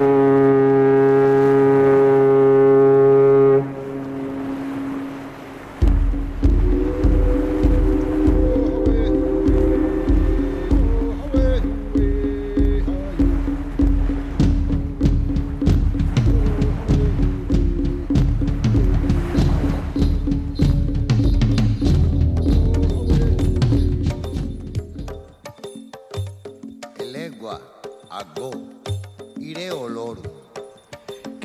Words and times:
Mm-hmm. 0.00 0.29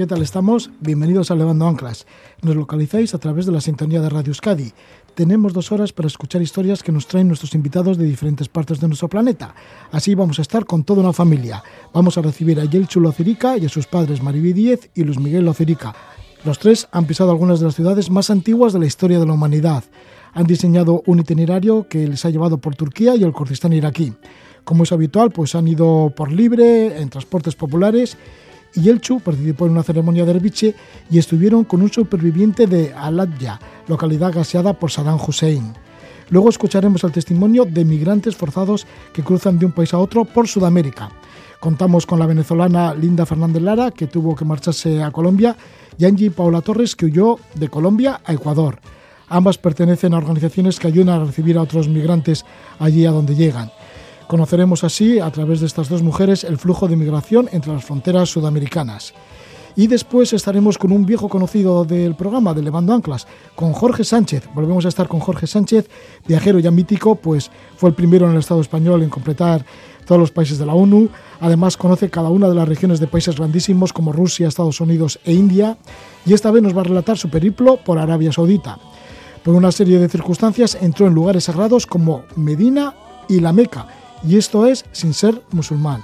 ¿Qué 0.05 0.09
tal 0.09 0.21
estamos? 0.21 0.69
Bienvenidos 0.81 1.31
a 1.31 1.35
Levando 1.35 1.65
Anclas. 1.65 2.05
Nos 2.43 2.55
localizáis 2.55 3.15
a 3.15 3.17
través 3.17 3.47
de 3.47 3.51
la 3.51 3.59
sintonía 3.59 4.01
de 4.01 4.09
Radio 4.09 4.29
Euskadi. 4.29 4.71
Tenemos 5.15 5.51
dos 5.51 5.71
horas 5.71 5.93
para 5.93 6.05
escuchar 6.05 6.43
historias 6.43 6.83
que 6.83 6.91
nos 6.91 7.07
traen 7.07 7.27
nuestros 7.27 7.55
invitados 7.55 7.97
de 7.97 8.05
diferentes 8.05 8.47
partes 8.47 8.79
de 8.79 8.87
nuestro 8.87 9.09
planeta. 9.09 9.55
Así 9.91 10.13
vamos 10.13 10.37
a 10.37 10.43
estar 10.43 10.65
con 10.65 10.83
toda 10.83 11.01
una 11.01 11.11
familia. 11.11 11.63
Vamos 11.91 12.19
a 12.19 12.21
recibir 12.21 12.59
a 12.59 12.65
Yel 12.65 12.87
Chulo 12.87 13.11
Cirica 13.11 13.57
y 13.57 13.65
a 13.65 13.69
sus 13.69 13.87
padres 13.87 14.21
Mariví 14.21 14.53
Díez 14.53 14.91
y 14.93 15.05
Luis 15.05 15.17
Miguel 15.17 15.45
Locirica. 15.45 15.95
Los 16.43 16.59
tres 16.59 16.87
han 16.91 17.05
pisado 17.05 17.31
algunas 17.31 17.59
de 17.59 17.65
las 17.65 17.73
ciudades 17.73 18.11
más 18.11 18.29
antiguas 18.29 18.73
de 18.73 18.79
la 18.81 18.85
historia 18.85 19.17
de 19.17 19.25
la 19.25 19.33
humanidad. 19.33 19.85
Han 20.33 20.45
diseñado 20.45 21.01
un 21.07 21.21
itinerario 21.21 21.87
que 21.89 22.07
les 22.07 22.23
ha 22.25 22.29
llevado 22.29 22.59
por 22.59 22.75
Turquía 22.75 23.15
y 23.15 23.23
el 23.23 23.33
Kurdistán 23.33 23.73
iraquí. 23.73 24.13
Como 24.65 24.83
es 24.83 24.91
habitual, 24.91 25.31
pues 25.31 25.55
han 25.55 25.67
ido 25.67 26.13
por 26.15 26.31
libre, 26.31 27.01
en 27.01 27.09
transportes 27.09 27.55
populares 27.55 28.19
y 28.75 28.89
Elchu 28.89 29.19
participó 29.19 29.65
en 29.65 29.71
una 29.71 29.83
ceremonia 29.83 30.25
de 30.25 30.31
herbiche 30.31 30.75
y 31.09 31.17
estuvieron 31.17 31.63
con 31.63 31.81
un 31.81 31.91
superviviente 31.91 32.67
de 32.67 32.93
Aladya, 32.93 33.59
localidad 33.87 34.33
gaseada 34.33 34.73
por 34.73 34.91
Saddam 34.91 35.19
Hussein. 35.25 35.73
Luego 36.29 36.49
escucharemos 36.49 37.03
el 37.03 37.11
testimonio 37.11 37.65
de 37.65 37.85
migrantes 37.85 38.35
forzados 38.35 38.87
que 39.13 39.23
cruzan 39.23 39.59
de 39.59 39.67
un 39.67 39.71
país 39.71 39.93
a 39.93 39.99
otro 39.99 40.25
por 40.25 40.47
Sudamérica. 40.47 41.09
Contamos 41.59 42.05
con 42.05 42.19
la 42.19 42.25
venezolana 42.25 42.93
Linda 42.93 43.25
Fernández 43.25 43.61
Lara, 43.61 43.91
que 43.91 44.07
tuvo 44.07 44.35
que 44.35 44.45
marcharse 44.45 45.01
a 45.03 45.11
Colombia, 45.11 45.55
y 45.97 46.05
Angie 46.05 46.31
Paula 46.31 46.61
Torres, 46.61 46.95
que 46.95 47.05
huyó 47.05 47.39
de 47.53 47.69
Colombia 47.69 48.21
a 48.25 48.33
Ecuador. 48.33 48.79
Ambas 49.29 49.57
pertenecen 49.57 50.13
a 50.13 50.17
organizaciones 50.17 50.79
que 50.79 50.87
ayudan 50.87 51.21
a 51.21 51.25
recibir 51.25 51.57
a 51.57 51.61
otros 51.61 51.87
migrantes 51.87 52.45
allí 52.79 53.05
a 53.05 53.11
donde 53.11 53.35
llegan. 53.35 53.71
Conoceremos 54.27 54.83
así, 54.83 55.19
a 55.19 55.29
través 55.29 55.59
de 55.59 55.67
estas 55.67 55.87
dos 55.87 56.01
mujeres, 56.01 56.43
el 56.43 56.57
flujo 56.57 56.87
de 56.87 56.95
migración 56.95 57.47
entre 57.51 57.71
las 57.71 57.85
fronteras 57.85 58.29
sudamericanas. 58.29 59.13
Y 59.75 59.87
después 59.87 60.33
estaremos 60.33 60.77
con 60.79 60.91
un 60.91 61.05
viejo 61.05 61.29
conocido 61.29 61.85
del 61.85 62.15
programa 62.15 62.53
de 62.53 62.63
Levando 62.63 62.93
Anclas, 62.93 63.27
con 63.55 63.73
Jorge 63.73 64.03
Sánchez. 64.03 64.49
Volvemos 64.55 64.85
a 64.85 64.87
estar 64.87 65.07
con 65.07 65.19
Jorge 65.19 65.45
Sánchez, 65.45 65.89
viajero 66.25 66.57
ya 66.59 66.71
mítico, 66.71 67.15
pues 67.15 67.51
fue 67.75 67.89
el 67.89 67.95
primero 67.95 68.25
en 68.25 68.31
el 68.31 68.39
Estado 68.39 68.61
español 68.61 69.03
en 69.03 69.09
completar 69.09 69.63
todos 70.05 70.19
los 70.19 70.31
países 70.31 70.57
de 70.57 70.65
la 70.65 70.73
ONU. 70.73 71.09
Además 71.41 71.77
conoce 71.77 72.09
cada 72.09 72.29
una 72.29 72.49
de 72.49 72.55
las 72.55 72.67
regiones 72.67 72.99
de 72.99 73.07
países 73.07 73.35
grandísimos 73.35 73.93
como 73.93 74.11
Rusia, 74.11 74.47
Estados 74.47 74.81
Unidos 74.81 75.19
e 75.23 75.33
India. 75.33 75.77
Y 76.25 76.33
esta 76.33 76.49
vez 76.49 76.63
nos 76.63 76.75
va 76.75 76.81
a 76.81 76.85
relatar 76.85 77.17
su 77.17 77.29
periplo 77.29 77.77
por 77.77 77.99
Arabia 77.99 78.31
Saudita. 78.31 78.79
Por 79.43 79.53
una 79.53 79.71
serie 79.71 79.99
de 79.99 80.09
circunstancias 80.09 80.77
entró 80.81 81.05
en 81.05 81.13
lugares 81.13 81.43
sagrados 81.43 81.85
como 81.85 82.23
Medina 82.35 82.95
y 83.27 83.41
la 83.41 83.53
Meca 83.53 83.87
y 84.23 84.37
esto 84.37 84.65
es 84.65 84.85
sin 84.91 85.13
ser 85.13 85.41
musulmán. 85.51 86.03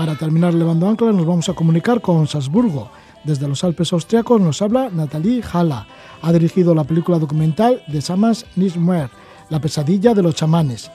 Para 0.00 0.16
terminar 0.16 0.54
levando 0.54 0.88
anclas 0.88 1.14
nos 1.14 1.26
vamos 1.26 1.48
a 1.50 1.52
comunicar 1.52 2.00
con 2.00 2.26
Salzburgo. 2.26 2.90
Desde 3.22 3.46
los 3.46 3.62
Alpes 3.64 3.92
austriacos 3.92 4.40
nos 4.40 4.62
habla 4.62 4.88
Nathalie 4.88 5.42
Hala. 5.52 5.86
Ha 6.22 6.32
dirigido 6.32 6.74
la 6.74 6.84
película 6.84 7.18
documental 7.18 7.82
de 7.86 8.00
Samas 8.00 8.46
Nismer, 8.56 9.10
La 9.50 9.60
pesadilla 9.60 10.14
de 10.14 10.22
los 10.22 10.34
chamanes. 10.34 10.90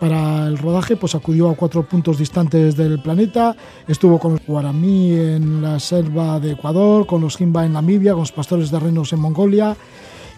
Para 0.00 0.46
el 0.46 0.56
rodaje 0.56 0.96
pues 0.96 1.14
acudió 1.14 1.50
a 1.50 1.54
cuatro 1.54 1.86
puntos 1.86 2.16
distantes 2.16 2.74
del 2.74 3.02
planeta, 3.02 3.54
estuvo 3.86 4.18
con 4.18 4.32
los 4.32 4.46
guaraní 4.46 5.12
en 5.12 5.60
la 5.60 5.78
selva 5.78 6.40
de 6.40 6.52
Ecuador, 6.52 7.06
con 7.06 7.20
los 7.20 7.36
Jimba 7.36 7.66
en 7.66 7.74
Namibia, 7.74 8.12
con 8.12 8.20
los 8.20 8.32
pastores 8.32 8.70
de 8.70 8.80
renos 8.80 9.12
en 9.12 9.20
Mongolia 9.20 9.76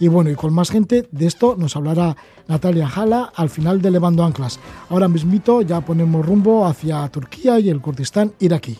y 0.00 0.08
bueno, 0.08 0.30
y 0.30 0.34
con 0.34 0.52
más 0.52 0.68
gente 0.68 1.08
de 1.12 1.26
esto 1.26 1.54
nos 1.56 1.76
hablará 1.76 2.16
Natalia 2.48 2.88
Jala 2.88 3.32
al 3.36 3.50
final 3.50 3.80
de 3.80 3.92
Levando 3.92 4.24
Anclas. 4.24 4.58
Ahora 4.88 5.06
mismito 5.06 5.62
ya 5.62 5.80
ponemos 5.80 6.26
rumbo 6.26 6.66
hacia 6.66 7.08
Turquía 7.08 7.60
y 7.60 7.70
el 7.70 7.80
Kurdistán 7.80 8.32
iraquí. 8.40 8.78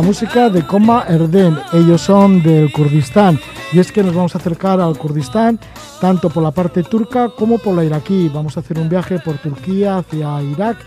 La 0.00 0.06
música 0.06 0.48
de 0.48 0.66
Coma 0.66 1.04
Erden. 1.10 1.58
Ellos 1.74 2.00
son 2.00 2.42
del 2.42 2.72
Kurdistán. 2.72 3.38
Y 3.70 3.80
es 3.80 3.92
que 3.92 4.02
nos 4.02 4.14
vamos 4.14 4.34
a 4.34 4.38
acercar 4.38 4.80
al 4.80 4.96
Kurdistán 4.96 5.60
tanto 6.00 6.30
por 6.30 6.42
la 6.42 6.52
parte 6.52 6.82
turca 6.82 7.28
como 7.28 7.58
por 7.58 7.74
la 7.74 7.84
iraquí. 7.84 8.30
Vamos 8.32 8.56
a 8.56 8.60
hacer 8.60 8.78
un 8.78 8.88
viaje 8.88 9.18
por 9.18 9.36
Turquía 9.36 9.98
hacia 9.98 10.40
Irak 10.40 10.78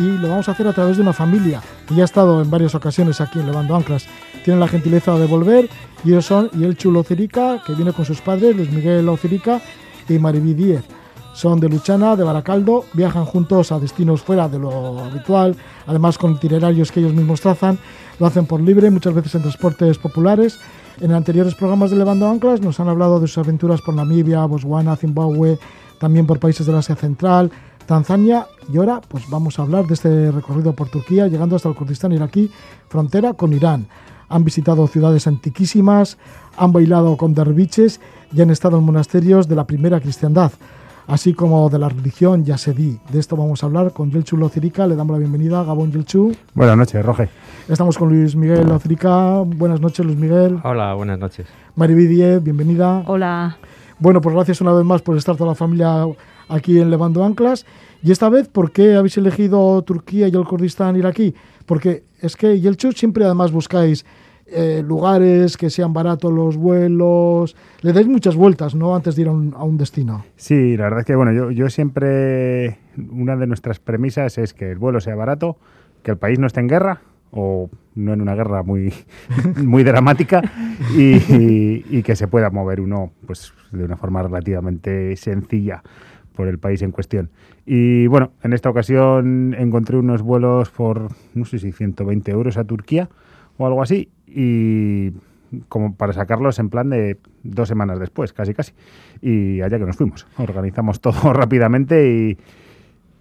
y 0.00 0.02
lo 0.02 0.30
vamos 0.30 0.48
a 0.48 0.52
hacer 0.52 0.66
a 0.66 0.72
través 0.72 0.96
de 0.96 1.02
una 1.02 1.12
familia 1.12 1.62
que 1.86 1.94
ya 1.94 2.02
ha 2.02 2.06
estado 2.06 2.42
en 2.42 2.50
varias 2.50 2.74
ocasiones 2.74 3.20
aquí 3.20 3.38
en 3.38 3.46
Levando 3.46 3.76
Anclas. 3.76 4.06
Tienen 4.42 4.58
la 4.58 4.66
gentileza 4.66 5.16
de 5.16 5.26
volver 5.26 5.68
y 6.02 6.08
ellos 6.08 6.26
son 6.26 6.50
el 6.60 6.76
Chulo 6.76 7.04
Cirica, 7.04 7.62
que 7.64 7.74
viene 7.74 7.92
con 7.92 8.04
sus 8.04 8.20
padres, 8.20 8.56
Luis 8.56 8.72
Miguel 8.72 9.08
Ocirica 9.08 9.60
y 10.08 10.18
Mariví 10.18 10.54
Díez. 10.54 10.82
Son 11.32 11.60
de 11.60 11.68
Luchana, 11.68 12.16
de 12.16 12.24
Baracaldo, 12.24 12.84
viajan 12.92 13.24
juntos 13.24 13.72
a 13.72 13.78
destinos 13.78 14.22
fuera 14.22 14.48
de 14.48 14.58
lo 14.58 14.98
habitual, 15.00 15.56
además 15.86 16.18
con 16.18 16.32
itinerarios 16.32 16.90
que 16.90 17.00
ellos 17.00 17.14
mismos 17.14 17.40
trazan 17.40 17.78
lo 18.20 18.26
hacen 18.26 18.46
por 18.46 18.60
libre, 18.60 18.90
muchas 18.90 19.14
veces 19.14 19.34
en 19.34 19.42
transportes 19.42 19.98
populares. 19.98 20.58
En 21.00 21.12
anteriores 21.12 21.54
programas 21.54 21.90
de 21.90 21.96
Levando 21.96 22.28
Anclas 22.28 22.60
nos 22.60 22.78
han 22.78 22.88
hablado 22.88 23.18
de 23.18 23.26
sus 23.26 23.38
aventuras 23.38 23.80
por 23.80 23.94
Namibia, 23.94 24.44
Botswana, 24.44 24.94
Zimbabue, 24.96 25.58
también 25.98 26.26
por 26.26 26.38
países 26.38 26.66
del 26.66 26.76
Asia 26.76 26.96
Central, 26.96 27.50
Tanzania 27.86 28.46
y 28.70 28.76
ahora 28.76 29.00
pues 29.00 29.24
vamos 29.30 29.58
a 29.58 29.62
hablar 29.62 29.86
de 29.86 29.94
este 29.94 30.30
recorrido 30.30 30.74
por 30.74 30.90
Turquía 30.90 31.26
llegando 31.28 31.56
hasta 31.56 31.70
el 31.70 31.74
Kurdistán 31.74 32.12
iraquí, 32.12 32.50
frontera 32.88 33.32
con 33.32 33.52
Irán. 33.54 33.86
Han 34.28 34.44
visitado 34.44 34.86
ciudades 34.86 35.26
antiquísimas, 35.26 36.18
han 36.56 36.72
bailado 36.72 37.16
con 37.16 37.34
derviches 37.34 38.00
y 38.32 38.42
han 38.42 38.50
estado 38.50 38.78
en 38.78 38.84
monasterios 38.84 39.48
de 39.48 39.56
la 39.56 39.66
primera 39.66 39.98
cristiandad. 39.98 40.52
Así 41.10 41.34
como 41.34 41.68
de 41.68 41.78
la 41.78 41.88
religión 41.88 42.44
yasedí. 42.44 43.00
De 43.10 43.18
esto 43.18 43.36
vamos 43.36 43.62
a 43.62 43.66
hablar 43.66 43.92
con 43.92 44.12
Yelchu 44.12 44.36
Locirica. 44.36 44.86
Le 44.86 44.94
damos 44.94 45.12
la 45.14 45.18
bienvenida. 45.18 45.64
Gabón 45.64 45.90
Yelchu. 45.90 46.32
Buenas 46.54 46.76
noches, 46.76 47.04
Roge. 47.04 47.28
Estamos 47.68 47.98
con 47.98 48.08
Luis 48.08 48.36
Miguel 48.36 48.68
Locirica. 48.68 49.40
Buenas 49.44 49.80
noches, 49.80 50.06
Luis 50.06 50.16
Miguel. 50.16 50.60
Hola, 50.62 50.94
buenas 50.94 51.18
noches. 51.18 51.46
Mariby 51.74 52.38
bienvenida. 52.38 53.02
Hola. 53.06 53.58
Bueno, 53.98 54.20
pues 54.20 54.34
gracias 54.36 54.60
una 54.60 54.72
vez 54.72 54.84
más 54.84 55.02
por 55.02 55.16
estar 55.16 55.36
toda 55.36 55.50
la 55.50 55.56
familia 55.56 56.06
aquí 56.48 56.78
en 56.78 56.90
Levando 56.90 57.24
Anclas. 57.24 57.66
Y 58.02 58.12
esta 58.12 58.28
vez, 58.28 58.48
¿por 58.48 58.70
qué 58.70 58.94
habéis 58.94 59.16
elegido 59.18 59.82
Turquía 59.82 60.28
y 60.28 60.30
el 60.30 60.44
Kurdistán 60.44 60.96
iraquí? 60.96 61.34
Porque 61.66 62.04
es 62.20 62.36
que 62.36 62.60
Yelchu 62.60 62.92
siempre 62.92 63.24
además 63.24 63.50
buscáis 63.50 64.06
eh, 64.52 64.82
lugares, 64.84 65.56
que 65.56 65.70
sean 65.70 65.92
baratos 65.92 66.32
los 66.32 66.56
vuelos. 66.56 67.56
Le 67.82 67.92
dais 67.92 68.06
muchas 68.06 68.34
vueltas, 68.34 68.74
¿no? 68.74 68.96
Antes 68.96 69.14
de 69.14 69.22
ir 69.22 69.28
a 69.28 69.32
un, 69.32 69.78
destino. 69.78 70.24
Sí, 70.36 70.76
la 70.76 70.84
verdad 70.84 71.00
es 71.00 71.06
que, 71.06 71.14
bueno, 71.14 71.50
yo, 71.52 71.70
siempre. 71.70 72.78
Una 73.10 73.36
de 73.36 73.46
nuestras 73.46 73.78
premisas 73.78 74.38
es 74.38 74.52
que 74.52 74.72
el 74.72 74.78
vuelo 74.78 75.00
sea 75.00 75.14
barato, 75.14 75.56
que 76.02 76.10
el 76.10 76.18
país 76.18 76.38
no 76.38 76.46
esté 76.46 76.60
en 76.60 76.68
guerra 76.68 77.00
o 77.30 77.70
no 77.94 78.12
en 78.12 78.20
una 78.20 78.34
guerra 78.34 78.62
muy, 78.62 78.92
muy 79.64 79.84
dramática 79.84 80.42
y, 80.96 82.02
que 82.02 82.16
se 82.16 82.26
pueda 82.26 82.50
mover 82.50 82.80
uno 82.80 83.12
pues 83.26 83.52
de 83.70 83.84
una 83.84 83.96
forma 83.96 84.22
relativamente 84.22 85.16
sencilla 85.16 85.82
por 86.34 86.48
el 86.48 86.58
país 86.58 86.82
en 86.82 86.90
cuestión. 86.90 87.30
Y 87.64 88.08
bueno, 88.08 88.32
en 88.42 88.52
esta 88.52 88.68
ocasión 88.68 89.54
encontré 89.56 89.96
unos 89.96 90.22
vuelos 90.22 90.70
por, 90.70 91.08
no 91.34 91.44
sé 91.44 91.58
si 91.58 91.70
120 91.70 92.30
euros 92.32 92.56
a 92.56 92.64
Turquía 92.64 93.08
o 93.56 93.66
algo 93.66 93.82
así 93.82 94.08
y 94.34 95.12
como 95.68 95.94
para 95.94 96.12
sacarlos 96.12 96.58
en 96.58 96.70
plan 96.70 96.90
de 96.90 97.18
dos 97.42 97.68
semanas 97.68 97.98
después, 97.98 98.32
casi 98.32 98.54
casi. 98.54 98.72
Y 99.20 99.60
allá 99.60 99.78
que 99.78 99.86
nos 99.86 99.96
fuimos. 99.96 100.26
Organizamos 100.36 101.00
todo 101.02 101.32
rápidamente 101.32 102.08
y, 102.08 102.38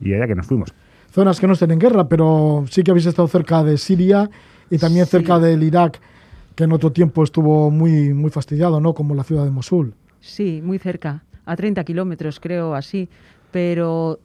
y 0.02 0.14
allá 0.14 0.28
que 0.28 0.36
nos 0.36 0.46
fuimos. 0.46 0.74
Zonas 1.12 1.40
que 1.40 1.48
no 1.48 1.54
estén 1.54 1.72
en 1.72 1.80
guerra, 1.80 2.08
pero 2.08 2.66
sí 2.70 2.84
que 2.84 2.92
habéis 2.92 3.08
estado 3.08 3.28
cerca 3.28 3.64
de 3.64 3.78
Siria 3.78 4.30
y 4.70 4.78
también 4.78 5.08
cerca 5.08 5.40
del 5.40 5.64
Irak, 5.64 6.00
que 6.56 6.66
en 6.66 6.72
otro 6.72 6.92
tiempo 6.92 7.24
estuvo 7.24 7.72
muy, 7.72 8.14
muy 8.14 8.30
fastidiado, 8.30 8.80
¿no? 8.80 8.94
Como 8.94 9.16
la 9.16 9.24
ciudad 9.24 9.44
de 9.44 9.50
Mosul. 9.50 9.96
Sí, 10.20 10.62
muy 10.64 10.78
cerca, 10.78 11.24
a 11.46 11.56
30 11.56 11.84
kilómetros 11.84 12.40
creo, 12.40 12.76
así. 12.76 13.10
Pero 13.52 14.20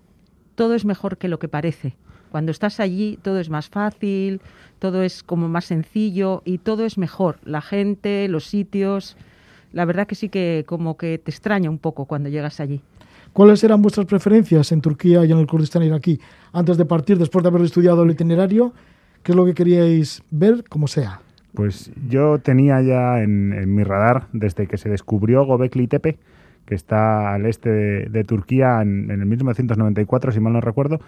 todo 0.55 0.75
es 0.75 0.85
mejor 0.85 1.17
que 1.17 1.29
lo 1.29 1.39
que 1.39 1.49
parece. 1.49 1.97
Cuando 2.31 2.51
estás 2.51 2.81
allí 2.81 3.19
todo 3.23 3.39
es 3.41 3.49
más 3.49 3.69
fácil, 3.69 4.43
todo 4.79 5.03
es 5.03 5.23
como 5.23 5.49
más 5.49 5.67
sencillo 5.67 6.43
y 6.45 6.59
todo 6.59 6.85
es 6.85 6.99
mejor. 6.99 7.39
La 7.45 7.61
gente, 7.61 8.29
los 8.29 8.45
sitios. 8.45 9.17
La 9.73 9.85
verdad 9.85 10.07
que 10.07 10.15
sí 10.15 10.29
que 10.29 10.65
como 10.67 10.97
que 10.97 11.19
te 11.19 11.31
extraña 11.31 11.71
un 11.71 11.79
poco 11.79 12.05
cuando 12.05 12.29
llegas 12.29 12.61
allí. 12.61 12.81
¿Cuáles 13.33 13.65
eran 13.65 13.83
vuestras 13.83 14.07
preferencias 14.07 14.71
en 14.71 14.81
Turquía 14.81 15.25
y 15.25 15.33
en 15.33 15.39
el 15.39 15.49
Kurdistán 15.49 15.83
iraquí? 15.83 16.21
Antes 16.53 16.77
de 16.77 16.85
partir, 16.85 17.19
después 17.19 17.43
de 17.43 17.49
haber 17.49 17.63
estudiado 17.63 18.05
el 18.05 18.13
itinerario, 18.13 18.73
¿qué 19.25 19.33
es 19.33 19.37
lo 19.37 19.45
que 19.45 19.55
queríais 19.55 20.23
ver, 20.31 20.63
como 20.69 20.87
sea? 20.87 21.21
Pues 21.53 21.91
yo 22.09 22.39
tenía 22.39 22.81
ya 22.83 23.21
en, 23.21 23.75
mi 23.75 23.83
radar, 23.83 24.29
desde 24.33 24.69
que 24.69 24.77
se 24.77 24.89
descubrió 24.89 25.45
Gobekli 25.47 25.89
Tepe, 25.89 26.17
que 26.65 26.77
está 26.77 27.35
al 27.35 27.47
este 27.47 27.71
de, 28.09 28.25
Turquía 28.25 28.81
en, 28.83 29.11
en, 29.11 29.21
el 29.21 29.27
1994, 29.27 30.31
si 30.31 30.39
mal 30.39 30.53
no 30.53 30.61
recuerdo, 30.61 31.01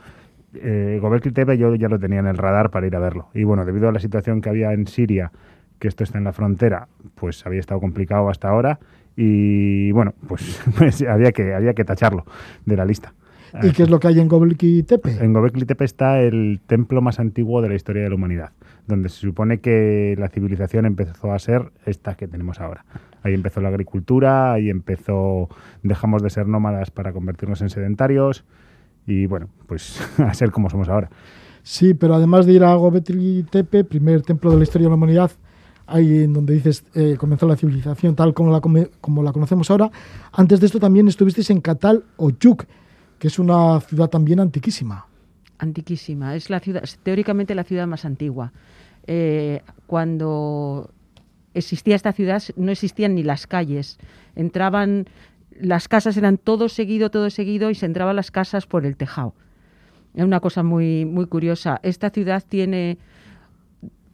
eh, 0.63 0.99
Gobekli 1.01 1.33
Tepe 1.33 1.59
yo 1.59 1.75
ya 1.75 1.89
lo 1.89 1.99
tenía 1.99 2.21
en 2.21 2.27
el 2.27 2.37
radar 2.37 2.71
para 2.71 2.87
ir 2.87 2.97
a 2.97 2.99
verlo. 2.99 3.29
Y 3.35 3.45
bueno, 3.45 3.65
debido 3.65 3.89
a 3.89 3.93
la 3.93 4.01
situación 4.01 4.41
que 4.41 4.49
había 4.49 4.73
en 4.73 4.87
Siria, 4.87 5.33
que 5.79 5.89
esto 5.89 6.05
está 6.05 6.19
en 6.19 6.25
la 6.25 6.33
frontera, 6.33 6.89
pues 7.15 7.45
había 7.47 7.61
estado 7.61 7.81
complicado 7.81 8.29
hasta 8.29 8.49
ahora. 8.49 8.79
Y 9.17 9.93
bueno, 9.93 10.15
pues, 10.29 10.63
pues 10.79 11.03
había, 11.03 11.33
que, 11.33 11.55
había 11.55 11.75
que 11.75 11.85
tacharlo 11.85 12.25
de 12.65 12.77
la 12.77 12.85
lista. 12.85 13.13
¿Y 13.63 13.73
qué 13.73 13.85
es 13.85 13.91
lo 13.91 14.01
que 14.01 14.09
hay 14.09 14.21
en 14.21 14.29
Gobekli 14.29 14.83
Tepe? 14.83 15.25
En 15.25 15.33
Gobekli 15.33 15.65
Tepe 15.65 15.85
está 15.85 16.21
el 16.21 16.61
templo 16.67 17.01
más 17.01 17.21
antiguo 17.21 17.63
de 17.63 17.69
la 17.69 17.75
historia 17.75 18.03
de 18.03 18.09
la 18.11 18.15
humanidad, 18.15 18.51
donde 18.87 19.09
se 19.09 19.21
supone 19.21 19.59
que 19.59 20.15
la 20.19 20.29
civilización 20.29 20.85
empezó 20.85 21.33
a 21.33 21.39
ser 21.39 21.71
esta 21.87 22.17
que 22.17 22.29
tenemos 22.29 22.61
ahora. 22.61 22.85
Ahí 23.23 23.35
empezó 23.35 23.61
la 23.61 23.69
agricultura, 23.69 24.53
ahí 24.53 24.69
empezó, 24.69 25.49
dejamos 25.83 26.23
de 26.23 26.31
ser 26.31 26.49
nómadas 26.49 26.91
para 26.91 27.13
convertirnos 27.13 27.63
en 27.63 27.71
sedentarios, 27.71 28.45
y 29.07 29.27
bueno, 29.27 29.49
pues 29.67 30.01
a 30.19 30.35
ser 30.35 30.51
como 30.51 30.71
somos 30.71 30.89
ahora. 30.89 31.11
Sí, 31.63 31.95
pero 31.95 32.15
además 32.15 32.47
de 32.47 32.53
ir 32.53 32.65
a 32.65 32.75
Gobekli 32.75 33.45
Tepe, 33.51 33.85
primer 33.85 34.23
templo 34.23 34.51
de 34.51 34.57
la 34.59 34.63
historia 34.63 34.87
de 34.87 34.91
la 34.91 34.97
humanidad, 34.97 35.33
ahí 35.87 36.25
en 36.25 36.33
donde 36.33 36.55
dices 36.55 36.85
eh, 36.95 37.17
comenzó 37.19 37.47
la 37.47 37.57
civilización 37.57 38.15
tal 38.15 38.35
como 38.35 38.53
la, 38.53 38.61
como 39.01 39.23
la 39.23 39.33
conocemos 39.33 39.71
ahora, 39.71 39.91
antes 40.33 40.61
de 40.61 40.67
esto 40.67 40.79
también 40.79 41.09
estuvisteis 41.09 41.51
en 41.51 41.61
Katal 41.61 42.05
o 42.17 42.31
Yuk, 42.31 42.67
que 43.19 43.29
es 43.29 43.39
una 43.39 43.81
ciudad 43.81 44.09
también 44.09 44.41
antiquísima. 44.41 45.07
Antiquísima, 45.59 46.37
es 46.37 46.51
la 46.51 46.61
ciudad, 46.61 46.85
teóricamente 47.03 47.55
la 47.55 47.65
ciudad 47.65 47.87
más 47.87 48.05
antigua. 48.05 48.53
Eh, 49.07 49.63
cuando 49.87 50.91
existía 51.55 51.97
esta 51.97 52.13
ciudad 52.13 52.43
no 52.57 52.71
existían 52.71 53.15
ni 53.15 53.23
las 53.23 53.47
calles, 53.47 53.99
entraban 54.35 55.07
las 55.61 55.89
casas 55.89 56.17
eran 56.17 56.39
todo 56.39 56.69
seguido, 56.69 57.11
todo 57.11 57.31
seguido 57.31 57.71
y 57.71 57.75
se 57.75 57.87
entraban 57.87 58.17
las 58.17 58.31
casas 58.31 58.67
por 58.67 58.87
el 58.87 58.97
tejado. 58.97 59.35
Es 60.15 60.25
una 60.25 60.41
cosa 60.41 60.63
muy, 60.63 61.05
muy 61.05 61.27
curiosa. 61.27 61.79
Esta 61.83 62.11
ciudad 62.11 62.43
tiene 62.49 62.99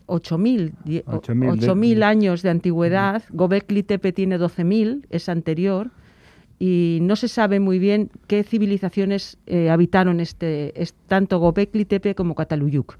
8.000 0.06 2.02
años 2.02 2.42
de 2.42 2.50
antigüedad. 2.50 3.22
Gobekli 3.30 3.82
Tepe 3.82 4.12
tiene 4.12 4.38
12.000, 4.38 5.06
es 5.10 5.28
anterior. 5.28 5.90
Y 6.58 6.98
no 7.02 7.16
se 7.16 7.28
sabe 7.28 7.60
muy 7.60 7.78
bien 7.78 8.10
qué 8.26 8.44
civilizaciones 8.44 9.38
eh, 9.46 9.70
habitaron 9.70 10.20
este, 10.20 10.72
tanto 11.06 11.38
Gobekli 11.38 11.84
Tepe 11.84 12.14
como 12.14 12.34
Cataluyuk. 12.34 12.96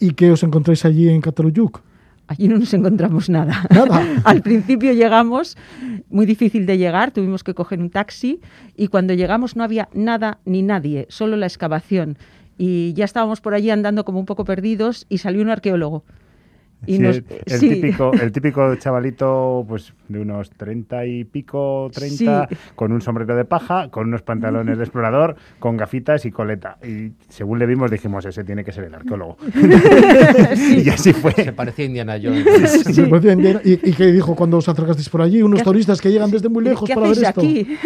¿Y 0.00 0.12
qué 0.12 0.30
os 0.30 0.42
encontráis 0.42 0.84
allí 0.84 1.08
en 1.08 1.20
Cataluyuk? 1.20 1.82
Allí 2.28 2.46
no 2.46 2.58
nos 2.58 2.72
encontramos 2.74 3.28
nada. 3.28 3.64
Nada. 3.70 4.06
Al 4.24 4.42
principio 4.42 4.92
llegamos, 4.92 5.56
muy 6.08 6.26
difícil 6.26 6.66
de 6.66 6.78
llegar, 6.78 7.10
tuvimos 7.10 7.42
que 7.42 7.54
coger 7.54 7.80
un 7.80 7.90
taxi 7.90 8.40
y 8.76 8.88
cuando 8.88 9.14
llegamos 9.14 9.56
no 9.56 9.64
había 9.64 9.88
nada 9.92 10.38
ni 10.44 10.62
nadie, 10.62 11.06
solo 11.08 11.36
la 11.36 11.46
excavación. 11.46 12.18
Y 12.58 12.92
ya 12.92 13.04
estábamos 13.04 13.40
por 13.40 13.54
allí 13.54 13.70
andando 13.70 14.04
como 14.04 14.20
un 14.20 14.26
poco 14.26 14.44
perdidos 14.44 15.06
y 15.08 15.18
salió 15.18 15.42
un 15.42 15.50
arqueólogo 15.50 16.04
el, 16.86 17.24
típico, 17.58 18.12
el 18.12 18.32
típico 18.32 18.74
chavalito 18.76 19.64
pues 19.68 19.92
de 20.08 20.18
unos 20.20 20.50
treinta 20.50 21.06
y 21.06 21.24
pico, 21.24 21.90
treinta, 21.92 22.48
con 22.74 22.92
un 22.92 23.00
sombrero 23.00 23.36
de 23.36 23.44
paja, 23.44 23.90
con 23.90 24.08
unos 24.08 24.22
pantalones 24.22 24.78
de 24.78 24.84
explorador, 24.84 25.36
con 25.58 25.76
gafitas 25.76 26.24
y 26.24 26.30
coleta. 26.30 26.78
Y 26.82 27.12
según 27.28 27.58
le 27.58 27.66
vimos 27.66 27.90
dijimos, 27.90 28.24
ese 28.24 28.44
tiene 28.44 28.64
que 28.64 28.72
ser 28.72 28.84
el 28.84 28.94
arqueólogo. 28.94 29.36
y 30.76 30.88
así 30.88 31.12
fue. 31.12 31.32
Se 31.32 31.52
parecía 31.52 31.84
a 31.84 31.86
Indiana 31.86 32.18
Jones. 32.22 32.46
¿Y, 33.64 33.92
qué 33.92 34.06
dijo 34.12 34.34
cuando 34.34 34.58
os 34.58 34.68
acercasteis 34.68 35.08
por 35.08 35.22
allí? 35.22 35.42
Unos 35.42 35.62
turistas 35.62 36.00
que 36.00 36.10
llegan 36.10 36.30
desde 36.30 36.48
muy 36.48 36.64
lejos 36.64 36.88
para 36.88 37.08
ver 37.08 37.18
esto. 37.18 37.40
Aquí? 37.40 37.64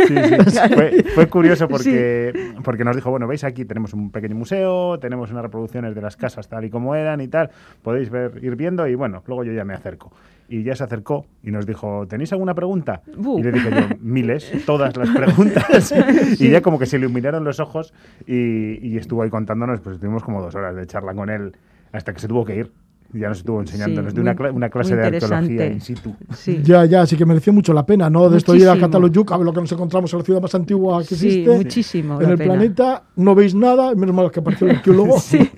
Fue, 0.73 1.05
fue, 1.15 1.27
curioso 1.29 1.69
porque, 1.69 2.33
porque 2.63 2.85
nos 2.85 2.95
dijo, 2.95 3.11
bueno, 3.11 3.27
veis 3.27 3.45
aquí 3.45 3.65
tenemos 3.65 3.93
un 3.93 4.11
pequeño 4.11 4.35
museo, 4.35 4.99
tenemos 4.99 5.31
unas 5.31 5.43
reproducciones 5.43 5.95
de 5.95 6.01
las 6.01 6.17
casas 6.17 6.49
tal 6.49 6.65
y 6.65 6.71
como 6.71 6.95
eran 6.95 7.21
y 7.21 7.29
tal, 7.29 7.51
podéis 7.83 8.11
ver, 8.11 8.39
ir 8.43 8.57
viendo 8.57 8.87
y 8.87 8.95
bueno, 8.95 9.23
luego 9.27 9.45
yo 9.45 9.53
ya 9.53 9.65
me 9.65 9.75
acerco. 9.75 10.13
Y 10.53 10.65
ya 10.65 10.77
se 10.77 10.85
acercó 10.85 11.25
y 11.43 11.51
nos 11.51 11.65
dijo, 11.65 12.07
¿tenéis 12.07 12.31
alguna 12.35 12.53
pregunta? 12.53 13.01
Y 13.07 13.43
le 13.43 13.53
dije 13.53 13.71
yo, 13.71 13.97
miles, 14.03 14.53
todas 14.67 14.95
las 14.99 15.09
preguntas. 15.09 15.95
Y 16.39 16.51
ya 16.51 16.61
como 16.61 16.79
que 16.79 16.85
se 16.85 16.99
iluminaron 16.99 17.43
los 17.43 17.59
ojos 17.59 17.95
y, 18.27 18.87
y 18.87 18.99
estuvo 18.99 19.23
ahí 19.23 19.31
contándonos, 19.31 19.81
pues 19.81 19.95
estuvimos 19.95 20.23
como 20.23 20.43
dos 20.43 20.55
horas 20.55 20.77
de 20.77 20.87
charla 20.87 21.15
con 21.15 21.31
él 21.31 21.57
hasta 21.91 22.13
que 22.13 22.21
se 22.21 22.29
tuvo 22.29 22.45
que 22.45 22.57
ir 22.57 22.71
ya 23.13 23.29
nos 23.29 23.39
estuvo 23.39 23.61
enseñándonos 23.61 24.15
de 24.15 24.21
una, 24.21 24.37
una, 24.53 24.71
clase 24.71 24.97
de 24.97 25.07
arqueología 25.07 25.67
in 25.67 25.81
situ. 25.81 26.15
Ya, 26.63 26.85
ya, 26.87 27.07
sí 27.07 27.17
que 27.17 27.27
mereció 27.27 27.53
mucho 27.53 27.73
la 27.73 27.85
pena, 27.85 28.09
¿no? 28.09 28.29
De 28.31 28.39
esto 28.39 28.55
ir 28.55 28.69
a 28.69 28.79
Cataluyuk, 28.79 29.33
a 29.33 29.37
ver 29.37 29.45
lo 29.45 29.53
que 29.53 29.61
nos 29.61 29.73
encontramos 29.73 30.13
en 30.13 30.19
la 30.19 30.25
ciudad 30.25 30.41
más 30.41 30.55
antigua 30.55 30.99
que 31.05 31.15
existe. 31.15 31.51
muchísimo. 31.51 32.21
En 32.21 32.31
el 32.31 32.39
planeta 32.39 33.05
no 33.17 33.35
veis 33.35 33.55
nada, 33.55 33.95
menos 33.95 34.15
mal 34.15 34.31
que 34.31 34.41
apareció 34.41 34.69
el 34.69 34.77
arqueólogo. 34.77 35.19
sí. 35.21 35.51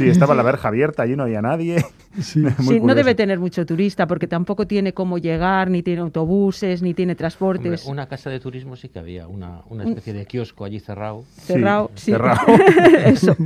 estaba 0.00 0.34
la 0.34 0.42
verja 0.42 0.68
abierta, 0.68 1.04
allí 1.04 1.14
no 1.14 1.22
había 1.24 1.40
nadie. 1.40 1.84
Sí, 2.22 2.40
no 2.80 2.94
debe 2.94 3.14
tener 3.14 3.38
mucho 3.38 3.64
turista 3.64 4.06
porque 4.06 4.26
tampoco 4.26 4.66
tiene 4.66 4.92
cómo 4.92 5.18
llegar, 5.18 5.70
ni 5.70 5.82
tiene 5.82 6.02
autobuses, 6.02 6.82
ni 6.82 6.94
tiene 6.94 7.14
transportes. 7.14 7.86
una 7.86 8.06
casa 8.06 8.30
de 8.30 8.40
turismo 8.40 8.76
sí 8.76 8.88
que 8.88 8.98
había, 8.98 9.26
una, 9.28 9.62
una 9.68 9.84
especie 9.84 10.12
de 10.12 10.26
kiosco 10.26 10.64
allí 10.64 10.80
cerrado. 10.80 11.24
Cerrado, 11.36 11.90
sí. 11.94 12.12
Cerrado. 12.12 12.40
Eso. 13.06 13.36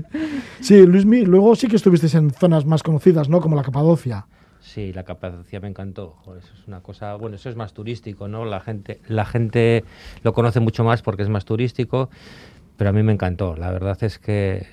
Sí, 0.60 0.86
Luismi, 0.86 1.22
luego 1.24 1.54
sí 1.54 1.68
que 1.68 1.76
estuvisteis 1.76 2.14
en 2.14 2.30
zonas 2.30 2.66
más 2.66 2.82
conocidas, 2.82 3.28
¿no? 3.28 3.40
Como 3.40 3.56
la 3.56 3.62
Capadocia. 3.62 4.26
Sí, 4.60 4.92
la 4.92 5.04
Capadocia 5.04 5.60
me 5.60 5.68
encantó. 5.68 6.16
eso 6.38 6.52
es 6.52 6.66
una 6.66 6.80
cosa, 6.80 7.14
bueno, 7.14 7.36
eso 7.36 7.48
es 7.48 7.56
más 7.56 7.72
turístico, 7.72 8.26
¿no? 8.26 8.44
La 8.44 8.60
gente, 8.60 9.00
la 9.06 9.24
gente 9.24 9.84
lo 10.22 10.32
conoce 10.32 10.58
mucho 10.60 10.82
más 10.82 11.02
porque 11.02 11.22
es 11.22 11.28
más 11.28 11.44
turístico, 11.44 12.10
pero 12.76 12.90
a 12.90 12.92
mí 12.92 13.02
me 13.02 13.12
encantó. 13.12 13.54
La 13.54 13.70
verdad 13.70 13.96
es 14.02 14.18
que 14.18 14.66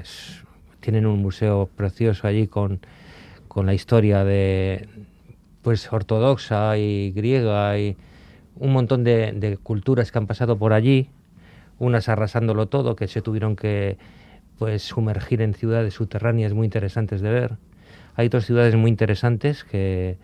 tienen 0.79 1.05
un 1.05 1.21
museo 1.21 1.69
precioso 1.75 2.27
allí 2.27 2.47
con 2.47 2.81
con 3.53 3.65
la 3.67 3.73
historia 3.73 4.23
de 4.23 4.87
pues 5.61 5.91
ortodoxa 5.93 6.77
y 6.77 7.11
griega 7.11 7.77
y 7.79 7.95
un 8.55 8.73
montón 8.73 9.03
de, 9.03 9.57
culturas 9.61 10.11
que 10.11 10.17
han 10.17 10.27
pasado 10.27 10.57
por 10.57 10.73
allí, 10.73 11.09
unas 11.79 12.09
arrasándolo 12.09 12.67
todo, 12.67 12.95
que 12.95 13.07
se 13.07 13.21
tuvieron 13.21 13.55
que 13.55 13.97
pues 14.57 14.83
sumergir 14.83 15.41
en 15.41 15.53
ciudades 15.53 15.93
subterráneas 15.93 16.53
muy 16.53 16.65
interesantes 16.65 17.21
de 17.21 17.29
ver. 17.29 17.57
Hay 18.15 18.29
dos 18.29 18.45
ciudades 18.45 18.75
muy 18.75 18.89
interesantes 18.89 19.63
que 19.63 20.17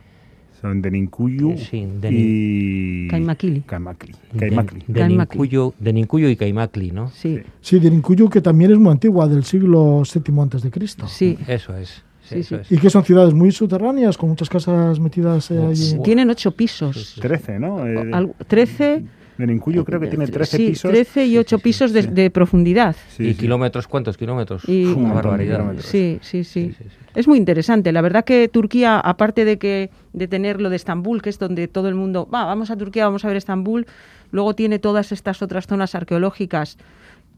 son 0.62 0.82
Denincuyu 0.82 1.52
Eh, 1.52 1.58
sí, 1.58 1.88
y 2.10 3.08
Caimaquili. 3.08 3.62
Caimaquili. 3.62 4.16
de, 4.34 4.40
Caimaquili. 4.40 4.84
de 4.88 5.00
Caimaquili. 5.00 5.40
Nincuyo, 5.40 5.74
de 5.80 5.94
Nincuyo 5.94 6.30
y 6.30 6.36
Caimacli, 6.36 6.92
¿no? 6.92 7.10
Sí, 7.10 7.40
Sí, 7.62 7.80
Dirincuyu, 7.80 8.30
que 8.30 8.42
también 8.42 8.72
es 8.72 8.78
muy 8.78 8.92
antigua, 8.92 9.28
del 9.28 9.46
siglo 9.46 10.04
VII 10.04 10.42
antes 10.42 10.62
de 10.62 10.72
Cristo. 10.72 11.08
sí. 11.08 11.38
Eso 11.48 11.76
es. 11.78 12.04
Sí, 12.30 12.36
Sí, 12.36 12.40
eso 12.42 12.56
sí. 12.56 12.62
es. 12.62 12.72
Y 12.72 12.78
que 12.82 12.90
son 12.90 13.04
ciudades 13.04 13.34
muy 13.34 13.52
subterráneas, 13.52 14.18
con 14.18 14.30
muchas 14.30 14.50
casas 14.50 15.00
metidas 15.00 15.52
eh, 15.52 15.58
allí. 15.70 15.98
Tienen 16.04 16.30
ocho 16.30 16.52
pisos. 16.52 17.16
Trece, 17.22 17.60
¿no? 17.60 17.86
Eh, 17.86 18.10
Al- 18.14 18.34
Trece, 18.48 19.04
Denincuyu 19.38 19.86
creo 19.86 20.00
que 20.02 20.08
tiene 20.08 20.28
13 20.28 20.58
sí, 20.58 20.68
pisos. 20.72 20.92
13 20.92 21.26
y 21.28 21.38
ocho 21.38 21.60
pisos 21.60 21.94
de, 21.94 22.04
de 22.04 22.30
profundidad. 22.30 22.96
Sí, 23.16 23.24
¿Y 23.24 23.34
sí. 23.34 23.40
kilómetros? 23.40 23.88
¿Cuántos 23.88 24.18
kilómetros? 24.18 24.64
Y- 24.68 24.86
Una 24.86 25.14
barbaridad. 25.14 25.56
kilómetros. 25.58 25.86
Sí, 25.86 26.20
sí, 26.22 26.44
sí, 26.44 26.68
Sí, 26.68 26.76
sí, 26.78 26.84
sí. 26.90 26.96
Es 27.16 27.28
muy 27.28 27.38
interesante. 27.38 27.92
La 27.92 28.02
verdad 28.02 28.24
que 28.26 28.48
Turquía, 28.50 29.00
aparte 29.00 29.44
de 29.46 29.58
que 29.58 29.90
de 30.14 30.28
tener 30.28 30.62
lo 30.62 30.70
de 30.70 30.76
Estambul, 30.76 31.22
que 31.22 31.30
es 31.30 31.40
donde 31.40 31.68
todo 31.68 31.88
el 31.90 31.96
mundo 31.96 32.28
va, 32.34 32.46
vamos 32.46 32.70
a 32.70 32.78
Turquía, 32.78 33.06
vamos 33.06 33.26
a 33.26 33.28
ver 33.30 33.38
Estambul, 33.38 33.88
luego 34.32 34.54
tiene 34.56 34.78
todas 34.78 35.12
estas 35.12 35.42
otras 35.42 35.66
zonas 35.68 35.96
arqueológicas 35.96 36.78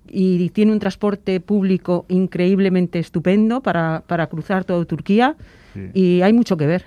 y 0.07 0.49
tiene 0.49 0.71
un 0.71 0.79
transporte 0.79 1.39
público 1.39 2.05
increíblemente 2.09 2.99
estupendo 2.99 3.61
para, 3.61 4.03
para 4.07 4.27
cruzar 4.27 4.63
toda 4.65 4.83
Turquía 4.85 5.35
Sí. 5.73 5.89
y 5.93 6.21
hay 6.21 6.33
mucho 6.33 6.57
que 6.57 6.67
ver. 6.67 6.83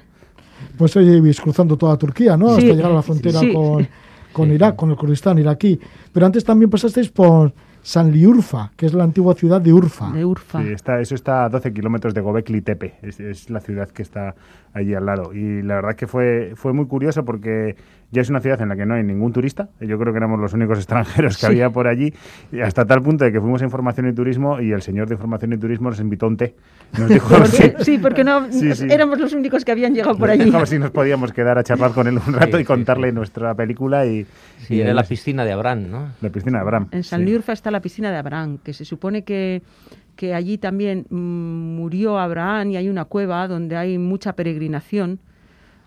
Pues 0.76 0.94
ibais 0.96 1.40
cruzando 1.40 1.76
toda 1.76 1.96
Turquía, 1.96 2.36
¿no? 2.36 2.48
Sí, 2.56 2.62
Hasta 2.64 2.74
llegar 2.76 2.90
a 2.90 2.94
la 2.96 3.02
frontera 3.02 3.40
sí. 3.40 3.52
con, 3.52 3.88
con 4.32 4.52
Irak, 4.52 4.76
con 4.76 4.90
el 4.90 4.96
Kurdistán 4.96 5.38
iraquí. 5.38 5.80
Pero 6.12 6.26
antes 6.26 6.44
también 6.44 6.68
pasasteis 6.70 7.08
por 7.08 7.52
Sanliurfa, 7.84 8.72
que 8.76 8.86
es 8.86 8.94
la 8.94 9.04
antigua 9.04 9.34
ciudad 9.34 9.60
de 9.60 9.72
Urfa. 9.72 10.10
De 10.10 10.24
Urfa. 10.24 10.62
Sí, 10.62 10.68
está, 10.72 11.00
eso 11.00 11.14
está 11.14 11.44
a 11.44 11.48
12 11.50 11.72
kilómetros 11.74 12.14
de 12.14 12.22
Gobekli 12.22 12.62
Tepe, 12.62 12.94
es, 13.02 13.20
es 13.20 13.50
la 13.50 13.60
ciudad 13.60 13.88
que 13.90 14.02
está 14.02 14.34
allí 14.72 14.94
al 14.94 15.04
lado. 15.06 15.34
Y 15.34 15.62
la 15.62 15.76
verdad 15.76 15.94
que 15.94 16.06
fue, 16.06 16.52
fue 16.56 16.72
muy 16.72 16.86
curioso 16.86 17.24
porque 17.24 17.76
ya 18.10 18.22
es 18.22 18.30
una 18.30 18.40
ciudad 18.40 18.60
en 18.62 18.70
la 18.70 18.76
que 18.76 18.86
no 18.86 18.94
hay 18.94 19.02
ningún 19.04 19.32
turista. 19.32 19.68
Yo 19.80 19.98
creo 19.98 20.12
que 20.12 20.16
éramos 20.16 20.40
los 20.40 20.54
únicos 20.54 20.78
extranjeros 20.78 21.36
que 21.36 21.40
Sí. 21.40 21.46
había 21.46 21.68
por 21.70 21.86
allí, 21.86 22.14
y 22.50 22.60
hasta 22.60 22.86
tal 22.86 23.02
punto 23.02 23.24
de 23.24 23.32
que 23.32 23.40
fuimos 23.40 23.60
a 23.60 23.66
Información 23.66 24.08
y 24.08 24.14
Turismo 24.14 24.60
y 24.60 24.72
el 24.72 24.80
señor 24.82 25.06
de 25.08 25.14
Información 25.14 25.52
y 25.52 25.58
Turismo 25.58 25.90
nos 25.90 26.00
invitó 26.00 26.24
a 26.26 26.30
un 26.30 26.36
té. 26.38 26.54
Nos 26.98 27.08
dijo 27.08 27.28
Porque- 27.28 27.74
si- 27.78 27.84
sí, 27.84 27.98
porque 27.98 28.24
no 28.24 28.50
Sí, 28.52 28.74
sí. 28.74 28.86
éramos 28.90 29.18
los 29.18 29.32
únicos 29.32 29.64
que 29.64 29.72
habían 29.72 29.94
llegado 29.94 30.16
por 30.16 30.28
nos 30.28 30.38
allí. 30.40 30.44
dijo 30.50 30.66
si 30.66 30.78
nos 30.78 30.90
podíamos 30.90 31.32
quedar 31.32 31.58
a 31.58 31.64
charlar 31.64 31.92
con 31.92 32.06
él 32.06 32.18
un 32.26 32.32
rato 32.34 32.56
Sí, 32.56 32.62
y 32.62 32.64
contarle 32.66 33.08
sí. 33.10 33.14
nuestra 33.14 33.54
película 33.54 34.06
y, 34.06 34.26
Sí, 34.66 34.74
y 34.76 34.80
era 34.80 34.94
la 34.94 35.02
piscina 35.04 35.44
de 35.44 35.52
Abraham, 35.52 35.90
¿no? 35.90 36.08
la 36.20 36.30
piscina 36.30 36.58
de 36.58 36.62
Abraham. 36.62 36.88
En 36.92 37.02
sí. 37.02 37.10
Sanliurfa 37.10 37.52
está 37.52 37.70
la 37.70 37.80
piscina 37.80 38.10
de 38.10 38.16
Abraham, 38.18 38.58
que 38.62 38.72
se 38.72 38.84
supone 38.84 39.24
que, 39.24 39.62
que 40.16 40.34
allí 40.34 40.58
también 40.58 41.06
mm, 41.10 41.16
murió 41.76 42.18
Abraham 42.18 42.70
y 42.72 42.76
hay 42.76 42.88
una 42.88 43.04
cueva 43.06 43.46
donde 43.48 43.76
hay 43.76 43.98
mucha 43.98 44.34
peregrinación 44.34 45.18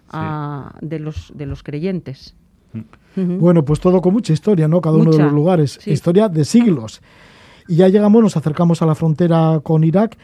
a- 0.10 0.74
de, 0.82 1.00
los, 1.00 1.32
de 1.36 1.46
los 1.46 1.64
creyentes. 1.64 2.36
Ujú. 3.16 3.38
Bueno, 3.40 3.64
pues 3.66 3.80
todo 3.80 4.02
con 4.02 4.14
mucha 4.14 4.34
historia, 4.34 4.68
¿no? 4.68 4.80
Cada 4.82 4.98
uno 4.98 5.12
de 5.12 5.24
los 5.24 5.32
lugares. 5.34 5.80
sí. 5.82 5.92
Historia 5.92 6.30
de 6.30 6.46
siglos. 6.46 7.02
Y 7.68 7.76
ya 7.78 7.88
llegamos, 7.90 8.22
nos 8.22 8.38
acercamos 8.38 8.82
a 8.82 8.86
la 8.86 8.96
frontera 8.96 9.60
con 9.64 9.84
Irak 9.84 10.16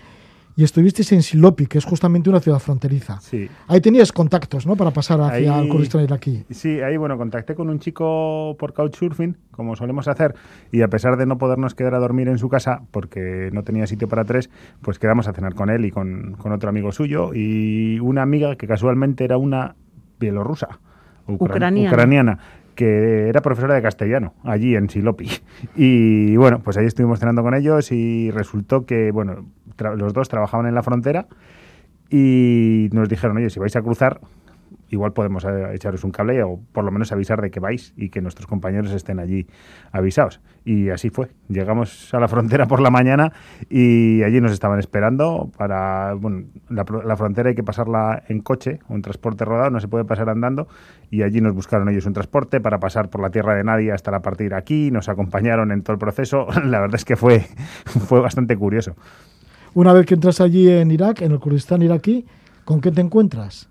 y 0.56 0.64
estuvisteis 0.64 1.12
en 1.14 1.24
Silopi, 1.24 1.66
que 1.68 1.78
es 1.80 1.86
justamente 1.86 2.30
una 2.30 2.40
ciudad 2.40 2.60
fronteriza. 2.60 3.20
Sí. 3.22 3.50
Ahí 3.68 3.82
tenías 3.82 4.12
contactos, 4.12 4.68
¿no? 4.68 4.76
Para 4.76 4.92
pasar 4.92 5.20
hacia 5.22 5.56
Ahí- 5.58 5.64
el 5.66 5.70
Kurdistán 5.70 6.04
iraquí. 6.04 6.44
Sí, 6.52 6.80
ahí 6.82 6.96
bueno, 6.98 7.18
contacté 7.18 7.56
con 7.56 7.70
un 7.70 7.80
chico 7.80 8.56
por 8.60 8.74
Couchsurfing, 8.74 9.36
como 9.52 9.76
solemos 9.76 10.08
hacer, 10.08 10.36
y 10.72 10.82
a 10.82 10.88
pesar 10.90 11.18
de 11.18 11.26
no 11.26 11.38
podernos 11.38 11.74
quedar 11.76 11.96
a 11.96 12.00
dormir 12.00 12.28
en 12.28 12.38
su 12.38 12.50
casa, 12.50 12.84
porque 12.92 13.50
no 13.52 13.64
tenía 13.64 13.88
sitio 13.88 14.08
para 14.08 14.26
tres, 14.26 14.50
pues 14.82 15.00
quedamos 15.00 15.28
a 15.28 15.34
cenar 15.34 15.56
con 15.56 15.70
él 15.70 15.86
y 15.86 15.92
con, 15.92 16.34
con 16.38 16.52
otro 16.52 16.70
amigo 16.70 16.92
suyo, 16.92 17.32
y 17.34 18.00
una 18.00 18.22
amiga 18.22 18.56
que 18.56 18.68
casualmente 18.68 19.24
era 19.24 19.38
una 19.38 19.76
bielorrusa, 20.20 20.80
ucra- 21.28 21.56
Ucraniana. 21.56 21.90
ucraniana, 21.90 22.40
que 22.76 23.30
era 23.30 23.42
profesora 23.42 23.76
de 23.76 23.82
castellano 23.82 24.34
allí 24.44 24.76
en 24.76 24.90
Silopi. 24.90 25.30
Y 25.76 26.36
bueno, 26.38 26.60
pues 26.64 26.78
ahí 26.78 26.86
estuvimos 26.86 27.20
cenando 27.20 27.44
con 27.44 27.54
ellos 27.54 27.92
y 27.92 28.32
resultó 28.32 28.86
que, 28.86 29.12
bueno, 29.12 29.46
los 29.98 30.14
dos 30.14 30.30
trabajaban 30.30 30.68
en 30.68 30.76
la 30.76 30.84
frontera 30.84 31.28
y 32.10 32.90
nos 32.92 33.10
dijeron, 33.10 33.38
oye, 33.38 33.50
si 33.50 33.60
vais 33.60 33.76
a 33.76 33.82
cruzar, 33.82 34.20
igual 34.94 35.14
podemos 35.14 35.44
eh, 35.46 35.74
echaros 35.74 36.04
un 36.04 36.12
cable 36.12 36.44
o 36.44 36.60
por 36.72 36.84
lo 36.84 36.92
menos 36.92 37.12
avisar 37.12 37.42
de 37.42 37.52
que 37.52 37.60
vais 37.60 37.94
y 37.98 38.10
que 38.10 38.22
nuestros 38.22 38.48
compañeros 38.48 38.92
estén 38.92 39.20
allí 39.20 39.48
avisados. 39.92 40.40
Y 40.66 40.90
así 40.90 41.10
fue. 41.10 41.30
Llegamos 41.50 42.14
a 42.14 42.20
la 42.20 42.28
frontera 42.30 42.68
por 42.68 42.80
la 42.80 42.90
mañana 42.90 43.34
y 43.70 44.24
allí 44.24 44.40
nos 44.40 44.52
estaban 44.52 44.80
esperando 44.80 45.52
para... 45.58 46.14
Bueno, 46.14 46.44
la, 46.70 46.86
la 47.04 47.18
frontera 47.18 47.50
hay 47.50 47.56
que 47.56 47.64
pasarla 47.64 48.24
en 48.28 48.40
coche 48.40 48.80
en 48.90 49.02
transporte 49.02 49.46
rodado, 49.46 49.72
no 49.72 49.80
se 49.80 49.88
puede 49.88 50.06
pasar 50.06 50.30
andando 50.30 50.68
y 51.10 51.24
allí 51.24 51.42
nos 51.42 51.54
buscaron 51.54 51.90
ellos 51.90 52.06
un 52.06 52.14
transporte 52.14 52.60
para 52.60 52.80
pasar 52.80 53.10
por 53.10 53.22
la 53.22 53.30
tierra 53.30 53.56
de 53.56 53.64
nadie 53.64 53.92
hasta 53.92 54.12
la 54.12 54.22
parte 54.22 54.46
iraquí, 54.46 54.92
nos 54.92 55.10
acompañaron 55.10 55.72
en 55.72 55.82
todo 55.82 55.94
el 55.94 56.00
proceso. 56.00 56.48
La 56.66 56.80
verdad 56.80 56.96
es 56.96 57.06
que 57.06 57.16
fue, 57.16 57.46
fue 57.86 58.20
bastante 58.20 58.58
curioso. 58.58 58.96
Una 59.76 59.94
vez 59.94 60.06
que 60.06 60.14
entras 60.14 60.40
allí 60.40 60.70
en 60.70 60.92
Irak, 60.92 61.22
en 61.22 61.32
el 61.32 61.40
Kurdistán 61.40 61.82
iraquí, 61.82 62.26
¿con 62.64 62.80
qué 62.80 62.92
te 62.92 63.02
encuentras? 63.02 63.70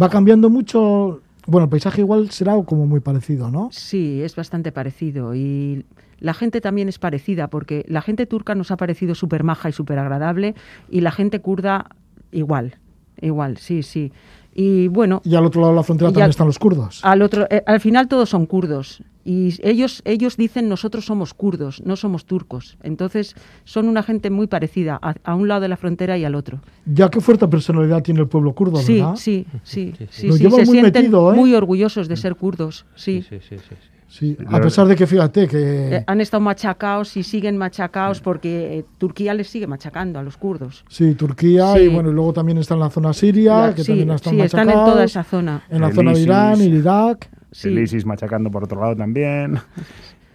Va 0.00 0.08
cambiando 0.08 0.50
mucho. 0.50 1.20
Bueno, 1.46 1.64
el 1.64 1.70
paisaje 1.70 2.02
igual 2.02 2.30
será 2.30 2.52
como 2.64 2.86
muy 2.86 3.00
parecido, 3.00 3.50
¿no? 3.50 3.70
Sí, 3.72 4.22
es 4.22 4.36
bastante 4.36 4.72
parecido. 4.72 5.34
Y 5.34 5.84
la 6.18 6.34
gente 6.34 6.60
también 6.60 6.88
es 6.88 6.98
parecida, 6.98 7.48
porque 7.48 7.84
la 7.88 8.02
gente 8.02 8.26
turca 8.26 8.54
nos 8.54 8.70
ha 8.70 8.76
parecido 8.76 9.14
súper 9.14 9.42
maja 9.42 9.68
y 9.68 9.72
súper 9.72 9.98
agradable, 9.98 10.54
y 10.90 11.00
la 11.00 11.10
gente 11.10 11.40
kurda 11.40 11.88
igual, 12.30 12.76
igual, 13.20 13.56
sí, 13.56 13.82
sí. 13.82 14.12
Y 14.54 14.88
bueno, 14.88 15.22
Y 15.24 15.34
al 15.36 15.44
otro 15.46 15.60
lado 15.60 15.72
de 15.72 15.76
la 15.76 15.82
frontera 15.84 16.08
también 16.10 16.24
al- 16.24 16.30
están 16.30 16.46
los 16.48 16.58
kurdos. 16.58 17.00
al, 17.04 17.22
otro, 17.22 17.46
eh, 17.50 17.62
al 17.66 17.80
final 17.80 18.08
todos 18.08 18.28
son 18.30 18.46
kurdos. 18.46 19.02
Y 19.24 19.54
ellos, 19.62 20.02
ellos 20.06 20.36
dicen 20.36 20.68
nosotros 20.68 21.04
somos 21.04 21.34
kurdos, 21.34 21.82
no 21.84 21.94
somos 21.94 22.24
turcos. 22.24 22.76
Entonces 22.82 23.36
son 23.64 23.86
una 23.86 24.02
gente 24.02 24.28
muy 24.30 24.46
parecida 24.48 24.98
a, 25.00 25.14
a 25.24 25.34
un 25.34 25.46
lado 25.46 25.60
de 25.60 25.68
la 25.68 25.76
frontera 25.76 26.18
y 26.18 26.24
al 26.24 26.34
otro. 26.34 26.60
Ya 26.86 27.10
qué 27.10 27.20
fuerte 27.20 27.46
personalidad 27.46 28.02
tiene 28.02 28.20
el 28.20 28.28
pueblo 28.28 28.52
kurdo, 28.54 28.78
Sí, 28.78 28.94
¿verdad? 29.00 29.16
sí, 29.16 29.46
sí, 29.62 29.92
Sí, 29.96 30.06
sí. 30.06 30.06
sí, 30.10 30.26
Lo 30.28 30.32
sí, 30.34 30.42
llevan 30.42 30.60
se 30.60 30.66
muy 30.66 30.78
sienten 30.80 31.02
metido, 31.02 31.32
¿eh? 31.32 31.36
muy 31.36 31.54
orgullosos 31.54 32.08
de 32.08 32.16
ser 32.16 32.34
kurdos, 32.34 32.86
sí. 32.96 33.22
sí, 33.28 33.38
sí, 33.46 33.56
sí, 33.58 33.74
sí. 34.10 34.36
A 34.48 34.60
pesar 34.60 34.86
de 34.86 34.96
que 34.96 35.06
fíjate 35.06 35.48
que 35.48 35.96
Eh, 35.96 36.04
han 36.06 36.20
estado 36.20 36.40
machacados 36.42 37.16
y 37.16 37.22
siguen 37.22 37.56
machacados 37.56 38.20
porque 38.20 38.78
eh, 38.80 38.84
Turquía 38.98 39.32
les 39.32 39.48
sigue 39.48 39.66
machacando 39.66 40.18
a 40.18 40.22
los 40.22 40.36
kurdos. 40.36 40.84
sí, 40.88 41.14
Turquía 41.14 41.72
Sí. 41.74 41.84
y 41.84 41.88
bueno, 41.88 42.10
y 42.10 42.12
luego 42.12 42.32
también 42.32 42.58
está 42.58 42.74
en 42.74 42.80
la 42.80 42.90
zona 42.90 43.12
siria, 43.14 43.68
La- 43.68 43.74
que 43.74 43.82
sí, 43.82 43.92
también 43.92 44.10
están 44.10 44.34
sí, 44.34 44.40
están 44.40 44.60
en 44.60 44.66
machacados, 44.66 44.92
toda 44.92 45.04
esa 45.04 45.22
zona. 45.24 45.62
en 45.70 45.80
la 45.80 45.88
El 45.88 45.94
zona 45.94 46.12
de. 46.12 46.20
Irán, 46.20 46.60
y 46.60 46.64
Irak. 46.64 47.30
Sí. 47.52 47.68
El 47.68 47.78
ISIS 47.78 48.04
machacando 48.04 48.50
por 48.50 48.62
otro 48.64 48.80
lado 48.80 48.94
también. 48.96 49.58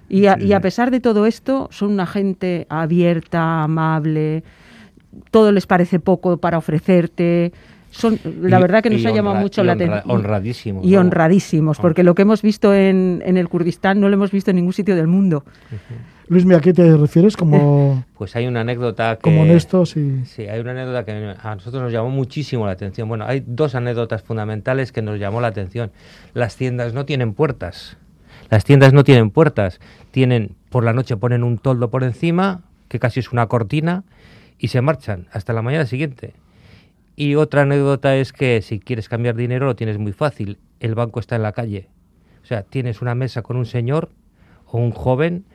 Y 0.09 0.25
a, 0.27 0.35
Sí, 0.35 0.45
y 0.47 0.53
a 0.53 0.57
sí. 0.57 0.61
pesar 0.63 0.91
de 0.91 0.99
todo 0.99 1.25
esto, 1.25 1.67
son 1.71 1.91
una 1.91 2.05
gente 2.05 2.67
abierta, 2.69 3.63
amable, 3.63 4.43
todo 5.31 5.51
les 5.51 5.65
parece 5.65 5.99
poco 5.99 6.37
para 6.37 6.57
ofrecerte. 6.57 7.53
Son, 7.97 8.19
la 8.41 8.59
Y- 8.59 8.61
verdad 8.61 8.83
que 8.83 8.89
nos 8.89 9.05
ha 9.05 9.11
llamado 9.11 9.35
mucho 9.37 9.63
la 9.63 9.73
honra- 9.73 9.85
atención. 9.99 10.17
honradísimos, 10.17 10.85
Y 10.85 10.91
¿no? 10.91 10.99
honradísimos, 11.01 11.77
porque 11.77 12.03
lo 12.03 12.13
que 12.13 12.23
hemos 12.23 12.41
visto 12.41 12.73
en, 12.73 13.23
en 13.25 13.37
el 13.37 13.47
Kurdistán 13.47 13.99
no 14.01 14.09
lo 14.09 14.15
hemos 14.15 14.31
visto 14.31 14.51
en 14.51 14.57
ningún 14.57 14.73
sitio 14.73 14.95
del 14.95 15.07
mundo. 15.07 15.45
Luis, 16.27 16.45
¿a 16.51 16.59
qué 16.59 16.73
te 16.73 16.97
refieres? 16.97 17.37
Como, 17.37 18.03
Pues 18.17 18.35
hay 18.35 18.47
una 18.47 18.61
anécdota 18.61 19.15
que... 19.15 19.21
como 19.21 19.43
honestos 19.43 19.95
y... 19.95 20.25
Sí, 20.25 20.43
hay 20.47 20.59
una 20.59 20.71
anécdota 20.71 21.05
que 21.05 21.35
a 21.41 21.55
nosotros 21.55 21.83
nos 21.83 21.91
llamó 21.93 22.09
muchísimo 22.09 22.65
la 22.65 22.71
atención. 22.73 23.07
Bueno, 23.07 23.25
hay 23.27 23.43
dos 23.45 23.75
anécdotas 23.75 24.23
fundamentales 24.23 24.91
que 24.91 25.01
nos 25.01 25.19
llamó 25.19 25.39
la 25.39 25.47
atención. 25.47 25.91
Las 26.33 26.55
tiendas 26.57 26.93
no 26.93 27.05
tienen 27.05 27.33
puertas. 27.33 27.97
Las 28.49 28.65
tiendas 28.65 28.91
no 28.91 29.03
tienen 29.03 29.29
puertas. 29.29 29.79
Tienen, 30.11 30.55
por 30.69 30.83
la 30.83 30.93
noche 30.93 31.15
ponen 31.15 31.43
un 31.43 31.57
toldo 31.59 31.89
por 31.91 32.03
encima, 32.03 32.63
que 32.89 32.99
casi 32.99 33.19
es 33.19 33.31
una 33.31 33.45
cortina, 33.47 34.03
y 34.57 34.69
se 34.69 34.81
marchan 34.81 35.27
hasta 35.31 35.53
la 35.53 35.61
mañana 35.61 35.85
siguiente. 35.85 36.33
Y 37.15 37.35
otra 37.35 37.61
anécdota 37.61 38.15
es 38.15 38.33
que 38.33 38.61
si 38.61 38.79
quieres 38.79 39.07
cambiar 39.09 39.35
dinero 39.35 39.65
lo 39.65 39.75
tienes 39.75 39.97
muy 39.97 40.11
fácil. 40.11 40.57
El 40.79 40.95
banco 40.95 41.19
está 41.19 41.35
en 41.35 41.43
la 41.43 41.53
calle. 41.53 41.87
O 42.43 42.45
sea, 42.45 42.63
tienes 42.63 43.01
una 43.01 43.15
mesa 43.15 43.41
con 43.41 43.57
un 43.57 43.65
señor 43.65 44.09
o 44.67 44.77
un 44.79 44.91
joven 44.91 45.45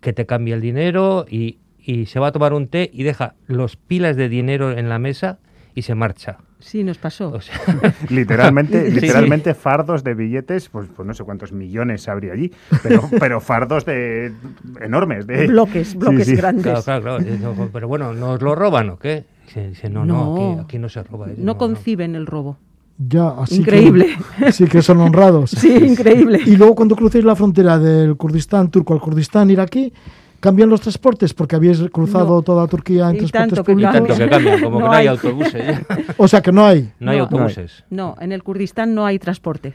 que 0.00 0.12
te 0.12 0.26
cambia 0.26 0.54
el 0.54 0.60
dinero 0.60 1.26
y, 1.28 1.58
y 1.78 2.06
se 2.06 2.20
va 2.20 2.28
a 2.28 2.32
tomar 2.32 2.52
un 2.52 2.68
té 2.68 2.88
y 2.92 3.02
deja 3.02 3.34
los 3.46 3.76
pilas 3.76 4.16
de 4.16 4.28
dinero 4.28 4.70
en 4.70 4.88
la 4.88 4.98
mesa 4.98 5.38
y 5.74 5.82
se 5.82 5.94
marcha. 5.94 6.38
Sí, 6.60 6.82
nos 6.84 6.98
pasó. 6.98 7.30
O 7.30 7.40
sea, 7.40 7.56
Literalmente, 8.08 8.86
Sí. 8.90 9.00
literalmente 9.00 9.54
fardos 9.54 10.04
de 10.04 10.14
billetes, 10.14 10.68
pues, 10.68 10.88
pues 10.94 11.06
no 11.06 11.14
sé 11.14 11.24
cuántos 11.24 11.52
millones 11.52 12.08
habría 12.08 12.32
allí, 12.32 12.52
pero, 12.82 13.02
pero 13.20 13.40
fardos 13.40 13.84
de 13.84 14.32
enormes. 14.80 15.26
De, 15.26 15.46
bloques, 15.48 15.94
bloques 15.96 16.26
Sí, 16.26 16.30
sí. 16.32 16.36
grandes. 16.36 16.62
claro, 16.64 16.82
claro, 17.02 17.18
claro. 17.18 17.70
Pero 17.72 17.88
bueno, 17.88 18.12
¿nos 18.14 18.40
lo 18.40 18.54
roban 18.54 18.90
o 18.90 18.98
qué? 18.98 19.24
Dice, 19.48 19.68
dice, 19.70 19.88
no, 19.90 20.04
no, 20.04 20.36
No. 20.36 20.52
aquí, 20.52 20.60
aquí 20.64 20.78
no 20.78 20.88
se 20.88 21.02
roba. 21.02 21.26
Dice, 21.28 21.42
no 21.42 21.56
conciben 21.58 22.14
el 22.14 22.26
robo. 22.26 22.56
Ya, 22.98 23.28
así 23.30 23.56
Increíble. 23.56 24.16
Que, 24.38 24.52
sí 24.52 24.64
que 24.66 24.82
son 24.82 24.98
honrados. 25.00 25.50
Sí, 25.50 25.72
increíble. 25.72 26.40
Y 26.46 26.56
luego 26.56 26.74
cuando 26.74 26.96
crucéis 26.96 27.24
la 27.24 27.36
frontera 27.36 27.78
del 27.78 28.16
Kurdistán 28.16 28.70
turco 28.70 28.92
al 28.94 29.00
Kurdistán 29.00 29.50
iraquí, 29.50 29.92
¿Cambian 30.40 30.68
los 30.68 30.80
transportes? 30.80 31.34
Porque 31.34 31.56
habéis 31.56 31.80
cruzado 31.90 32.36
No. 32.36 32.42
toda 32.42 32.68
Turquía 32.68 33.10
en 33.10 33.16
Y 33.16 33.18
transportes 33.18 33.32
tanto 33.50 33.64
que 33.64 33.72
Y 33.72 33.74
públicos. 33.74 33.92
tanto 33.94 34.14
que 34.16 34.28
cambian, 34.30 34.60
como 34.62 34.78
No 34.78 34.84
que 34.84 34.90
no 34.90 34.92
hay 34.92 35.00
hay. 35.00 35.06
autobuses. 35.08 35.66
ya. 35.66 35.86
O 36.16 36.28
sea 36.28 36.40
que 36.40 36.52
no 36.52 36.64
hay. 36.64 36.92
No 37.00 37.10
hay 37.10 37.18
autobuses. 37.18 37.82
No, 37.90 38.14
en 38.20 38.30
el 38.30 38.44
Kurdistán 38.44 38.94
no 38.94 39.04
hay 39.04 39.18
transporte. 39.18 39.74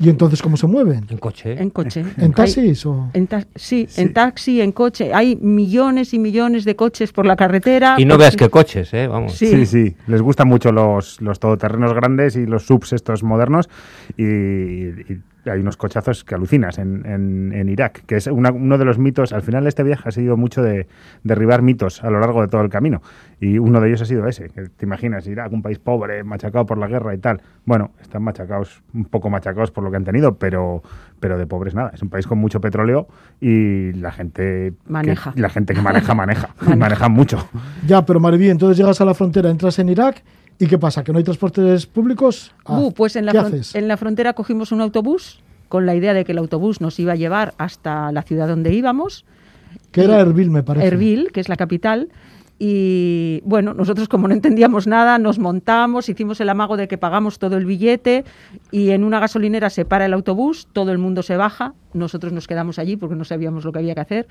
¿Y 0.00 0.08
entonces 0.08 0.40
cómo 0.40 0.56
se 0.56 0.66
mueven? 0.68 1.06
En 1.10 1.18
coche. 1.18 1.60
En 1.60 1.70
coche. 1.70 2.04
¿En 2.18 2.32
taxis 2.32 2.86
o...? 2.86 3.10
En 3.14 3.26
ta- 3.26 3.46
sí, 3.56 3.86
Sí. 3.88 4.00
en 4.02 4.12
taxi, 4.12 4.60
en 4.60 4.70
coche. 4.70 5.12
Hay 5.12 5.34
millones 5.36 6.14
y 6.14 6.18
millones 6.20 6.64
de 6.64 6.76
coches 6.76 7.12
por 7.12 7.26
la 7.26 7.34
carretera. 7.34 7.96
Y 7.98 8.04
no 8.04 8.14
porque- 8.14 8.22
veas 8.22 8.36
qué 8.36 8.48
coches, 8.48 8.94
¿eh? 8.94 9.08
Vamos. 9.08 9.32
Sí. 9.34 9.46
Sí, 9.48 9.66
sí, 9.66 9.96
les 10.06 10.22
gustan 10.22 10.46
mucho 10.46 10.70
los, 10.70 11.20
los 11.20 11.40
todoterrenos 11.40 11.94
grandes 11.94 12.36
y 12.36 12.46
los 12.46 12.64
subs 12.66 12.92
estos 12.92 13.22
modernos 13.24 13.68
y, 14.16 14.22
y 14.24 15.20
hay 15.46 15.60
unos 15.60 15.76
cochazos 15.76 16.24
que 16.24 16.34
alucinas 16.34 16.78
en, 16.78 17.06
en- 17.06 17.52
en 17.54 17.68
Irak, 17.68 18.02
que 18.06 18.16
es 18.16 18.26
una- 18.26 18.50
uno 18.50 18.76
de 18.78 18.84
los 18.84 18.98
mitos, 18.98 19.32
al 19.32 19.42
final 19.42 19.66
este 19.66 19.82
viaje 19.82 20.08
ha 20.08 20.12
sido 20.12 20.36
mucho 20.36 20.62
de 20.62 20.86
derribar 21.22 21.62
mitos 21.62 22.02
a 22.04 22.10
lo 22.10 22.20
largo 22.20 22.42
de 22.42 22.48
todo 22.48 22.60
el 22.62 22.68
camino 22.68 23.00
y 23.40 23.58
uno 23.58 23.80
de 23.80 23.88
ellos 23.88 24.02
ha 24.02 24.04
sido 24.04 24.26
ese, 24.26 24.48
que 24.50 24.62
te 24.68 24.84
imaginas 24.84 25.26
Irak, 25.26 25.52
un 25.52 25.62
país 25.62 25.78
pobre, 25.78 26.24
machacado 26.24 26.66
por 26.66 26.76
la 26.78 26.86
guerra 26.88 27.14
y 27.14 27.18
tal. 27.18 27.40
Bueno, 27.64 27.92
están 28.00 28.22
machacados, 28.22 28.82
un 28.92 29.04
poco 29.04 29.30
machacados 29.30 29.70
por 29.70 29.84
lo 29.84 29.90
que 29.90 29.96
han 29.96 30.04
tenido, 30.04 30.36
pero, 30.38 30.82
pero 31.20 31.38
de 31.38 31.46
pobres 31.46 31.74
nada, 31.74 31.92
es 31.94 32.02
un 32.02 32.08
país 32.10 32.26
con 32.26 32.38
mucho 32.38 32.60
petróleo 32.60 33.06
y 33.40 33.92
la 33.92 34.10
gente... 34.12 34.72
que- 34.86 34.92
Maneja. 34.92 35.32
la 35.36 35.48
gente 35.48 35.72
que 35.74 35.80
maneja, 35.82 36.14
maneja, 36.14 36.48
Maneja. 36.60 36.76
maneja 36.76 37.08
mucho. 37.08 37.48
Ya, 37.86 38.04
pero 38.04 38.20
Mariví, 38.20 38.50
entonces 38.50 38.76
llegas 38.76 39.00
a 39.00 39.04
la 39.04 39.14
frontera, 39.14 39.48
entras 39.50 39.78
en 39.78 39.88
Irak 39.88 40.22
¿y 40.58 40.66
qué 40.66 40.78
pasa? 40.78 41.04
¿Que 41.04 41.12
no 41.12 41.18
hay 41.18 41.24
transportes 41.24 41.86
públicos? 41.86 42.52
Ah, 42.64 42.78
Uh, 42.80 42.92
pues 42.92 43.16
en 43.16 43.26
la, 43.26 43.32
¿Qué 43.32 43.62
en 43.74 43.88
la 43.88 43.96
frontera 43.96 44.32
cogimos 44.32 44.72
un 44.72 44.80
autobús 44.80 45.40
con 45.68 45.86
la 45.86 45.94
idea 45.94 46.14
de 46.14 46.24
que 46.24 46.32
el 46.32 46.38
autobús 46.38 46.80
nos 46.80 46.98
iba 46.98 47.12
a 47.12 47.16
llevar 47.16 47.54
hasta 47.58 48.10
la 48.12 48.22
ciudad 48.22 48.48
donde 48.48 48.72
íbamos. 48.72 49.24
Que 49.92 50.04
era 50.04 50.20
Erbil, 50.20 50.50
me 50.50 50.62
parece. 50.62 50.86
Erbil, 50.86 51.30
que 51.32 51.40
es 51.40 51.48
la 51.48 51.56
capital. 51.56 52.08
Y 52.58 53.40
bueno, 53.44 53.72
nosotros 53.72 54.08
como 54.08 54.26
no 54.26 54.34
entendíamos 54.34 54.86
nada, 54.88 55.18
nos 55.18 55.38
montamos, 55.38 56.08
hicimos 56.08 56.40
el 56.40 56.48
amago 56.48 56.76
de 56.76 56.88
que 56.88 56.98
pagamos 56.98 57.38
todo 57.38 57.56
el 57.56 57.66
billete 57.66 58.24
y 58.72 58.90
en 58.90 59.04
una 59.04 59.20
gasolinera 59.20 59.70
se 59.70 59.84
para 59.84 60.06
el 60.06 60.12
autobús, 60.12 60.66
todo 60.72 60.90
el 60.90 60.98
mundo 60.98 61.22
se 61.22 61.36
baja, 61.36 61.74
nosotros 61.92 62.32
nos 62.32 62.48
quedamos 62.48 62.80
allí 62.80 62.96
porque 62.96 63.14
no 63.14 63.24
sabíamos 63.24 63.64
lo 63.64 63.70
que 63.70 63.78
había 63.78 63.94
que 63.94 64.00
hacer. 64.00 64.28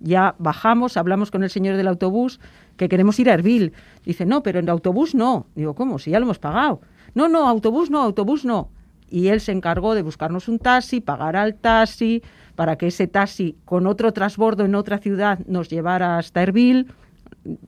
Ya 0.00 0.34
bajamos, 0.38 0.96
hablamos 0.96 1.30
con 1.30 1.42
el 1.42 1.50
señor 1.50 1.76
del 1.76 1.88
autobús 1.88 2.40
que 2.76 2.88
queremos 2.88 3.18
ir 3.18 3.30
a 3.30 3.34
Erbil. 3.34 3.72
Dice, 4.04 4.24
no, 4.26 4.42
pero 4.42 4.60
en 4.60 4.68
autobús 4.68 5.14
no. 5.14 5.46
Digo, 5.54 5.74
¿cómo? 5.74 5.98
Si 5.98 6.10
ya 6.10 6.20
lo 6.20 6.26
hemos 6.26 6.38
pagado. 6.38 6.80
No, 7.14 7.28
no, 7.28 7.48
autobús 7.48 7.90
no, 7.90 8.00
autobús 8.02 8.44
no. 8.44 8.68
Y 9.10 9.28
él 9.28 9.40
se 9.40 9.52
encargó 9.52 9.94
de 9.94 10.02
buscarnos 10.02 10.48
un 10.48 10.58
taxi, 10.58 11.00
pagar 11.00 11.34
al 11.34 11.54
taxi, 11.54 12.22
para 12.54 12.76
que 12.76 12.88
ese 12.88 13.06
taxi 13.06 13.56
con 13.64 13.86
otro 13.86 14.12
transbordo 14.12 14.64
en 14.64 14.74
otra 14.74 14.98
ciudad 14.98 15.40
nos 15.46 15.68
llevara 15.68 16.18
hasta 16.18 16.42
Erbil. 16.42 16.86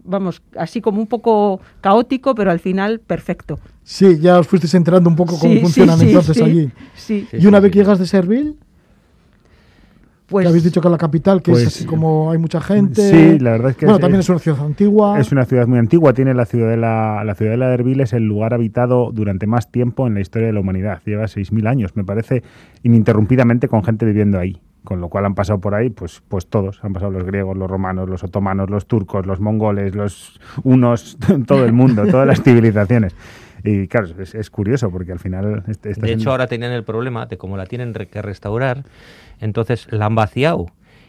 Vamos, 0.04 0.42
así 0.56 0.80
como 0.80 1.00
un 1.00 1.06
poco 1.06 1.60
caótico, 1.80 2.34
pero 2.34 2.50
al 2.50 2.60
final 2.60 3.00
perfecto. 3.00 3.58
Sí, 3.82 4.18
ya 4.20 4.38
os 4.38 4.46
fuisteis 4.46 4.75
enterando 4.75 5.08
un 5.08 5.16
poco 5.16 5.38
cómo 5.38 5.54
Sí, 5.54 5.60
funcionan 5.60 5.99
sí, 5.99 6.04
sí, 6.04 6.10
entonces 6.10 6.37
sí, 6.37 6.42
allí. 6.42 6.70
Sí, 6.94 7.26
Sí, 7.30 7.38
y 7.38 7.46
una 7.46 7.60
vez 7.60 7.72
que 7.72 7.78
llegas 7.78 7.99
de 7.99 8.18
Erbil, 8.18 8.56
pues 10.30 10.44
que 10.44 10.49
habéis 10.49 10.64
dicho 10.64 10.80
que 10.80 10.88
la 10.88 10.96
capital, 10.96 11.42
que 11.42 11.50
Pues- 11.50 11.62
es 11.64 11.68
así 11.76 11.84
como 11.84 12.30
hay 12.30 12.38
mucha 12.38 12.60
gente. 12.60 13.02
Sí, 13.10 13.38
la 13.40 13.50
verdad 13.50 13.70
es 13.70 13.76
que 13.76 13.84
Bueno, 13.87 13.96
es- 13.99 14.00
también 14.00 14.20
es 14.20 14.28
una 14.30 14.38
ciudad 14.38 14.64
antigua. 14.64 15.18
Es 15.20 15.32
una 15.32 15.44
ciudad 15.44 15.66
muy 15.66 15.78
antigua, 15.78 16.12
tiene 16.14 16.32
la 16.32 16.46
ciudadela, 16.46 17.22
la 17.25 17.34
ciudadela 17.34 17.68
de 17.68 17.75
Erbil 17.75 18.00
es 18.00 18.12
el 18.12 18.22
lugar 18.25 18.54
habitado 18.54 19.10
durante 19.12 19.46
más 19.46 19.70
tiempo 19.70 20.06
en 20.06 20.14
la 20.14 20.20
historia 20.20 20.46
de 20.46 20.52
la 20.54 20.60
humanidad. 20.60 21.00
Lleva 21.04 21.26
6.000 21.28 21.66
años, 21.66 21.96
me 21.96 22.04
parece, 22.04 22.42
ininterrumpidamente 22.82 23.68
con 23.68 23.82
gente 23.84 24.06
viviendo 24.06 24.38
ahí. 24.38 24.60
Con 24.82 25.00
lo 25.02 25.10
cual 25.10 25.26
han 25.26 25.34
pasado 25.34 25.60
por 25.60 25.75
ahí, 25.75 25.90
pues, 25.90 26.22
pues 26.26 26.46
todos. 26.46 26.80
Han 26.82 26.94
pasado 26.94 27.10
los 27.12 27.25
griegos, 27.25 27.54
los 27.54 27.68
romanos, 27.70 28.08
los 28.08 28.25
otomanos, 28.25 28.70
los 28.70 28.87
turcos, 28.87 29.26
los 29.26 29.38
mongoles, 29.38 29.94
los 29.94 30.40
unos, 30.62 31.18
todo 31.46 31.66
el 31.66 31.74
mundo, 31.74 32.07
todas 32.07 32.26
las 32.26 32.42
civilizaciones. 32.42 33.14
Y 33.64 33.88
claro, 33.88 34.09
es, 34.18 34.35
es 34.35 34.51
curioso 34.51 34.90
porque 34.90 35.12
al 35.12 35.18
final... 35.18 35.64
este- 35.68 35.90
está 35.90 36.07
De 36.07 36.12
hecho, 36.12 36.31
ahora 36.31 36.46
tenían 36.46 36.73
el 36.73 36.85
problema 36.85 37.27
de 37.27 37.37
cómo 37.38 37.57
la 37.57 37.66
tienen 37.66 37.92
que 37.92 38.23
restaurar, 38.23 38.85
entonces 39.40 39.87
la 39.90 40.07
han 40.07 40.14
vaciado. 40.14 40.66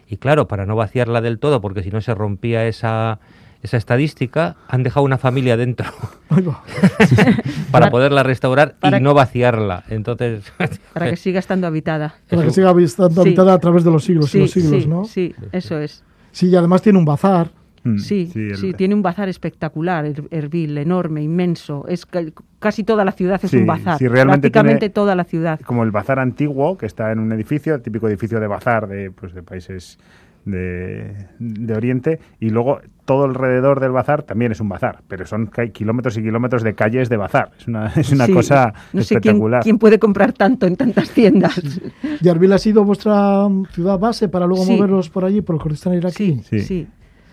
Y 0.07 0.17
claro, 0.17 0.47
para 0.47 0.65
no 0.65 0.75
vaciarla 0.75 1.21
del 1.21 1.39
todo, 1.39 1.61
porque 1.61 1.83
si 1.83 1.89
no 1.91 2.01
se 2.01 2.13
rompía 2.13 2.67
esa, 2.67 3.19
esa 3.63 3.77
estadística, 3.77 4.57
han 4.67 4.83
dejado 4.83 5.05
una 5.05 5.17
familia 5.17 5.55
dentro 5.55 5.85
para 6.27 6.41
Para- 7.71 7.89
poderla 7.91 8.23
restaurar 8.23 8.75
para 8.79 8.97
y 8.97 8.99
que- 8.99 9.03
no 9.03 9.13
vaciarla. 9.13 9.83
Entonces, 9.89 10.51
para 10.93 11.09
que 11.09 11.15
siga 11.15 11.39
estando 11.39 11.67
habitada. 11.67 12.15
Para 12.29 12.43
que 12.43 12.51
siga 12.51 12.73
estando 12.81 13.23
Sí. 13.23 13.29
habitada 13.29 13.53
a 13.53 13.59
través 13.59 13.83
de 13.83 13.91
los 13.91 14.03
siglos 14.03 14.33
y 14.35 14.39
los 14.39 14.51
siglos, 14.51 14.83
sí, 14.83 14.89
¿no? 14.89 15.05
sí, 15.05 15.35
eso 15.53 15.79
es. 15.79 16.03
Sí, 16.31 16.47
y 16.47 16.55
además 16.55 16.81
tiene 16.81 16.99
un 16.99 17.05
bazar. 17.05 17.51
Mm, 17.83 17.97
Sí, 17.97 18.27
sí, 18.31 18.49
el- 18.67 18.75
tiene 18.75 18.93
un 18.93 19.01
bazar 19.01 19.27
espectacular, 19.27 20.05
Er- 20.05 20.27
Erbil, 20.29 20.77
enorme, 20.77 21.23
inmenso. 21.23 21.85
Es 21.87 22.05
ca- 22.05 22.21
casi 22.59 22.83
toda 22.83 23.03
la 23.03 23.11
ciudad 23.11 23.39
es 23.43 23.49
Sí, 23.51 23.57
un 23.57 23.65
bazar. 23.65 23.97
sí, 23.97 24.07
realmente 24.07 24.51
Prácticamente 24.51 24.79
tiene- 24.81 24.93
toda 24.93 25.15
la 25.15 25.23
ciudad. 25.23 25.59
como 25.61 25.83
el 25.83 25.89
bazar 25.91 26.19
antiguo 26.19 26.77
que 26.77 26.85
está 26.85 27.11
en 27.11 27.19
un 27.19 27.31
edificio, 27.31 27.73
el 27.73 27.81
típico 27.81 28.07
edificio 28.07 28.39
de 28.39 28.47
bazar 28.47 28.87
de, 28.87 29.09
pues, 29.11 29.33
de 29.33 29.41
países 29.41 29.97
de, 30.45 31.27
de 31.39 31.73
Oriente, 31.75 32.19
y 32.39 32.49
luego 32.49 32.79
todo 33.05 33.25
alrededor 33.25 33.79
del 33.79 33.91
bazar 33.91 34.23
también 34.23 34.51
es 34.51 34.59
un 34.59 34.69
bazar, 34.69 35.01
pero 35.07 35.25
son 35.27 35.45
ca- 35.47 35.67
kilómetros 35.67 36.17
y 36.17 36.23
kilómetros 36.23 36.63
de 36.63 36.73
calles 36.73 37.09
de 37.09 37.17
bazar. 37.17 37.51
Es 37.59 37.67
una, 37.67 37.85
es 37.95 38.11
una 38.11 38.25
Sí, 38.25 38.33
cosa 38.33 38.73
no 38.93 39.01
sé 39.03 39.15
quién, 39.19 39.35
espectacular. 39.35 39.63
quién 39.63 39.77
puede 39.77 39.99
comprar 39.99 40.33
tanto 40.33 40.65
en 40.65 40.75
tantas 40.77 41.11
tiendas. 41.11 41.61
¿Y 42.21 42.27
Erbil 42.27 42.53
ha 42.53 42.57
sido 42.57 42.83
vuestra 42.83 43.47
ciudad 43.71 43.99
base 43.99 44.29
para 44.29 44.45
luego 44.47 44.63
Sí. 44.65 44.75
moveros 44.75 45.09
por 45.09 45.25
allí, 45.25 45.41
por 45.41 45.55
el 45.55 45.61
Kurdistán 45.61 45.93
iraquí? 45.93 46.41
Sí, 46.43 46.59
Sí. 46.59 46.59
sí. 46.61 46.87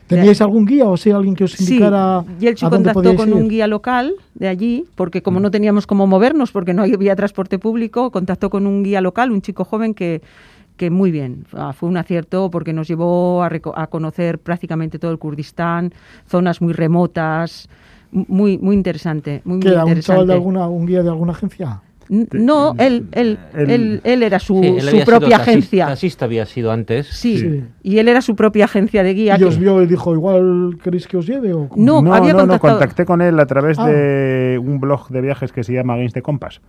¿Teníais 0.08 0.40
algún 0.40 0.64
guía 0.66 0.86
o 0.86 0.96
sí 0.96 1.10
alguien 1.10 1.34
que 1.34 1.44
os 1.44 1.52
Sí, 1.52 1.64
indicara 1.64 2.24
y 2.40 2.46
él 2.46 2.56
se 2.56 2.66
a 2.66 2.68
dónde 2.70 2.92
contactó 2.92 3.16
con 3.16 3.28
ir? 3.28 3.34
un 3.34 3.48
guía 3.48 3.66
local 3.66 4.14
de 4.34 4.48
allí, 4.48 4.86
porque 4.94 5.22
como 5.22 5.38
no 5.40 5.50
teníamos 5.50 5.86
cómo 5.86 6.06
movernos, 6.06 6.50
porque 6.52 6.74
no 6.74 6.82
había 6.82 7.14
transporte 7.14 7.58
público, 7.58 8.10
contactó 8.10 8.50
con 8.50 8.66
un 8.66 8.82
guía 8.82 9.00
local, 9.00 9.30
un 9.30 9.42
chico 9.42 9.64
joven 9.64 9.94
que, 9.94 10.22
que 10.76 10.90
muy 10.90 11.10
bien, 11.10 11.44
ah, 11.52 11.72
fue 11.72 11.88
un 11.88 11.96
acierto 11.96 12.50
porque 12.50 12.72
nos 12.72 12.88
llevó 12.88 13.42
a, 13.42 13.50
a 13.76 13.86
conocer 13.88 14.38
prácticamente 14.38 14.98
todo 14.98 15.10
el 15.10 15.18
Kurdistán, 15.18 15.92
zonas 16.26 16.60
muy 16.60 16.72
remotas, 16.72 17.68
muy, 18.10 18.56
muy 18.58 18.74
interesante. 18.76 19.42
Muy, 19.44 19.60
¿Que 19.60 19.68
muy 19.68 19.72
era 19.74 19.84
un 19.84 19.88
chaval 20.00 20.22
interesante. 20.22 20.26
de 20.26 20.32
alguna, 20.32 20.68
un 20.68 20.86
guía 20.86 21.02
de 21.02 21.08
alguna 21.10 21.32
agencia? 21.32 21.82
No, 22.08 22.74
él, 22.78 23.06
él, 23.12 23.38
Él- 23.54 23.70
él, 23.70 24.00
él 24.04 24.22
era 24.22 24.38
su, 24.38 24.60
Sí, 24.62 24.66
él 24.68 24.80
su 24.82 25.04
propia 25.04 25.36
agencia. 25.36 25.86
Taxista 25.88 26.24
había 26.24 26.46
sido 26.46 26.72
antes. 26.72 27.06
Sí, 27.08 27.38
Sí. 27.38 27.64
y 27.82 27.98
él 27.98 28.08
era 28.08 28.20
su 28.22 28.34
propia 28.36 28.64
agencia 28.64 29.02
de 29.02 29.14
guía. 29.14 29.34
¿Y 29.36 29.38
que- 29.38 29.44
os 29.44 29.58
vio 29.58 29.82
y 29.82 29.86
dijo, 29.86 30.14
igual 30.14 30.78
queréis 30.82 31.06
que 31.06 31.16
os 31.16 31.26
lleve? 31.26 31.52
O? 31.52 31.68
No, 31.76 32.00
no, 32.02 32.14
había 32.14 32.32
no, 32.32 32.40
no, 32.40 32.58
contactado- 32.58 32.78
contacté 32.78 33.04
con 33.04 33.20
él 33.20 33.38
a 33.38 33.46
través 33.46 33.78
Ah. 33.78 33.88
de 33.88 34.60
un 34.62 34.80
blog 34.80 35.08
de 35.08 35.20
viajes 35.20 35.52
que 35.52 35.62
se 35.64 35.72
llama 35.72 35.94
Against 35.94 36.14
the 36.14 36.22
Compass, 36.22 36.60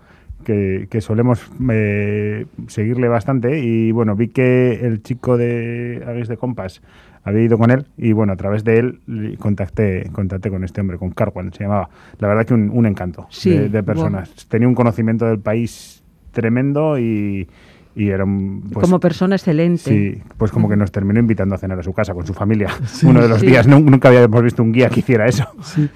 que, 0.43 0.87
que 0.89 1.01
solemos 1.01 1.41
eh, 1.69 2.45
seguirle 2.67 3.07
bastante 3.07 3.59
y 3.59 3.91
bueno, 3.91 4.15
vi 4.15 4.29
que 4.29 4.79
el 4.85 5.01
chico 5.03 5.37
de 5.37 6.01
Against 6.05 6.31
the 6.31 6.37
Compass 6.37 6.81
había 7.23 7.43
ido 7.43 7.57
con 7.57 7.71
él 7.71 7.85
y 7.97 8.11
bueno, 8.13 8.33
a 8.33 8.35
través 8.35 8.63
de 8.63 8.77
él 8.79 9.37
contacté, 9.39 10.09
contacté 10.11 10.49
con 10.49 10.63
este 10.63 10.81
hombre, 10.81 10.97
con 10.97 11.11
Carwan, 11.11 11.51
se 11.53 11.63
llamaba. 11.63 11.89
La 12.19 12.27
verdad 12.27 12.45
que 12.45 12.53
un, 12.53 12.69
un 12.73 12.85
encanto 12.85 13.27
Sí, 13.29 13.49
de, 13.51 13.69
de 13.69 13.83
personas. 13.83 14.47
Tenía 14.47 14.67
un 14.67 14.75
conocimiento 14.75 15.25
del 15.25 15.39
país 15.39 16.03
tremendo 16.31 16.97
y, 16.99 17.47
y 17.95 18.09
era 18.09 18.23
un... 18.23 18.61
pues, 18.71 18.83
como 18.85 18.99
persona 18.99 19.35
excelente. 19.35 19.81
Sí, 19.83 20.21
pues 20.37 20.51
como 20.51 20.69
que 20.69 20.75
nos 20.77 20.91
terminó 20.91 21.19
invitando 21.19 21.55
a 21.55 21.57
cenar 21.57 21.79
a 21.79 21.83
su 21.83 21.93
casa 21.93 22.13
con 22.13 22.25
su 22.25 22.33
familia. 22.33 22.69
Sí. 22.85 23.05
Uno 23.05 23.21
de 23.21 23.29
los 23.29 23.39
Sí. 23.41 23.47
días, 23.47 23.67
nu- 23.67 23.79
nunca 23.79 24.09
habíamos 24.09 24.43
visto 24.43 24.63
un 24.63 24.71
guía 24.71 24.89
que 24.89 24.99
hiciera 25.01 25.27
eso. 25.27 25.45
Sí. 25.63 25.89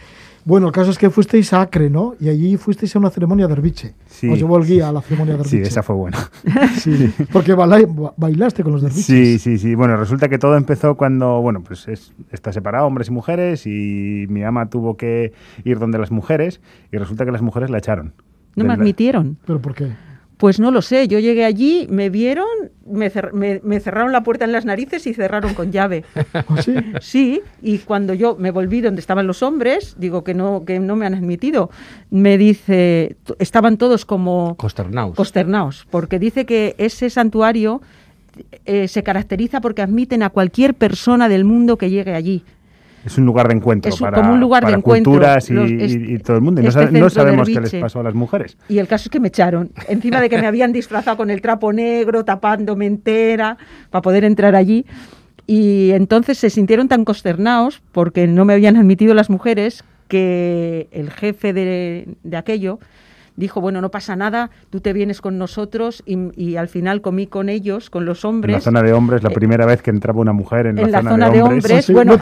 Bueno, 0.45 0.67
el 0.67 0.73
caso 0.73 0.91
es 0.91 0.97
que 0.97 1.10
fuisteis 1.10 1.53
a 1.53 1.62
Acre, 1.62 1.89
¿no? 1.89 2.15
Y 2.19 2.27
allí 2.27 2.58
fuisteis 2.58 2.93
a 2.95 2.99
una 2.99 3.10
ceremonia 3.10 3.47
de 3.47 3.56
derviche. 3.56 3.95
Sí. 4.08 4.27
Os 4.29 4.38
llevó 4.38 4.58
el 4.58 4.65
guía 4.65 4.89
a 4.89 4.91
la 4.91 5.01
ceremonia 5.01 5.38
de 5.38 5.43
Sí, 5.45 5.51
derviche. 5.51 5.69
esa 5.69 5.84
fue 5.84 5.95
buena. 5.95 6.17
Sí, 6.77 7.13
porque 7.32 7.53
baila- 7.56 7.86
ba- 7.88 8.13
bailaste 8.17 8.62
con 8.63 8.73
los 8.73 8.82
derviches. 8.82 9.06
Sí, 9.06 9.39
sí, 9.39 9.58
sí. 9.58 9.73
Bueno, 9.75 9.95
resulta 9.95 10.27
que 10.27 10.38
todo 10.38 10.58
empezó 10.58 10.95
cuando, 10.95 11.41
bueno, 11.41 11.62
pues 11.63 11.88
es, 11.88 12.12
está 12.32 12.51
separado, 12.51 12.86
hombres 12.88 13.08
y 13.08 13.12
mujeres, 13.12 13.65
y 13.65 14.25
mi 14.27 14.43
ama 14.43 14.69
tuvo 14.69 14.97
que 14.97 15.32
ir 15.63 15.79
donde 15.79 15.97
las 15.97 16.12
mujeres, 16.12 16.60
y 16.91 16.97
resulta 16.97 17.23
que 17.25 17.32
las 17.32 17.41
mujeres 17.41 17.69
la 17.69 17.77
echaron. 17.77 18.13
No 18.56 18.65
me 18.65 18.73
admitieron. 18.73 19.38
¿Pero 19.45 19.62
por 19.62 19.73
qué? 19.73 19.91
Pues 20.38 20.60
no 20.60 20.72
lo 20.72 20.82
sé, 20.82 21.08
yo 21.08 21.19
llegué 21.19 21.46
allí, 21.46 21.88
me 21.89 22.10
vieron, 22.10 22.46
me, 22.86 23.12
cer- 23.12 23.32
me- 23.34 23.62
me 23.63 23.80
cerraron 23.80 24.12
la 24.12 24.24
puerta 24.24 24.43
en 24.46 24.52
las 24.52 24.65
narices 24.65 25.06
y 25.08 25.13
cerraron 25.13 25.54
con 25.54 25.72
llave. 25.72 26.04
¿Ah, 26.34 26.43
sí? 26.62 26.74
Sí, 27.02 27.41
y 27.62 27.78
cuando 27.80 28.13
yo 28.13 28.36
me 28.38 28.52
volví 28.52 28.82
donde 28.82 29.00
estaban 29.00 29.28
los 29.28 29.43
hombres, 29.43 29.96
digo 29.98 30.24
que 30.24 30.34
no, 30.34 30.63
que 30.65 30.80
no 30.80 30.96
me 30.96 31.06
han 31.06 31.13
admitido, 31.13 31.69
me 32.10 32.38
dice, 32.38 33.15
estaban 33.39 33.78
todos 33.78 34.06
como 34.06 34.56
Consternados. 34.58 35.15
consternados, 35.15 35.88
porque 35.89 36.19
dice 36.19 36.46
que 36.46 36.76
ese 36.78 37.10
santuario 37.10 37.82
eh, 38.65 38.88
se 38.88 39.04
caracteriza 39.04 39.62
porque 39.62 39.84
admiten 39.84 40.24
a 40.24 40.30
cualquier 40.32 40.74
persona 40.74 41.30
del 41.30 41.46
mundo 41.46 41.78
que 41.78 41.89
llegue 41.91 42.15
allí. 42.15 42.43
Es 43.06 43.18
un 43.18 43.26
lugar 43.26 43.48
de 43.50 43.56
encuentro 43.56 43.89
Es 43.94 44.00
un- 44.00 44.06
para, 44.06 44.18
como 44.18 44.34
un 44.34 44.39
lugar 44.39 44.66
de 44.66 44.74
encuentro. 44.74 45.12
culturas 45.12 45.50
y, 45.50 45.54
Los- 45.54 45.70
y- 45.70 46.13
y 46.16 46.18
todo 46.20 46.38
el 46.38 46.42
mundo. 46.44 46.62
Y 46.62 46.63
no, 46.63 46.70
este 46.70 47.00
no 47.00 47.10
sabemos 47.10 47.48
qué 47.50 47.60
les 47.60 47.76
pasó 47.76 48.00
a 48.00 48.04
las 48.04 48.13
mujeres. 48.13 48.58
Y 48.70 48.78
el 48.80 48.88
caso 48.88 49.04
es 49.06 49.10
que 49.10 49.20
me 49.20 49.28
echaron, 49.28 49.72
encima 49.89 50.22
de 50.22 50.30
que 50.30 50.38
me 50.38 50.48
habían 50.48 50.72
disfrazado 50.74 51.18
con 51.18 51.30
el 51.30 51.42
trapo 51.42 51.74
negro, 51.74 52.24
tapándome 52.24 52.86
entera, 52.86 53.58
para 53.89 54.02
poder 54.02 54.24
entrar 54.24 54.56
allí. 54.56 54.86
Y 55.46 55.92
entonces 55.92 56.38
se 56.38 56.50
sintieron 56.50 56.88
tan 56.88 57.04
consternados 57.04 57.82
porque 57.92 58.28
no 58.28 58.46
me 58.46 58.54
habían 58.54 58.78
admitido 58.78 59.13
las 59.13 59.30
mujeres 59.30 59.84
que 60.08 60.88
el 60.92 61.10
jefe 61.12 61.52
de, 61.54 62.08
de 62.24 62.38
aquello 62.38 62.80
dijo, 63.36 63.62
bueno, 63.62 63.82
no 63.82 63.89
pasa 63.89 64.15
nada, 64.15 64.50
tú 64.69 64.80
te 64.80 64.93
vienes 64.93 65.22
con 65.22 65.38
nosotros 65.38 66.04
y, 66.06 66.56
al 66.56 66.67
final 66.67 67.02
comí 67.02 67.28
con 67.28 67.50
ellos, 67.50 67.89
con 67.89 68.06
los 68.06 68.26
hombres. 68.26 68.54
En 68.54 68.60
la 68.60 68.62
zona 68.62 68.82
de 68.84 68.93
hombres, 68.93 69.24
la 69.24 69.30
eh, 69.30 69.34
primera 69.34 69.65
vez 69.65 69.82
que 69.82 69.89
entraba 69.89 70.19
una 70.19 70.34
mujer 70.34 70.67
en, 70.67 70.78
en 70.78 70.91
la, 70.91 71.02
zona, 71.02 71.30
de 71.30 71.41
hombres. 71.41 71.89
bueno, 71.89 72.17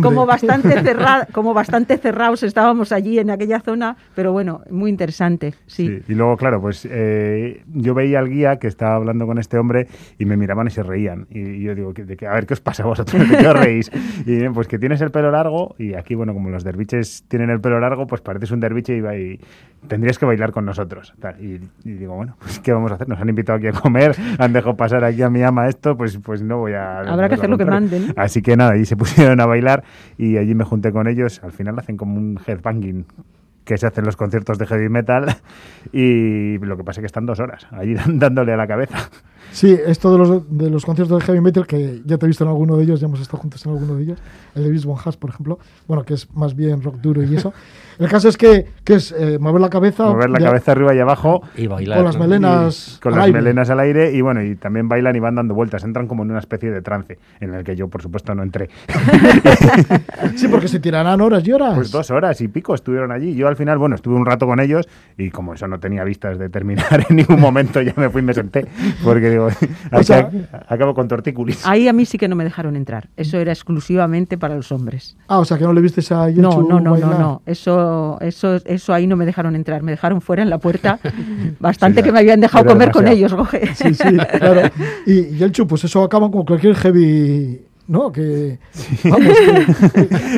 como, 0.00 0.26
bastante 0.26 0.96
como 1.32 1.54
bastante 1.54 1.96
cerrados 1.98 2.42
estábamos 2.42 2.92
allí 2.92 3.18
en 3.18 3.30
aquella 3.30 3.60
zona, 3.60 3.96
pero 4.14 4.32
bueno, 4.32 4.62
muy 4.70 4.90
interesante, 4.90 5.54
sí. 5.66 6.00
Y 6.08 6.14
luego, 6.14 6.36
claro, 6.36 6.60
pues 6.60 6.86
eh, 6.90 7.62
yo 7.72 7.94
veía 7.94 8.18
al 8.18 8.28
guía 8.28 8.56
que 8.56 8.66
estaba 8.66 8.96
hablando 8.96 9.26
con 9.26 9.38
este 9.38 9.58
hombre 9.58 9.86
y 10.18 10.24
me 10.24 10.36
miraban 10.36 10.66
y 10.66 10.70
se 10.70 10.82
reían. 10.82 11.26
Y, 11.30 11.62
yo 11.62 11.74
digo, 11.74 11.92
de 11.92 12.16
que, 12.16 12.26
a 12.26 12.32
ver, 12.32 12.46
¿qué 12.46 12.54
os 12.54 12.60
pasa 12.60 12.82
a 12.82 12.86
vosotros? 12.86 13.28
¿De 13.28 13.36
qué 13.36 13.46
os 13.46 13.56
reís? 13.56 13.90
Y 14.26 14.48
pues 14.50 14.68
que 14.68 14.78
tienes 14.78 15.00
el 15.00 15.10
pelo 15.10 15.30
largo 15.30 15.74
y 15.78 15.94
aquí, 15.94 16.14
bueno, 16.14 16.32
como 16.32 16.50
los 16.50 16.64
derviches 16.64 17.24
tienen 17.28 17.50
el 17.50 17.60
pelo 17.60 17.78
largo, 17.80 18.06
pues 18.06 18.20
pareces 18.20 18.50
un 18.50 18.60
derviche 18.60 18.96
y, 18.96 19.00
y 19.00 19.40
tendrías 19.88 20.18
que 20.18 20.26
bailar 20.26 20.52
con 20.52 20.64
nosotros. 20.64 21.14
Y, 21.40 21.60
digo, 21.84 22.14
bueno, 22.14 22.36
pues 22.38 22.60
¿qué 22.60 22.72
vamos 22.72 22.90
a 22.92 22.94
hacer? 22.94 23.08
Nos 23.08 23.20
han 23.20 23.28
invitado 23.28 23.58
aquí 23.58 23.68
a 23.68 23.72
comer, 23.72 24.16
han 24.38 24.52
dejado 24.52 24.76
pasar 24.76 25.04
aquí 25.04 25.22
a 25.22 25.30
mi 25.30 25.42
ama 25.42 25.68
esto, 25.68 25.96
pues, 25.96 26.18
pues 26.18 26.42
no 26.42 26.58
voy 26.58 26.72
a... 26.72 27.00
Habrá 27.00 27.28
que 27.28 27.34
hacer 27.34 27.50
lo 27.50 27.58
que 27.58 27.64
manden. 27.64 28.12
Así 28.16 28.42
que 28.42 28.56
nada, 28.56 28.72
allí 28.72 28.84
se 28.84 28.96
pusieron 29.04 29.40
a 29.40 29.46
bailar 29.46 29.84
y 30.18 30.36
allí 30.36 30.54
me 30.54 30.64
junté 30.64 30.92
con 30.92 31.08
ellos. 31.08 31.42
Al 31.42 31.52
final 31.52 31.78
hacen 31.78 31.96
como 31.96 32.16
un 32.16 32.38
headbanging 32.46 33.06
que 33.64 33.78
se 33.78 33.86
hacen 33.86 34.04
los 34.04 34.16
conciertos 34.16 34.58
de 34.58 34.66
heavy 34.66 34.88
metal 34.88 35.36
y 35.92 36.58
lo 36.58 36.76
que 36.76 36.84
pasa 36.84 37.00
es 37.00 37.02
que 37.02 37.06
están 37.06 37.26
dos 37.26 37.40
horas 37.40 37.66
allí 37.70 37.94
dándole 37.94 38.52
a 38.52 38.56
la 38.56 38.66
cabeza. 38.66 39.08
Sí, 39.52 39.78
esto 39.86 40.12
de 40.12 40.18
los, 40.18 40.42
de 40.50 40.70
los 40.70 40.84
conciertos 40.84 41.18
de 41.18 41.24
heavy 41.24 41.40
metal, 41.40 41.66
que 41.66 42.02
ya 42.04 42.18
te 42.18 42.26
he 42.26 42.28
visto 42.28 42.44
en 42.44 42.50
alguno 42.50 42.76
de 42.76 42.84
ellos, 42.84 43.00
ya 43.00 43.06
hemos 43.06 43.20
estado 43.20 43.38
juntos 43.38 43.64
en 43.64 43.72
alguno 43.72 43.94
de 43.96 44.02
ellos, 44.02 44.18
el 44.54 44.64
de 44.64 44.70
Bisbon 44.70 44.98
Haas, 45.02 45.16
por 45.16 45.30
ejemplo, 45.30 45.58
bueno, 45.86 46.04
que 46.04 46.14
es 46.14 46.28
más 46.34 46.54
bien 46.54 46.82
rock 46.82 46.96
duro 46.96 47.22
y 47.22 47.36
eso. 47.36 47.52
El 47.98 48.08
caso 48.08 48.28
es 48.28 48.36
que, 48.36 48.66
que 48.82 48.94
es 48.94 49.12
eh, 49.12 49.38
mover 49.38 49.60
la 49.60 49.70
cabeza. 49.70 50.04
Mover 50.06 50.30
la 50.30 50.38
cabeza 50.38 50.72
arriba 50.72 50.94
y 50.94 50.98
abajo. 50.98 51.42
Y 51.56 51.66
bailar. 51.66 51.98
Con 51.98 52.06
las 52.06 52.18
melenas. 52.18 52.98
con 53.02 53.16
las 53.16 53.30
melenas 53.30 53.70
al 53.70 53.80
aire 53.80 54.12
y 54.12 54.20
bueno, 54.20 54.42
y 54.42 54.56
también 54.56 54.88
bailan 54.88 55.14
y 55.14 55.20
van 55.20 55.36
dando 55.36 55.54
vueltas. 55.54 55.84
Entran 55.84 56.08
como 56.08 56.24
en 56.24 56.30
una 56.30 56.40
especie 56.40 56.70
de 56.70 56.82
trance, 56.82 57.18
en 57.40 57.54
el 57.54 57.62
que 57.62 57.76
yo, 57.76 57.88
por 57.88 58.02
supuesto, 58.02 58.34
no 58.34 58.42
entré. 58.42 58.68
sí, 60.36 60.48
porque 60.48 60.68
se 60.68 60.80
tirarán 60.80 61.20
horas 61.20 61.46
y 61.46 61.52
horas. 61.52 61.74
Pues 61.74 61.90
dos 61.90 62.10
horas 62.10 62.40
y 62.40 62.48
pico 62.48 62.74
estuvieron 62.74 63.12
allí. 63.12 63.34
Yo 63.34 63.46
al 63.46 63.56
final, 63.56 63.78
bueno, 63.78 63.94
estuve 63.94 64.16
un 64.16 64.26
rato 64.26 64.46
con 64.46 64.58
ellos 64.60 64.88
y 65.16 65.30
como 65.30 65.54
eso 65.54 65.68
no 65.68 65.78
tenía 65.78 66.02
vistas 66.04 66.38
de 66.38 66.48
terminar 66.48 67.06
en 67.08 67.16
ningún 67.16 67.40
momento, 67.40 67.80
ya 67.80 67.94
me 67.96 68.10
fui 68.10 68.22
y 68.22 68.24
me 68.24 68.34
senté. 68.34 68.66
Porque 69.04 69.33
digo, 69.34 69.48
acabo 70.68 70.94
con 70.94 71.08
tortícolis. 71.08 71.66
Ahí 71.66 71.88
a 71.88 71.92
mí 71.92 72.04
sí 72.06 72.18
que 72.18 72.28
no 72.28 72.36
me 72.36 72.44
dejaron 72.44 72.76
entrar. 72.76 73.08
Eso 73.16 73.38
era 73.38 73.52
exclusivamente 73.52 74.38
para 74.38 74.54
los 74.54 74.72
hombres. 74.72 75.16
Ah, 75.28 75.38
o 75.38 75.44
sea, 75.44 75.58
que 75.58 75.64
no 75.64 75.72
le 75.72 75.80
viste 75.80 76.02
a 76.14 76.28
No, 76.30 76.62
no, 76.62 76.80
no, 76.80 76.96
no, 76.96 77.18
no. 77.18 77.42
Eso, 77.46 78.18
eso, 78.20 78.56
eso 78.64 78.94
ahí 78.94 79.06
no 79.06 79.16
me 79.16 79.26
dejaron 79.26 79.54
entrar. 79.56 79.82
Me 79.82 79.92
dejaron 79.92 80.20
fuera 80.20 80.42
en 80.42 80.50
la 80.50 80.58
puerta. 80.58 80.98
Bastante 81.60 82.02
que 82.02 82.12
me 82.12 82.20
habían 82.20 82.40
dejado 82.40 82.64
comer 82.64 82.90
con 82.90 83.06
ellos, 83.08 83.32
Goje. 83.34 83.74
Sí, 83.74 83.94
sí, 83.94 84.16
claro. 84.38 84.62
Y, 85.06 85.42
el 85.42 85.52
chupo, 85.52 85.70
pues 85.70 85.84
eso 85.84 86.02
acaba 86.02 86.30
con 86.30 86.44
cualquier 86.44 86.74
heavy 86.76 87.60
¿no? 87.86 88.10
Que, 88.10 88.58
vamos, 89.04 89.36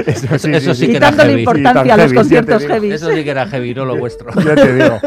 eso, 0.06 0.38
sí, 0.38 0.50
eso 0.52 0.74
sí, 0.74 0.86
importancia 0.86 1.94
a 1.94 1.96
los 1.96 2.12
conciertos 2.12 2.64
heavy. 2.64 2.90
Eso 2.90 3.12
sí 3.12 3.22
que 3.22 3.30
era 3.30 3.46
heavy, 3.46 3.74
no 3.74 3.84
lo 3.84 3.96
vuestro. 3.96 4.30
ya 4.42 4.54
te 4.54 4.74
digo. 4.74 5.00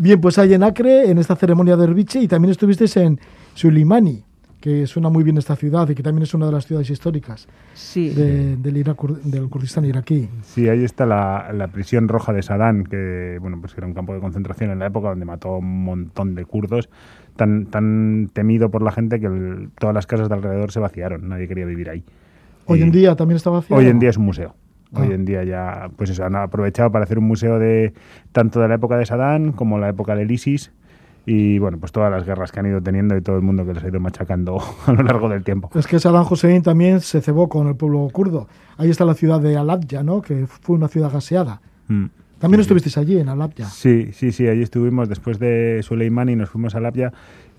Bien, 0.00 0.18
pues 0.18 0.38
hay 0.38 0.54
en 0.54 0.62
Acre, 0.62 1.10
en 1.10 1.18
esta 1.18 1.36
ceremonia 1.36 1.76
de 1.76 1.84
Herbiche, 1.84 2.20
y 2.20 2.26
también 2.26 2.52
estuvisteis 2.52 2.96
en 2.96 3.20
Sulimani 3.52 4.24
que 4.58 4.86
suena 4.86 5.10
muy 5.10 5.24
bien 5.24 5.36
esta 5.36 5.56
ciudad 5.56 5.88
y 5.90 5.94
que 5.94 6.02
también 6.02 6.22
es 6.22 6.32
una 6.32 6.46
de 6.46 6.52
las 6.52 6.66
ciudades 6.66 6.88
históricas 6.88 7.46
del, 7.94 8.62
del 8.62 9.48
Kurdistán 9.48 9.84
iraquí. 9.84 10.28
Sí, 10.42 10.68
ahí 10.68 10.84
está 10.84 11.04
la, 11.04 11.50
la, 11.52 11.68
prisión 11.68 12.08
roja 12.08 12.32
de 12.32 12.42
Sadán, 12.42 12.84
que 12.84 13.38
bueno, 13.40 13.58
pues 13.60 13.76
era 13.76 13.86
un 13.86 13.92
campo 13.92 14.14
de 14.14 14.20
concentración 14.20 14.70
en 14.70 14.78
la 14.78 14.86
época 14.86 15.10
donde 15.10 15.26
mató 15.26 15.58
un 15.58 15.84
montón 15.84 16.34
de 16.34 16.46
kurdos, 16.46 16.88
tan, 17.36 17.66
tan 17.66 18.30
temido 18.32 18.70
por 18.70 18.82
la 18.82 18.92
gente 18.92 19.20
que 19.20 19.68
todas 19.78 19.94
las 19.94 20.06
casas 20.06 20.30
de 20.30 20.34
alrededor 20.34 20.72
se 20.72 20.80
vaciaron, 20.80 21.28
nadie 21.28 21.46
quería 21.46 21.66
vivir 21.66 21.90
ahí. 21.90 22.04
Hoy 22.64 22.82
en 22.82 22.90
día 22.90 23.16
también 23.16 23.36
está 23.36 23.50
vaciado. 23.50 23.80
Hoy 23.80 23.88
en 23.88 23.98
día 23.98 24.10
es 24.10 24.16
un 24.16 24.24
museo. 24.24 24.54
Hoy 24.92 25.08
ah. 25.10 25.14
en 25.14 25.24
día 25.24 25.44
ya, 25.44 25.90
pues 25.96 26.10
eso, 26.10 26.24
han 26.24 26.36
aprovechado 26.36 26.90
para 26.90 27.04
hacer 27.04 27.18
un 27.18 27.24
museo 27.24 27.58
de 27.58 27.92
tanto 28.32 28.60
de 28.60 28.68
la 28.68 28.74
época 28.74 28.96
de 28.96 29.06
Sadán 29.06 29.52
como 29.52 29.78
la 29.78 29.88
época 29.88 30.16
del 30.16 30.30
ISIS 30.30 30.72
y 31.26 31.58
bueno, 31.58 31.78
pues 31.78 31.92
todas 31.92 32.10
las 32.10 32.24
guerras 32.24 32.50
que 32.50 32.60
han 32.60 32.66
ido 32.66 32.82
teniendo 32.82 33.16
y 33.16 33.20
todo 33.20 33.36
el 33.36 33.42
mundo 33.42 33.64
que 33.64 33.74
les 33.74 33.84
ha 33.84 33.88
ido 33.88 34.00
machacando 34.00 34.58
a 34.86 34.92
lo 34.92 35.02
largo 35.02 35.28
del 35.28 35.44
tiempo. 35.44 35.70
Es 35.74 35.86
que 35.86 35.98
Saddam 35.98 36.26
Hussein 36.28 36.62
también 36.62 37.00
se 37.00 37.20
cebó 37.20 37.48
con 37.48 37.68
el 37.68 37.76
pueblo 37.76 38.08
kurdo. 38.12 38.48
Ahí 38.78 38.90
está 38.90 39.04
la 39.04 39.14
ciudad 39.14 39.40
de 39.40 39.56
Alabya, 39.56 40.02
¿no? 40.02 40.22
Que 40.22 40.46
fue 40.46 40.76
una 40.76 40.88
ciudad 40.88 41.12
gaseada. 41.12 41.60
Mm. 41.88 42.06
También 42.40 42.62
estuvisteis 42.62 42.96
allí, 42.96 43.18
en 43.18 43.28
Alabya. 43.28 43.66
Sí, 43.66 44.12
sí, 44.14 44.32
sí, 44.32 44.48
allí 44.48 44.62
estuvimos 44.62 45.10
después 45.10 45.38
de 45.38 45.80
Soleimani, 45.82 46.36
nos 46.36 46.48
fuimos 46.48 46.74
a 46.74 46.78
Alabya 46.78 47.12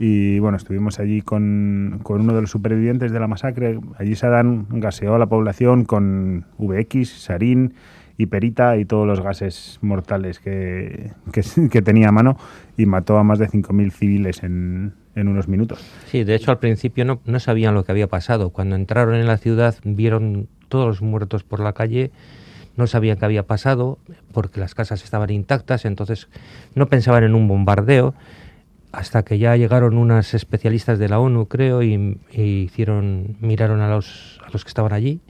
y 0.03 0.39
bueno, 0.39 0.57
estuvimos 0.57 0.99
allí 0.99 1.21
con, 1.21 1.99
con, 2.01 2.21
uno 2.21 2.33
de 2.33 2.41
los 2.41 2.49
supervivientes 2.49 3.11
de 3.11 3.19
la 3.19 3.27
masacre. 3.27 3.79
Allí 3.99 4.15
Saddam 4.15 4.65
gaseó 4.71 5.13
a 5.13 5.19
la 5.19 5.27
población 5.27 5.85
con 5.85 6.47
VX, 6.57 7.07
sarín 7.07 7.75
y 8.17 8.25
perita 8.25 8.77
y 8.77 8.85
todos 8.85 9.05
los 9.05 9.21
gases 9.21 9.77
mortales 9.83 10.39
que, 10.39 11.11
que, 11.31 11.81
tenía 11.83 12.09
a 12.09 12.11
mano 12.11 12.35
y 12.77 12.87
mató 12.87 13.19
a 13.19 13.23
más 13.23 13.37
de 13.37 13.47
5.000 13.47 13.91
civiles 13.91 14.41
en, 14.41 14.95
en, 15.13 15.27
unos 15.27 15.47
minutos. 15.47 15.85
Sí, 16.07 16.23
de 16.23 16.33
hecho 16.33 16.49
al 16.49 16.57
principio 16.57 17.05
no, 17.05 17.21
no 17.25 17.39
sabían 17.39 17.75
lo 17.75 17.83
que 17.83 17.91
había 17.91 18.07
pasado. 18.07 18.49
Cuando 18.49 18.75
entraron 18.75 19.13
en 19.13 19.27
la 19.27 19.37
ciudad 19.37 19.75
vieron 19.83 20.47
todos 20.67 20.87
los 20.87 21.01
muertos 21.03 21.43
por 21.43 21.59
la 21.59 21.73
calle, 21.73 22.09
no 22.75 22.87
sabían 22.87 23.19
qué 23.19 23.25
había 23.25 23.43
pasado 23.43 23.99
porque 24.33 24.59
las 24.59 24.73
casas 24.73 25.03
estaban 25.03 25.29
intactas, 25.29 25.85
entonces 25.85 26.27
no 26.73 26.87
pensaban 26.87 27.23
en 27.23 27.35
un 27.35 27.47
bombardeo 27.47 28.15
hasta 28.91 29.23
que 29.23 29.37
ya 29.37 29.55
llegaron 29.55 29.97
unas 29.97 30.33
especialistas 30.33 30.99
de 30.99 31.09
la 31.09 31.19
ONU, 31.19 31.47
creo, 31.47 31.81
y, 31.81 32.19
y 32.31 32.41
hicieron, 32.41 33.37
miraron 33.39 33.81
a 33.81 33.89
los, 33.89 34.39
a 34.45 34.51
los 34.51 34.63
que 34.63 34.69
estaban 34.69 34.93
allí 34.93 35.21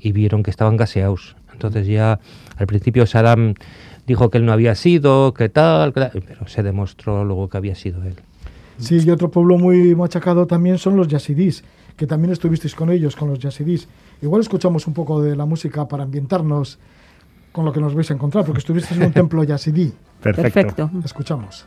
y 0.00 0.12
vieron 0.12 0.42
que 0.42 0.50
estaban 0.50 0.76
gaseados. 0.76 1.36
Entonces 1.52 1.86
ya 1.86 2.20
al 2.56 2.66
principio 2.66 3.06
Saddam 3.06 3.54
dijo 4.06 4.30
que 4.30 4.38
él 4.38 4.44
no 4.44 4.52
había 4.52 4.74
sido, 4.74 5.32
que 5.32 5.48
tal, 5.48 5.92
pero 5.92 6.12
se 6.46 6.62
demostró 6.62 7.24
luego 7.24 7.48
que 7.48 7.56
había 7.56 7.74
sido 7.74 8.02
él. 8.02 8.16
Sí, 8.78 8.98
y 9.04 9.10
otro 9.10 9.30
pueblo 9.30 9.56
muy 9.56 9.94
machacado 9.94 10.46
también 10.46 10.78
son 10.78 10.96
los 10.96 11.06
yazidís, 11.08 11.64
que 11.96 12.06
también 12.06 12.32
estuvisteis 12.32 12.74
con 12.74 12.90
ellos, 12.90 13.14
con 13.14 13.30
los 13.30 13.38
yazidís. 13.38 13.88
Igual 14.20 14.42
escuchamos 14.42 14.86
un 14.86 14.94
poco 14.94 15.22
de 15.22 15.36
la 15.36 15.46
música 15.46 15.86
para 15.86 16.02
ambientarnos 16.02 16.78
con 17.52 17.64
lo 17.64 17.72
que 17.72 17.80
nos 17.80 17.94
vais 17.94 18.10
a 18.10 18.14
encontrar, 18.14 18.44
porque 18.44 18.58
estuvisteis 18.58 19.00
en 19.00 19.06
un 19.06 19.12
templo 19.14 19.44
yazidí. 19.44 19.92
Perfecto. 20.20 20.90
Escuchamos. 21.04 21.66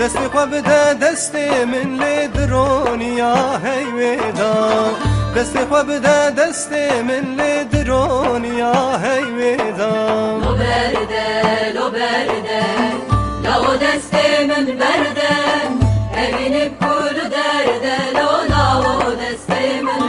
دست 0.00 0.18
خو 0.18 0.46
بده 0.46 0.94
دست 0.94 1.34
من 1.72 1.90
لی 2.00 2.28
درونیا 2.28 3.34
هیویدا 3.64 4.54
دست 5.36 5.56
خو 5.70 5.82
بده 5.88 6.30
دست 6.30 6.72
من 7.08 7.24
لی 7.38 7.64
درونیا 7.72 8.98
هیویدا 9.04 9.94
لو 10.38 10.54
برده 10.60 11.72
لو 11.74 11.90
برده 11.90 12.64
لو 13.44 13.76
دست 13.76 14.14
من 14.48 14.66
برده 14.66 15.34
evini 16.22 16.64
kul 16.80 17.16
derde 17.34 17.96
lo 18.16 18.30
la 18.52 19.10
dest 19.20 19.48
men 19.86 20.04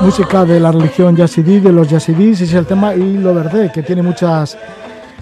música 0.00 0.44
de 0.44 0.60
la 0.60 0.70
religión 0.70 1.16
yazidí, 1.16 1.60
de 1.60 1.72
los 1.72 1.88
yazidís, 1.90 2.40
es 2.40 2.52
el 2.52 2.66
tema 2.66 2.94
y 2.94 3.16
lo 3.16 3.34
verde, 3.34 3.70
que 3.72 3.82
tiene 3.82 4.02
muchas, 4.02 4.56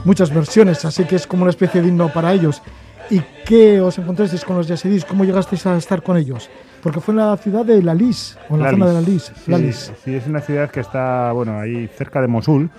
muchas 0.04 0.34
versiones, 0.34 0.86
así 0.86 1.06
que 1.06 1.16
es 1.16 1.28
como 1.28 1.44
una 1.44 1.52
especie 1.52 1.82
de 1.82 1.88
himno 1.88 2.10
para 2.10 2.34
ellos. 2.34 2.62
¿Y 3.10 3.22
qué 3.46 3.80
os 3.80 3.98
encontrasteis 3.98 4.44
con 4.44 4.58
los 4.58 4.68
yazidís? 4.68 5.06
¿Cómo 5.06 5.24
llegasteis 5.24 5.66
a 5.66 5.78
estar 5.78 6.04
con 6.04 6.18
ellos? 6.18 6.50
Porque 6.84 7.00
fue 7.00 7.14
en 7.14 7.18
la 7.18 7.38
ciudad 7.38 7.66
de 7.66 7.82
Lalis, 7.82 8.38
o 8.50 8.56
en 8.56 8.64
la 8.64 8.72
zona 8.72 8.88
de 8.88 8.94
Lalis. 8.94 9.32
Sí, 9.46 9.72
sí, 10.04 10.16
es 10.16 10.28
una 10.28 10.42
ciudad 10.42 10.70
que 10.70 10.82
está, 10.82 11.32
bueno, 11.32 11.58
ahí 11.60 11.88
cerca 11.88 12.22
de 12.22 12.28
Mosul, 12.28 12.70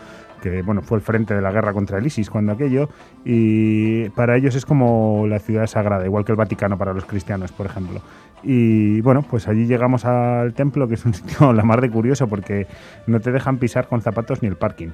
que 0.43 0.63
bueno, 0.63 0.83
fue 0.83 0.99
el 0.99 1.03
frente 1.03 1.35
de 1.35 1.41
la 1.41 1.51
guerra 1.51 1.73
contra 1.73 1.99
el 1.99 2.07
ISIS 2.07 2.31
cuando 2.31 2.53
aquello, 2.53 2.91
y 3.25 4.09
para 4.11 4.37
ellos 4.37 4.55
es 4.55 4.65
como 4.65 5.27
la 5.27 5.39
ciudad 5.39 5.67
sagrada, 5.67 6.05
igual 6.05 6.25
que 6.25 6.33
el 6.33 6.37
Vaticano 6.37 6.79
para 6.79 6.93
los 6.93 7.05
cristianos, 7.05 7.51
por 7.53 7.67
ejemplo. 7.67 8.01
Y 8.43 9.01
bueno, 9.01 9.23
pues 9.23 9.49
allí 9.49 9.67
llegamos 9.67 10.05
al 10.05 10.55
templo, 10.55 10.87
que 10.89 10.95
es 10.95 11.05
un 11.05 11.15
sitio 11.15 11.53
la 11.55 11.65
mar 11.65 11.81
de 11.81 11.91
curioso 11.91 12.29
porque 12.29 12.67
no 13.07 13.21
te 13.21 13.33
dejan 13.33 13.59
pisar 13.59 13.89
con 13.89 14.01
zapatos 14.01 14.43
ni 14.43 14.49
el 14.49 14.57
parking. 14.57 14.91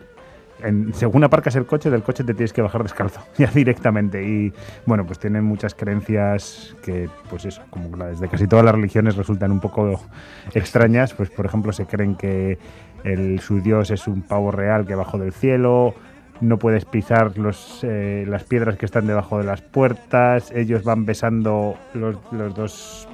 En, 0.64 0.94
según 0.94 1.22
aparcas 1.24 1.54
el 1.56 1.66
coche, 1.66 1.90
del 1.90 2.02
coche 2.02 2.24
te 2.24 2.32
tienes 2.34 2.52
que 2.52 2.62
bajar 2.62 2.82
descalzo, 2.82 3.20
ya 3.38 3.46
directamente. 3.48 4.22
Y 4.26 4.52
bueno, 4.86 5.04
pues 5.06 5.18
tienen 5.18 5.44
muchas 5.44 5.74
creencias 5.74 6.74
que, 6.82 7.08
pues 7.30 7.44
eso, 7.44 7.62
como 7.70 7.96
la- 7.96 8.06
desde 8.06 8.28
casi 8.28 8.46
todas 8.46 8.64
las 8.64 8.74
religiones 8.74 9.16
resultan 9.16 9.52
un 9.52 9.60
poco 9.60 10.00
extrañas. 10.54 11.14
Pues 11.14 11.30
por 11.30 11.46
ejemplo, 11.46 11.72
se 11.72 11.86
creen 11.86 12.14
que 12.16 12.58
el, 13.04 13.40
su 13.40 13.60
dios 13.60 13.90
es 13.90 14.06
un 14.08 14.22
pavo 14.22 14.50
real 14.50 14.86
que 14.86 14.94
bajó 14.94 15.18
del 15.18 15.32
cielo. 15.32 15.94
No 16.40 16.58
puedes 16.58 16.84
pisar 16.84 17.38
los, 17.38 17.80
eh, 17.84 18.24
las 18.28 18.44
piedras 18.44 18.76
que 18.76 18.86
están 18.86 19.06
debajo 19.06 19.38
de 19.38 19.44
las 19.44 19.60
puertas. 19.62 20.50
Ellos 20.50 20.82
van 20.82 21.04
besando 21.06 21.76
los, 21.94 22.16
los 22.32 22.54
dos 22.54 23.08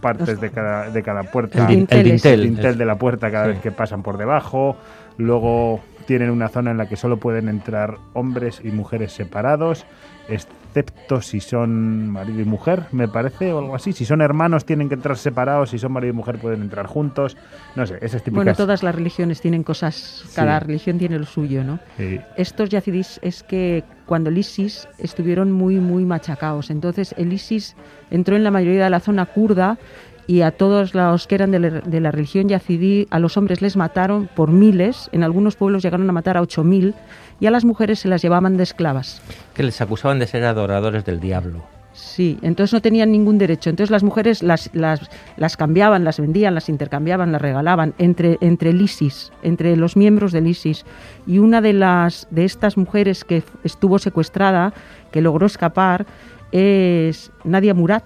partes 0.00 0.28
Los- 0.28 0.40
de 0.40 0.50
cada, 0.50 0.90
de 0.90 1.02
cada 1.02 1.22
El, 1.22 1.28
puerta 1.28 1.60
el 1.62 1.68
dintel. 1.68 2.24
el 2.26 2.42
dintel 2.42 2.76
de 2.78 2.84
la 2.84 2.96
puerta 2.96 3.30
cada 3.30 3.46
Sí. 3.46 3.52
vez 3.52 3.60
que 3.60 3.70
pasan 3.70 4.02
por 4.02 4.18
debajo. 4.18 4.76
Luego 5.16 5.80
tienen 6.06 6.30
una 6.30 6.48
zona 6.48 6.70
en 6.70 6.78
la 6.78 6.86
que 6.88 6.96
solo 6.96 7.18
pueden 7.18 7.48
entrar 7.48 7.98
hombres 8.14 8.60
y 8.64 8.68
mujeres 8.70 9.12
separados, 9.12 9.84
excepto 10.28 11.20
si 11.20 11.40
son 11.40 12.08
marido 12.10 12.40
y 12.40 12.44
mujer, 12.44 12.84
me 12.92 13.08
parece, 13.08 13.52
o 13.52 13.58
algo 13.58 13.74
así. 13.74 13.92
Si 13.92 14.04
son 14.04 14.20
hermanos 14.20 14.64
tienen 14.64 14.88
que 14.88 14.94
entrar 14.94 15.16
separados, 15.16 15.70
si 15.70 15.78
son 15.78 15.92
marido 15.92 16.12
y 16.12 16.16
mujer 16.16 16.38
pueden 16.38 16.62
entrar 16.62 16.86
juntos. 16.86 17.36
No 17.74 17.86
sé, 17.86 17.94
esas 18.02 18.22
típicas. 18.22 18.44
Bueno, 18.44 18.54
todas 18.54 18.82
las 18.82 18.94
religiones 18.94 19.40
tienen 19.40 19.62
cosas, 19.62 20.24
cada 20.34 20.58
Sí. 20.60 20.66
religión 20.66 20.98
tiene 20.98 21.18
lo 21.18 21.26
suyo, 21.26 21.64
¿no? 21.64 21.78
Sí, 21.96 22.20
Estos 22.36 22.68
yazidís 22.68 23.18
es 23.22 23.42
que 23.42 23.84
cuando 24.06 24.30
el 24.30 24.38
ISIS 24.38 24.86
estuvieron 24.98 25.50
muy, 25.50 25.76
muy 25.76 26.04
machacados. 26.04 26.70
Entonces 26.70 27.14
el 27.18 27.32
ISIS 27.32 27.74
entró 28.10 28.36
en 28.36 28.44
la 28.44 28.50
mayoría 28.50 28.84
de 28.84 28.90
la 28.90 29.00
zona 29.00 29.26
kurda 29.26 29.78
y 30.26 30.42
a 30.42 30.50
todos 30.50 30.94
los 30.94 31.26
que 31.26 31.34
eran 31.34 31.50
de 31.50 31.58
la, 31.58 31.70
de 31.70 32.00
la 32.00 32.10
religión 32.10 32.48
yazidí, 32.48 33.06
a 33.10 33.18
los 33.18 33.36
hombres 33.36 33.62
les 33.62 33.76
mataron 33.76 34.28
por 34.34 34.50
miles, 34.50 35.08
en 35.12 35.22
algunos 35.22 35.56
pueblos 35.56 35.82
llegaron 35.82 36.08
a 36.08 36.12
matar 36.12 36.36
a 36.36 36.42
8.000 36.42 36.94
y 37.40 37.46
a 37.46 37.50
las 37.50 37.64
mujeres 37.64 38.00
se 38.00 38.08
las 38.08 38.22
llevaban 38.22 38.56
de 38.56 38.62
esclavas. 38.62 39.20
Que 39.54 39.62
les 39.62 39.80
acusaban 39.80 40.18
de 40.18 40.26
ser 40.26 40.44
adoradores 40.44 41.04
del 41.04 41.20
diablo. 41.20 41.64
Sí, 41.96 42.38
entonces 42.42 42.74
no 42.74 42.82
tenían 42.82 43.10
ningún 43.10 43.38
derecho. 43.38 43.70
Entonces 43.70 43.90
las 43.90 44.02
mujeres 44.02 44.42
las, 44.42 44.68
las, 44.74 45.08
las 45.38 45.56
cambiaban, 45.56 46.04
las 46.04 46.20
vendían, 46.20 46.54
las 46.54 46.68
intercambiaban, 46.68 47.32
las 47.32 47.40
regalaban 47.40 47.94
entre, 47.96 48.36
entre 48.42 48.70
el 48.70 48.82
ISIS, 48.82 49.32
entre 49.42 49.76
los 49.76 49.96
miembros 49.96 50.32
del 50.32 50.46
ISIS. 50.46 50.84
Y 51.26 51.38
una 51.38 51.62
de, 51.62 51.72
las, 51.72 52.28
de 52.30 52.44
estas 52.44 52.76
mujeres 52.76 53.24
que 53.24 53.42
estuvo 53.64 53.98
secuestrada, 53.98 54.74
que 55.10 55.22
logró 55.22 55.46
escapar, 55.46 56.04
es 56.52 57.32
Nadia 57.44 57.72
Murad, 57.72 58.02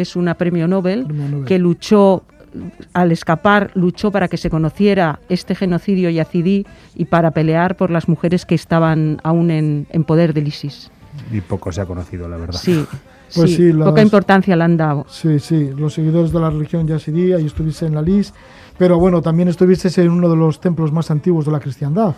que 0.00 0.02
es 0.04 0.16
una 0.16 0.34
premio 0.34 0.66
Nobel, 0.66 1.04
Premio 1.04 1.28
Nobel. 1.28 1.44
que 1.44 1.58
luchó 1.58 2.22
al 2.94 3.12
escapar 3.12 3.70
luchó 3.74 4.10
para 4.10 4.28
que 4.28 4.38
se 4.38 4.48
conociera 4.48 5.20
este 5.28 5.54
genocidio 5.54 6.08
yazidí 6.08 6.66
y 6.96 7.04
para 7.04 7.30
pelear 7.32 7.76
por 7.76 7.90
las 7.90 8.08
mujeres 8.08 8.46
que 8.46 8.54
estaban 8.54 9.18
aún 9.22 9.50
en, 9.50 9.86
en 9.90 10.04
poder 10.04 10.32
del 10.32 10.48
ISIS. 10.48 10.90
y 11.30 11.42
poco 11.42 11.70
se 11.70 11.82
ha 11.82 11.86
conocido, 11.86 12.28
la 12.28 12.38
verdad. 12.38 12.58
Sí, 12.58 12.84
Pues 13.34 13.50
sí, 13.50 13.56
sí, 13.58 13.72
las- 13.72 13.88
poca 13.90 14.02
importancia 14.02 14.56
le 14.56 14.64
han 14.64 14.76
dado. 14.76 15.04
Sí, 15.08 15.38
sí, 15.38 15.70
los 15.76 15.94
seguidores 15.94 16.32
de 16.32 16.40
la 16.40 16.50
religión 16.50 16.88
yazidí, 16.88 17.32
ahí 17.32 17.44
estuviste 17.46 17.86
en 17.86 17.94
la 17.94 18.02
LIS, 18.02 18.32
pero 18.78 18.98
bueno, 18.98 19.20
también 19.22 19.46
estuviste 19.48 19.88
en 20.02 20.10
uno 20.10 20.28
de 20.28 20.34
los 20.36 20.60
templos 20.60 20.90
más 20.90 21.10
antiguos 21.12 21.44
de 21.44 21.52
la 21.52 21.60
cristiandad. 21.60 22.14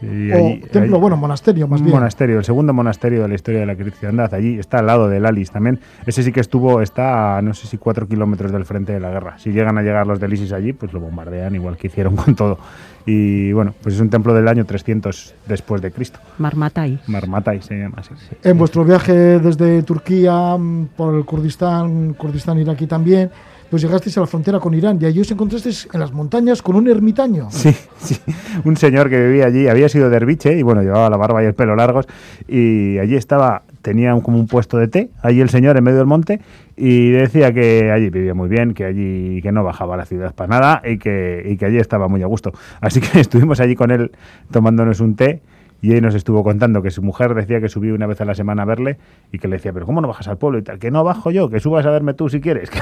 Sí, 0.00 0.30
o 0.30 0.34
allí- 0.36 0.60
templo, 0.70 0.96
allí- 0.96 1.00
bueno, 1.00 1.16
monasterio 1.16 1.66
más 1.68 1.82
bien. 1.82 1.94
monasterio, 1.94 2.38
el 2.38 2.44
segundo 2.44 2.72
monasterio 2.72 3.22
de 3.22 3.28
la 3.28 3.34
historia 3.34 3.60
de 3.60 3.66
la 3.66 3.74
cristiandad. 3.76 4.32
Allí 4.32 4.58
está 4.58 4.78
al 4.78 4.86
lado 4.86 5.08
del 5.08 5.26
Alice 5.26 5.52
también. 5.52 5.80
Ese 6.06 6.22
sí 6.22 6.30
que 6.32 6.40
estuvo, 6.40 6.80
está 6.82 7.38
a 7.38 7.42
no 7.42 7.52
sé 7.54 7.66
si 7.66 7.78
cuatro 7.78 8.06
kilómetros 8.06 8.52
del 8.52 8.64
frente 8.64 8.92
de 8.92 9.00
la 9.00 9.10
guerra. 9.10 9.38
Si 9.38 9.50
llegan 9.50 9.76
a 9.78 9.82
llegar 9.82 10.06
los 10.06 10.20
del 10.20 10.32
ISIS 10.32 10.52
allí, 10.52 10.72
pues 10.72 10.92
lo 10.92 11.00
bombardean 11.00 11.54
igual 11.54 11.76
que 11.76 11.88
hicieron 11.88 12.14
con 12.16 12.34
todo. 12.36 12.58
Y 13.06 13.52
bueno, 13.52 13.74
pues 13.82 13.94
es 13.94 14.00
un 14.00 14.10
templo 14.10 14.34
del 14.34 14.46
año 14.48 14.66
300 14.66 15.34
después 15.46 15.80
de 15.80 15.90
Cristo. 15.90 16.18
Marmatai. 16.38 16.98
Marmatai 17.06 17.62
se 17.62 17.78
llama 17.78 17.96
así. 17.98 18.10
En 18.44 18.58
vuestro 18.58 18.84
viaje 18.84 19.12
desde 19.40 19.82
Turquía 19.82 20.56
mm, 20.58 20.88
por 20.96 21.14
el 21.14 21.24
Kurdistán, 21.24 22.12
Kurdistán 22.14 22.58
iraquí 22.58 22.86
también, 22.86 23.30
pues 23.70 23.82
llegasteis 23.82 24.16
a 24.18 24.20
la 24.22 24.26
frontera 24.26 24.58
con 24.60 24.74
Irán 24.74 24.98
y 25.00 25.06
allí 25.06 25.20
os 25.20 25.30
encontrasteis 25.30 25.88
en 25.92 26.00
las 26.00 26.12
montañas 26.12 26.62
con 26.62 26.76
un 26.76 26.88
ermitaño. 26.88 27.48
Sí, 27.58 27.74
sí. 27.98 28.16
Un 28.64 28.76
señor 28.76 29.10
que 29.10 29.20
vivía 29.20 29.46
allí, 29.46 29.66
había 29.66 29.88
sido 29.88 30.08
derviche 30.08 30.56
y 30.56 30.62
bueno, 30.62 30.82
llevaba 30.82 31.10
la 31.10 31.16
barba 31.16 31.42
y 31.42 31.46
el 31.46 31.54
pelo 31.54 31.74
largos 31.74 32.06
y 32.46 32.96
allí 32.98 33.16
estaba, 33.16 33.62
tenía 33.82 34.14
como 34.22 34.38
un 34.38 34.46
puesto 34.46 34.78
de 34.78 34.86
té, 34.86 35.10
allí 35.20 35.40
el 35.40 35.48
señor 35.50 35.76
en 35.76 35.84
medio 35.84 35.98
del 35.98 36.06
monte 36.06 36.40
y 36.76 37.10
decía 37.10 37.52
que 37.52 37.90
allí 37.90 38.08
vivía 38.08 38.34
muy 38.34 38.48
bien, 38.48 38.72
que 38.72 38.84
allí 38.84 39.42
que 39.42 39.50
no 39.50 39.64
bajaba 39.64 39.94
a 39.94 39.96
la 39.98 40.06
ciudad 40.06 40.32
para 40.34 40.48
nada 40.48 40.82
y 40.84 40.98
que, 40.98 41.42
y 41.44 41.56
que 41.56 41.66
allí 41.66 41.78
estaba 41.78 42.06
muy 42.06 42.22
a 42.22 42.26
gusto. 42.26 42.52
Así 42.80 43.00
que 43.00 43.20
estuvimos 43.20 43.58
allí 43.60 43.74
con 43.74 43.90
él 43.90 44.12
tomándonos 44.50 45.00
un 45.00 45.16
té 45.16 45.42
y 45.80 45.92
él 45.92 46.02
nos 46.02 46.14
estuvo 46.14 46.42
contando 46.42 46.82
que 46.82 46.90
su 46.90 47.02
mujer 47.02 47.34
decía 47.34 47.60
que 47.60 47.68
subía 47.68 47.94
una 47.94 48.06
vez 48.06 48.20
a 48.20 48.24
la 48.24 48.34
semana 48.34 48.62
a 48.62 48.64
verle 48.64 48.98
y 49.32 49.38
que 49.38 49.46
le 49.48 49.56
decía, 49.56 49.72
pero 49.72 49.86
¿cómo 49.86 50.00
no 50.00 50.08
bajas 50.08 50.26
al 50.28 50.36
pueblo 50.36 50.58
y 50.58 50.62
tal? 50.62 50.78
Que 50.78 50.90
no 50.90 51.04
bajo 51.04 51.30
yo, 51.30 51.48
que 51.48 51.60
subas 51.60 51.86
a 51.86 51.90
verme 51.90 52.14
tú 52.14 52.28
si 52.28 52.40
quieres. 52.40 52.68
Que 52.70 52.78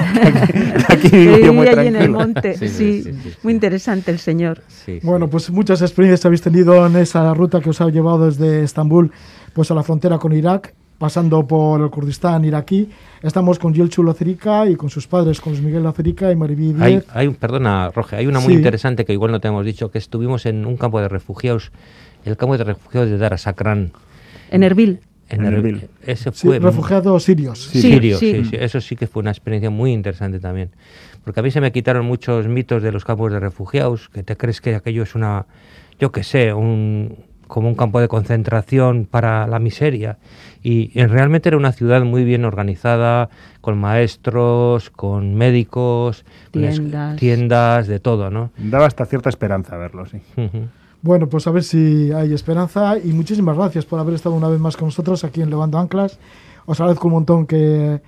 aquí, 0.95 1.07
aquí 1.09 1.17
vivo 1.17 1.39
yo 1.39 1.53
muy 1.53 1.69
allí 1.69 1.89
en 1.89 1.97
el 1.97 2.13
tranquilo". 2.13 2.19
monte. 2.19 2.55
Sí, 2.57 2.69
Sí, 2.69 3.03
sí, 3.03 3.03
sí, 3.03 3.13
sí, 3.23 3.31
sí. 3.31 3.37
muy 3.43 3.53
interesante 3.53 4.11
el 4.11 4.19
señor. 4.19 4.63
Sí, 4.69 5.01
Bueno, 5.03 5.27
sí. 5.27 5.31
pues 5.33 5.51
muchas 5.51 5.83
experiencias 5.83 6.25
habéis 6.27 6.43
tenido 6.43 6.87
en 6.87 6.97
esa 6.97 7.33
ruta 7.35 7.61
que 7.61 7.71
os 7.71 7.81
ha 7.81 7.89
llevado 7.91 8.27
desde 8.27 8.63
Estambul 8.63 9.11
pues 9.53 9.71
a 9.71 9.75
la 9.75 9.83
frontera 9.83 10.19
con 10.19 10.33
Irak, 10.33 10.75
pasando 10.99 11.47
por 11.47 11.81
el 11.83 11.91
Kurdistán 11.91 12.45
iraquí. 12.47 12.89
Estamos 13.23 13.59
con 13.59 13.75
Yelchu 13.75 14.03
Lacerica 14.03 14.67
y 14.67 14.77
con 14.77 14.89
sus 14.89 15.07
padres, 15.07 15.41
con 15.41 15.53
Luis 15.53 15.63
Miguel 15.65 15.83
Lacerica 15.83 16.31
y 16.33 16.37
Mariví 16.37 16.75
Hay, 16.81 16.93
Díez. 16.93 17.07
hay 17.13 17.27
un, 17.27 17.35
perdona, 17.35 17.91
Roge, 17.95 18.17
hay 18.17 18.27
una 18.27 18.41
muy 18.41 18.53
Sí. 18.53 18.55
interesante 18.59 19.05
que 19.05 19.13
igual 19.13 19.33
no 19.33 19.41
te 19.41 19.49
hemos 19.49 19.65
dicho, 19.67 19.91
que 19.91 19.99
estuvimos 19.99 20.47
en 20.47 20.65
un 20.65 20.77
campo 20.79 21.01
de 21.01 21.09
refugiados, 21.09 21.73
el 22.27 22.37
campo 22.37 22.57
de 22.59 22.65
refugiados 22.65 23.11
de 23.11 23.19
Darasakran. 23.19 23.93
En 24.51 24.63
Erbil. 24.63 25.01
En 25.29 25.45
En 25.45 25.55
Erbil. 25.55 25.75
Erbil. 25.77 25.91
Ese 26.07 26.31
Sí, 26.33 26.47
fue 26.47 26.59
refugiados 26.59 27.25
sirios. 27.25 27.63
Sí, 27.65 27.81
Sirio, 27.83 28.19
sí. 28.19 28.33
sí, 28.33 28.45
sí, 28.51 28.57
Eso 28.59 28.81
sí 28.81 28.97
que 28.97 29.07
fue 29.07 29.21
una 29.21 29.31
experiencia 29.31 29.71
muy 29.71 29.93
interesante 29.93 30.39
también. 30.39 30.71
Porque 31.25 31.41
a 31.41 31.43
mí 31.43 31.51
se 31.51 31.61
me 31.61 31.73
quitaron 31.73 32.07
muchos 32.07 32.47
mitos 32.47 32.83
de 32.83 32.93
los 32.93 33.05
campos 33.05 33.33
de 33.33 33.41
refugiados, 33.41 34.09
que 34.09 34.23
te 34.23 34.37
crees 34.37 34.61
que 34.61 34.75
aquello 34.77 35.03
es 35.03 35.15
una, 35.17 35.47
yo 35.99 36.13
qué 36.13 36.23
sé, 36.23 36.53
un, 36.53 37.17
como 37.49 37.69
un 37.69 37.75
campo 37.75 38.01
de 38.01 38.07
concentración 38.07 39.07
para 39.11 39.49
la 39.49 39.59
miseria. 39.59 40.19
Y, 40.63 40.93
eh, 40.99 41.09
realmente 41.09 41.49
era 41.49 41.57
una 41.57 41.73
ciudad 41.73 42.03
muy 42.05 42.23
bien 42.25 42.45
organizada, 42.45 43.29
con 43.61 43.79
maestros, 43.79 44.91
con 44.91 45.35
médicos, 45.35 46.25
con 46.53 46.65
es- 46.65 46.77
Tiendas. 46.77 47.17
tiendas, 47.17 47.87
de 47.89 47.99
todo, 47.99 48.31
¿no? 48.31 48.53
Daba 48.59 48.87
hasta 48.87 49.05
cierta 49.07 49.29
esperanza 49.29 49.77
verlo, 49.77 50.07
sí. 50.07 50.19
Ujú. 50.37 50.69
Bueno, 51.03 51.29
pues 51.29 51.47
a 51.47 51.51
ver 51.51 51.63
si 51.63 52.11
hay 52.13 52.33
esperanza 52.33 52.99
y 52.99 53.13
muchísimas 53.13 53.57
gracias 53.57 53.85
por 53.85 54.01
haber 54.01 54.15
estado 54.15 54.35
una 54.35 54.49
vez 54.49 54.59
más 54.59 54.77
con 54.77 54.89
nosotros 54.89 55.23
aquí 55.25 55.41
en 55.43 55.51
Levando 55.51 55.79
Anclas. 55.79 56.19
Os 56.65 56.81
agradezco 56.81 57.07
un 57.09 57.15
montón 57.15 57.47
que, 57.47 58.01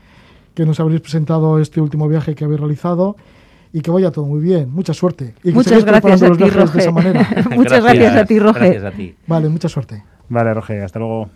que 0.55 0.67
nos 0.67 0.81
habréis 0.81 1.01
presentado 1.01 1.61
este 1.61 1.81
último 1.81 2.09
viaje 2.09 2.35
que 2.35 2.45
habéis 2.45 2.59
realizado 2.61 3.17
y 3.73 3.83
que 3.83 3.91
vaya 3.91 4.11
todo 4.11 4.25
muy 4.25 4.41
bien. 4.41 4.71
Mucha 4.73 4.95
suerte. 4.95 5.35
Y 5.45 5.51
que 5.51 5.53
Muchas 5.53 5.85
gracias 5.85 6.01
preparando 6.01 6.27
a 6.27 6.29
los 6.31 6.39
ti, 6.39 6.45
viajes 6.45 6.73
de 6.73 6.79
esa 6.81 6.91
Roge. 6.91 6.93
manera. 6.93 7.29
Muchas 7.57 7.83
gracias 7.85 8.17
a 8.17 8.25
ti, 8.25 8.39
Roge. 8.39 8.59
Gracias 8.59 8.85
a 8.85 8.91
ti. 8.91 9.15
Vale, 9.27 9.49
mucha 9.49 9.69
suerte. 9.69 10.03
Vale, 10.29 10.55
Roge, 10.55 10.83
hasta 10.83 10.99
luego. 10.99 11.29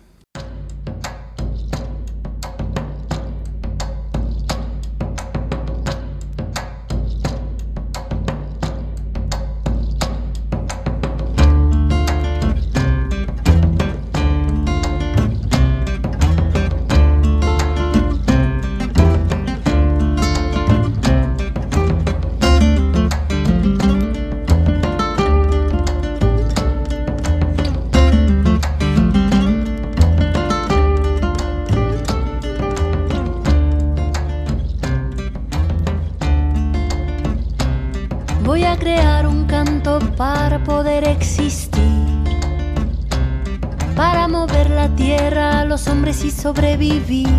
vivir. 46.83 47.32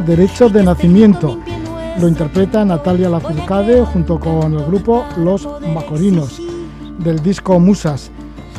Sentimiento. 0.00 0.22
Es 0.22 0.40
el 0.40 0.48
tema 0.48 0.48
Derecho 0.48 0.48
de 0.48 0.62
Nacimiento. 0.62 1.38
Lo 2.00 2.08
interpreta 2.08 2.64
Natalia 2.64 3.08
Lafourcade 3.08 3.84
junto 3.84 4.18
con 4.18 4.54
el 4.54 4.64
grupo 4.64 5.04
Los 5.18 5.46
Macorinos 5.74 6.40
del 6.98 7.22
disco 7.22 7.58
Musas. 7.58 8.10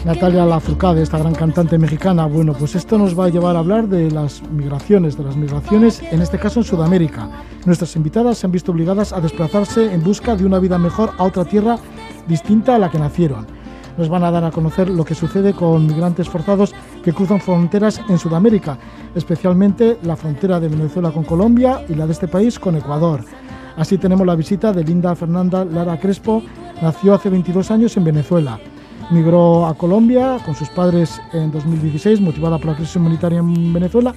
Natalia 0.05 0.45
Lafourcade, 0.45 1.01
esta 1.01 1.17
gran 1.17 1.33
cantante 1.33 1.77
mexicana. 1.77 2.25
Bueno, 2.25 2.53
pues 2.53 2.75
esto 2.75 2.97
nos 2.97 3.17
va 3.17 3.25
a 3.25 3.29
llevar 3.29 3.55
a 3.55 3.59
hablar 3.59 3.87
de 3.87 4.11
las 4.11 4.43
migraciones, 4.51 5.17
de 5.17 5.23
las 5.23 5.35
migraciones, 5.35 6.01
en 6.11 6.21
este 6.21 6.37
caso 6.37 6.59
en 6.59 6.65
Sudamérica. 6.65 7.29
Nuestras 7.65 7.95
invitadas 7.95 8.37
se 8.37 8.45
han 8.45 8.51
visto 8.51 8.71
obligadas 8.71 9.13
a 9.13 9.21
desplazarse 9.21 9.93
en 9.93 10.03
busca 10.03 10.35
de 10.35 10.45
una 10.45 10.59
vida 10.59 10.77
mejor 10.77 11.11
a 11.17 11.23
otra 11.23 11.45
tierra 11.45 11.77
distinta 12.27 12.75
a 12.75 12.79
la 12.79 12.91
que 12.91 12.99
nacieron. 12.99 13.47
Nos 13.97 14.09
van 14.09 14.23
a 14.23 14.31
dar 14.31 14.43
a 14.43 14.51
conocer 14.51 14.89
lo 14.89 15.05
que 15.05 15.15
sucede 15.15 15.53
con 15.53 15.85
migrantes 15.85 16.27
forzados 16.27 16.73
que 17.03 17.13
cruzan 17.13 17.39
fronteras 17.39 18.01
en 18.09 18.17
Sudamérica, 18.17 18.77
especialmente 19.15 19.97
la 20.03 20.15
frontera 20.15 20.59
de 20.59 20.67
Venezuela 20.67 21.11
con 21.11 21.23
Colombia 21.23 21.85
y 21.87 21.95
la 21.95 22.05
de 22.05 22.13
este 22.13 22.27
país 22.27 22.59
con 22.59 22.75
Ecuador. 22.75 23.21
Así 23.75 23.97
tenemos 23.97 24.25
la 24.25 24.35
visita 24.35 24.71
de 24.71 24.83
Linda 24.83 25.15
Fernanda 25.15 25.65
Lara 25.65 25.99
Crespo, 25.99 26.43
nació 26.81 27.15
hace 27.15 27.29
22 27.29 27.71
años 27.71 27.97
en 27.97 28.03
Venezuela. 28.03 28.59
Migró 29.11 29.65
a 29.65 29.73
Colombia 29.75 30.37
con 30.45 30.55
sus 30.55 30.69
padres 30.69 31.19
en 31.33 31.51
2016, 31.51 32.21
motivada 32.21 32.57
por 32.57 32.67
la 32.67 32.75
crisis 32.75 32.95
humanitaria 32.95 33.39
en 33.39 33.73
Venezuela, 33.73 34.13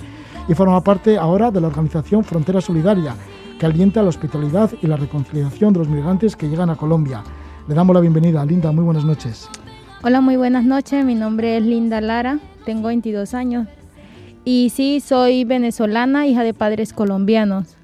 y 0.49 0.55
forma 0.55 0.81
parte 0.83 1.19
ahora 1.19 1.51
de 1.51 1.61
la 1.61 1.69
organización 1.69 2.23
Frontera 2.23 2.61
Solidaria, 2.61 3.15
que 3.59 3.67
alienta 3.67 4.03
la 4.03 4.11
hospitalidad 4.11 4.71
y 4.81 4.87
la 4.87 4.97
reconciliación 4.97 5.73
de 5.73 5.81
los 5.81 5.89
migrantes 5.89 6.37
que 6.37 6.49
llegan 6.49 6.71
a 6.71 6.77
Colombia. 6.77 7.25
Le 7.67 7.75
damos 7.75 7.95
la 7.95 8.01
bienvenida. 8.01 8.45
Linda, 8.45 8.71
muy 8.71 8.85
buenas 8.85 9.05
noches. 9.05 9.49
Hola, 10.03 10.21
muy 10.21 10.37
buenas 10.37 10.65
noches. 10.65 11.05
Mi 11.05 11.15
nombre 11.15 11.57
es 11.57 11.65
Linda 11.65 12.01
Lara, 12.01 12.39
tengo 12.65 12.89
22 12.89 13.35
años. 13.35 13.67
Y 14.49 14.71
sí, 14.71 15.01
soy 15.01 15.43
venezolana, 15.43 16.27
hija 16.29 16.45
de 16.45 16.55
padres 16.55 16.93
colombianos, 16.93 17.77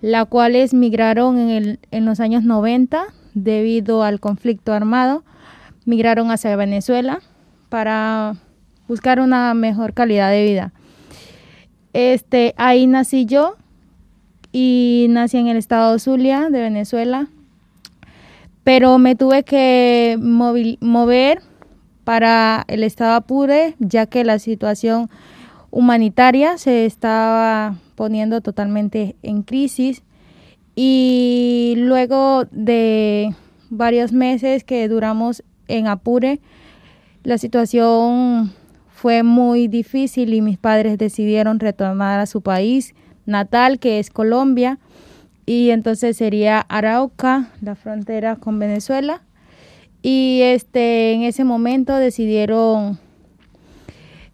la 0.00 0.24
cuales 0.24 0.72
migraron 0.72 1.38
en, 1.38 1.50
el- 1.50 1.78
en 1.90 2.06
los 2.06 2.18
años 2.20 2.44
90 2.44 3.04
debido 3.34 4.02
al 4.02 4.18
conflicto 4.18 4.72
armado. 4.72 5.22
Migraron 5.84 6.30
hacia 6.30 6.56
Venezuela 6.56 7.20
para 7.68 8.36
buscar 8.88 9.20
una 9.20 9.52
mejor 9.52 9.92
calidad 9.92 10.30
de 10.30 10.44
vida. 10.44 10.72
Este, 11.92 12.54
ahí 12.56 12.86
nací 12.86 13.26
yo 13.26 13.56
y 14.50 15.08
nací 15.10 15.36
en 15.36 15.48
el 15.48 15.58
estado 15.58 15.98
Zulia 15.98 16.48
de 16.48 16.62
Venezuela, 16.62 17.28
pero 18.64 18.96
me 18.96 19.14
tuve 19.14 19.42
que 19.42 20.16
mover 20.20 21.42
para 22.04 22.64
el 22.68 22.82
estado 22.82 23.14
Apure, 23.14 23.74
ya 23.78 24.06
que 24.06 24.24
la 24.24 24.38
situación 24.38 25.10
humanitaria 25.70 26.58
se 26.58 26.86
estaba 26.86 27.76
poniendo 27.94 28.40
totalmente 28.40 29.16
en 29.22 29.42
crisis. 29.42 30.02
Y 30.74 31.74
luego 31.76 32.44
de 32.50 33.34
varios 33.70 34.12
meses 34.12 34.64
que 34.64 34.88
duramos 34.88 35.42
en 35.66 35.86
Apure, 35.86 36.40
la 37.24 37.38
situación 37.38 38.52
fue 38.88 39.22
muy 39.22 39.68
difícil 39.68 40.34
y 40.34 40.40
mis 40.40 40.58
padres 40.58 40.98
decidieron 40.98 41.60
retornar 41.60 42.20
a 42.20 42.26
su 42.26 42.42
país 42.42 42.94
natal, 43.26 43.78
que 43.78 43.98
es 43.98 44.10
Colombia, 44.10 44.78
y 45.46 45.70
entonces 45.70 46.16
sería 46.16 46.60
Arauca, 46.60 47.50
la 47.60 47.74
frontera 47.74 48.36
con 48.36 48.58
Venezuela. 48.58 49.22
Y 50.02 50.40
este 50.42 51.12
en 51.12 51.22
ese 51.22 51.44
momento 51.44 51.96
decidieron 51.96 52.98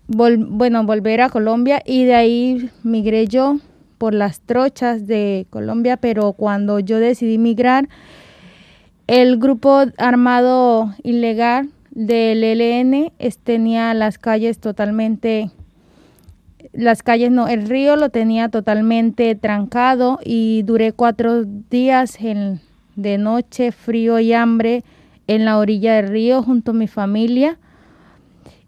bueno, 0.07 0.85
volver 0.85 1.21
a 1.21 1.31
Colombia 1.31 1.83
y 1.85 2.05
de 2.05 2.15
ahí 2.15 2.71
migré 2.83 3.27
yo 3.27 3.59
por 3.99 4.15
las 4.15 4.41
trochas 4.41 5.07
de 5.07 5.47
Colombia, 5.51 5.97
pero 5.97 6.33
cuando 6.33 6.79
yo 6.79 6.99
decidí 6.99 7.39
migrar, 7.39 7.89
el 9.07 9.39
grupo 9.39 9.85
armado 9.99 10.95
ilegal 11.03 11.71
del 11.91 12.43
ELN 12.43 13.13
tenía 13.45 13.95
las 13.95 14.19
calles 14.19 14.59
totalmente, 14.59 15.51
las 16.73 17.03
calles 17.03 17.31
no, 17.31 17.47
el 17.49 17.69
río 17.69 17.97
lo 17.97 18.09
tenía 18.09 18.49
totalmente 18.49 19.35
trancado 19.37 20.19
y 20.25 20.63
duré 20.63 20.93
cuatro 20.93 21.45
días 21.45 22.21
en- 22.21 22.61
de 22.97 23.19
noche, 23.19 23.73
frío 23.73 24.19
y 24.21 24.33
hambre 24.33 24.85
en 25.27 25.45
la 25.45 25.59
orilla 25.59 25.95
del 25.97 26.09
río 26.09 26.43
junto 26.43 26.73
a 26.73 26.75
mi 26.75 26.87
familia. 26.89 27.59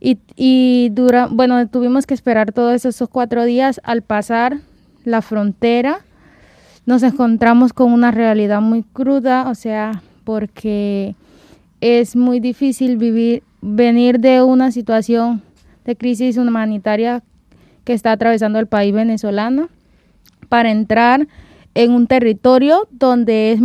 Y, 0.01 0.19
y 0.37 0.91
dura, 0.93 1.29
bueno, 1.31 1.69
tuvimos 1.69 2.07
que 2.07 2.15
esperar 2.15 2.53
todos 2.53 2.85
esos 2.85 3.09
cuatro 3.09 3.45
días 3.45 3.81
al 3.85 4.03
pasar 4.03 4.59
la 5.05 5.23
frontera. 5.23 6.01
Nos 6.85 7.03
encontramos 7.03 7.73
con 7.73 7.93
una 7.93 8.11
realidad 8.11 8.61
muy 8.61 8.83
cruda, 8.83 9.49
o 9.49 9.55
sea, 9.55 10.03
porque 10.25 11.15
es 11.81 12.17
muy 12.17 12.41
difícil 12.41 12.97
vivir, 12.97 13.43
venir 13.61 14.21
de 14.21 14.43
una 14.43 14.71
situación 14.71 15.43
de 15.85 15.97
crisis 15.97 16.37
humanitaria 16.37 17.23
que 17.85 17.93
está 17.93 18.13
atravesando 18.13 18.59
el 18.59 18.67
país 18.67 18.93
venezolano 18.93 19.69
para 20.49 20.71
entrar 20.71 21.27
en 21.75 21.93
un 21.93 22.07
territorio 22.07 22.89
donde 22.91 23.53
es 23.53 23.61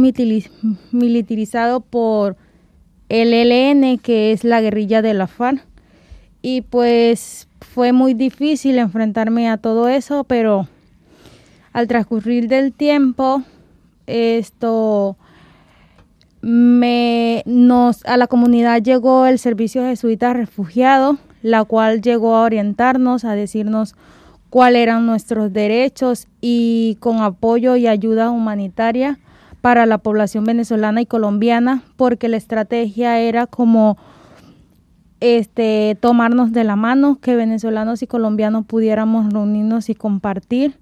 militarizado 0.92 1.82
por 1.82 2.38
el 3.10 3.34
ELN, 3.34 3.98
que 3.98 4.32
es 4.32 4.44
la 4.44 4.62
guerrilla 4.62 5.02
de 5.02 5.14
la 5.14 5.28
FARC. 5.28 5.66
Y 6.42 6.62
pues 6.62 7.48
fue 7.60 7.92
muy 7.92 8.14
difícil 8.14 8.80
enfrentarme 8.80 9.50
a 9.50 9.58
todo 9.58 9.88
eso, 9.88 10.24
pero 10.24 10.68
al 11.74 11.88
transcurrir 11.88 12.48
del 12.48 12.74
tiempo, 12.74 13.44
esto 14.08 15.18
me 16.42 17.44
nos 17.46 18.04
a 18.06 18.18
la 18.18 18.26
comunidad 18.26 18.82
llegó 18.82 19.28
el 19.28 19.38
servicio 19.38 19.84
jesuita 19.84 20.34
refugiado, 20.34 21.18
la 21.44 21.64
cual 21.64 22.02
llegó 22.02 22.36
a 22.36 22.44
orientarnos, 22.44 23.24
a 23.26 23.36
decirnos 23.36 23.96
cuáles 24.50 24.82
eran 24.82 25.06
nuestros 25.06 25.54
derechos 25.54 26.28
y 26.42 26.98
con 27.00 27.22
apoyo 27.22 27.76
y 27.76 27.88
ayuda 27.88 28.32
humanitaria 28.32 29.20
para 29.62 29.86
la 29.86 30.00
población 30.00 30.44
venezolana 30.44 31.02
y 31.02 31.06
colombiana, 31.06 31.84
porque 31.96 32.28
la 32.28 32.38
estrategia 32.38 33.20
era 33.20 33.46
como 33.46 33.98
este, 35.22 35.98
tomarnos 36.00 36.52
de 36.52 36.66
la 36.66 36.76
mano, 36.76 37.20
que 37.22 37.36
venezolanos 37.36 38.02
y 38.02 38.08
colombianos 38.08 38.66
pudiéramos 38.66 39.32
reunirnos 39.32 39.90
y 39.90 39.96
compartir. 39.96 40.78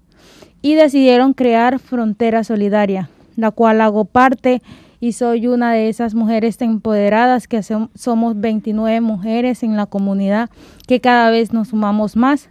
Y 0.62 0.74
decidieron 0.74 1.32
crear 1.32 1.78
Frontera 1.78 2.42
Solidaria, 2.42 3.08
la 3.36 3.50
cual 3.52 3.80
hago 3.80 4.04
parte 4.04 4.60
y 4.98 5.12
soy 5.12 5.46
una 5.46 5.72
de 5.72 5.88
esas 5.88 6.14
mujeres 6.14 6.60
empoderadas 6.60 7.48
que 7.48 7.62
somos 7.62 8.40
29 8.40 9.00
mujeres 9.00 9.62
en 9.62 9.76
la 9.76 9.86
comunidad 9.86 10.50
que 10.86 11.00
cada 11.00 11.30
vez 11.30 11.54
nos 11.54 11.68
sumamos 11.68 12.16
más 12.16 12.50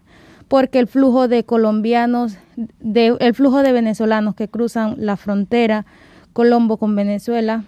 porque 0.49 0.79
el 0.79 0.87
flujo 0.87 1.27
de 1.27 1.43
colombianos, 1.45 2.35
de, 2.79 3.15
el 3.19 3.35
flujo 3.35 3.61
de 3.61 3.71
venezolanos 3.71 4.33
que 4.35 4.47
cruzan 4.47 4.95
la 4.97 5.15
frontera 5.15 5.85
Colombo 6.33 6.77
con 6.77 6.95
Venezuela, 6.95 7.63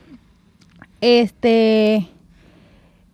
este 0.99 2.07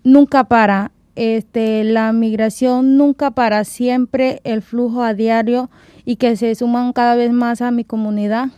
nunca 0.04 0.46
para, 0.46 0.92
este 1.18 1.84
la 1.84 2.14
migración 2.14 2.98
nunca 2.98 3.32
para, 3.32 3.64
siempre 3.64 4.40
el 4.44 4.62
flujo 4.62 5.04
a 5.04 5.14
diario 5.14 5.70
y 6.06 6.16
que 6.16 6.38
se 6.38 6.56
suman 6.56 6.94
cada 6.94 7.16
vez 7.16 7.32
más 7.32 7.62
a 7.62 7.72
mi 7.72 7.84
comunidad 7.84 8.50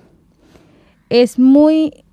es 1.09 1.39
muy 1.39 2.03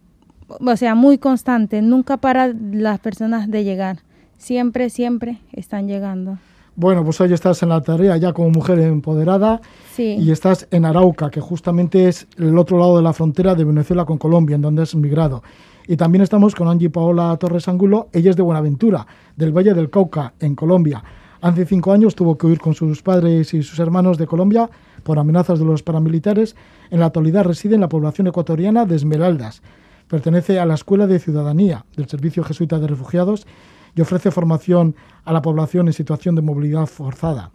o 0.49 0.77
sea, 0.77 0.95
muy 0.95 1.19
constante, 1.19 1.83
nunca 1.83 2.17
para 2.17 2.53
las 2.73 3.01
personas 3.01 3.51
de 3.51 3.65
llegar, 3.65 3.99
siempre, 4.39 4.91
siempre 4.91 5.39
están 5.53 5.89
llegando. 5.89 6.39
Bueno, 6.77 7.05
pues 7.05 7.21
hoy 7.21 7.33
estás 7.33 7.63
en 7.63 7.71
la 7.71 7.81
tarea 7.81 8.17
ya 8.19 8.35
como 8.35 8.51
mujer 8.51 8.79
empoderada 8.81 9.61
sí. 9.95 10.17
y 10.21 10.31
estás 10.31 10.69
en 10.71 10.85
Arauca, 10.85 11.31
que 11.31 11.41
justamente 11.41 12.07
es 12.09 12.27
el 12.37 12.57
otro 12.59 12.79
lado 12.79 12.99
de 12.99 13.03
la 13.03 13.15
frontera 13.15 13.55
de 13.55 13.65
Venezuela 13.65 14.05
con 14.05 14.19
Colombia, 14.19 14.57
en 14.57 14.63
donde 14.63 14.83
has 14.83 14.95
migrado. 14.95 15.43
Y 15.89 15.97
también 15.97 16.23
estamos 16.23 16.55
con 16.55 16.69
Angie 16.69 16.91
Paola 16.91 17.37
Torres 17.37 17.69
Angulo, 17.69 18.09
ella 18.13 18.31
es 18.31 18.37
de 18.37 18.43
Buenaventura, 18.43 19.07
del 19.37 19.57
Valle 19.57 19.73
del 19.73 19.89
Cauca, 19.89 20.35
en 20.41 20.57
Colombia. 20.57 21.03
Hace 21.41 21.65
cinco 21.65 21.93
años 21.93 22.17
tuvo 22.17 22.37
que 22.37 22.47
huir 22.47 22.59
con 22.59 22.75
sus 22.75 23.03
padres 23.03 23.55
y 23.55 23.63
sus 23.63 23.79
hermanos 23.79 24.19
de 24.19 24.27
Colombia 24.27 24.69
por 25.05 25.19
amenazas 25.19 25.61
de 25.61 25.65
los 25.65 25.83
paramilitares. 25.83 26.57
En 26.91 26.99
la 27.01 27.07
actualidad 27.07 27.45
reside 27.45 27.77
en 27.77 27.83
la 27.83 27.89
población 27.89 28.27
ecuatoriana 28.27 28.85
de 28.85 28.97
Esmeraldas. 28.97 29.63
Pertenece 30.09 30.59
a 30.59 30.67
la 30.67 30.75
Escuela 30.75 31.07
de 31.07 31.21
Ciudadanía 31.21 31.85
del 31.97 32.09
Servicio 32.09 32.43
Jesuita 32.43 32.79
de 32.79 32.89
Refugiados 32.89 33.47
y 33.95 34.01
ofrece 34.01 34.31
formación 34.31 34.97
a 35.25 35.33
la 35.33 35.43
población 35.43 35.87
en 35.87 35.93
situación 35.93 36.35
de 36.35 36.43
movilidad 36.43 36.87
forzada. 36.87 37.51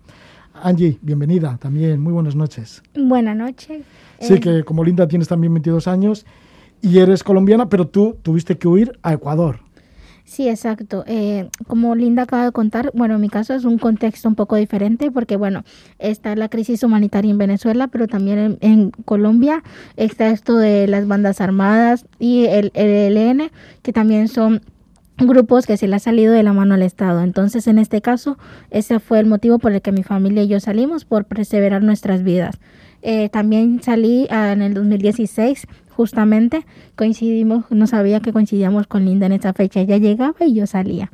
Angie, 0.53 0.99
bienvenida 1.01 1.57
también. 1.57 1.99
Muy 2.01 2.13
buenas 2.13 2.35
noches. 2.35 2.83
Buenas 2.95 3.35
noches. 3.35 3.83
Sí, 4.19 4.33
Eh, 4.35 4.39
que 4.39 4.63
como 4.63 4.83
Linda 4.83 5.07
tienes 5.07 5.27
también 5.27 5.53
22 5.53 5.87
años 5.87 6.25
y 6.81 6.99
eres 6.99 7.23
colombiana, 7.23 7.69
pero 7.69 7.87
tú 7.87 8.17
tuviste 8.21 8.57
que 8.57 8.67
huir 8.67 8.99
a 9.03 9.13
Ecuador. 9.13 9.59
Sí, 10.31 10.47
exacto. 10.47 11.03
Eh, 11.07 11.49
como 11.67 11.93
Linda 11.93 12.23
acaba 12.23 12.45
de 12.45 12.51
contar, 12.53 12.91
bueno, 12.93 13.15
en 13.15 13.21
mi 13.21 13.27
caso 13.27 13.53
es 13.53 13.65
un 13.65 13.77
contexto 13.77 14.29
un 14.29 14.35
poco 14.35 14.55
diferente 14.55 15.11
porque, 15.11 15.35
bueno, 15.35 15.65
está 15.99 16.37
la 16.37 16.47
crisis 16.47 16.83
humanitaria 16.83 17.31
en 17.31 17.37
Venezuela, 17.37 17.89
pero 17.89 18.07
también 18.07 18.57
en, 18.61 18.91
Colombia 19.03 19.61
está 19.97 20.29
esto 20.29 20.55
de 20.55 20.87
las 20.87 21.05
bandas 21.05 21.41
armadas 21.41 22.05
y 22.17 22.45
el, 22.45 22.71
el 22.75 23.17
ELN, 23.17 23.51
que 23.81 23.91
también 23.91 24.29
son 24.29 24.61
grupos 25.17 25.65
que 25.65 25.77
se 25.77 25.87
le 25.87 25.95
ha 25.95 25.99
salido 25.99 26.33
de 26.33 26.43
la 26.43 26.53
mano 26.53 26.75
al 26.75 26.81
Estado. 26.81 27.23
Entonces, 27.23 27.67
en 27.67 27.77
este 27.77 28.01
caso, 28.01 28.37
ese 28.69 28.99
fue 28.99 29.19
el 29.19 29.25
motivo 29.25 29.59
por 29.59 29.73
el 29.73 29.81
que 29.81 29.91
mi 29.91 30.03
familia 30.03 30.43
y 30.43 30.47
yo 30.47 30.59
salimos, 30.59 31.05
por 31.05 31.25
perseverar 31.25 31.83
nuestras 31.83 32.23
vidas. 32.23 32.57
Eh, 33.01 33.29
también 33.29 33.81
salí 33.81 34.27
ah, 34.29 34.51
en 34.51 34.61
el 34.61 34.73
2016, 34.73 35.67
justamente 35.95 36.65
coincidimos, 36.95 37.65
no 37.69 37.87
sabía 37.87 38.19
que 38.19 38.33
coincidíamos 38.33 38.87
con 38.87 39.05
Linda 39.05 39.25
en 39.25 39.33
esa 39.33 39.53
fecha, 39.53 39.81
ella 39.81 39.97
llegaba 39.97 40.35
y 40.45 40.53
yo 40.53 40.67
salía. 40.67 41.11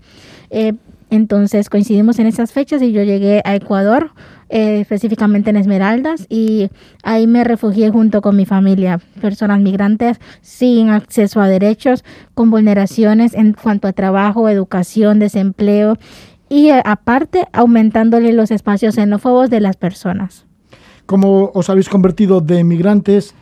Eh, 0.49 0.73
entonces 1.09 1.69
coincidimos 1.69 2.19
en 2.19 2.27
esas 2.27 2.51
fechas 2.51 2.81
y 2.81 2.91
yo 2.91 3.03
llegué 3.03 3.41
a 3.45 3.55
Ecuador, 3.55 4.11
eh, 4.49 4.81
específicamente 4.81 5.49
en 5.49 5.55
Esmeraldas, 5.55 6.25
y 6.29 6.69
ahí 7.03 7.27
me 7.27 7.43
refugié 7.43 7.89
junto 7.91 8.21
con 8.21 8.35
mi 8.35 8.45
familia, 8.45 8.99
personas 9.21 9.61
migrantes 9.61 10.19
sin 10.41 10.89
acceso 10.89 11.39
a 11.39 11.47
derechos, 11.47 12.03
con 12.33 12.49
vulneraciones 12.49 13.33
en 13.33 13.53
cuanto 13.53 13.87
a 13.87 13.93
trabajo, 13.93 14.49
educación, 14.49 15.19
desempleo 15.19 15.97
y 16.49 16.69
eh, 16.69 16.81
aparte 16.85 17.47
aumentándole 17.53 18.33
los 18.33 18.51
espacios 18.51 18.95
xenófobos 18.95 19.49
de 19.49 19.61
las 19.61 19.77
personas. 19.77 20.45
¿Cómo 21.05 21.51
os 21.53 21.69
habéis 21.69 21.87
convertido 21.87 22.41
de 22.41 22.65
migrantes 22.65 23.33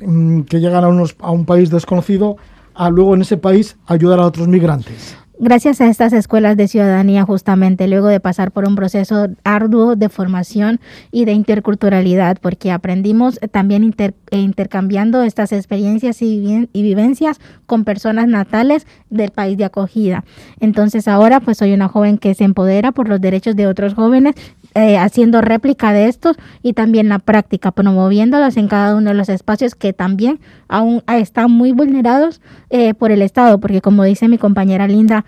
mm, 0.00 0.42
que 0.42 0.60
llegan 0.60 0.84
a, 0.84 1.30
un 1.30 1.44
país 1.44 1.70
desconocido 1.70 2.36
a 2.74 2.90
luego 2.90 3.14
en 3.14 3.22
ese 3.22 3.36
país 3.36 3.76
ayudar 3.86 4.18
a 4.20 4.26
otros 4.26 4.48
migrantes? 4.48 5.16
Gracias 5.36 5.80
a 5.80 5.88
estas 5.88 6.12
escuelas 6.12 6.56
de 6.56 6.68
ciudadanía, 6.68 7.24
justamente 7.24 7.88
luego 7.88 8.06
de 8.06 8.20
pasar 8.20 8.52
por 8.52 8.68
un 8.68 8.76
proceso 8.76 9.26
arduo 9.42 9.96
de 9.96 10.08
formación 10.08 10.78
y 11.10 11.24
de 11.24 11.32
interculturalidad, 11.32 12.38
porque 12.40 12.70
aprendimos 12.70 13.40
también 13.50 13.82
inter- 13.82 14.14
eh, 14.30 14.38
intercambiando 14.38 15.24
estas 15.24 15.50
experiencias 15.50 16.22
y, 16.22 16.68
y 16.72 16.82
vivencias 16.82 17.40
con 17.66 17.82
personas 17.82 18.28
natales 18.28 18.86
del 19.10 19.32
país 19.32 19.58
de 19.58 19.64
acogida. 19.64 20.24
Entonces 20.60 21.08
ahora 21.08 21.40
pues 21.40 21.58
soy 21.58 21.72
una 21.74 21.88
joven 21.88 22.16
que 22.18 22.34
se 22.34 22.44
empodera 22.44 22.92
por 22.92 23.08
los 23.08 23.20
derechos 23.20 23.56
de 23.56 23.66
otros 23.66 23.94
jóvenes, 23.94 24.36
eh, 24.74 24.98
haciendo 24.98 25.40
réplica 25.40 25.92
de 25.92 26.08
estos 26.08 26.36
y 26.62 26.72
también 26.72 27.08
la 27.08 27.20
práctica, 27.20 27.70
promoviéndolos 27.70 28.56
en 28.56 28.68
cada 28.68 28.96
uno 28.96 29.10
de 29.10 29.14
los 29.14 29.28
espacios 29.28 29.74
que 29.74 29.92
también 29.92 30.40
aún 30.68 31.02
están 31.06 31.50
muy 31.50 31.72
vulnerados 31.72 32.40
eh, 32.70 32.94
por 32.94 33.12
el 33.12 33.22
Estado, 33.22 33.60
porque 33.60 33.80
como 33.80 34.04
dice 34.04 34.28
mi 34.28 34.38
compañera 34.38 34.88
Linda, 34.88 35.24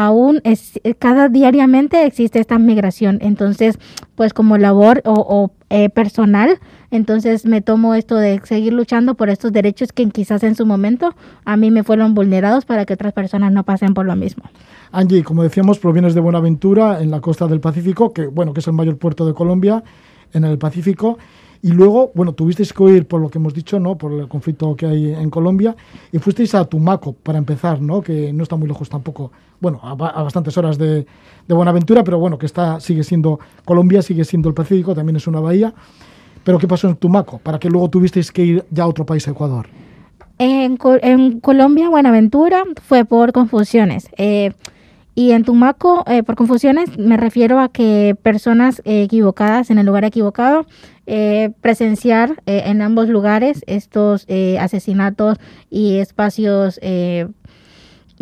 aún 0.00 0.40
es, 0.44 0.80
eh, 0.82 0.94
cada 0.94 1.28
diariamente 1.28 2.06
existe 2.06 2.40
esta 2.40 2.58
migración. 2.58 3.18
Entonces, 3.20 3.78
pues 4.14 4.32
como 4.32 4.56
labor 4.56 5.02
o, 5.04 5.50
eh, 5.68 5.90
personal, 5.90 6.58
entonces 6.90 7.44
me 7.44 7.60
tomo 7.60 7.94
esto 7.94 8.16
de 8.16 8.40
seguir 8.44 8.72
luchando 8.72 9.14
por 9.14 9.28
estos 9.28 9.52
derechos 9.52 9.92
que 9.92 10.08
quizás 10.08 10.42
en 10.42 10.54
su 10.54 10.64
momento 10.64 11.14
a 11.44 11.58
mí 11.58 11.70
me 11.70 11.84
fueron 11.84 12.14
vulnerados 12.14 12.64
para 12.64 12.86
que 12.86 12.94
otras 12.94 13.12
personas 13.12 13.52
no 13.52 13.62
pasen 13.64 13.92
por 13.92 14.06
lo 14.06 14.16
mismo. 14.16 14.44
Angie, 14.90 15.22
como 15.22 15.42
decíamos, 15.42 15.78
provienes 15.78 16.14
de 16.14 16.20
Buenaventura, 16.20 17.02
en 17.02 17.10
la 17.10 17.20
costa 17.20 17.46
del 17.46 17.60
Pacífico, 17.60 18.14
que 18.14 18.26
bueno, 18.26 18.54
que 18.54 18.60
es 18.60 18.66
el 18.66 18.72
mayor 18.72 18.96
puerto 18.96 19.26
de 19.26 19.34
Colombia, 19.34 19.84
en 20.32 20.44
el 20.44 20.56
Pacífico. 20.56 21.18
Y 21.62 21.72
luego, 21.72 22.10
bueno, 22.14 22.32
tuvisteis 22.32 22.72
que 22.72 22.82
huir 22.82 23.06
por 23.06 23.20
lo 23.20 23.28
que 23.28 23.38
hemos 23.38 23.52
dicho, 23.52 23.78
¿no? 23.78 23.98
Por 23.98 24.12
el 24.12 24.28
conflicto 24.28 24.74
que 24.76 24.86
hay 24.86 25.12
en 25.12 25.28
Colombia. 25.28 25.76
Y 26.10 26.18
fuisteis 26.18 26.54
a 26.54 26.64
Tumaco, 26.64 27.12
para 27.12 27.36
empezar, 27.36 27.82
¿no? 27.82 28.00
Que 28.00 28.32
no 28.32 28.42
está 28.42 28.56
muy 28.56 28.66
lejos 28.66 28.88
tampoco. 28.88 29.30
Bueno, 29.60 29.78
a, 29.82 29.90
a 29.90 30.22
bastantes 30.22 30.56
horas 30.56 30.78
de, 30.78 31.06
de 31.46 31.54
Buenaventura, 31.54 32.02
pero 32.02 32.18
bueno, 32.18 32.38
que 32.38 32.46
está, 32.46 32.80
sigue 32.80 33.04
siendo 33.04 33.40
Colombia, 33.66 34.00
sigue 34.00 34.24
siendo 34.24 34.48
el 34.48 34.54
Pacífico, 34.54 34.94
también 34.94 35.16
es 35.16 35.26
una 35.26 35.40
bahía. 35.40 35.74
Pero 36.44 36.58
¿qué 36.58 36.66
pasó 36.66 36.88
en 36.88 36.96
Tumaco? 36.96 37.38
Para 37.38 37.58
que 37.58 37.68
luego 37.68 37.90
tuvisteis 37.90 38.32
que 38.32 38.42
ir 38.42 38.64
ya 38.70 38.84
a 38.84 38.88
otro 38.88 39.04
país, 39.04 39.28
a 39.28 39.32
Ecuador. 39.32 39.66
En, 40.38 40.78
en 41.02 41.40
Colombia, 41.40 41.90
Buenaventura 41.90 42.64
fue 42.82 43.04
por 43.04 43.32
confusiones. 43.32 44.08
eh, 44.16 44.52
y 45.14 45.32
en 45.32 45.44
Tumaco, 45.44 46.04
eh, 46.06 46.22
por 46.22 46.36
confusiones, 46.36 46.96
me 46.96 47.16
refiero 47.18 47.58
a 47.60 47.68
que 47.68 48.16
personas 48.22 48.80
eh, 48.86 49.02
equivocadas 49.02 49.68
en 49.70 49.78
el 49.78 49.84
lugar 49.84 50.04
equivocado, 50.04 50.64
eh, 51.12 51.50
presenciar 51.60 52.40
eh, 52.46 52.62
en 52.66 52.82
ambos 52.82 53.08
lugares 53.08 53.64
estos 53.66 54.24
eh, 54.28 54.58
asesinatos 54.60 55.38
y 55.68 55.96
espacios 55.96 56.78
eh, 56.82 57.26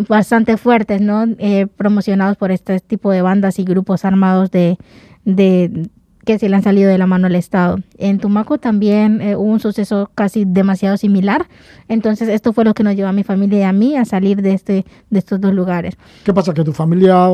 bastante 0.08 0.56
fuertes, 0.56 1.02
¿no? 1.02 1.26
Eh, 1.38 1.66
promocionados 1.76 2.38
por 2.38 2.50
este 2.50 2.80
tipo 2.80 3.10
de 3.10 3.20
bandas 3.20 3.58
y 3.58 3.64
grupos 3.64 4.06
armados 4.06 4.50
de, 4.50 4.78
de 5.26 5.88
que 6.24 6.38
se 6.38 6.48
le 6.48 6.56
han 6.56 6.62
salido 6.62 6.90
de 6.90 6.96
la 6.96 7.06
mano 7.06 7.26
al 7.26 7.34
Estado. 7.34 7.78
En 7.98 8.18
Tumaco 8.18 8.56
también 8.56 9.20
eh, 9.20 9.36
hubo 9.36 9.50
un 9.50 9.60
suceso 9.60 10.10
casi 10.14 10.44
demasiado 10.46 10.96
similar. 10.96 11.46
Entonces 11.88 12.28
esto 12.28 12.54
fue 12.54 12.64
lo 12.64 12.72
que 12.72 12.84
nos 12.84 12.96
llevó 12.96 13.08
a 13.08 13.12
mi 13.12 13.22
familia 13.22 13.58
y 13.58 13.62
a 13.64 13.72
mí 13.72 13.96
a 13.96 14.04
salir 14.06 14.40
de 14.40 14.54
este 14.54 14.86
de 15.10 15.18
estos 15.18 15.40
dos 15.40 15.52
lugares. 15.52 15.96
¿Qué 16.24 16.32
pasa? 16.32 16.54
¿Que 16.54 16.64
tu 16.64 16.72
familia 16.72 17.28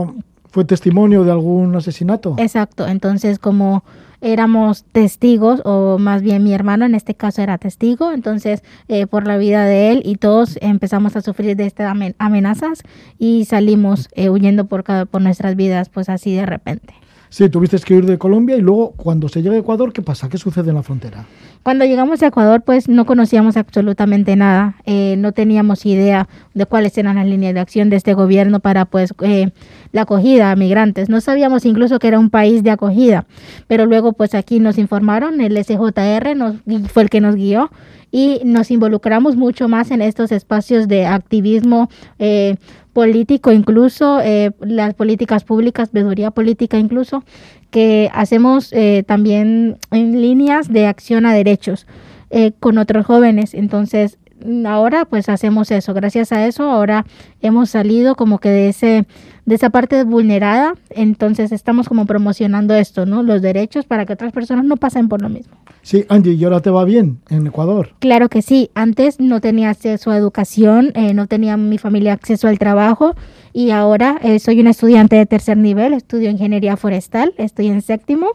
fue 0.49 0.65
testimonio 0.65 1.23
de 1.23 1.31
algún 1.31 1.77
asesinato? 1.77 2.35
Exacto. 2.39 2.89
Entonces 2.89 3.39
como 3.39 3.85
éramos 4.25 4.85
testigos 4.85 5.61
o 5.65 5.99
más 5.99 6.23
bien 6.23 6.43
mi 6.43 6.53
hermano 6.55 6.85
en 6.87 6.95
este 6.95 7.15
caso 7.15 7.43
era 7.43 7.59
testigo, 7.59 8.11
entonces 8.11 8.65
eh, 8.89 9.07
por 9.07 9.27
la 9.27 9.37
vida 9.37 9.65
de 9.65 9.91
él 9.93 10.03
y 10.05 10.17
todos 10.17 10.59
empezamos 10.63 11.15
a 11.15 11.21
sufrir 11.21 11.57
de 11.57 11.67
estas 11.67 11.95
amen- 11.95 12.15
amenazas 12.19 12.83
y 13.19 13.45
salimos 13.45 14.09
eh, 14.15 14.31
huyendo 14.31 14.65
por, 14.67 14.83
por 14.83 15.23
nuestras 15.23 15.55
vidas 15.57 15.91
pues 15.91 16.09
así 16.09 16.35
de 16.35 16.47
repente. 16.47 16.95
Sí, 17.29 17.49
tuviste 17.49 17.77
que 17.79 17.95
ir 17.95 18.07
de 18.07 18.17
Colombia 18.17 18.57
y 18.57 18.61
luego 18.61 18.93
cuando 18.93 19.29
se 19.29 19.43
llega 19.43 19.57
a 19.57 19.59
Ecuador, 19.59 19.93
¿qué 19.93 20.03
pasa? 20.03 20.29
¿Qué 20.29 20.39
sucede 20.39 20.71
en 20.71 20.77
la 20.77 20.85
frontera? 20.85 21.27
Cuando 21.65 21.87
llegamos 21.87 22.23
a 22.23 22.27
Ecuador, 22.27 22.61
pues 22.61 22.91
no 22.91 23.07
conocíamos 23.07 23.57
absolutamente 23.57 24.37
nada, 24.37 24.77
eh, 24.85 25.17
no 25.17 25.33
teníamos 25.33 25.87
idea 25.87 26.29
de 26.53 26.67
cuáles 26.67 26.99
eran 26.99 27.17
las 27.17 27.27
líneas 27.27 27.55
de 27.55 27.61
acción 27.61 27.89
de 27.89 27.97
este 27.97 28.13
gobierno 28.13 28.61
para 28.61 28.85
pues 28.85 29.15
eh, 29.23 29.49
la 29.91 30.03
acogida 30.03 30.51
a 30.51 30.57
migrantes. 30.57 31.09
No 31.09 31.23
sabíamos 31.23 31.65
incluso 31.65 31.99
que 31.99 32.09
era 32.09 32.19
un 32.19 32.29
país 32.29 32.63
de 32.63 32.71
acogida, 32.71 33.25
pero 33.67 33.87
luego 33.87 34.13
pues 34.13 34.35
aquí 34.35 34.61
nos 34.61 34.77
informaron, 34.77 35.41
el 35.41 35.57
SJR 35.57 36.37
nos, 36.37 36.57
fue 36.93 37.05
el 37.05 37.09
que 37.09 37.23
nos 37.23 37.35
guió 37.35 37.71
y 38.11 38.43
nos 38.45 38.71
involucramos 38.71 39.35
mucho 39.35 39.67
más 39.67 39.91
en 39.91 40.03
estos 40.03 40.33
espacios 40.33 40.87
de 40.87 41.07
activismo 41.07 41.89
eh, 42.19 42.57
político, 42.93 43.53
incluso 43.53 44.21
eh, 44.21 44.53
las 44.61 44.95
políticas 44.95 45.45
públicas, 45.45 45.91
veeduría 45.93 46.31
política 46.31 46.79
incluso, 46.79 47.25
que 47.75 48.09
hacemos 48.15 48.73
eh, 48.73 49.03
también 49.05 49.79
en 49.91 50.23
líneas 50.23 50.73
de 50.73 50.87
acción 50.87 51.27
a 51.27 51.35
derechos 51.35 51.89
eh, 52.31 52.53
con 52.61 52.79
otros 52.79 53.05
jóvenes. 53.05 53.53
Entonces, 53.53 54.17
ahora 54.65 55.07
pues 55.07 55.29
hacemos 55.29 55.73
eso. 55.73 55.93
Gracias 55.93 56.31
a 56.31 56.47
eso 56.47 56.71
ahora 56.71 57.05
hemos 57.43 57.71
salido 57.71 58.15
como 58.15 58.39
que 58.39 58.51
de 58.51 58.69
ese 58.69 59.07
de 59.45 59.57
esa 59.57 59.71
parte 59.71 60.05
vulnerada, 60.05 60.75
entonces 60.89 61.51
estamos 61.51 61.89
como 61.89 62.07
promocionando 62.07 62.75
esto, 62.75 63.07
¿no? 63.07 63.23
Los 63.23 63.43
derechos 63.43 63.85
para 63.87 64.07
que 64.07 64.13
otras 64.13 64.33
personas 64.33 64.65
no 64.65 64.77
pasen 64.77 65.09
por 65.09 65.21
lo 65.21 65.29
mismo. 65.29 65.57
Sí, 65.83 66.07
Angie, 66.09 66.33
¿y 66.33 66.45
ahora 66.45 66.61
te 66.61 66.71
va 66.71 66.85
bien 66.85 67.19
en 67.29 67.49
Ecuador? 67.49 67.91
Claro 67.99 68.29
que 68.29 68.41
sí. 68.41 68.71
Antes 68.75 69.19
no 69.19 69.41
tenía 69.41 69.69
acceso 69.69 70.13
a 70.13 70.17
educación, 70.17 70.93
eh, 70.95 71.13
no 71.13 71.27
tenía 71.27 71.57
mi 71.57 71.77
familia 71.77 72.15
acceso 72.15 72.47
al 72.49 72.59
trabajo 72.59 73.17
y 73.55 73.71
ahora 73.71 74.19
eh, 74.23 74.39
soy 74.39 74.61
una 74.61 74.71
estudiante 74.71 75.17
de 75.17 75.25
tercer 75.25 75.57
nivel, 75.57 75.95
estudio 75.95 76.29
ingeniería 76.29 76.77
forestal, 76.77 77.33
estoy 77.39 77.69
en 77.69 77.81
séptimo 77.81 78.33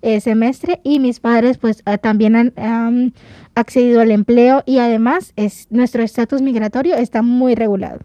eh, 0.00 0.20
semestre 0.20 0.80
y 0.82 1.00
mis 1.00 1.20
padres 1.20 1.58
pues 1.58 1.82
ah, 1.84 1.98
también 1.98 2.36
han 2.36 2.52
han 2.56 3.12
accedido 3.54 4.00
al 4.00 4.10
empleo 4.10 4.62
y 4.64 4.78
además 4.78 5.32
es 5.36 5.66
nuestro 5.70 6.02
estatus 6.02 6.40
migratorio 6.40 6.96
está 6.96 7.20
muy 7.20 7.54
regulado. 7.54 8.00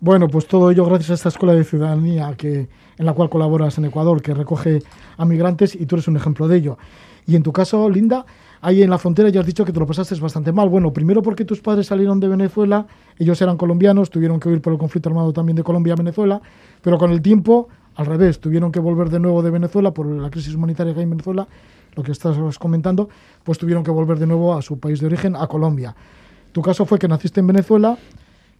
Bueno, 0.00 0.28
pues 0.28 0.46
todo 0.48 0.70
ello 0.70 0.84
gracias 0.84 1.10
a 1.10 1.14
esta 1.14 1.28
escuela 1.28 1.54
de 1.54 1.62
ciudadanía 1.62 2.34
que, 2.36 2.68
en 2.98 3.06
la 3.06 3.12
cual 3.12 3.30
colaboras 3.30 3.78
en 3.78 3.84
Ecuador, 3.84 4.20
que 4.20 4.34
recoge 4.34 4.80
a 5.16 5.24
migrantes 5.24 5.76
y 5.76 5.86
tú 5.86 5.94
eres 5.94 6.08
un 6.08 6.16
ejemplo 6.16 6.48
de 6.48 6.56
ello. 6.56 6.78
Y 7.24 7.36
en 7.36 7.44
tu 7.44 7.52
caso, 7.52 7.88
Linda, 7.88 8.26
ahí 8.62 8.82
en 8.82 8.88
la 8.90 8.96
frontera 8.98 9.28
ya 9.28 9.40
has 9.40 9.46
dicho 9.46 9.64
que 9.64 9.72
te 9.72 9.78
lo 9.80 9.86
pasaste 9.86 10.14
bastante 10.20 10.52
mal. 10.52 10.68
Bueno, 10.68 10.92
primero 10.92 11.20
porque 11.22 11.44
tus 11.44 11.60
padres 11.60 11.86
salieron 11.88 12.18
de 12.20 12.28
Venezuela, 12.28 12.86
ellos 13.18 13.40
eran 13.42 13.56
colombianos, 13.58 14.08
tuvieron 14.08 14.40
que 14.40 14.48
huir 14.48 14.62
por 14.62 14.72
el 14.72 14.78
conflicto 14.78 15.08
armado 15.10 15.32
también 15.32 15.56
de 15.56 15.62
Colombia 15.62 15.92
a 15.92 15.96
Venezuela, 15.96 16.40
pero 16.80 16.96
con 16.96 17.10
el 17.12 17.20
tiempo, 17.20 17.68
al 17.96 18.06
revés, 18.06 18.40
tuvieron 18.40 18.72
que 18.72 18.80
volver 18.80 19.10
de 19.10 19.20
nuevo 19.20 19.42
de 19.42 19.50
Venezuela 19.50 19.90
por 19.92 20.06
la 20.06 20.30
crisis 20.30 20.54
humanitaria 20.54 20.94
que 20.94 21.00
hay 21.00 21.04
en 21.04 21.10
Venezuela, 21.10 21.46
lo 21.94 22.02
que 22.02 22.12
estás 22.12 22.36
comentando, 22.58 23.10
pues 23.44 23.58
tuvieron 23.58 23.84
que 23.84 23.90
volver 23.90 24.18
de 24.18 24.26
nuevo 24.26 24.54
a 24.54 24.62
su 24.62 24.78
país 24.78 24.98
de 25.00 25.06
origen, 25.06 25.36
a 25.36 25.46
Colombia. 25.46 25.94
Tu 26.52 26.62
caso 26.62 26.86
fue 26.86 26.98
que 26.98 27.06
naciste 27.08 27.40
en 27.40 27.46
Venezuela, 27.48 27.98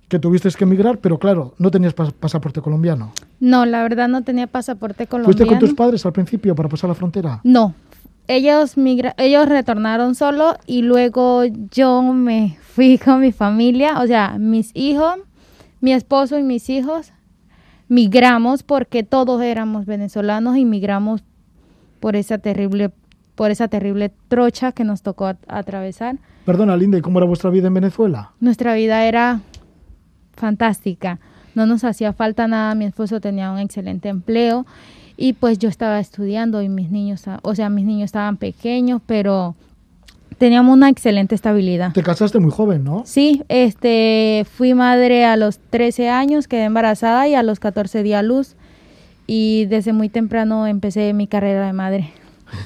que 0.09 0.19
tuviste 0.19 0.51
que 0.51 0.65
emigrar, 0.65 0.99
pero 0.99 1.19
claro, 1.19 1.55
no 1.59 1.71
tenías 1.71 1.97
pas- 1.97 2.13
pasaporte 2.13 2.61
colombiano. 2.61 3.13
No, 3.41 3.65
la 3.65 3.83
verdad 3.83 4.09
no 4.09 4.23
tenía 4.23 4.47
pasaporte 4.47 5.07
¿Fuiste 5.07 5.11
colombiano. 5.11 5.49
con 5.51 5.59
tus 5.59 5.73
padres 5.75 6.05
al 6.05 6.13
principio 6.13 6.55
para 6.55 6.69
pasar 6.69 6.89
la 6.89 6.95
frontera? 6.95 7.41
No, 7.45 7.75
ellos 8.29 8.77
migra 8.77 9.15
ellos 9.19 9.49
retornaron 9.49 10.15
solo 10.15 10.57
y 10.67 10.83
luego 10.83 11.45
yo 11.71 12.03
me 12.03 12.57
fui 12.63 12.99
con 13.05 13.21
mi 13.21 13.33
familia, 13.33 14.01
o 14.01 14.07
sea, 14.07 14.37
mis 14.39 14.71
hijos, 14.75 15.15
mi 15.81 15.93
esposo 15.93 16.39
y 16.39 16.43
mis 16.43 16.69
hijos 16.71 17.13
migramos 17.89 18.63
porque 18.63 19.03
todos 19.03 19.43
éramos 19.43 19.85
venezolanos 19.87 20.57
y 20.57 20.65
migramos 20.65 21.23
por 22.01 22.17
esa 22.17 22.39
terrible 22.39 22.91
por 23.35 23.51
esa 23.51 23.69
terrible 23.69 24.13
trocha 24.29 24.73
que 24.73 24.85
nos 24.85 25.03
tocó 25.03 25.27
at- 25.27 25.39
atravesar. 25.49 26.17
Perdona, 26.45 26.77
Linda, 26.77 26.99
¿y 26.99 27.01
cómo 27.01 27.19
era 27.19 27.27
vuestra 27.27 27.49
vida 27.51 27.69
en 27.69 27.75
Venezuela? 27.75 28.33
Nuestra 28.41 28.75
vida 28.75 29.05
era 29.07 29.41
fantástica. 30.35 31.19
No 31.55 31.67
nos 31.67 31.85
hacía 31.85 32.13
falta 32.13 32.47
nada. 32.47 32.75
Mi 32.75 32.85
esposo 32.85 33.21
tenía 33.21 33.51
un 33.51 33.59
excelente 33.59 34.09
empleo 34.09 34.67
y 35.17 35.35
pues 35.35 35.59
yo 35.59 35.69
estaba 35.69 36.01
estudiando 36.01 36.63
y 36.63 36.69
mis 36.69 36.91
niños, 36.91 37.25
o 37.43 37.55
sea, 37.55 37.69
mis 37.69 37.85
niños 37.85 38.07
estaban 38.07 38.37
pequeños, 38.37 39.01
pero 39.07 39.55
teníamos 40.39 40.75
una 40.75 40.89
excelente 40.89 41.35
estabilidad. 41.35 41.93
Te 41.93 42.03
casaste 42.03 42.39
muy 42.39 42.51
joven, 42.51 42.83
¿no? 42.85 43.03
Sí, 43.07 43.43
este, 43.49 44.45
fui 44.57 44.75
madre 44.75 45.25
a 45.25 45.37
los 45.37 45.59
13 45.71 46.09
años, 46.09 46.49
quedé 46.49 46.65
embarazada 46.65 47.29
y 47.29 47.35
a 47.35 47.43
los 47.43 47.61
14 47.61 48.03
di 48.03 48.13
a 48.13 48.23
luz 48.23 48.57
y 49.27 49.67
desde 49.67 49.93
muy 49.93 50.09
temprano 50.09 50.67
empecé 50.67 51.13
mi 51.13 51.27
carrera 51.27 51.67
de 51.67 51.73
madre. 51.73 52.11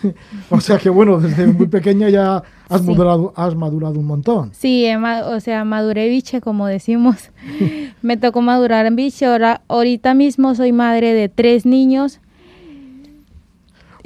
O 0.51 0.61
sea 0.61 0.79
que 0.79 0.89
bueno, 0.89 1.21
desde 1.21 1.47
muy 1.47 1.67
pequeña 1.69 2.09
ya 2.09 2.43
has, 2.69 2.81
Sí. 2.81 2.89
madurado, 2.89 3.33
has 3.37 3.55
madurado 3.55 3.99
un 4.01 4.07
montón. 4.07 4.51
Sí, 4.53 4.85
he 4.85 4.97
o 4.97 5.41
sea, 5.41 5.65
maduré 5.65 6.09
biche, 6.09 6.41
como 6.41 6.67
decimos. 6.67 7.31
Me 8.03 8.17
tocó 8.17 8.41
madurar 8.43 8.87
en 8.87 8.97
biche. 8.97 9.27
Ahora, 9.27 9.61
ahorita 9.69 10.15
mismo 10.15 10.55
soy 10.55 10.73
madre 10.73 11.13
de 11.15 11.29
tres 11.29 11.67
niños. 11.67 12.21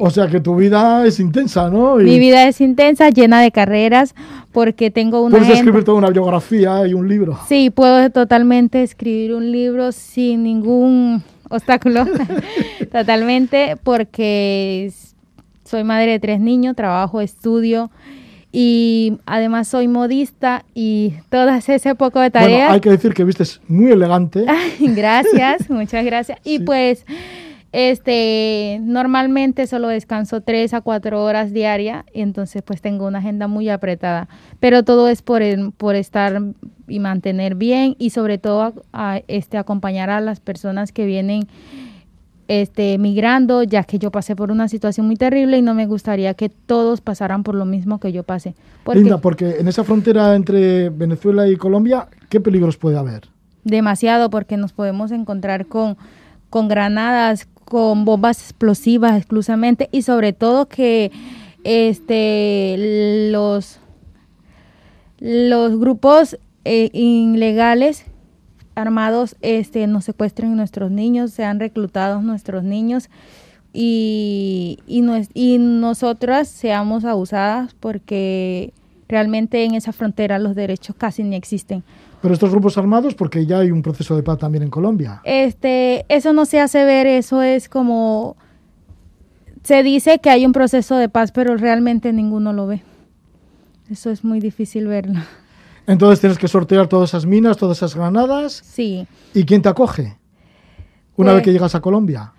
O 0.01 0.11
sea 0.11 0.27
que 0.29 0.41
tu 0.41 0.57
vida 0.57 1.05
es 1.07 1.21
intensa, 1.21 1.69
¿no? 1.71 2.01
Y 2.01 2.05
Mi 2.05 2.19
vida 2.19 2.49
es 2.49 2.61
intensa, 2.61 3.11
llena 3.11 3.41
de 3.43 3.51
carreras, 3.53 4.15
porque 4.53 4.91
tengo 4.91 5.21
una 5.21 5.31
puedes 5.33 5.45
agenda- 5.49 5.61
escribir 5.61 5.85
toda 5.85 5.99
una 5.99 6.11
biografía 6.11 6.87
y 6.87 6.95
un 6.95 7.09
libro. 7.09 7.39
Sí, 7.49 7.71
puedo 7.71 8.09
totalmente 8.11 8.83
escribir 8.83 9.35
un 9.35 9.53
libro 9.53 9.93
sin 9.93 10.43
ningún 10.43 11.23
obstáculo. 11.51 12.07
totalmente, 12.93 13.77
porque 13.83 14.93
soy 15.65 15.85
madre 15.85 16.13
de 16.13 16.19
tres 16.19 16.41
niños, 16.41 16.75
trabajo, 16.77 17.21
estudio 17.21 17.91
y 18.53 19.19
además 19.27 19.69
soy 19.69 19.87
modista 19.87 20.65
y 20.75 21.13
todas 21.29 21.69
ese 21.69 21.95
poco 21.95 22.19
de 22.21 22.31
Bueno, 22.31 22.47
tareas. 22.47 22.73
hay 22.73 22.81
que 22.81 22.91
decir 22.91 23.15
que 23.15 23.23
vistes 23.25 23.61
muy 23.69 23.93
elegante. 23.93 24.45
gracias, 24.81 25.71
muchas 25.71 26.05
gracias. 26.05 26.39
Y 26.45 26.59
Sí. 26.59 26.65
pues, 26.65 27.05
este, 27.73 28.79
normalmente 28.83 29.67
solo 29.67 29.89
descanso 29.89 30.41
tres 30.41 30.75
a 30.75 30.81
cuatro 30.81 31.23
horas 31.25 31.53
diaria 31.53 32.05
y 32.13 32.21
entonces 32.23 32.63
pues 32.63 32.81
tengo 32.81 33.07
una 33.07 33.19
agenda 33.19 33.47
muy 33.49 33.69
apretada. 33.69 34.29
Pero 34.59 34.83
todo 34.83 35.09
es 35.09 35.23
por, 35.23 35.43
el- 35.43 35.73
por 35.73 35.95
estar 35.95 36.41
y 36.89 36.99
mantener 36.99 37.55
bien 37.55 37.95
y 37.99 38.11
sobre 38.11 38.39
todo 38.39 38.63
a- 38.63 38.73
a, 38.93 39.21
este, 39.29 39.57
acompañar 39.59 40.11
a 40.11 40.21
las 40.21 40.41
personas 40.41 40.93
que 40.93 41.07
vienen 41.07 41.47
este, 42.49 42.99
migrando, 42.99 43.63
ya 43.63 43.85
que 43.85 44.01
yo 44.01 44.11
pasé 44.11 44.35
por 44.35 44.51
una 44.51 44.67
situación 44.69 45.07
muy 45.07 45.15
terrible 45.15 45.57
y 45.59 45.63
no 45.63 45.73
me 45.75 45.87
gustaría 45.87 46.35
que 46.35 46.49
todos 46.49 47.01
pasaran 47.01 47.45
por 47.45 47.55
lo 47.55 47.65
mismo 47.65 48.01
que 48.01 48.11
yo 48.11 48.25
pasé. 48.25 48.57
Porque 48.83 48.99
Linda, 49.01 49.19
porque 49.19 49.59
en 49.61 49.69
esa 49.69 49.85
frontera 49.85 50.35
entre 50.35 50.91
Venezuela 50.91 51.47
y 51.49 51.55
Colombia, 51.55 52.09
¿qué 52.29 52.41
peligros 52.41 52.77
puede 52.77 52.99
haber? 52.99 53.29
demasiado 53.63 54.31
porque 54.31 54.57
nos 54.57 54.73
podemos 54.73 55.13
encontrar 55.13 55.67
con, 55.67 55.99
con 56.49 56.67
granadas, 56.67 57.47
con 57.71 58.05
bombas 58.05 58.41
explosivas 58.43 59.17
exclusivamente 59.17 59.89
y 59.93 60.03
sobre 60.03 60.33
todo 60.33 60.67
que 60.67 61.13
este 61.65 63.31
los 63.31 63.79
los 65.21 65.79
grupos 65.79 66.37
eh, 66.65 66.91
ilegales 66.93 68.05
armados 68.75 69.37
este 69.41 69.87
nos 69.87 70.05
secuestren 70.05 70.57
nuestros 70.57 70.91
niños, 70.91 71.31
sean 71.33 71.61
reclutados 71.61 72.23
nuestros 72.25 72.65
niños 72.65 73.09
y, 73.73 74.79
y, 74.89 75.03
nues- 75.03 75.31
y 75.33 75.59
nosotras 75.59 76.49
seamos 76.49 77.05
abusadas 77.05 77.75
porque 77.79 78.73
realmente 79.09 79.65
en 79.65 79.75
esa 79.75 79.93
frontera 79.93 80.39
los 80.41 80.55
derechos 80.57 80.97
casi 80.97 81.23
ni 81.23 81.37
existen. 81.37 81.85
Pero 82.23 82.35
estos 82.35 82.51
grupos 82.51 82.77
armados, 82.77 83.15
porque 83.15 83.47
ya 83.47 83.59
hay 83.61 83.71
un 83.71 83.83
proceso 83.83 84.15
de 84.15 84.23
paz 84.23 84.39
también 84.39 84.63
en 84.63 84.71
Colombia. 84.71 85.23
Este, 85.25 86.05
eso 86.09 86.33
no 86.33 86.45
se 86.45 86.61
hace 86.61 86.85
ver, 86.85 87.07
eso 87.07 87.41
es 87.43 87.69
como 87.69 88.37
se 89.63 89.83
dice 89.83 90.19
que 90.21 90.31
hay 90.31 90.45
un 90.47 90.53
proceso 90.53 90.97
de 90.97 91.09
paz, 91.09 91.33
pero 91.33 91.57
realmente 91.57 92.13
ninguno 92.13 92.53
lo 92.53 92.67
ve. 92.67 92.83
Eso 93.91 94.11
es 94.11 94.23
muy 94.25 94.41
difícil 94.41 94.87
verlo. 94.87 95.21
Entonces 95.87 96.21
tienes 96.21 96.39
que 96.39 96.47
sortear 96.49 96.87
todas 96.89 97.11
esas 97.11 97.27
minas, 97.27 97.57
todas 97.57 97.79
esas 97.79 97.95
granadas. 97.95 98.53
Sí. 98.65 99.07
¿Y 99.35 99.45
quién 99.45 99.63
te 99.63 99.69
acoge? 99.69 100.17
Una 101.17 101.33
Pues- 101.33 101.35
vez 101.37 101.43
que 101.45 101.53
llegas 101.53 101.75
a 101.75 101.81
Colombia. 101.81 102.33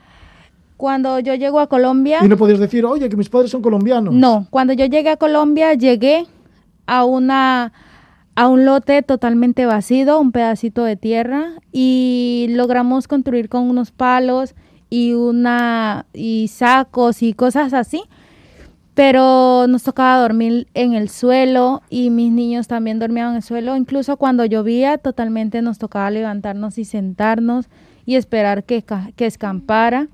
Cuando 0.78 1.20
yo 1.20 1.36
llego 1.36 1.60
a 1.60 1.68
Colombia, 1.68 2.20
Y 2.24 2.28
no 2.28 2.38
podías 2.38 2.58
decir, 2.60 2.86
oye, 2.86 3.08
que 3.10 3.16
mis 3.18 3.30
padres 3.30 3.52
son 3.52 3.62
colombianos. 3.62 4.14
no, 4.14 4.48
cuando 4.50 4.74
yo 4.74 4.86
llegué 4.86 5.10
a 5.10 5.18
Colombia 5.18 5.74
llegué 5.76 6.26
a 6.88 7.04
una 7.04 7.72
a 8.36 8.48
un 8.48 8.66
lote 8.66 9.02
totalmente 9.02 9.66
vacío, 9.66 10.20
un 10.20 10.32
pedacito 10.32 10.84
de 10.84 10.96
tierra 10.96 11.54
y 11.72 12.48
logramos 12.50 13.08
construir 13.08 13.50
con 13.50 13.70
unos 13.70 13.92
palos 13.92 14.56
y 14.90 15.14
una 15.14 16.06
y 16.14 16.48
sacos 16.48 17.24
y 17.24 17.34
cosas 17.34 17.74
así. 17.74 18.04
Pero 18.94 19.68
nos 19.68 19.84
tocaba 19.84 20.22
dormir 20.22 20.68
en 20.74 20.94
el 20.94 21.10
suelo 21.10 21.82
y 21.90 22.10
mis 22.10 22.32
niños 22.32 22.68
también 22.68 23.00
dormían 23.00 23.30
en 23.30 23.36
el 23.38 23.42
suelo. 23.42 23.76
Incluso 23.78 24.18
cuando 24.18 24.44
llovía, 24.46 24.98
totalmente 24.98 25.62
nos 25.62 25.78
tocaba 25.78 26.12
levantarnos 26.12 26.78
y 26.78 26.84
sentarnos 26.84 27.70
y 28.06 28.16
esperar 28.16 28.66
que, 28.66 28.84
que 29.16 29.26
escampara. 29.26 30.10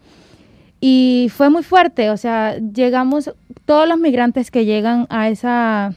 Y 0.80 1.30
fue 1.34 1.50
muy 1.50 1.64
fuerte, 1.64 2.12
o 2.12 2.18
sea, 2.18 2.58
llegamos, 2.60 3.34
todos 3.66 3.88
los 3.88 3.98
migrantes 3.98 4.52
que 4.52 4.66
llegan 4.66 5.08
a 5.10 5.28
esa, 5.30 5.96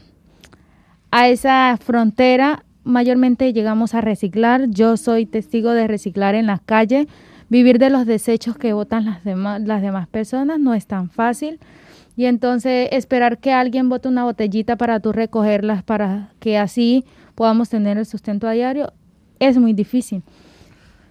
a 1.11 1.27
esa 1.27 1.77
frontera, 1.77 2.63
mayormente 2.83 3.53
llegamos 3.53 3.93
a 3.93 4.01
reciclar. 4.01 4.69
Yo 4.69 4.97
soy 4.97 5.25
testigo 5.25 5.71
de 5.71 5.87
reciclar 5.87 6.35
en 6.35 6.47
las 6.47 6.61
calles. 6.61 7.07
Vivir 7.49 7.79
de 7.79 7.89
los 7.89 8.05
desechos 8.05 8.57
que 8.57 8.71
botan 8.71 9.05
las 9.05 9.23
demás, 9.25 9.61
las 9.61 9.81
demás 9.81 10.07
personas 10.07 10.59
no 10.59 10.73
es 10.73 10.87
tan 10.87 11.09
fácil. 11.09 11.59
Y 12.15 12.25
entonces 12.25 12.89
esperar 12.91 13.39
que 13.39 13.51
alguien 13.51 13.89
bote 13.89 14.07
una 14.07 14.23
botellita 14.23 14.77
para 14.77 14.99
tú 14.99 15.11
recogerlas 15.11 15.83
para 15.83 16.31
que 16.39 16.57
así 16.57 17.05
podamos 17.35 17.69
tener 17.69 17.97
el 17.97 18.05
sustento 18.05 18.47
a 18.47 18.51
diario 18.51 18.93
es 19.39 19.57
muy 19.57 19.73
difícil. 19.73 20.23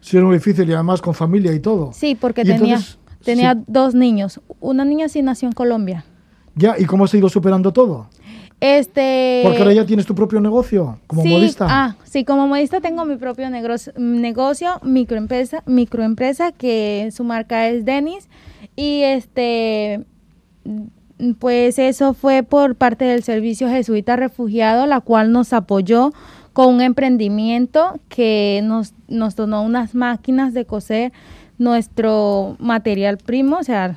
Sí, 0.00 0.16
es 0.16 0.22
muy 0.22 0.36
difícil 0.36 0.68
y 0.68 0.72
además 0.72 1.02
con 1.02 1.14
familia 1.14 1.52
y 1.52 1.60
todo. 1.60 1.92
Sí, 1.92 2.14
porque 2.14 2.42
tenía, 2.42 2.76
entonces, 2.76 2.98
tenía 3.22 3.54
sí. 3.54 3.60
dos 3.66 3.94
niños. 3.94 4.40
Una 4.60 4.84
niña 4.84 5.08
sí 5.08 5.20
nació 5.20 5.48
en 5.48 5.52
Colombia. 5.52 6.04
Ya, 6.54 6.76
¿y 6.78 6.84
cómo 6.84 7.04
has 7.04 7.14
ido 7.14 7.28
superando 7.28 7.72
todo? 7.72 8.08
Este 8.60 9.40
Porque 9.42 9.58
ahora 9.58 9.72
ya 9.72 9.86
tienes 9.86 10.04
tu 10.04 10.14
propio 10.14 10.38
negocio 10.38 10.98
como 11.06 11.22
sí, 11.22 11.28
modista. 11.30 11.66
Ah, 11.68 11.96
sí, 12.04 12.24
como 12.24 12.46
modista 12.46 12.82
tengo 12.82 13.06
mi 13.06 13.16
propio 13.16 13.48
negocio, 13.48 14.80
microempresa, 14.82 15.62
microempresa 15.64 16.52
que 16.52 17.08
su 17.10 17.24
marca 17.24 17.68
es 17.68 17.86
Denis 17.86 18.28
y 18.76 19.00
este 19.02 20.04
pues 21.38 21.78
eso 21.78 22.12
fue 22.12 22.42
por 22.42 22.76
parte 22.76 23.04
del 23.06 23.22
Servicio 23.22 23.68
Jesuita 23.68 24.16
Refugiado, 24.16 24.86
la 24.86 25.00
cual 25.00 25.32
nos 25.32 25.52
apoyó 25.52 26.12
con 26.52 26.74
un 26.74 26.80
emprendimiento 26.80 27.98
que 28.08 28.60
nos, 28.64 28.94
nos 29.08 29.36
donó 29.36 29.62
unas 29.62 29.94
máquinas 29.94 30.52
de 30.52 30.64
coser 30.66 31.12
nuestro 31.58 32.56
material 32.58 33.18
primo, 33.18 33.58
o 33.58 33.62
sea, 33.62 33.96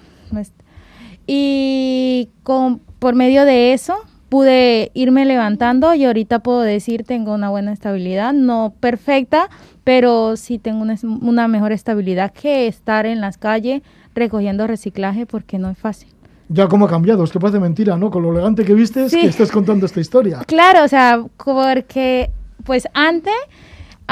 y 1.26 2.30
con, 2.44 2.80
por 3.00 3.16
medio 3.16 3.46
de 3.46 3.74
eso 3.74 3.96
pude 4.34 4.90
irme 4.96 5.26
levantando 5.26 5.94
y 5.94 6.06
ahorita 6.06 6.40
puedo 6.40 6.62
decir 6.62 7.04
tengo 7.04 7.36
una 7.36 7.52
buena 7.52 7.72
estabilidad, 7.72 8.34
no 8.34 8.74
perfecta, 8.80 9.48
pero 9.84 10.38
sí 10.38 10.58
tengo 10.58 10.82
una, 10.82 10.96
una 11.22 11.48
mejor 11.48 11.72
estabilidad 11.72 12.34
que 12.34 12.66
estar 12.66 13.06
en 13.06 13.22
las 13.22 13.38
calles 13.38 13.84
recogiendo 14.16 14.66
reciclaje 14.66 15.28
porque 15.28 15.60
no 15.60 15.70
es 15.70 15.78
fácil. 15.78 16.10
Ya 16.50 16.68
cómo 16.68 16.86
ha 16.86 16.90
cambiado, 16.90 17.24
es 17.24 17.30
que 17.32 17.40
parece 17.40 17.60
mentira, 17.60 17.96
¿no? 17.96 18.10
Con 18.10 18.24
lo 18.24 18.32
elegante 18.32 18.66
que 18.66 18.74
vistes, 18.74 19.12
Sí. 19.12 19.22
que 19.22 19.28
estás 19.28 19.52
contando 19.52 19.86
esta 19.86 20.00
historia. 20.00 20.40
Claro, 20.48 20.84
o 20.84 20.88
sea, 20.88 21.24
porque 21.38 22.32
pues 22.64 22.88
antes, 22.96 23.36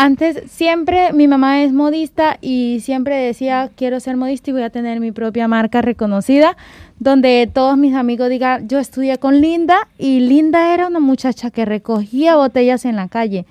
antes 0.01 0.49
siempre 0.49 1.13
mi 1.13 1.27
mamá 1.27 1.61
es 1.61 1.73
modista 1.73 2.39
y 2.41 2.79
siempre 2.81 3.17
decía 3.17 3.69
quiero 3.75 3.99
ser 3.99 4.17
modista 4.17 4.49
y 4.49 4.53
voy 4.53 4.63
a 4.63 4.71
tener 4.71 4.99
mi 4.99 5.11
propia 5.11 5.47
marca 5.47 5.83
reconocida, 5.83 6.57
donde 6.97 7.47
todos 7.53 7.77
mis 7.77 7.93
amigos 7.93 8.29
digan 8.29 8.67
yo 8.67 8.79
estudié 8.79 9.19
con 9.19 9.41
Linda 9.41 9.87
y 9.99 10.21
Linda 10.21 10.73
era 10.73 10.87
una 10.87 10.99
muchacha 10.99 11.51
que 11.51 11.65
recogía 11.65 12.35
botellas 12.35 12.85
en 12.85 12.95
la 12.95 13.09
calle. 13.09 13.45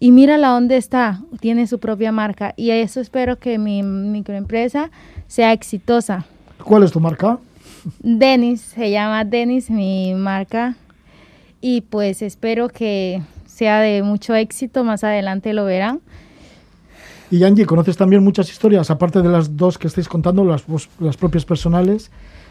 Y 0.00 0.10
mírala 0.10 0.48
dónde 0.48 0.76
está, 0.78 1.20
tiene 1.38 1.68
su 1.68 1.78
propia 1.78 2.10
marca. 2.10 2.54
Y 2.56 2.70
eso 2.70 3.00
espero 3.00 3.38
que 3.38 3.56
mi 3.58 3.84
microempresa 3.84 4.90
sea 5.28 5.52
exitosa. 5.52 6.26
¿Cuál 6.64 6.82
es 6.82 6.90
tu 6.90 6.98
marca? 6.98 7.38
Denis, 8.00 8.60
se 8.62 8.90
llama 8.90 9.24
Denis 9.24 9.70
mi 9.70 10.14
marca 10.16 10.74
y 11.60 11.82
pues 11.82 12.22
espero 12.22 12.68
que 12.68 13.22
sea 13.52 13.80
de 13.80 14.02
mucho 14.02 14.34
éxito, 14.34 14.82
más 14.82 15.04
adelante 15.04 15.52
lo 15.52 15.64
verán. 15.64 16.00
Y 17.30 17.44
Angie, 17.44 17.66
conoces 17.66 17.96
también 17.96 18.22
muchas 18.22 18.50
historias, 18.50 18.90
aparte 18.90 19.22
de 19.22 19.28
las 19.28 19.56
dos 19.56 19.78
que 19.78 19.86
estáis 19.86 20.08
contando, 20.08 20.44
las, 20.44 20.64
las 20.98 21.16
propias 21.16 21.44
personales, 21.44 22.10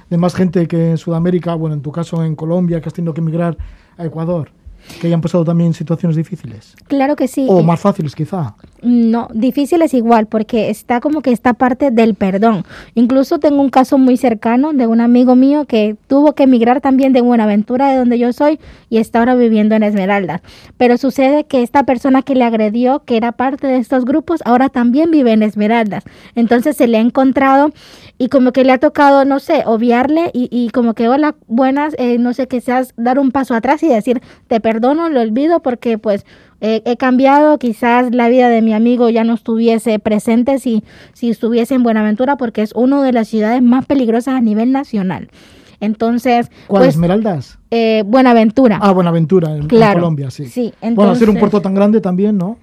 de 0.09 0.17
más 0.17 0.33
gente 0.33 0.67
que 0.67 0.91
en 0.91 0.97
Sudamérica, 0.97 1.55
bueno, 1.55 1.75
en 1.75 1.81
tu 1.81 1.91
caso 1.91 2.23
en 2.23 2.35
Colombia, 2.35 2.81
que 2.81 2.89
has 2.89 2.93
tenido 2.93 3.13
que 3.13 3.21
emigrar 3.21 3.57
a 3.97 4.05
Ecuador, 4.05 4.51
que 4.99 5.07
hayan 5.07 5.21
pasado 5.21 5.43
también 5.43 5.73
situaciones 5.73 6.15
difíciles. 6.15 6.75
Claro 6.87 7.15
que 7.15 7.27
sí. 7.27 7.47
O 7.49 7.61
más 7.63 7.79
fáciles, 7.79 8.15
quizá. 8.15 8.55
No, 8.83 9.27
difícil 9.31 9.83
es 9.83 9.93
igual 9.93 10.25
porque 10.25 10.71
está 10.71 11.01
como 11.01 11.21
que 11.21 11.31
esta 11.31 11.53
parte 11.53 11.91
del 11.91 12.15
perdón. 12.15 12.63
Incluso 12.95 13.37
tengo 13.37 13.61
un 13.61 13.69
caso 13.69 13.99
muy 13.99 14.17
cercano 14.17 14.73
de 14.73 14.87
un 14.87 15.01
amigo 15.01 15.35
mío 15.35 15.65
que 15.65 15.95
tuvo 16.07 16.33
que 16.33 16.43
emigrar 16.43 16.81
también 16.81 17.13
de 17.13 17.21
Buenaventura, 17.21 17.89
de 17.89 17.97
donde 17.97 18.17
yo 18.17 18.33
soy, 18.33 18.59
y 18.89 18.97
está 18.97 19.19
ahora 19.19 19.35
viviendo 19.35 19.75
en 19.75 19.83
Esmeraldas. 19.83 20.41
Pero 20.77 20.97
sucede 20.97 21.43
que 21.43 21.61
esta 21.61 21.83
persona 21.83 22.23
que 22.23 22.33
le 22.33 22.43
agredió, 22.43 23.03
que 23.05 23.17
era 23.17 23.33
parte 23.33 23.67
de 23.67 23.77
estos 23.77 24.03
grupos, 24.03 24.41
ahora 24.45 24.69
también 24.69 25.11
vive 25.11 25.31
en 25.31 25.43
Esmeraldas. 25.43 26.03
Entonces 26.33 26.75
se 26.75 26.87
le 26.87 26.97
ha 26.97 27.01
encontrado 27.01 27.71
y 28.17 28.29
como 28.29 28.51
que 28.51 28.63
le 28.63 28.71
ha 28.71 28.79
tocado, 28.79 29.25
no 29.25 29.39
sé, 29.39 29.61
obviarle 29.67 30.31
y, 30.33 30.49
y 30.51 30.69
como 30.69 30.95
que, 30.95 31.07
hola, 31.07 31.35
buenas, 31.47 31.93
eh, 31.99 32.17
no 32.17 32.33
sé, 32.33 32.47
que 32.47 32.61
seas 32.61 32.95
dar 32.97 33.19
un 33.19 33.29
paso 33.31 33.53
atrás 33.53 33.83
y 33.83 33.89
decir, 33.89 34.21
te 34.47 34.59
perdono, 34.59 35.07
lo 35.09 35.21
olvido 35.21 35.59
porque 35.61 35.99
pues 35.99 36.25
eh, 36.61 36.81
he 36.85 36.95
cambiado, 36.95 37.57
quizás 37.57 38.13
la 38.13 38.29
vida 38.29 38.47
de 38.49 38.61
mi 38.61 38.73
amigo 38.73 39.09
ya 39.09 39.23
no 39.23 39.33
estuviese 39.33 39.99
presente 39.99 40.59
si, 40.59 40.83
si 41.13 41.29
estuviese 41.29 41.73
en 41.75 41.83
Buenaventura 41.83 42.37
porque 42.37 42.61
es 42.61 42.71
una 42.75 43.01
de 43.03 43.11
las 43.11 43.27
ciudades 43.27 43.61
más 43.61 43.85
peligrosas 43.85 44.35
a 44.35 44.41
nivel 44.41 44.71
nacional. 44.71 45.29
Entonces, 45.79 46.51
¿Cuál? 46.67 46.81
pues, 46.83 46.89
¿Esmeraldas? 46.95 47.57
eh, 47.71 48.03
Buenaventura. 48.05 48.79
Ah, 48.81 48.91
Buenaventura, 48.91 49.49
en, 49.55 49.63
en 49.63 49.67
Claro, 49.67 49.99
Colombia, 49.99 50.29
sí. 50.29 50.45
sí, 50.45 50.73
bueno, 50.93 51.15
ser 51.15 51.29
un 51.29 51.37
puerto 51.37 51.61
tan 51.61 51.73
grande 51.73 51.99
también, 52.01 52.37
¿no? 52.37 52.57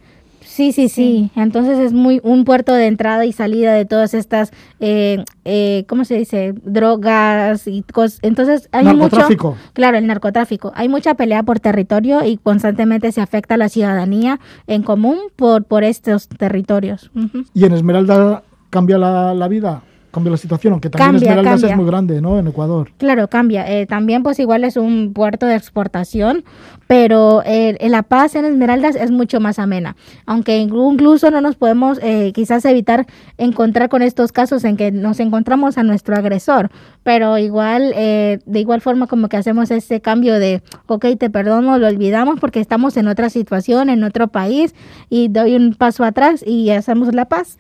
Sí, 0.59 0.73
sí, 0.73 0.89
sí. 0.89 1.31
Entonces 1.37 1.79
es 1.79 1.93
muy 1.93 2.21
un 2.25 2.45
puerto 2.45 2.75
de 2.75 2.89
entrada 2.89 3.25
y 3.25 3.33
salida 3.33 3.73
de 3.75 3.85
todas 3.85 4.13
estas, 4.13 4.51
eh, 4.81 5.25
eh, 5.45 5.85
¿cómo 5.89 6.05
se 6.05 6.17
dice? 6.19 6.53
Drogas 6.65 7.69
y 7.69 7.83
cosas. 7.83 8.19
Entonces 8.23 8.69
hay 8.73 8.87
Narcotráfico. 8.87 9.51
mucho, 9.51 9.61
claro, 9.73 9.99
el 9.99 10.09
narcotráfico. 10.09 10.73
Hay 10.75 10.89
mucha 10.89 11.15
pelea 11.15 11.45
por 11.45 11.61
territorio 11.61 12.25
y 12.25 12.39
constantemente 12.39 13.13
se 13.13 13.21
afecta 13.21 13.55
a 13.55 13.57
la 13.57 13.69
ciudadanía 13.69 14.41
en 14.67 14.83
común 14.83 15.19
por 15.37 15.63
por 15.63 15.85
estos 15.85 16.27
territorios. 16.27 17.13
Y 17.55 17.65
en 17.65 17.73
Esmeralda 17.73 18.43
cambia 18.71 18.99
la, 18.99 19.35
la 19.35 19.47
vida, 19.47 19.85
cambia 20.11 20.31
la 20.31 20.37
situación, 20.37 20.73
aunque 20.73 20.91
también 20.91 21.13
Cambia, 21.13 21.29
Esmeraldas 21.31 21.61
cambia. 21.61 21.71
es 21.71 21.77
muy 21.77 21.87
grande, 21.87 22.21
¿no? 22.21 22.39
En 22.39 22.47
Ecuador. 22.49 22.91
Claro, 22.99 23.29
cambia. 23.29 23.71
Eh, 23.71 23.87
también 23.87 24.23
pues 24.23 24.39
igual 24.39 24.65
es 24.65 24.77
un 24.77 25.13
puerto 25.13 25.47
de 25.47 25.55
exportación, 25.55 26.45
pero 26.87 27.43
eh, 27.45 27.77
La 27.89 28.03
Paz 28.03 28.35
en 28.35 28.47
Esmeraldas 28.47 28.97
es 28.97 29.11
mucho 29.11 29.41
más 29.41 29.59
amena. 29.59 29.95
Aunque 30.27 30.59
incluso 30.59 31.31
no 31.31 31.41
nos 31.41 31.57
podemos 31.57 31.99
eh, 32.03 32.33
quizás 32.35 32.65
evitar 32.65 33.07
encontrar 33.37 33.89
con 33.91 34.03
estos 34.03 34.33
casos 34.33 34.65
en 34.65 34.77
que 34.77 34.91
nos 34.91 35.21
encontramos 35.21 35.79
a 35.79 35.83
nuestro 35.83 36.17
agresor, 36.17 36.71
pero 37.03 37.37
igual, 37.39 37.93
eh, 37.95 38.41
de 38.47 38.61
igual 38.61 38.81
forma 38.81 39.07
como 39.07 39.29
que 39.29 39.37
hacemos 39.37 39.71
ese 39.71 40.01
cambio 40.01 40.39
de, 40.39 40.63
ok, 40.87 41.07
te 41.19 41.29
perdono, 41.31 41.79
lo 41.79 41.87
olvidamos 41.87 42.41
porque 42.41 42.61
estamos 42.61 42.97
en 42.97 43.09
otra 43.09 43.29
situación, 43.29 43.91
en 43.91 44.03
otro 44.03 44.29
país 44.29 44.75
y 45.11 45.29
doy 45.29 45.57
un 45.57 45.75
paso 45.75 46.05
atrás 46.05 46.43
y 46.47 46.71
hacemos 46.71 47.15
la 47.15 47.27
paz. 47.27 47.59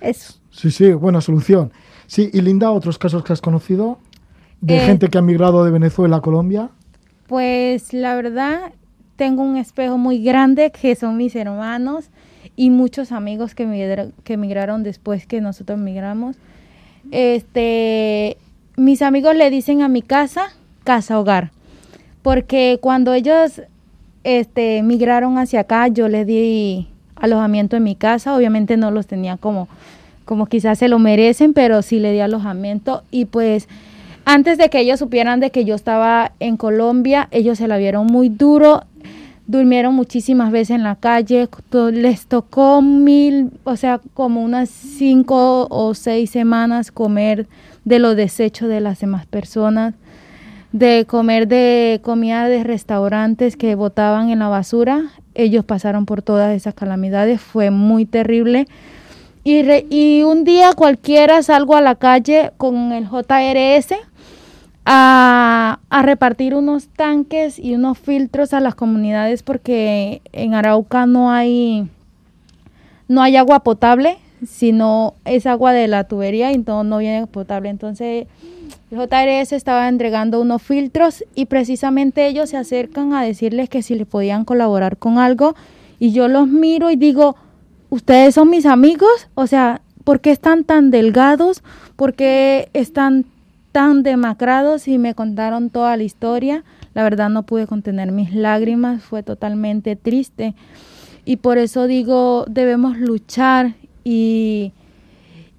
Eso. 0.00 0.34
Sí, 0.50 0.70
sí, 0.70 0.92
buena 0.92 1.20
solución. 1.20 1.70
Sí, 2.10 2.28
y 2.32 2.40
Linda, 2.40 2.72
otros 2.72 2.98
casos 2.98 3.22
que 3.22 3.32
has 3.32 3.40
conocido 3.40 3.98
de 4.60 4.78
Eh, 4.78 4.80
gente 4.80 5.06
que 5.06 5.16
ha 5.16 5.22
migrado 5.22 5.64
de 5.64 5.70
Venezuela 5.70 6.16
a 6.16 6.20
Colombia. 6.20 6.70
Pues 7.28 7.92
la 7.92 8.16
verdad, 8.16 8.72
tengo 9.14 9.44
un 9.44 9.56
espejo 9.56 9.96
muy 9.96 10.20
grande 10.20 10.72
que 10.72 10.96
son 10.96 11.16
mis 11.16 11.36
hermanos 11.36 12.10
y 12.56 12.70
muchos 12.70 13.12
amigos 13.12 13.54
que, 13.54 13.64
migra- 13.64 14.10
que 14.24 14.32
emigraron 14.32 14.82
después 14.82 15.24
que 15.28 15.40
nosotros 15.40 15.78
migramos. 15.78 16.34
Este, 17.12 18.36
mis 18.76 19.02
amigos 19.02 19.36
le 19.36 19.48
dicen 19.48 19.82
a 19.82 19.88
mi 19.88 20.02
casa, 20.02 20.46
casa 20.82 21.16
hogar, 21.20 21.52
porque 22.22 22.78
cuando 22.82 23.14
ellos 23.14 23.62
este, 24.24 24.82
migraron 24.82 25.38
hacia 25.38 25.60
acá, 25.60 25.86
yo 25.86 26.08
les 26.08 26.26
di 26.26 26.88
alojamiento 27.14 27.76
en 27.76 27.84
mi 27.84 27.94
casa, 27.94 28.34
obviamente 28.36 28.76
no 28.76 28.90
los 28.90 29.06
tenía 29.06 29.36
como, 29.36 29.68
como 30.30 30.46
quizás 30.46 30.78
se 30.78 30.86
lo 30.86 31.00
merecen, 31.00 31.54
pero 31.54 31.82
sí 31.82 31.98
le 31.98 32.12
di 32.12 32.20
alojamiento 32.20 33.02
y 33.10 33.24
pues 33.24 33.66
antes 34.24 34.58
de 34.58 34.70
que 34.70 34.78
ellos 34.78 35.00
supieran 35.00 35.40
de 35.40 35.50
que 35.50 35.64
yo 35.64 35.74
estaba 35.74 36.30
en 36.38 36.56
Colombia, 36.56 37.26
ellos 37.32 37.58
se 37.58 37.66
la 37.66 37.78
vieron 37.78 38.06
muy 38.06 38.28
duro, 38.28 38.84
durmieron 39.48 39.92
muchísimas 39.92 40.52
veces 40.52 40.76
en 40.76 40.84
la 40.84 40.94
calle, 40.94 41.48
les 41.92 42.26
tocó 42.28 42.80
mil, 42.80 43.50
o 43.64 43.74
sea, 43.74 44.00
como 44.14 44.44
unas 44.44 44.68
cinco 44.68 45.66
o 45.68 45.94
seis 45.94 46.30
semanas 46.30 46.92
comer 46.92 47.48
de 47.84 47.98
los 47.98 48.14
desechos 48.14 48.68
de 48.68 48.80
las 48.80 49.00
demás 49.00 49.26
personas, 49.26 49.94
de 50.70 51.06
comer 51.08 51.48
de 51.48 51.98
comida 52.04 52.46
de 52.46 52.62
restaurantes 52.62 53.56
que 53.56 53.74
botaban 53.74 54.30
en 54.30 54.38
la 54.38 54.46
basura. 54.46 55.06
Ellos 55.34 55.64
pasaron 55.64 56.06
por 56.06 56.22
todas 56.22 56.54
esas 56.54 56.74
calamidades, 56.74 57.40
fue 57.40 57.72
muy 57.72 58.04
terrible. 58.04 58.68
Y, 59.42 59.62
re- 59.62 59.86
y 59.88 60.22
un 60.22 60.44
día 60.44 60.72
cualquiera 60.74 61.42
salgo 61.42 61.74
a 61.76 61.80
la 61.80 61.94
calle 61.94 62.52
con 62.58 62.92
el 62.92 63.06
JRS 63.08 63.94
a, 64.84 65.78
a 65.88 66.02
repartir 66.02 66.54
unos 66.54 66.88
tanques 66.88 67.58
y 67.58 67.74
unos 67.74 67.98
filtros 67.98 68.52
a 68.52 68.60
las 68.60 68.74
comunidades 68.74 69.42
porque 69.42 70.20
en 70.32 70.54
Arauca 70.54 71.06
no 71.06 71.30
hay 71.30 71.88
no 73.08 73.22
hay 73.22 73.36
agua 73.36 73.60
potable, 73.60 74.18
sino 74.46 75.14
es 75.24 75.46
agua 75.46 75.72
de 75.72 75.88
la 75.88 76.04
tubería 76.04 76.52
y 76.52 76.58
no, 76.58 76.98
viene 76.98 77.26
potable. 77.26 77.68
Entonces 77.68 78.26
el 78.90 78.98
JRS 78.98 79.52
estaba 79.52 79.88
entregando 79.88 80.40
unos 80.40 80.62
filtros 80.62 81.24
y 81.34 81.46
precisamente 81.46 82.26
ellos 82.26 82.50
se 82.50 82.56
acercan 82.56 83.12
a 83.12 83.22
decirles 83.22 83.68
que 83.68 83.82
si 83.82 83.96
le 83.96 84.06
podían 84.06 84.44
colaborar 84.44 84.96
con 84.96 85.18
algo 85.18 85.54
y 85.98 86.12
yo 86.12 86.28
los 86.28 86.46
miro 86.46 86.90
y 86.90 86.96
digo, 86.96 87.36
ustedes 87.90 88.34
son 88.34 88.50
mis 88.50 88.66
amigos, 88.66 89.28
o 89.34 89.46
sea, 89.46 89.82
¿por 90.04 90.20
qué 90.20 90.30
están 90.30 90.64
tan 90.64 90.90
delgados? 90.90 91.62
¿Por 91.96 92.14
qué 92.14 92.70
están 92.72 93.26
tan 93.72 94.02
demacrados 94.02 94.88
y 94.88 94.98
me 94.98 95.14
contaron 95.14 95.70
toda 95.70 95.96
la 95.96 96.02
historia. 96.02 96.64
La 96.94 97.02
verdad 97.02 97.30
no 97.30 97.44
pude 97.44 97.66
contener 97.66 98.12
mis 98.12 98.34
lágrimas, 98.34 99.02
fue 99.02 99.22
totalmente 99.22 99.96
triste. 99.96 100.54
Y 101.24 101.36
por 101.36 101.58
eso 101.58 101.86
digo, 101.86 102.44
debemos 102.48 102.98
luchar 102.98 103.74
y, 104.02 104.72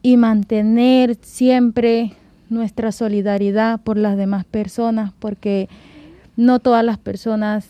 y 0.01 0.17
mantener 0.17 1.15
siempre 1.21 2.13
nuestra 2.49 2.91
solidaridad 2.91 3.79
por 3.79 3.97
las 3.97 4.17
demás 4.17 4.43
personas, 4.43 5.13
porque 5.19 5.69
no 6.35 6.59
todas 6.59 6.83
las 6.83 6.97
personas, 6.97 7.69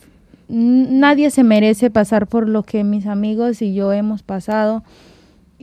nadie 0.51 1.31
se 1.31 1.43
merece 1.43 1.89
pasar 1.89 2.27
por 2.27 2.47
lo 2.47 2.63
que 2.63 2.83
mis 2.83 3.07
amigos 3.07 3.61
y 3.61 3.73
yo 3.73 3.93
hemos 3.93 4.21
pasado. 4.23 4.83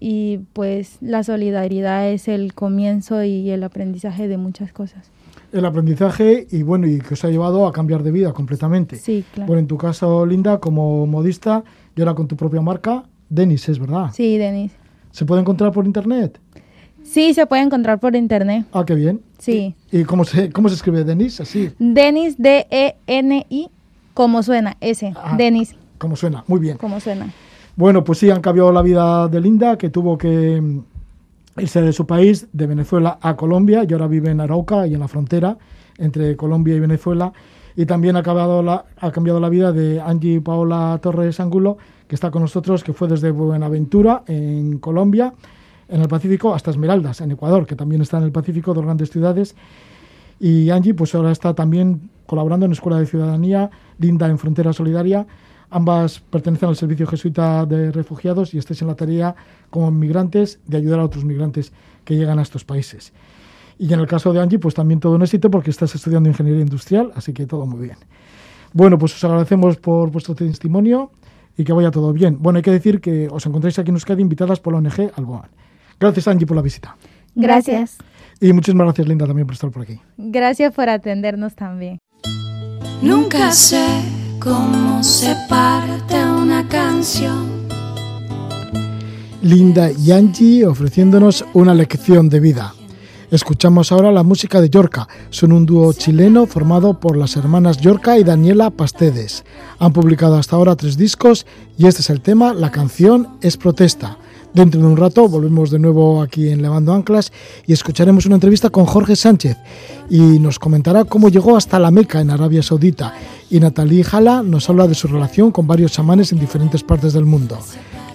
Y 0.00 0.40
pues 0.52 0.98
la 1.00 1.24
solidaridad 1.24 2.08
es 2.08 2.28
el 2.28 2.54
comienzo 2.54 3.24
y 3.24 3.50
el 3.50 3.64
aprendizaje 3.64 4.28
de 4.28 4.36
muchas 4.36 4.72
cosas. 4.72 5.10
El 5.52 5.64
aprendizaje 5.64 6.46
y 6.50 6.62
bueno, 6.62 6.86
y 6.86 6.98
que 7.00 7.14
os 7.14 7.24
ha 7.24 7.30
llevado 7.30 7.66
a 7.66 7.72
cambiar 7.72 8.02
de 8.02 8.12
vida 8.12 8.32
completamente. 8.32 8.96
Sí, 8.96 9.24
claro. 9.34 9.48
Bueno, 9.48 9.60
en 9.60 9.66
tu 9.66 9.76
caso, 9.76 10.24
Linda, 10.24 10.58
como 10.58 11.06
modista 11.06 11.64
y 11.96 12.00
ahora 12.00 12.14
con 12.14 12.28
tu 12.28 12.36
propia 12.36 12.60
marca, 12.60 13.04
Denis, 13.28 13.68
es 13.68 13.78
verdad. 13.78 14.10
Sí, 14.12 14.38
Denis. 14.38 14.72
¿Se 15.10 15.24
puede 15.24 15.40
encontrar 15.40 15.72
por 15.72 15.84
internet? 15.86 16.38
Sí, 17.02 17.32
se 17.32 17.46
puede 17.46 17.62
encontrar 17.62 17.98
por 17.98 18.14
internet. 18.14 18.66
Ah, 18.72 18.84
qué 18.84 18.94
bien. 18.94 19.22
Sí. 19.38 19.74
¿Y 19.90 20.04
cómo 20.04 20.24
se, 20.24 20.50
cómo 20.50 20.68
se 20.68 20.74
escribe 20.74 21.04
Denis? 21.04 21.40
Así, 21.40 21.70
Denis, 21.78 22.36
D-E-N-I, 22.38 23.70
como 24.18 24.42
suena, 24.42 24.76
ese. 24.80 25.14
Ah. 25.14 25.36
Denis, 25.38 25.76
como 25.96 26.16
suena. 26.16 26.42
Muy 26.48 26.58
bien. 26.58 26.76
como 26.76 26.98
suena. 26.98 27.32
Bueno, 27.76 28.02
pues 28.02 28.18
sí, 28.18 28.28
han 28.28 28.40
cambiado 28.40 28.72
la 28.72 28.82
vida 28.82 29.28
de 29.28 29.40
Linda, 29.40 29.78
que 29.78 29.90
tuvo 29.90 30.18
que 30.18 30.60
mm, 30.60 31.60
irse 31.60 31.80
de 31.80 31.92
su 31.92 32.04
país, 32.04 32.48
de 32.52 32.66
Venezuela 32.66 33.20
a 33.22 33.36
Colombia, 33.36 33.84
y 33.88 33.92
ahora 33.92 34.08
vive 34.08 34.30
en 34.32 34.40
Arauca 34.40 34.88
y 34.88 34.94
en 34.94 34.98
la 34.98 35.06
frontera 35.06 35.56
entre 35.98 36.36
Colombia 36.36 36.74
y 36.74 36.80
Venezuela. 36.80 37.32
Y 37.76 37.86
también 37.86 38.16
ha, 38.16 38.18
acabado 38.18 38.60
la, 38.60 38.86
ha 38.96 39.12
cambiado 39.12 39.38
la 39.38 39.50
vida 39.50 39.70
de 39.70 40.00
Angie 40.00 40.40
Paola 40.40 40.98
Torres 41.00 41.38
Angulo, 41.38 41.78
que 42.08 42.16
está 42.16 42.32
con 42.32 42.42
nosotros, 42.42 42.82
que 42.82 42.92
fue 42.92 43.06
desde 43.06 43.30
Buenaventura, 43.30 44.24
en 44.26 44.80
Colombia, 44.80 45.32
en 45.88 46.00
el 46.00 46.08
Pacífico, 46.08 46.54
hasta 46.54 46.72
Esmeraldas, 46.72 47.20
en 47.20 47.30
Ecuador, 47.30 47.68
que 47.68 47.76
también 47.76 48.02
está 48.02 48.18
en 48.18 48.24
el 48.24 48.32
Pacífico, 48.32 48.74
dos 48.74 48.84
grandes 48.84 49.10
ciudades. 49.10 49.54
Y 50.40 50.70
Angie, 50.70 50.94
pues 50.94 51.14
ahora 51.14 51.30
está 51.30 51.54
también 51.54 52.10
colaborando 52.26 52.66
en 52.66 52.72
Escuela 52.72 52.98
de 52.98 53.06
Ciudadanía, 53.06 53.70
Linda 53.98 54.28
en 54.28 54.38
Frontera 54.38 54.72
Solidaria. 54.72 55.26
Ambas 55.70 56.20
pertenecen 56.20 56.70
al 56.70 56.76
Servicio 56.76 57.06
Jesuita 57.06 57.66
de 57.66 57.92
Refugiados 57.92 58.54
y 58.54 58.58
estáis 58.58 58.80
en 58.82 58.88
la 58.88 58.94
tarea 58.94 59.34
como 59.70 59.90
migrantes 59.90 60.60
de 60.66 60.78
ayudar 60.78 61.00
a 61.00 61.04
otros 61.04 61.24
migrantes 61.24 61.72
que 62.04 62.16
llegan 62.16 62.38
a 62.38 62.42
estos 62.42 62.64
países. 62.64 63.12
Y 63.78 63.92
en 63.92 64.00
el 64.00 64.06
caso 64.06 64.32
de 64.32 64.40
Angie, 64.40 64.58
pues 64.58 64.74
también 64.74 64.98
todo 64.98 65.14
un 65.14 65.22
éxito 65.22 65.50
porque 65.50 65.70
estás 65.70 65.94
estudiando 65.94 66.28
Ingeniería 66.28 66.62
Industrial, 66.62 67.12
así 67.14 67.32
que 67.32 67.46
todo 67.46 67.66
muy 67.66 67.80
bien. 67.80 67.98
Bueno, 68.72 68.98
pues 68.98 69.14
os 69.14 69.24
agradecemos 69.24 69.76
por 69.76 70.10
vuestro 70.10 70.34
testimonio 70.34 71.10
y 71.56 71.64
que 71.64 71.72
vaya 71.72 71.90
todo 71.90 72.12
bien. 72.12 72.38
Bueno, 72.40 72.56
hay 72.56 72.62
que 72.62 72.70
decir 72.70 73.00
que 73.00 73.28
os 73.30 73.44
encontráis 73.46 73.78
aquí 73.78 73.90
en 73.90 73.96
Euskadi 73.96 74.22
invitadas 74.22 74.60
por 74.60 74.72
la 74.72 74.78
ONG 74.78 75.12
Alboan. 75.16 75.48
Gracias, 76.00 76.28
Angie, 76.28 76.46
por 76.46 76.56
la 76.56 76.62
visita. 76.62 76.96
Gracias. 77.34 77.98
Y 78.40 78.52
muchísimas 78.52 78.86
gracias, 78.86 79.06
Linda, 79.08 79.26
también 79.26 79.46
por 79.46 79.54
estar 79.54 79.70
por 79.70 79.82
aquí. 79.82 80.00
Gracias 80.16 80.74
por 80.74 80.88
atendernos 80.88 81.54
también. 81.54 81.98
Nunca 83.02 83.52
sé 83.52 83.86
cómo 84.40 85.04
se 85.04 85.36
parte 85.48 86.16
una 86.16 86.66
canción. 86.68 87.46
Linda 89.40 89.92
y 89.92 90.10
Angie 90.10 90.66
ofreciéndonos 90.66 91.44
una 91.54 91.74
lección 91.74 92.28
de 92.28 92.40
vida. 92.40 92.74
Escuchamos 93.30 93.92
ahora 93.92 94.10
la 94.10 94.24
música 94.24 94.60
de 94.60 94.68
Yorca. 94.68 95.06
Son 95.30 95.52
un 95.52 95.64
dúo 95.64 95.92
chileno 95.92 96.46
formado 96.46 96.98
por 96.98 97.16
las 97.16 97.36
hermanas 97.36 97.78
Yorca 97.78 98.18
y 98.18 98.24
Daniela 98.24 98.70
Pastedes. 98.70 99.44
Han 99.78 99.92
publicado 99.92 100.36
hasta 100.36 100.56
ahora 100.56 100.74
tres 100.74 100.96
discos 100.96 101.46
y 101.76 101.86
este 101.86 102.00
es 102.00 102.10
el 102.10 102.20
tema, 102.20 102.52
la 102.52 102.72
canción 102.72 103.28
es 103.42 103.56
protesta. 103.56 104.18
Dentro 104.58 104.80
de 104.80 104.86
un 104.88 104.96
rato 104.96 105.28
volvemos 105.28 105.70
de 105.70 105.78
nuevo 105.78 106.20
aquí 106.20 106.48
en 106.48 106.62
Levando 106.62 106.92
Anclas 106.92 107.30
y 107.64 107.72
escucharemos 107.72 108.26
una 108.26 108.34
entrevista 108.34 108.70
con 108.70 108.86
Jorge 108.86 109.14
Sánchez 109.14 109.56
y 110.10 110.18
nos 110.18 110.58
comentará 110.58 111.04
cómo 111.04 111.28
llegó 111.28 111.56
hasta 111.56 111.78
la 111.78 111.92
Meca 111.92 112.20
en 112.20 112.30
Arabia 112.30 112.60
Saudita. 112.60 113.14
Y 113.50 113.60
Natalie 113.60 114.02
Jala 114.02 114.42
nos 114.42 114.68
habla 114.68 114.88
de 114.88 114.96
su 114.96 115.06
relación 115.06 115.52
con 115.52 115.68
varios 115.68 115.92
chamanes 115.92 116.32
en 116.32 116.40
diferentes 116.40 116.82
partes 116.82 117.12
del 117.12 117.24
mundo. 117.24 117.56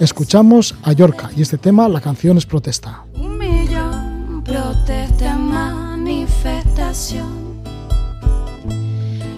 Escuchamos 0.02 0.76
a 0.84 0.92
Yorca 0.92 1.32
y 1.34 1.44
este 1.44 1.58
tema, 1.58 1.88
la 1.88 2.02
canción 2.02 2.38
es 2.38 2.46
protesta. 2.46 3.06
Un 3.16 3.38
millón 3.38 4.44
protesta 4.44 5.38
manifestación. 5.38 7.54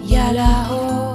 Y 0.08 0.16
a 0.16 0.32
la 0.32 0.72
olla 0.72 1.05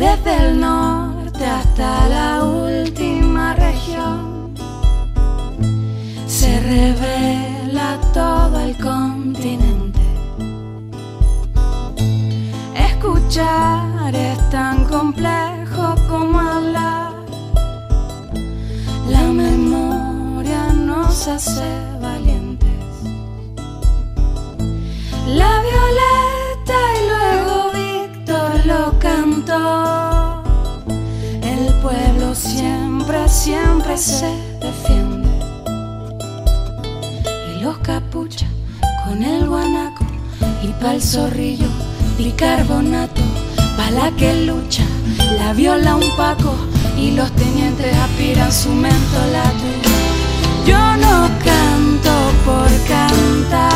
Desde 0.00 0.34
el 0.46 0.58
norte 0.58 1.44
hasta 1.44 2.08
la 2.08 2.42
última 2.44 3.54
región. 3.54 4.54
Se 6.26 6.58
revela 6.58 8.00
todo 8.14 8.60
el 8.60 8.78
continente. 8.78 10.00
Escuchar 12.74 14.14
es 14.14 14.38
tan 14.48 14.86
complejo 14.86 15.94
como 16.08 16.40
hablar. 16.40 17.12
La 19.06 19.24
memoria 19.24 20.72
nos 20.72 21.28
hace 21.28 21.70
valientes. 22.00 22.70
La 25.26 25.60
violeta 25.68 26.78
y 26.96 27.00
luego 27.10 27.70
Víctor 27.74 28.64
lo 28.64 28.98
El 31.42 31.72
pueblo 31.80 32.34
siempre, 32.34 33.26
siempre 33.26 33.96
se 33.96 34.30
defiende. 34.60 35.28
Y 37.48 37.62
los 37.62 37.78
capuchas 37.78 38.50
con 39.04 39.22
el 39.22 39.48
guanaco 39.48 40.04
y 40.62 40.68
pa'l 40.82 41.00
zorrillo 41.00 41.68
bicarbonato. 42.18 43.22
Pa' 43.78 43.90
la 43.90 44.10
que 44.14 44.44
lucha, 44.44 44.84
la 45.38 45.54
viola 45.54 45.96
un 45.96 46.16
paco 46.18 46.54
y 46.98 47.12
los 47.12 47.32
tenientes 47.32 47.96
aspiran 47.96 48.52
su 48.52 48.68
mentolato. 48.68 49.64
Yo 50.66 50.96
no 50.96 51.30
canto 51.42 52.12
por 52.44 52.68
cantar. 52.86 53.69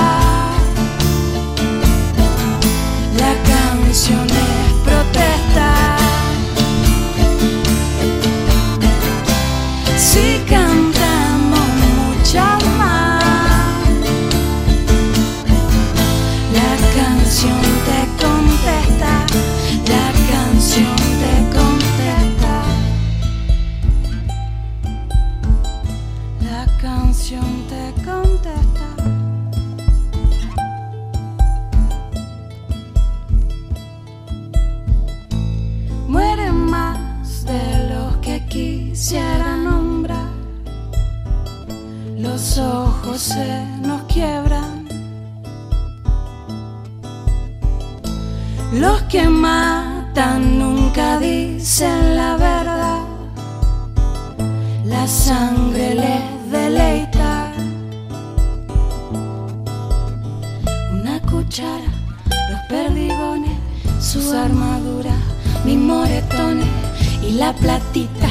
La 67.34 67.52
platita 67.52 68.28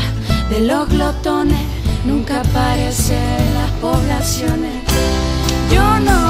de 0.49 0.61
los 0.61 0.87
glotones. 0.87 1.59
Nunca 2.05 2.41
aparece 2.41 3.15
en 3.15 3.53
las 3.55 3.71
poblaciones. 3.81 4.83
Yo 5.71 5.99
no 5.99 6.22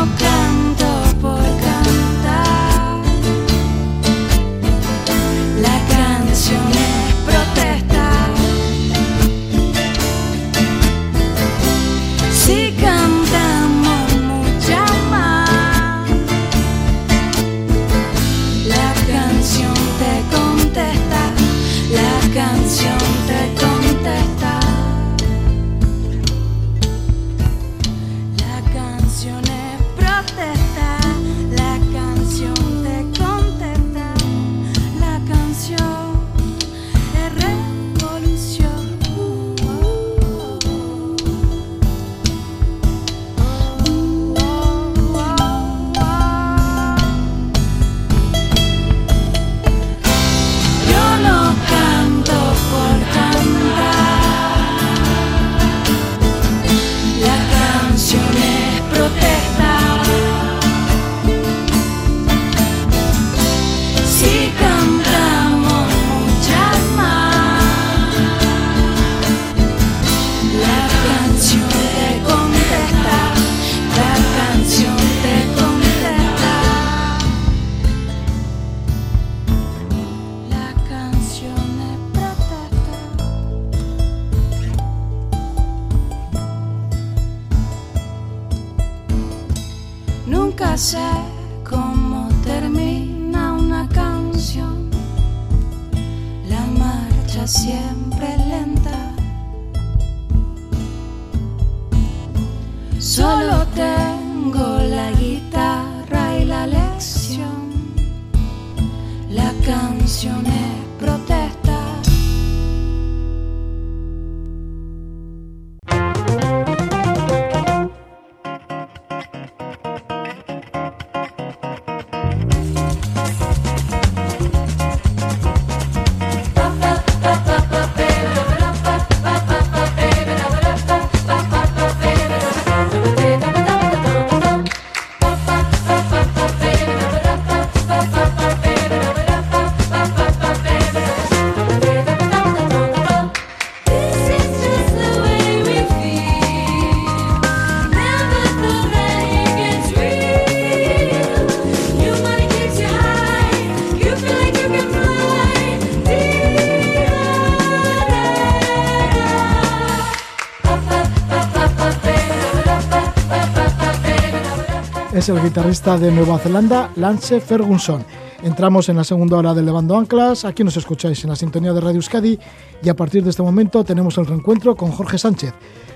Es 165.23 165.29
el 165.29 165.41
guitarrista 165.41 165.97
de 165.97 166.11
Nueva 166.11 166.37
Zelanda, 166.37 166.91
Lance 166.97 167.39
Ferguson. 167.39 168.03
Entramos 168.43 168.89
en 168.89 168.97
la 168.97 169.05
segunda 169.05 169.37
hora 169.37 169.53
del 169.53 169.65
Levando 169.65 169.95
Anclas. 169.95 170.43
Aquí 170.43 170.65
nos 170.65 170.75
escucháis 170.75 171.23
en 171.23 171.29
la 171.29 171.37
sintonía 171.37 171.71
de 171.71 171.79
Radio 171.79 171.95
Euskadi 171.95 172.37
y 172.83 172.89
a 172.89 172.93
partir 172.93 173.23
de 173.23 173.29
este 173.29 173.41
momento 173.41 173.85
tenemos 173.85 174.17
el 174.17 174.25
reencuentro 174.25 174.75
con 174.75 174.91
Jorge 174.91 175.17
Sánchez, 175.17 175.53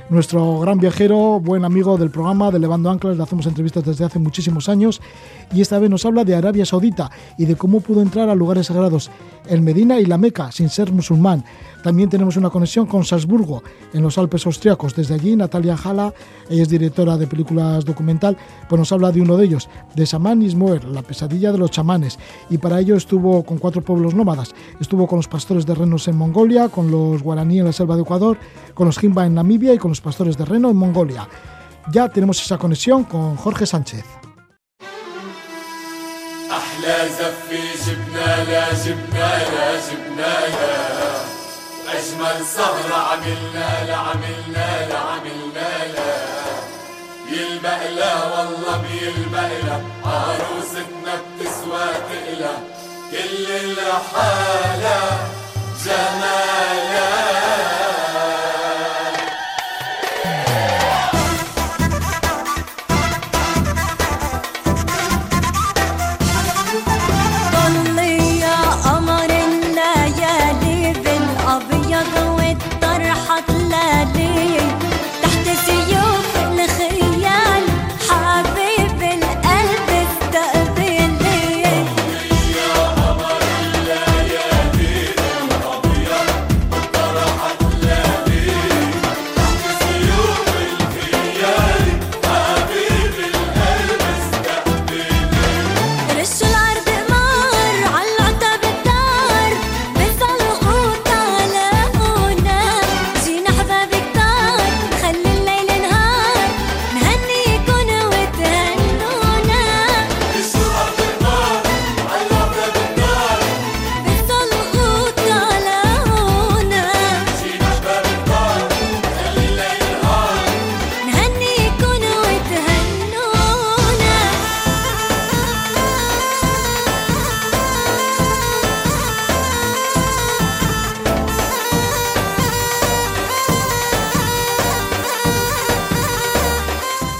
nuestro 0.09 0.61
gran 0.61 0.77
viajero, 0.77 1.41
buen 1.41 1.65
amigo 1.65 1.97
del 1.97 2.09
programa 2.09 2.51
de 2.51 2.59
Levando 2.59 2.89
Anclas. 2.89 3.17
Le 3.17 3.23
hacemos 3.23 3.45
entrevistas 3.47 3.83
desde 3.83 4.05
hace 4.05 4.17
muchísimos 4.17 4.69
años 4.69 5.01
y 5.53 5.61
esta 5.61 5.79
vez 5.79 5.89
nos 5.89 6.05
habla 6.05 6.23
de 6.23 6.35
Arabia 6.35 6.65
Saudita 6.65 7.09
y 7.37 7.45
de 7.45 7.55
cómo 7.55 7.79
pudo 7.79 8.01
entrar 8.01 8.29
a 8.29 8.35
lugares 8.35 8.67
sagrados, 8.67 9.09
el 9.47 9.61
Medina 9.61 9.99
y 9.99 10.05
la 10.05 10.17
Meca, 10.17 10.51
sin 10.51 10.69
ser 10.69 10.91
musulmán. 10.91 11.43
También 11.83 12.09
tenemos 12.09 12.35
una 12.35 12.49
conexión 12.49 12.85
con 12.85 13.05
Salzburgo, 13.05 13.63
en 13.93 14.03
los 14.03 14.17
Alpes 14.17 14.45
austriacos. 14.45 14.93
Desde 14.93 15.13
allí, 15.13 15.35
Natalia 15.35 15.77
Jala, 15.77 16.13
ella 16.49 16.63
es 16.63 16.69
directora 16.69 17.17
de 17.17 17.27
películas 17.27 17.85
documental, 17.85 18.35
pues 18.67 18.77
nos 18.77 18.91
habla 18.91 19.11
de 19.11 19.21
uno 19.21 19.37
de 19.37 19.45
ellos, 19.45 19.69
de 19.95 20.05
Saman 20.05 20.41
Ismoer, 20.41 20.83
la 20.85 21.01
pesadilla 21.01 21.51
de 21.51 21.59
los 21.59 21.71
chamanes. 21.71 22.19
Y 22.49 22.57
para 22.57 22.79
ello 22.79 22.95
estuvo 22.95 23.43
con 23.43 23.57
cuatro 23.57 23.81
pueblos 23.81 24.15
nómadas. 24.15 24.53
Estuvo 24.81 25.07
con 25.07 25.17
los 25.17 25.27
pastores 25.27 25.65
de 25.65 25.75
renos 25.75 26.07
en 26.07 26.17
Mongolia, 26.17 26.67
con 26.67 26.91
los 26.91 27.23
guaraní 27.23 27.59
en 27.59 27.65
la 27.65 27.73
selva 27.73 27.95
de 27.95 28.01
Ecuador, 28.01 28.37
con 28.73 28.87
los 28.87 28.99
Jimba 28.99 29.25
en 29.25 29.35
Namibia 29.35 29.73
y 29.73 29.77
con 29.77 29.91
los 29.91 30.01
pastores 30.01 30.37
de 30.37 30.45
reno 30.45 30.69
en 30.69 30.75
Mongolia. 30.75 31.27
Ya 31.91 32.09
tenemos 32.09 32.43
esa 32.43 32.57
conexión 32.57 33.05
con 33.05 33.37
Jorge 33.37 33.65
Sánchez. 33.65 34.26
زفي 36.95 37.61
جبنا 37.85 38.43
لا 38.43 38.65
جبنا 38.83 39.29
لا 39.53 39.67
جبنا 39.87 40.33
لا 40.47 40.77
أجمل 41.93 42.45
سهرة 42.45 42.95
عملنا 43.11 43.67
لا 43.87 43.95
عملنا 43.95 44.87
لا 44.89 44.97
عملنا 44.99 45.69
لا 45.95 46.13
يلبق 47.31 47.81
لا 47.99 48.13
والله 48.25 48.77
بيلبق 48.77 49.51
لا 49.67 49.77
عروستنا 50.05 51.13
بتسوى 51.39 51.87
تقلى. 52.09 52.55
كل 53.11 53.45
الحالة 53.51 54.99
جمالا 55.85 56.66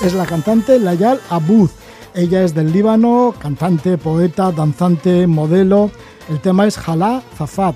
es 0.07 0.13
la 0.13 0.25
cantante 0.25 0.79
Layal 0.79 1.19
Abuz. 1.29 1.71
Ella 2.15 2.41
es 2.43 2.55
del 2.55 2.71
Líbano, 2.71 3.35
cantante, 3.37 3.97
poeta, 3.97 4.53
danzante, 4.53 5.27
modelo. 5.27 5.91
El 6.29 6.39
tema 6.39 6.65
es 6.65 6.77
Jalá 6.77 7.21
Zafat. 7.37 7.75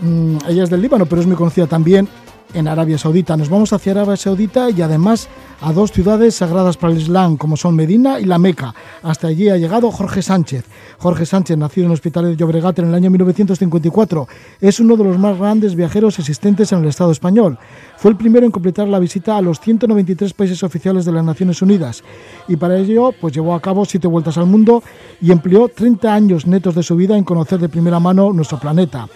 Mm, 0.00 0.36
ella 0.48 0.62
es 0.62 0.70
del 0.70 0.80
Líbano, 0.80 1.06
pero 1.06 1.20
es 1.20 1.26
muy 1.26 1.36
conocida 1.36 1.66
también 1.66 2.08
en 2.54 2.68
Arabia 2.68 2.98
Saudita. 2.98 3.36
Nos 3.36 3.48
vamos 3.48 3.72
hacia 3.72 3.92
Arabia 3.92 4.16
Saudita 4.16 4.70
y 4.70 4.82
además 4.82 5.28
a 5.60 5.72
dos 5.72 5.92
ciudades 5.92 6.36
sagradas 6.36 6.76
para 6.76 6.92
el 6.92 6.98
Islam, 6.98 7.36
como 7.36 7.56
son 7.56 7.76
Medina 7.76 8.18
y 8.18 8.24
la 8.24 8.38
Meca. 8.38 8.74
Hasta 9.02 9.28
allí 9.28 9.48
ha 9.48 9.56
llegado 9.56 9.90
Jorge 9.90 10.22
Sánchez. 10.22 10.64
Jorge 10.98 11.26
Sánchez, 11.26 11.58
nacido 11.58 11.84
en 11.84 11.90
el 11.90 11.94
Hospital 11.94 12.24
de 12.26 12.36
Llobregat 12.36 12.78
en 12.78 12.88
el 12.88 12.94
año 12.94 13.10
1954, 13.10 14.28
es 14.60 14.80
uno 14.80 14.96
de 14.96 15.04
los 15.04 15.18
más 15.18 15.38
grandes 15.38 15.74
viajeros 15.74 16.18
existentes 16.18 16.72
en 16.72 16.80
el 16.80 16.88
Estado 16.88 17.12
español. 17.12 17.58
Fue 17.96 18.10
el 18.10 18.16
primero 18.16 18.46
en 18.46 18.52
completar 18.52 18.88
la 18.88 18.98
visita 18.98 19.36
a 19.36 19.42
los 19.42 19.60
193 19.60 20.32
países 20.32 20.62
oficiales 20.62 21.04
de 21.04 21.12
las 21.12 21.24
Naciones 21.24 21.60
Unidas 21.62 22.02
y 22.48 22.56
para 22.56 22.78
ello 22.78 23.12
pues 23.20 23.34
llevó 23.34 23.54
a 23.54 23.60
cabo 23.60 23.84
siete 23.84 24.08
vueltas 24.08 24.38
al 24.38 24.46
mundo 24.46 24.82
y 25.20 25.30
empleó 25.30 25.68
30 25.68 26.12
años 26.12 26.46
netos 26.46 26.74
de 26.74 26.82
su 26.82 26.96
vida 26.96 27.16
en 27.16 27.24
conocer 27.24 27.58
de 27.60 27.68
primera 27.68 28.00
mano 28.00 28.32
nuestro 28.32 28.58
planeta. 28.58 29.06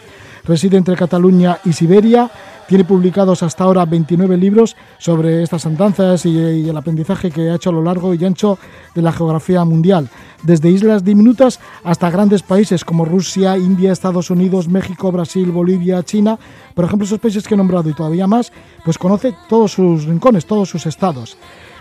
Reside 0.46 0.76
entre 0.76 0.96
Cataluña 0.96 1.58
y 1.64 1.72
Siberia. 1.72 2.30
Tiene 2.68 2.84
publicados 2.84 3.42
hasta 3.42 3.64
ahora 3.64 3.84
29 3.84 4.36
libros 4.36 4.76
sobre 4.98 5.42
estas 5.42 5.66
andanzas 5.66 6.24
y, 6.24 6.68
el 6.68 6.76
aprendizaje 6.76 7.30
que 7.30 7.50
ha 7.50 7.56
hecho 7.56 7.70
a 7.70 7.72
lo 7.74 7.82
largo 7.82 8.14
y 8.14 8.24
ancho 8.24 8.58
de 8.94 9.02
la 9.02 9.12
geografía 9.12 9.64
mundial, 9.64 10.08
desde 10.42 10.70
islas 10.70 11.04
diminutas 11.04 11.60
hasta 11.82 12.10
grandes 12.10 12.42
países 12.42 12.84
como 12.84 13.04
Rusia, 13.04 13.58
India, 13.58 13.92
Estados 13.92 14.30
Unidos, 14.30 14.68
México, 14.68 15.12
Brasil, 15.12 15.50
Bolivia, 15.50 16.02
China. 16.02 16.38
Por 16.74 16.86
ejemplo, 16.86 17.04
esos 17.04 17.18
países 17.18 17.46
que 17.46 17.54
he 17.54 17.58
nombrado 17.58 17.90
y 17.90 17.94
todavía 17.94 18.26
más, 18.26 18.50
pues 18.82 18.96
conoce 18.96 19.34
todos 19.48 19.72
sus 19.72 20.04
rincones, 20.04 20.46
todos 20.46 20.70
sus 20.70 20.86
estados. 20.86 21.36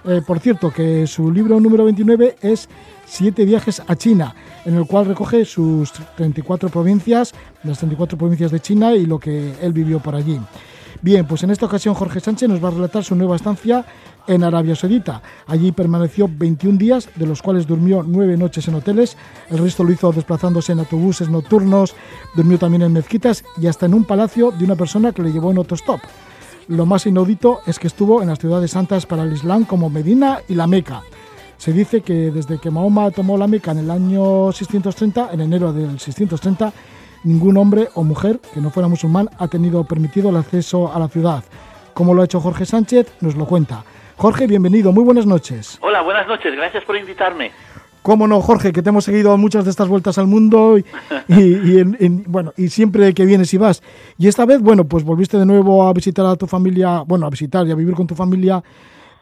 Eh, 0.05 0.21
por 0.25 0.39
cierto, 0.39 0.71
que 0.71 1.07
su 1.07 1.31
libro 1.31 1.59
número 1.59 1.85
29 1.85 2.37
es 2.41 2.67
Siete 3.05 3.45
viajes 3.45 3.81
a 3.85 3.95
China, 3.95 4.33
en 4.65 4.75
el 4.75 4.85
cual 4.85 5.05
recoge 5.05 5.45
sus 5.45 5.91
34 6.15 6.69
provincias, 6.69 7.33
las 7.63 7.77
34 7.77 8.17
provincias 8.17 8.49
de 8.49 8.59
China 8.59 8.93
y 8.93 9.05
lo 9.05 9.19
que 9.19 9.53
él 9.61 9.73
vivió 9.73 9.99
por 9.99 10.15
allí. 10.15 10.39
Bien, 11.01 11.27
pues 11.27 11.43
en 11.43 11.51
esta 11.51 11.65
ocasión 11.65 11.93
Jorge 11.95 12.21
Sánchez 12.21 12.47
nos 12.47 12.63
va 12.63 12.69
a 12.69 12.71
relatar 12.71 13.03
su 13.03 13.13
nueva 13.13 13.35
estancia 13.35 13.85
en 14.25 14.41
Arabia 14.43 14.73
Saudita. 14.73 15.21
Allí 15.47 15.73
permaneció 15.73 16.29
21 16.31 16.77
días, 16.77 17.09
de 17.15 17.25
los 17.25 17.41
cuales 17.41 17.67
durmió 17.67 18.03
9 18.03 18.37
noches 18.37 18.69
en 18.69 18.75
hoteles, 18.75 19.17
el 19.49 19.57
resto 19.57 19.83
lo 19.83 19.91
hizo 19.91 20.13
desplazándose 20.13 20.71
en 20.71 20.79
autobuses 20.79 21.29
nocturnos, 21.29 21.93
durmió 22.35 22.57
también 22.57 22.83
en 22.83 22.93
mezquitas 22.93 23.43
y 23.61 23.67
hasta 23.67 23.85
en 23.85 23.95
un 23.95 24.05
palacio 24.05 24.51
de 24.51 24.63
una 24.63 24.77
persona 24.77 25.11
que 25.11 25.23
le 25.23 25.33
llevó 25.33 25.51
en 25.51 25.57
autostop. 25.57 25.99
Lo 26.67 26.85
más 26.85 27.05
inaudito 27.05 27.59
es 27.67 27.77
que 27.77 27.87
estuvo 27.87 28.21
en 28.21 28.29
las 28.29 28.39
ciudades 28.39 28.71
santas 28.71 29.05
para 29.05 29.23
el 29.23 29.33
Islam 29.33 29.65
como 29.65 29.89
Medina 29.89 30.39
y 30.47 30.55
la 30.55 30.65
Meca. 30.65 31.01
Se 31.57 31.73
dice 31.73 32.01
que 32.01 32.31
desde 32.31 32.57
que 32.57 32.71
Mahoma 32.71 33.11
tomó 33.11 33.37
la 33.37 33.47
Meca 33.47 33.71
en 33.71 33.79
el 33.79 33.91
año 33.91 34.51
630, 34.51 35.29
en 35.33 35.41
enero 35.41 35.73
del 35.73 35.99
630, 35.99 36.71
ningún 37.25 37.57
hombre 37.57 37.89
o 37.95 38.03
mujer 38.03 38.39
que 38.53 38.61
no 38.61 38.69
fuera 38.69 38.87
musulmán 38.87 39.29
ha 39.39 39.47
tenido 39.49 39.83
permitido 39.83 40.29
el 40.29 40.37
acceso 40.37 40.93
a 40.93 40.99
la 40.99 41.09
ciudad. 41.09 41.43
Como 41.93 42.13
lo 42.13 42.21
ha 42.21 42.25
hecho 42.25 42.39
Jorge 42.39 42.65
Sánchez, 42.65 43.13
nos 43.19 43.35
lo 43.35 43.45
cuenta. 43.45 43.83
Jorge, 44.15 44.47
bienvenido, 44.47 44.93
muy 44.93 45.03
buenas 45.03 45.25
noches. 45.25 45.77
Hola, 45.81 46.01
buenas 46.01 46.27
noches, 46.27 46.55
gracias 46.55 46.85
por 46.85 46.95
invitarme. 46.95 47.51
Cómo 48.03 48.27
no, 48.27 48.41
Jorge, 48.41 48.71
que 48.71 48.83
te 48.83 48.89
hemos 48.89 49.05
seguido 49.05 49.35
muchas 49.37 49.63
de 49.65 49.71
estas 49.71 49.87
vueltas 49.87 50.17
al 50.17 50.27
mundo 50.27 50.77
y, 50.77 50.83
y- 51.29 51.79
en- 51.79 51.97
en- 51.99 52.23
bueno, 52.27 52.53
y 52.57 52.67
siempre 52.69 53.13
que 53.13 53.25
vienes 53.25 53.53
y 53.53 53.57
vas. 53.57 53.81
Y 54.17 54.27
esta 54.27 54.45
vez, 54.45 54.61
bueno, 54.61 54.83
pues 54.85 55.03
volviste 55.03 55.37
de 55.39 55.45
nuevo 55.45 55.87
a 55.87 55.93
visitar 55.93 56.25
a 56.25 56.35
tu 56.35 56.45
familia, 56.45 57.01
bueno, 57.07 57.25
a 57.25 57.29
visitar 57.29 57.65
y 57.65 57.71
a 57.71 57.75
vivir 57.75 57.95
con 57.95 58.05
tu 58.05 58.13
familia 58.15 58.61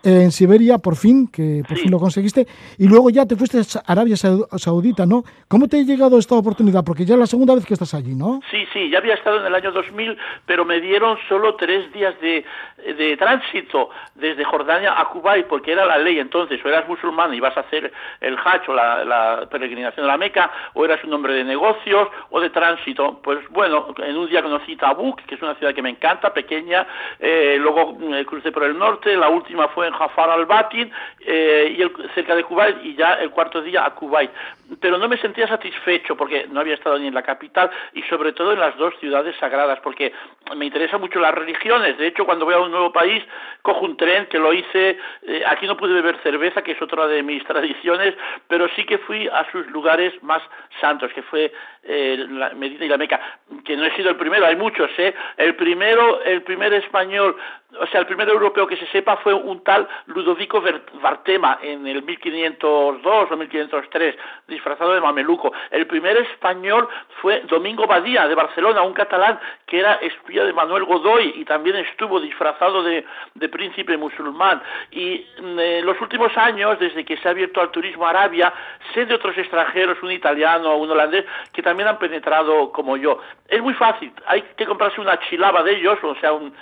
en 0.04 0.32
Siberia, 0.32 0.80
por 0.80 0.96
fin, 0.96 1.28
que 1.28 1.62
por 1.68 1.78
fin 1.78 1.92
lo 1.92 2.00
conseguiste. 2.00 2.48
Y 2.80 2.88
luego 2.88 3.12
ya 3.12 3.28
te 3.28 3.36
fuiste 3.36 3.60
a 3.60 3.64
Arabia 3.86 4.16
Sau- 4.16 4.48
Saudita, 4.58 5.06
¿no? 5.06 5.24
¿Cómo 5.48 5.68
te 5.68 5.80
ha 5.80 5.84
llegado 5.84 6.18
esta 6.18 6.34
oportunidad? 6.34 6.84
Porque 6.84 7.06
ya 7.06 7.14
es 7.14 7.20
la 7.20 7.28
segunda 7.28 7.54
vez 7.54 7.68
que 7.68 7.76
estás 7.76 7.94
allí, 7.94 8.16
¿no? 8.16 8.42
Sí, 8.50 8.58
sí, 8.74 8.90
ya 8.90 8.98
había 8.98 9.14
estado 9.14 9.40
en 9.42 9.46
el 9.46 9.54
año 9.54 9.72
2000, 9.72 10.18
pero 10.48 10.66
me 10.66 10.82
dieron 10.82 11.18
solo 11.30 11.54
tres 11.56 11.94
días 11.94 12.16
de, 12.20 12.44
de 12.82 13.18
tránsito 13.18 13.90
desde 14.16 14.44
Jordania 14.44 15.00
a 15.00 15.06
Kuwait, 15.10 15.48
porque 15.48 15.72
era 15.72 15.86
la 15.86 15.98
ley 15.98 16.20
entonces, 16.20 16.64
o 16.64 16.70
eras 16.70 16.88
musulmán 16.88 17.34
y 17.34 17.40
vas 17.40 17.56
a 17.58 17.62
hacer 17.62 17.92
el 18.20 18.38
Hajj 18.38 18.70
o 18.70 18.74
la, 18.74 19.48
peregrinación 19.50 20.06
a 20.06 20.10
la 20.10 20.18
Meca, 20.18 20.52
o 20.74 20.86
eras 20.86 21.04
un 21.04 21.14
hombre 21.14 21.34
de 21.34 21.44
negocios 21.44 22.08
o 22.30 22.40
de 22.40 22.50
tránsito. 22.50 23.20
Pues 23.22 23.40
bueno, 23.50 23.94
en 23.98 24.18
un 24.18 24.30
día 24.30 24.42
conocí 24.42 24.76
Tabuk, 24.76 25.22
que 25.22 25.36
es 25.36 25.42
una 25.42 25.56
ciudad 25.56 25.74
que 25.74 25.82
me 25.82 25.90
encanta, 25.90 26.34
pequeña, 26.34 26.86
eh, 27.20 27.58
luego 27.60 27.98
eh, 28.14 28.26
crucé 28.26 28.52
por 28.52 28.64
el 28.64 28.78
norte, 28.78 29.16
la 29.16 29.30
última 29.30 29.68
fue 29.70 29.88
en 29.88 29.94
Jafar 29.94 30.30
al-Batin, 30.30 30.92
eh, 31.20 31.76
y 31.78 32.10
cerca 32.14 32.36
de 32.36 32.44
Kuwait, 32.44 32.78
y 32.84 32.96
ya 32.96 33.14
el 33.14 33.30
cuarto 33.32 33.62
día 33.62 33.86
a 33.86 33.92
Kuwait. 33.92 34.32
Pero 34.80 34.98
no 34.98 35.10
me 35.10 35.18
sentía 35.18 35.48
satisfecho 35.48 36.16
porque 36.16 36.48
no 36.50 36.60
había 36.62 36.76
estado 36.76 36.98
ni 36.98 37.08
en 37.08 37.14
la 37.14 37.24
capital 37.24 37.70
y 37.94 38.02
sobre 38.04 38.34
todo 38.34 38.54
en 38.54 38.60
las 38.60 38.78
dos 38.78 38.94
ciudades 39.00 39.36
sagradas, 39.38 39.80
porque 39.82 40.14
me 40.56 40.66
interesan 40.66 41.02
mucho 41.02 41.20
las 41.20 41.34
religiones. 41.34 41.98
De 41.98 42.08
hecho, 42.08 42.26
cuando 42.26 42.46
voy 42.46 42.54
a 42.54 42.60
un 42.60 42.72
nuevo 42.72 42.92
país, 42.92 43.24
cojo 43.62 43.86
un 43.86 43.98
tren 43.98 44.28
que 44.28 44.40
lo 44.40 44.54
hice. 44.54 44.98
eh, 45.24 45.44
aquí 45.46 45.68
no 45.68 45.78
pude 45.78 45.94
beber 45.94 46.18
cerveza, 46.24 46.62
que 46.62 46.72
es 46.72 46.82
otra 46.82 47.08
de 47.08 47.24
mis 47.24 47.44
tradiciones, 47.52 48.16
pero 48.48 48.68
sí 48.76 48.86
que 48.86 48.98
fui 49.00 49.28
a 49.28 49.50
sus 49.52 49.68
lugares 49.68 50.14
más 50.24 50.42
santos, 50.80 51.12
que 51.14 51.22
fue 51.24 51.52
eh, 51.84 52.26
la 52.30 52.52
Medina 52.52 52.86
y 52.86 52.90
la 52.90 52.98
Meca, 52.98 53.20
que 53.66 53.76
no 53.76 53.86
he 53.86 53.96
sido 53.96 54.10
el 54.10 54.16
primero, 54.16 54.46
hay 54.46 54.56
muchos, 54.56 54.90
¿eh? 54.98 55.14
El 55.38 55.56
primero, 55.56 56.22
el 56.24 56.44
primer 56.44 56.74
español, 56.74 57.36
o 57.80 57.88
sea, 57.88 58.02
el 58.02 58.06
primer 58.06 58.28
europeo 58.28 58.68
que 58.68 58.76
se 58.76 58.86
sepa 58.88 59.18
fue 59.18 59.34
un 59.34 59.64
tal 59.64 59.88
Ludovico 60.08 60.62
Vartema 61.02 61.60
en 61.62 61.88
el 61.88 62.04
1502 62.04 63.32
o 63.32 63.38
1503, 63.38 64.16
disfrazado 64.48 64.94
de 64.94 65.02
mameluco. 65.02 65.54
El 65.70 65.88
primer 65.88 66.18
español 66.18 66.88
fue 67.22 67.42
Domingo 67.48 67.88
Badía 67.88 68.28
de 68.28 68.36
Barcelona, 68.36 68.82
un 68.82 68.94
catalán 68.94 69.40
que 69.66 69.80
era 69.80 69.94
espía 69.96 70.44
de 70.44 70.54
Manuel 70.54 70.84
Godoy 70.84 71.34
y 71.38 71.46
también 71.46 71.78
estuvo 71.78 72.20
disfrazado 72.20 72.84
de, 72.84 73.06
de 73.36 73.50
príncipe 73.50 73.96
musulmán. 73.96 74.62
Y 74.92 75.26
mm, 75.42 75.60
en 75.60 75.86
los 75.86 76.00
últimos 76.02 76.36
años, 76.38 76.78
desde 76.80 77.06
que 77.06 77.18
se 77.18 77.28
ha 77.28 77.32
abierto 77.32 77.62
al 77.62 77.72
turismo 77.72 78.06
Arabia, 78.06 78.54
sé 78.94 79.06
de 79.06 79.16
otros 79.16 79.38
extranjeros, 79.38 80.02
un 80.04 80.12
italiano, 80.12 80.76
un 80.76 80.92
holandés, 80.92 81.26
que 81.54 81.62
también 81.62 81.88
han 81.88 82.00
penetrado 82.00 82.72
como 82.72 82.98
yo. 82.98 83.20
Es 83.48 83.62
muy 83.62 83.74
fácil, 83.76 84.12
hay 84.26 84.42
que 84.58 84.66
comprarse 84.66 85.00
una 85.00 85.20
chilaba 85.22 85.64
de 85.64 85.78
ellos, 85.78 85.98
o 86.04 86.16
sea, 86.16 86.34
un 86.34 86.54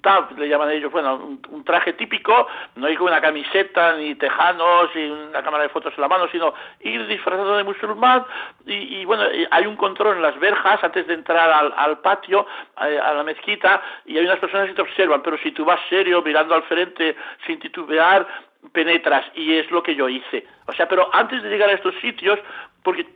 tab, 0.00 0.38
le 0.38 0.48
llaman 0.48 0.70
ellos, 0.70 0.90
bueno, 0.92 1.38
un, 1.48 1.64
traje 1.64 1.92
típico, 1.94 2.46
no 2.76 2.88
ir 2.88 2.98
con 2.98 3.08
una 3.08 3.20
camiseta, 3.20 3.96
ni 3.96 4.14
tejanos, 4.14 4.90
y 4.94 5.04
una 5.06 5.42
cámara 5.42 5.64
de 5.64 5.68
fotos 5.68 5.92
en 5.96 6.00
la 6.00 6.08
mano, 6.08 6.28
sino 6.30 6.54
ir 6.80 7.06
disfrazado 7.06 7.56
de 7.56 7.64
musulmán, 7.64 8.24
y, 8.66 9.04
bueno, 9.04 9.24
eh, 9.24 9.48
hay 9.50 9.66
un 9.66 9.76
control 9.76 10.16
en 10.16 10.22
las 10.22 10.38
verjas 10.38 10.82
antes 10.82 11.06
de 11.06 11.14
entrar 11.14 11.72
al, 11.76 11.98
patio, 11.98 12.46
eh, 12.82 12.98
a 12.98 13.14
la 13.14 13.22
mezquita, 13.22 13.82
y 14.04 14.18
hay 14.18 14.24
unas 14.24 14.38
personas 14.38 14.68
que 14.68 14.74
te 14.74 14.82
observan, 14.82 15.22
pero 15.22 15.38
si 15.38 15.52
tú 15.52 15.64
vas 15.64 15.80
serio, 15.88 16.22
mirando 16.22 16.54
al 16.54 16.62
frente, 16.64 17.16
sin 17.46 17.58
titubear, 17.58 18.26
penetras, 18.72 19.24
y 19.34 19.54
es 19.54 19.70
lo 19.70 19.82
que 19.82 19.94
yo 19.94 20.08
hice. 20.08 20.46
O 20.66 20.72
sea, 20.72 20.88
pero 20.88 21.08
antes 21.12 21.42
de 21.42 21.48
llegar 21.48 21.70
a 21.70 21.74
estos 21.74 21.94
sitios, 21.96 22.38
porque 22.82 23.06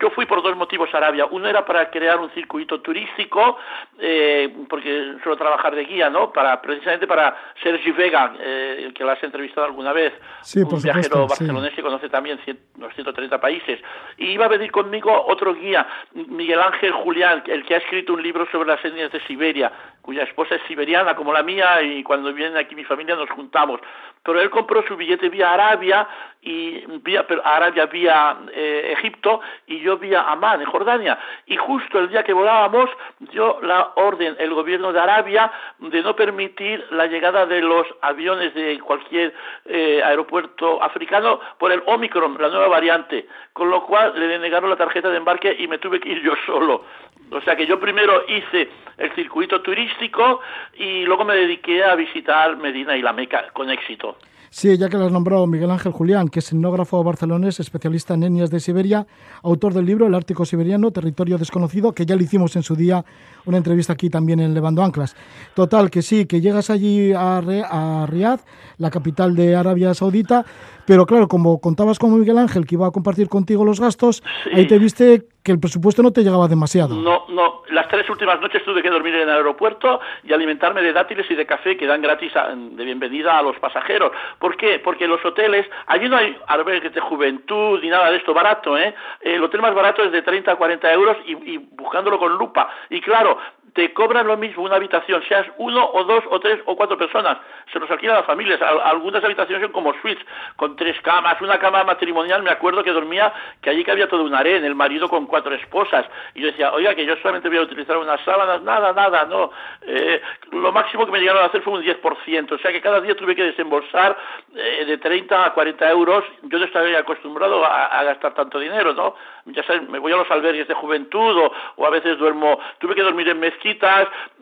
yo 0.00 0.10
fui 0.10 0.26
por 0.26 0.42
dos 0.42 0.56
motivos 0.56 0.92
a 0.92 0.98
Arabia. 0.98 1.26
Uno 1.26 1.48
era 1.48 1.64
para 1.64 1.90
crear 1.90 2.18
un 2.18 2.30
circuito 2.30 2.80
turístico, 2.80 3.58
eh, 3.98 4.54
porque 4.68 5.14
suelo 5.22 5.36
trabajar 5.36 5.74
de 5.74 5.84
guía, 5.84 6.10
¿no? 6.10 6.32
Para, 6.32 6.60
precisamente 6.60 7.06
para 7.06 7.36
Sergi 7.62 7.90
Vega, 7.92 8.34
eh, 8.38 8.82
el 8.86 8.94
que 8.94 9.04
la 9.04 9.12
has 9.12 9.22
entrevistado 9.22 9.66
alguna 9.66 9.92
vez, 9.92 10.12
Sí, 10.42 10.60
un 10.60 10.68
por 10.68 10.82
viajero 10.82 11.04
supuesto, 11.04 11.34
sí. 11.36 11.44
barcelonés 11.44 11.74
que 11.74 11.82
conoce 11.82 12.08
también 12.08 12.38
cien- 12.44 12.58
los 12.78 12.92
130 12.94 13.40
países. 13.40 13.80
Y 14.18 14.26
iba 14.32 14.44
a 14.44 14.48
venir 14.48 14.70
conmigo 14.70 15.24
otro 15.28 15.54
guía, 15.54 15.86
Miguel 16.14 16.60
Ángel 16.60 16.92
Julián, 16.92 17.42
el 17.46 17.64
que 17.64 17.74
ha 17.74 17.78
escrito 17.78 18.12
un 18.12 18.22
libro 18.22 18.46
sobre 18.52 18.68
las 18.68 18.84
etnias 18.84 19.10
de 19.12 19.20
Siberia, 19.26 19.72
cuya 20.02 20.22
esposa 20.24 20.54
es 20.56 20.62
siberiana 20.68 21.16
como 21.16 21.32
la 21.32 21.42
mía 21.42 21.82
y 21.82 22.02
cuando 22.04 22.32
viene 22.32 22.58
aquí 22.58 22.74
mi 22.74 22.84
familia 22.84 23.16
nos 23.16 23.28
juntamos. 23.30 23.80
Pero 24.22 24.40
él 24.40 24.50
compró 24.50 24.82
su 24.86 24.96
billete 24.96 25.28
vía 25.28 25.52
Arabia 25.52 26.06
y 26.42 26.84
vía 27.02 27.26
pero 27.26 27.44
Arabia 27.44 27.86
vía 27.86 28.36
eh, 28.52 28.94
Egipto 28.98 29.40
y 29.66 29.80
yo 29.80 29.98
vía 29.98 30.22
Amán 30.22 30.60
en 30.60 30.66
Jordania 30.68 31.18
y 31.46 31.56
justo 31.56 31.98
el 31.98 32.08
día 32.08 32.22
que 32.22 32.32
volábamos 32.32 32.88
dio 33.18 33.60
la 33.62 33.85
orden 33.94 34.36
el 34.38 34.52
gobierno 34.52 34.92
de 34.92 35.00
Arabia 35.00 35.50
de 35.78 36.02
no 36.02 36.16
permitir 36.16 36.84
la 36.90 37.06
llegada 37.06 37.46
de 37.46 37.60
los 37.60 37.86
aviones 38.02 38.54
de 38.54 38.78
cualquier 38.80 39.34
eh, 39.64 40.02
aeropuerto 40.04 40.82
africano 40.82 41.40
por 41.58 41.72
el 41.72 41.82
Omicron, 41.86 42.36
la 42.40 42.48
nueva 42.48 42.68
variante, 42.68 43.26
con 43.52 43.70
lo 43.70 43.84
cual 43.84 44.18
le 44.18 44.26
denegaron 44.26 44.70
la 44.70 44.76
tarjeta 44.76 45.08
de 45.08 45.18
embarque 45.18 45.54
y 45.58 45.66
me 45.68 45.78
tuve 45.78 46.00
que 46.00 46.10
ir 46.10 46.22
yo 46.22 46.32
solo. 46.46 46.84
O 47.30 47.40
sea 47.40 47.56
que 47.56 47.66
yo 47.66 47.80
primero 47.80 48.22
hice 48.28 48.68
el 48.98 49.12
circuito 49.14 49.60
turístico 49.60 50.40
y 50.74 51.04
luego 51.04 51.24
me 51.24 51.34
dediqué 51.34 51.84
a 51.84 51.94
visitar 51.94 52.56
Medina 52.56 52.96
y 52.96 53.02
la 53.02 53.12
Meca 53.12 53.48
con 53.52 53.70
éxito. 53.70 54.16
Sí, 54.50 54.78
ya 54.78 54.88
que 54.88 54.96
lo 54.96 55.04
has 55.04 55.12
nombrado 55.12 55.46
Miguel 55.46 55.70
Ángel 55.70 55.92
Julián, 55.92 56.28
que 56.28 56.38
es 56.38 56.50
etnógrafo 56.50 57.02
barcelonés, 57.02 57.60
especialista 57.60 58.14
en 58.14 58.22
etnias 58.22 58.50
de 58.50 58.60
Siberia, 58.60 59.06
autor 59.42 59.74
del 59.74 59.84
libro 59.84 60.06
El 60.06 60.14
Ártico 60.14 60.46
Siberiano, 60.46 60.92
Territorio 60.92 61.36
Desconocido, 61.36 61.92
que 61.92 62.06
ya 62.06 62.16
le 62.16 62.24
hicimos 62.24 62.56
en 62.56 62.62
su 62.62 62.74
día 62.74 63.04
una 63.46 63.56
entrevista 63.58 63.92
aquí 63.94 64.10
también 64.10 64.40
en 64.40 64.54
Levando 64.54 64.82
Anclas. 64.82 65.16
Total, 65.54 65.90
que 65.90 66.02
sí, 66.02 66.26
que 66.26 66.40
llegas 66.40 66.68
allí 66.70 67.12
a, 67.12 67.40
Re- 67.40 67.64
a 67.68 68.06
Riad, 68.08 68.40
la 68.78 68.90
capital 68.90 69.34
de 69.34 69.56
Arabia 69.56 69.94
Saudita, 69.94 70.44
pero 70.86 71.06
claro, 71.06 71.26
como 71.28 71.60
contabas 71.60 71.98
con 71.98 72.16
Miguel 72.18 72.38
Ángel, 72.38 72.66
que 72.66 72.74
iba 72.76 72.86
a 72.86 72.90
compartir 72.90 73.28
contigo 73.28 73.64
los 73.64 73.80
gastos, 73.80 74.22
ahí 74.54 74.66
te 74.66 74.78
viste 74.78 75.24
que 75.42 75.52
el 75.52 75.60
presupuesto 75.60 76.02
no 76.02 76.12
te 76.12 76.22
llegaba 76.22 76.48
demasiado. 76.48 76.94
No, 76.96 77.24
no, 77.28 77.62
las 77.70 77.86
tres 77.88 78.08
últimas 78.10 78.40
noches 78.40 78.64
tuve 78.64 78.82
que 78.82 78.90
dormir 78.90 79.14
en 79.14 79.22
el 79.22 79.30
aeropuerto 79.30 80.00
y 80.24 80.32
alimentarme 80.32 80.82
de 80.82 80.92
dátiles 80.92 81.24
y 81.30 81.34
de 81.36 81.46
café 81.46 81.76
que 81.76 81.86
dan 81.86 82.02
gratis 82.02 82.34
a- 82.36 82.48
de 82.54 82.84
bienvenida 82.84 83.38
a 83.38 83.42
los 83.42 83.56
pasajeros. 83.60 84.10
¿Por 84.40 84.56
qué? 84.56 84.80
Porque 84.82 85.06
los 85.06 85.24
hoteles, 85.24 85.66
allí 85.86 86.08
no 86.08 86.16
hay 86.16 86.36
albergues 86.48 86.92
de 86.92 87.00
juventud 87.00 87.80
ni 87.80 87.88
nada 87.88 88.10
de 88.10 88.16
esto 88.18 88.34
barato, 88.34 88.76
¿eh? 88.76 88.94
El 89.20 89.42
hotel 89.42 89.60
más 89.62 89.74
barato 89.74 90.02
es 90.02 90.10
de 90.12 90.22
30 90.22 90.52
a 90.52 90.56
40 90.56 90.92
euros 90.92 91.16
y, 91.26 91.32
y 91.54 91.58
buscándolo 91.58 92.18
con 92.18 92.36
lupa. 92.36 92.68
Y 92.90 93.00
claro, 93.00 93.35
te 93.76 93.92
cobran 93.92 94.26
lo 94.26 94.36
mismo 94.38 94.64
una 94.64 94.76
habitación, 94.76 95.22
seas 95.28 95.46
uno 95.58 95.84
o 95.92 96.02
dos 96.04 96.24
o 96.30 96.40
tres 96.40 96.58
o 96.64 96.74
cuatro 96.74 96.96
personas. 96.96 97.36
Se 97.70 97.78
los 97.78 97.90
alquilan 97.90 98.16
a 98.16 98.18
las 98.20 98.26
familias. 98.26 98.60
Al- 98.62 98.80
algunas 98.80 99.22
habitaciones 99.22 99.62
son 99.62 99.72
como 99.72 99.92
suites, 100.00 100.24
con 100.56 100.74
tres 100.76 100.98
camas, 101.02 101.40
una 101.42 101.58
cama 101.58 101.84
matrimonial. 101.84 102.42
Me 102.42 102.50
acuerdo 102.50 102.82
que 102.82 102.90
dormía, 102.90 103.32
que 103.60 103.68
allí 103.70 103.84
cabía 103.84 104.08
todo 104.08 104.24
un 104.24 104.34
harén, 104.34 104.64
el 104.64 104.74
marido 104.74 105.08
con 105.10 105.26
cuatro 105.26 105.54
esposas. 105.54 106.06
Y 106.34 106.40
yo 106.40 106.46
decía, 106.46 106.72
oiga, 106.72 106.94
que 106.94 107.04
yo 107.04 107.14
solamente 107.18 107.48
voy 107.50 107.58
a 107.58 107.62
utilizar 107.62 107.98
unas 107.98 108.20
sábanas, 108.22 108.62
nada, 108.62 108.92
nada, 108.94 109.26
no. 109.26 109.50
Eh, 109.82 110.22
lo 110.52 110.72
máximo 110.72 111.04
que 111.04 111.12
me 111.12 111.20
llegaron 111.20 111.42
a 111.42 111.46
hacer 111.46 111.60
fue 111.60 111.74
un 111.74 111.82
10%. 111.84 112.52
O 112.52 112.58
sea 112.58 112.72
que 112.72 112.80
cada 112.80 113.00
día 113.02 113.14
tuve 113.14 113.36
que 113.36 113.44
desembolsar 113.44 114.16
eh, 114.54 114.84
de 114.86 114.96
30 114.96 115.44
a 115.44 115.52
40 115.52 115.90
euros. 115.90 116.24
Yo 116.44 116.58
no 116.58 116.64
estaba 116.64 116.86
acostumbrado 116.98 117.62
a, 117.64 118.02
gastar 118.04 118.32
tanto 118.34 118.58
dinero, 118.58 118.94
¿no? 118.94 119.14
Ya 119.46 119.62
sabes, 119.64 119.88
me 119.88 119.98
voy 119.98 120.12
a 120.12 120.16
los 120.16 120.30
albergues 120.30 120.66
de 120.66 120.74
juventud 120.74 121.36
o, 121.36 121.52
o 121.76 121.86
a 121.86 121.90
veces 121.90 122.16
duermo, 122.18 122.58
tuve 122.78 122.94
que 122.94 123.02
dormir 123.02 123.28
en 123.28 123.38
mezquitas, 123.38 123.65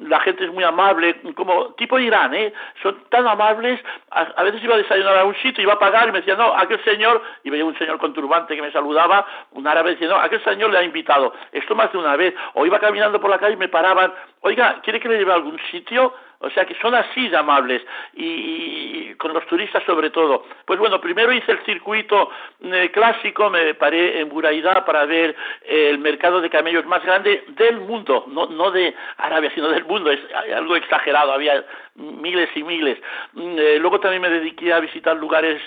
la 0.01 0.21
gente 0.21 0.45
es 0.45 0.53
muy 0.53 0.65
amable, 0.65 1.21
como 1.35 1.75
tipo 1.75 1.99
Irán, 1.99 2.35
¿eh? 2.35 2.53
Son 2.83 3.05
tan 3.09 3.27
amables, 3.27 3.81
a, 4.11 4.43
veces 4.43 4.63
iba 4.63 4.75
a 4.75 4.79
desayunar 4.79 5.19
a 5.19 5.25
un 5.25 5.35
sitio, 5.37 5.63
iba 5.63 5.75
a 5.75 5.79
pagar 5.79 6.09
y 6.09 6.13
me 6.13 6.19
decía, 6.19 6.37
no, 6.37 6.55
aquel 6.57 6.83
señor, 6.85 7.23
y 7.43 7.51
veía 7.51 7.65
un 7.65 7.79
señor 7.79 7.99
con 7.99 8.13
turbante 8.13 8.55
que 8.55 8.63
me 8.63 8.73
saludaba, 8.73 9.27
un 9.53 9.67
árabe 9.67 9.91
decía, 9.91 10.09
no, 10.09 10.17
aquel 10.17 10.43
señor 10.45 10.71
le 10.71 10.79
ha 10.79 10.83
invitado, 10.83 11.33
esto 11.53 11.75
más 11.75 11.91
de 11.93 11.99
una 11.99 12.17
vez, 12.17 12.35
o 12.55 12.67
iba 12.67 12.79
caminando 12.79 13.21
por 13.21 13.31
la 13.31 13.39
calle 13.39 13.55
y 13.55 13.59
me 13.59 13.69
paraban, 13.69 14.13
oiga, 14.41 14.81
¿quiere 14.83 15.01
que 15.01 15.09
le 15.09 15.19
lleve 15.19 15.33
a 15.33 15.37
algún 15.37 15.59
sitio? 15.71 16.13
O 16.41 16.51
sea 16.51 16.65
que 16.67 16.75
son 16.75 16.95
así 16.95 17.29
de 17.29 17.37
amables 17.37 17.83
y, 18.15 19.15
con 19.15 19.33
los 19.33 19.47
turistas 19.47 19.83
sobre 19.85 20.11
todo. 20.11 20.45
Pues 20.65 20.79
bueno, 20.79 21.01
primero 21.01 21.33
hice 21.33 21.53
el 21.53 21.65
circuito 21.65 22.31
eh, 22.63 22.91
clásico, 22.93 23.51
me 23.51 23.75
paré 23.75 24.21
en 24.21 24.29
Buraidá 24.29 24.85
para 24.85 25.05
ver 25.07 25.35
eh, 25.63 25.89
el 25.91 25.99
mercado 25.99 26.41
de 26.41 26.51
camellos 26.51 26.85
más 26.87 27.05
grande 27.05 27.45
del 27.49 27.81
mundo, 27.81 28.25
no, 28.29 28.47
no 28.47 28.71
de 28.71 28.95
Arabia, 29.19 29.51
sino 29.55 29.69
del 29.69 29.85
mundo. 29.85 30.11
Es 30.11 30.21
algo 30.55 30.77
exagerado, 30.77 31.33
había 31.33 31.65
miles 31.95 32.51
y 32.55 32.63
miles. 32.63 32.99
Mm, 33.33 33.57
eh, 33.59 33.79
luego 33.79 34.01
también 34.01 34.23
me 34.23 34.31
dediqué 34.31 34.73
a 34.73 34.81
visitar 34.81 35.17
lugares 35.17 35.63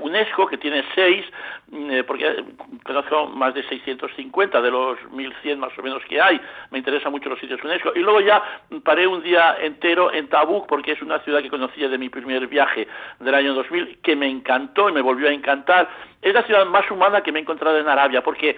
UNESCO, 0.00 0.46
que 0.46 0.58
tiene 0.58 0.84
seis, 0.94 1.24
mm, 1.68 2.00
porque 2.06 2.44
conozco 2.84 3.26
más 3.26 3.54
de 3.54 3.62
650 3.64 4.60
de 4.60 4.70
los 4.70 4.98
1100 5.12 5.58
más 5.58 5.76
o 5.78 5.82
menos 5.82 6.02
que 6.04 6.20
hay. 6.20 6.40
Me 6.70 6.78
interesan 6.78 7.12
mucho 7.12 7.28
los 7.28 7.38
sitios 7.38 7.62
UNESCO. 7.62 7.92
Y 7.94 8.00
luego 8.00 8.20
ya 8.20 8.42
paré 8.84 9.06
un 9.06 9.22
día 9.22 9.56
entero 9.60 10.05
en 10.12 10.28
Tabuk, 10.28 10.66
porque 10.66 10.92
es 10.92 11.02
una 11.02 11.20
ciudad 11.20 11.42
que 11.42 11.50
conocía 11.50 11.88
de 11.88 11.98
mi 11.98 12.08
primer 12.08 12.46
viaje 12.46 12.86
del 13.20 13.34
año 13.34 13.54
2000, 13.54 13.98
que 14.02 14.16
me 14.16 14.28
encantó 14.28 14.88
y 14.88 14.92
me 14.92 15.00
volvió 15.00 15.28
a 15.28 15.32
encantar. 15.32 15.88
Es 16.22 16.34
la 16.34 16.42
ciudad 16.42 16.66
más 16.66 16.90
humana 16.90 17.22
que 17.22 17.32
me 17.32 17.38
he 17.38 17.42
encontrado 17.42 17.78
en 17.78 17.88
Arabia, 17.88 18.22
porque 18.22 18.56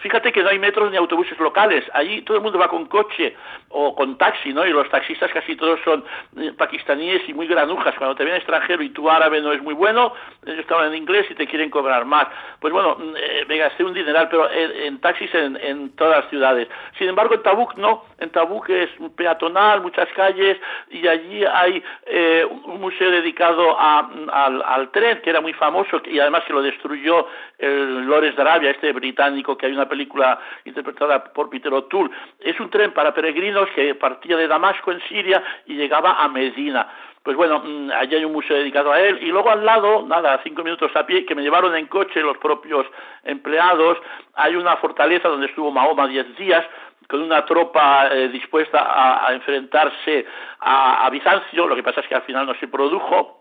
Fíjate 0.00 0.32
que 0.32 0.42
no 0.42 0.48
hay 0.48 0.58
metros 0.58 0.90
ni 0.90 0.96
autobuses 0.96 1.38
locales. 1.38 1.84
Allí 1.92 2.22
todo 2.22 2.38
el 2.38 2.42
mundo 2.42 2.58
va 2.58 2.68
con 2.68 2.86
coche 2.86 3.36
o 3.68 3.94
con 3.94 4.16
taxi, 4.16 4.52
¿no? 4.52 4.66
Y 4.66 4.70
los 4.70 4.88
taxistas 4.88 5.30
casi 5.30 5.56
todos 5.56 5.78
son 5.84 6.04
eh, 6.38 6.52
pakistaníes 6.56 7.28
y 7.28 7.34
muy 7.34 7.46
granujas. 7.46 7.94
Cuando 7.98 8.16
te 8.16 8.24
viene 8.24 8.38
extranjero 8.38 8.82
y 8.82 8.88
tu 8.90 9.10
árabe 9.10 9.40
no 9.42 9.52
es 9.52 9.62
muy 9.62 9.74
bueno, 9.74 10.14
ellos 10.46 10.66
te 10.66 10.74
hablan 10.74 10.94
en 10.94 11.02
inglés 11.02 11.26
y 11.30 11.34
te 11.34 11.46
quieren 11.46 11.68
cobrar 11.68 12.06
más. 12.06 12.28
Pues 12.60 12.72
bueno, 12.72 12.96
mm, 12.96 13.14
eh, 13.16 13.44
me 13.46 13.58
gasté 13.58 13.84
un 13.84 13.92
dineral, 13.92 14.28
pero 14.30 14.50
en, 14.50 15.00
taxis 15.00 15.30
en, 15.34 15.90
todas 15.96 16.22
las 16.22 16.30
ciudades. 16.30 16.68
Sin 16.98 17.08
embargo, 17.08 17.34
en 17.34 17.42
Tabuk 17.42 17.74
no. 17.76 18.04
En 18.18 18.30
Tabuk 18.30 18.70
es 18.70 18.88
peatonal, 19.16 19.82
muchas 19.82 20.08
calles 20.14 20.58
y 20.90 21.06
allí 21.06 21.44
hay 21.44 21.82
eh, 22.06 22.46
un 22.64 22.80
museo 22.80 23.10
dedicado 23.10 23.78
al 23.78 24.90
tren, 24.92 25.20
que 25.22 25.30
era 25.30 25.40
muy 25.40 25.52
famoso 25.52 26.00
y 26.06 26.18
además 26.18 26.44
que 26.46 26.52
lo 26.52 26.62
destruyó 26.62 27.26
el 27.58 28.06
Lores 28.06 28.34
de 28.34 28.42
Arabia, 28.42 28.70
este 28.70 28.92
británico 28.92 29.56
que 29.56 29.66
hay 29.66 29.72
una 29.72 29.88
película 29.90 30.40
interpretada 30.64 31.22
por 31.24 31.50
Peter 31.50 31.70
O'Toole. 31.70 32.10
Es 32.38 32.58
un 32.58 32.70
tren 32.70 32.92
para 32.92 33.12
peregrinos 33.12 33.68
que 33.74 33.94
partía 33.94 34.38
de 34.38 34.48
Damasco 34.48 34.92
en 34.92 35.00
Siria 35.08 35.44
y 35.66 35.74
llegaba 35.74 36.22
a 36.22 36.28
Medina. 36.28 36.88
Pues 37.22 37.36
bueno, 37.36 37.60
mm, 37.62 37.90
allí 37.92 38.14
hay 38.14 38.24
un 38.24 38.32
museo 38.32 38.56
dedicado 38.56 38.92
a 38.92 39.00
él 39.00 39.18
y 39.20 39.26
luego 39.26 39.50
al 39.50 39.66
lado, 39.66 40.06
nada, 40.06 40.40
cinco 40.42 40.64
minutos 40.64 40.90
a 40.94 41.04
pie, 41.04 41.26
que 41.26 41.34
me 41.34 41.42
llevaron 41.42 41.76
en 41.76 41.86
coche 41.86 42.22
los 42.22 42.38
propios 42.38 42.86
empleados, 43.24 43.98
hay 44.34 44.56
una 44.56 44.76
fortaleza 44.78 45.28
donde 45.28 45.46
estuvo 45.46 45.70
Mahoma 45.70 46.06
diez 46.06 46.34
días, 46.36 46.64
con 47.06 47.20
una 47.20 47.44
tropa 47.44 48.08
eh, 48.12 48.28
dispuesta 48.28 49.26
a, 49.26 49.34
enfrentarse 49.34 50.24
a 50.60 51.10
Bizancio, 51.10 51.66
lo 51.66 51.74
que 51.74 51.82
pasa 51.82 52.00
es 52.00 52.06
que 52.06 52.14
al 52.14 52.22
final 52.22 52.46
no 52.46 52.54
se 52.54 52.68
produjo, 52.68 53.39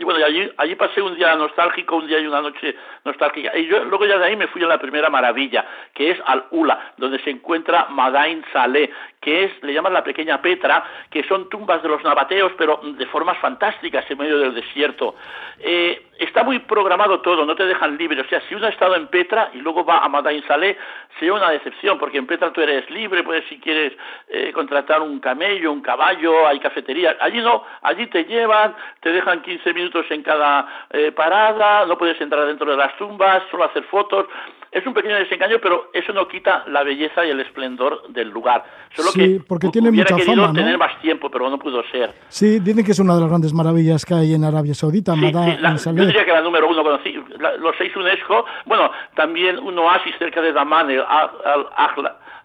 y 0.00 0.04
bueno, 0.04 0.24
allí, 0.24 0.50
allí 0.56 0.76
pasé 0.76 1.02
un 1.02 1.14
día 1.14 1.36
nostálgico, 1.36 1.96
un 1.96 2.06
día 2.06 2.18
y 2.18 2.26
una 2.26 2.40
noche 2.40 2.74
nostálgica. 3.04 3.54
Y 3.54 3.66
yo 3.66 3.84
luego 3.84 4.06
ya 4.06 4.16
de 4.16 4.24
ahí 4.24 4.34
me 4.34 4.46
fui 4.46 4.64
a 4.64 4.66
la 4.66 4.78
primera 4.78 5.10
maravilla, 5.10 5.66
que 5.92 6.12
es 6.12 6.18
Al-Ula, 6.24 6.94
donde 6.96 7.18
se 7.18 7.28
encuentra 7.28 7.84
Madain 7.90 8.42
Saleh, 8.50 8.90
que 9.20 9.44
es, 9.44 9.62
le 9.62 9.74
llaman 9.74 9.92
la 9.92 10.02
pequeña 10.02 10.40
Petra, 10.40 10.82
que 11.10 11.22
son 11.24 11.50
tumbas 11.50 11.82
de 11.82 11.90
los 11.90 12.02
nabateos, 12.02 12.50
pero 12.56 12.80
de 12.82 13.04
formas 13.08 13.36
fantásticas 13.40 14.10
en 14.10 14.16
medio 14.16 14.38
del 14.38 14.54
desierto. 14.54 15.16
Eh, 15.58 16.06
está 16.20 16.44
muy 16.44 16.58
programado 16.60 17.20
todo, 17.20 17.46
no 17.46 17.56
te 17.56 17.64
dejan 17.64 17.96
libre. 17.96 18.20
O 18.20 18.28
sea, 18.28 18.40
si 18.42 18.54
uno 18.54 18.66
ha 18.66 18.70
estado 18.70 18.94
en 18.94 19.08
Petra 19.08 19.50
y 19.54 19.58
luego 19.58 19.84
va 19.84 19.98
a 19.98 20.08
Madain 20.08 20.42
Saleh, 20.46 20.76
sería 21.18 21.34
una 21.34 21.50
decepción, 21.50 21.98
porque 21.98 22.18
en 22.18 22.26
Petra 22.26 22.52
tú 22.52 22.60
eres 22.60 22.88
libre, 22.90 23.22
puedes 23.22 23.44
si 23.46 23.58
quieres 23.58 23.94
eh, 24.28 24.52
contratar 24.52 25.00
un 25.00 25.18
camello, 25.18 25.72
un 25.72 25.80
caballo, 25.80 26.46
hay 26.46 26.60
cafetería. 26.60 27.16
Allí 27.20 27.40
no, 27.40 27.64
allí 27.82 28.06
te 28.08 28.24
llevan, 28.24 28.74
te 29.00 29.10
dejan 29.10 29.42
15 29.42 29.72
minutos 29.72 30.06
en 30.10 30.22
cada 30.22 30.86
eh, 30.90 31.12
parada, 31.12 31.86
no 31.86 31.96
puedes 31.96 32.20
entrar 32.20 32.46
dentro 32.46 32.70
de 32.70 32.76
las 32.76 32.96
tumbas, 32.96 33.42
solo 33.50 33.64
hacer 33.64 33.84
fotos. 33.84 34.26
Es 34.72 34.86
un 34.86 34.94
pequeño 34.94 35.16
desengaño, 35.16 35.56
pero 35.60 35.90
eso 35.92 36.12
no 36.12 36.28
quita 36.28 36.62
la 36.68 36.84
belleza 36.84 37.24
y 37.26 37.30
el 37.30 37.40
esplendor 37.40 38.06
del 38.10 38.28
lugar. 38.30 38.62
Solo 38.94 39.08
Sí, 39.10 39.18
que 39.38 39.40
porque 39.46 39.68
tiene 39.68 39.88
hubiera 39.90 40.04
mucha 40.14 40.24
querido 40.24 40.42
fama, 40.44 40.52
¿no? 40.52 40.60
tener 40.64 40.78
más 40.78 41.00
tiempo, 41.00 41.28
pero 41.28 41.50
no 41.50 41.58
pudo 41.58 41.82
ser. 41.90 42.12
Sí, 42.28 42.60
dicen 42.60 42.84
que 42.84 42.92
es 42.92 42.98
una 43.00 43.14
de 43.16 43.20
las 43.20 43.28
grandes 43.28 43.52
maravillas 43.52 44.04
que 44.04 44.14
hay 44.14 44.34
en 44.34 44.44
Arabia 44.44 44.72
Saudita, 44.74 45.14
Sí, 45.14 45.20
Mada 45.20 45.44
sí, 45.44 45.56
la- 45.60 45.74
yo 45.74 46.06
diría 46.06 46.24
que 46.24 46.32
la 46.32 46.40
número 46.42 46.68
uno 46.68 46.84
conocí, 46.84 47.12
la- 47.40 47.56
los 47.56 47.74
seis 47.78 47.94
UNESCO, 47.96 48.44
bueno, 48.66 48.92
también 49.16 49.58
un 49.58 49.76
oasis 49.78 50.14
cerca 50.18 50.40
de 50.40 50.52
Daman, 50.52 50.88
el 50.90 51.00
Al- 51.00 51.66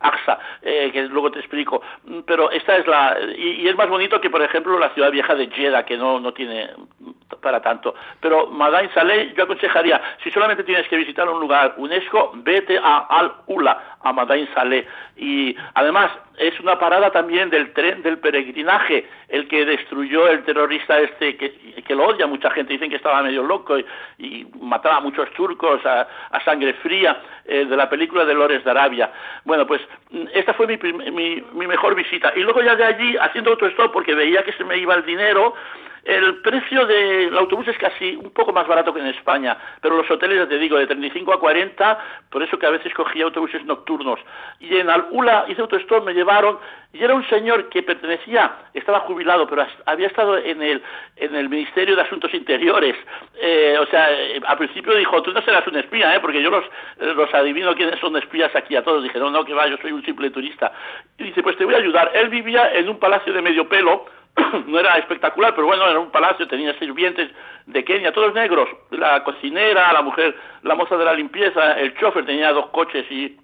Aqsa, 0.07 0.39
eh, 0.61 0.91
que 0.91 1.03
luego 1.03 1.31
te 1.31 1.39
explico, 1.39 1.81
Mm, 2.05 2.19
pero 2.25 2.51
esta 2.51 2.77
es 2.77 2.87
la, 2.87 3.17
y, 3.35 3.63
y 3.63 3.67
es 3.67 3.75
más 3.75 3.89
bonito 3.89 4.21
que 4.21 4.29
por 4.29 4.41
ejemplo 4.41 4.77
la 4.77 4.89
ciudad 4.89 5.11
vieja 5.11 5.33
de 5.35 5.47
Jeddah, 5.47 5.85
que 5.85 5.97
no, 5.97 6.19
no 6.19 6.33
tiene 6.33 6.69
para 7.41 7.61
tanto, 7.61 7.95
pero 8.19 8.47
Madain 8.47 8.89
Saleh 8.93 9.33
yo 9.35 9.43
aconsejaría, 9.43 10.01
si 10.23 10.31
solamente 10.31 10.63
tienes 10.63 10.87
que 10.87 10.97
visitar 10.97 11.27
un 11.27 11.39
lugar 11.39 11.73
UNESCO, 11.77 12.31
vete 12.35 12.77
a 12.77 13.07
Al-Ula, 13.09 13.94
a 14.05 14.13
Madain 14.13 14.47
Saleh, 14.53 14.87
y 15.17 15.55
además 15.73 16.11
es 16.37 16.59
una 16.59 16.77
parada 16.77 17.11
también 17.11 17.49
del 17.49 17.73
tren 17.73 18.03
del 18.03 18.19
peregrinaje, 18.19 19.07
el 19.29 19.47
que 19.47 19.65
destruyó 19.65 20.27
el 20.27 20.43
terrorista 20.43 20.99
este, 20.99 21.35
que, 21.37 21.51
que 21.83 21.95
lo 21.95 22.05
odia 22.05 22.27
mucha 22.27 22.51
gente, 22.51 22.73
dicen 22.73 22.89
que 22.89 22.97
estaba 22.97 23.23
medio 23.23 23.41
loco 23.41 23.79
y, 23.79 23.85
y 24.19 24.47
mataba 24.61 24.97
a 24.97 25.01
muchos 25.01 25.29
turcos 25.31 25.83
a, 25.85 26.07
a 26.29 26.43
sangre 26.43 26.73
fría, 26.75 27.19
eh, 27.47 27.65
de 27.65 27.75
la 27.75 27.89
película 27.89 28.25
de 28.25 28.33
Lores 28.33 28.63
de 28.63 28.71
Arabia. 28.71 29.11
Bueno, 29.43 29.65
pues 29.65 29.81
mm, 30.11 30.25
esta 30.33 30.53
fue 30.53 30.67
mi, 30.67 30.77
mi, 31.11 31.43
mi 31.53 31.67
mejor 31.67 31.95
visita. 31.95 32.31
Y 32.35 32.41
luego 32.41 32.61
ya 32.61 32.75
de 32.75 32.83
allí, 32.83 33.17
haciendo 33.17 33.53
otro 33.53 33.67
stop, 33.67 33.91
porque 33.91 34.13
veía 34.13 34.43
que 34.43 34.53
se 34.53 34.63
me 34.63 34.77
iba 34.77 34.93
el 34.93 35.05
dinero, 35.05 35.53
el 36.05 36.41
precio 36.41 36.85
del 36.85 37.35
autobús 37.35 37.67
es 37.67 37.77
casi 37.79 38.15
un 38.15 38.31
poco 38.31 38.53
más 38.53 38.67
barato 38.67 38.93
que 38.93 38.99
en 38.99 39.07
España, 39.07 39.57
pero 39.81 39.97
los 39.97 40.09
hoteles, 40.09 40.37
ya 40.37 40.47
te 40.47 40.59
digo, 40.59 40.77
de 40.77 40.85
35 40.85 41.33
a 41.33 41.39
40, 41.39 41.99
por 42.29 42.43
eso 42.43 42.59
que 42.59 42.67
a 42.67 42.69
veces 42.69 42.93
cogía 42.93 43.23
autobuses 43.25 43.65
nocturnos. 43.65 44.19
Y 44.59 44.75
en 44.75 44.89
Al-Ula 44.89 45.45
hice 45.47 45.61
autostop, 45.61 46.05
me 46.05 46.13
llevaron, 46.13 46.59
y 46.93 47.03
era 47.03 47.15
un 47.15 47.27
señor 47.27 47.69
que 47.69 47.81
pertenecía, 47.81 48.55
estaba 48.73 48.99
jubilado, 49.01 49.47
pero 49.47 49.65
había 49.85 50.07
estado 50.07 50.37
en 50.37 50.61
el, 50.61 50.81
en 51.17 51.35
el 51.35 51.49
Ministerio 51.49 51.95
de 51.95 52.03
Asuntos 52.03 52.33
Interiores. 52.33 52.95
Eh, 53.41 53.75
o 53.79 53.85
sea, 53.87 54.11
eh, 54.13 54.39
al 54.45 54.57
principio 54.57 54.93
dijo, 54.93 55.21
tú 55.23 55.31
no 55.31 55.41
serás 55.41 55.67
un 55.67 55.75
espía, 55.75 56.15
¿eh? 56.15 56.19
porque 56.19 56.41
yo 56.41 56.51
los, 56.51 56.63
eh, 56.99 57.13
los 57.15 57.33
adivino 57.33 57.75
quiénes 57.75 57.99
son 57.99 58.15
espías 58.15 58.55
aquí 58.55 58.75
a 58.75 58.83
todos. 58.83 59.03
Dije, 59.03 59.19
no, 59.19 59.31
no, 59.31 59.43
que 59.43 59.53
va, 59.53 59.67
yo 59.67 59.77
soy 59.77 59.91
un 59.91 60.05
simple 60.05 60.29
turista. 60.29 60.71
Y 61.17 61.23
dice, 61.25 61.41
pues 61.41 61.57
te 61.57 61.65
voy 61.65 61.73
a 61.73 61.79
ayudar. 61.79 62.11
Él 62.13 62.29
vivía 62.29 62.71
en 62.73 62.87
un 62.87 62.99
palacio 62.99 63.33
de 63.33 63.41
medio 63.41 63.67
pelo, 63.67 64.05
no 64.67 64.79
era 64.79 64.97
espectacular, 64.97 65.53
pero 65.55 65.67
bueno, 65.67 65.87
era 65.87 65.99
un 65.99 66.11
palacio, 66.11 66.47
tenía 66.47 66.77
sirvientes 66.79 67.29
de 67.65 67.83
Kenia, 67.83 68.13
todos 68.13 68.33
negros, 68.33 68.69
la 68.91 69.23
cocinera, 69.23 69.91
la 69.93 70.01
mujer, 70.01 70.35
la 70.63 70.75
moza 70.75 70.97
de 70.97 71.05
la 71.05 71.13
limpieza, 71.13 71.79
el 71.79 71.95
chofer 71.95 72.25
tenía 72.25 72.51
dos 72.51 72.67
coches 72.67 73.05
y 73.09 73.37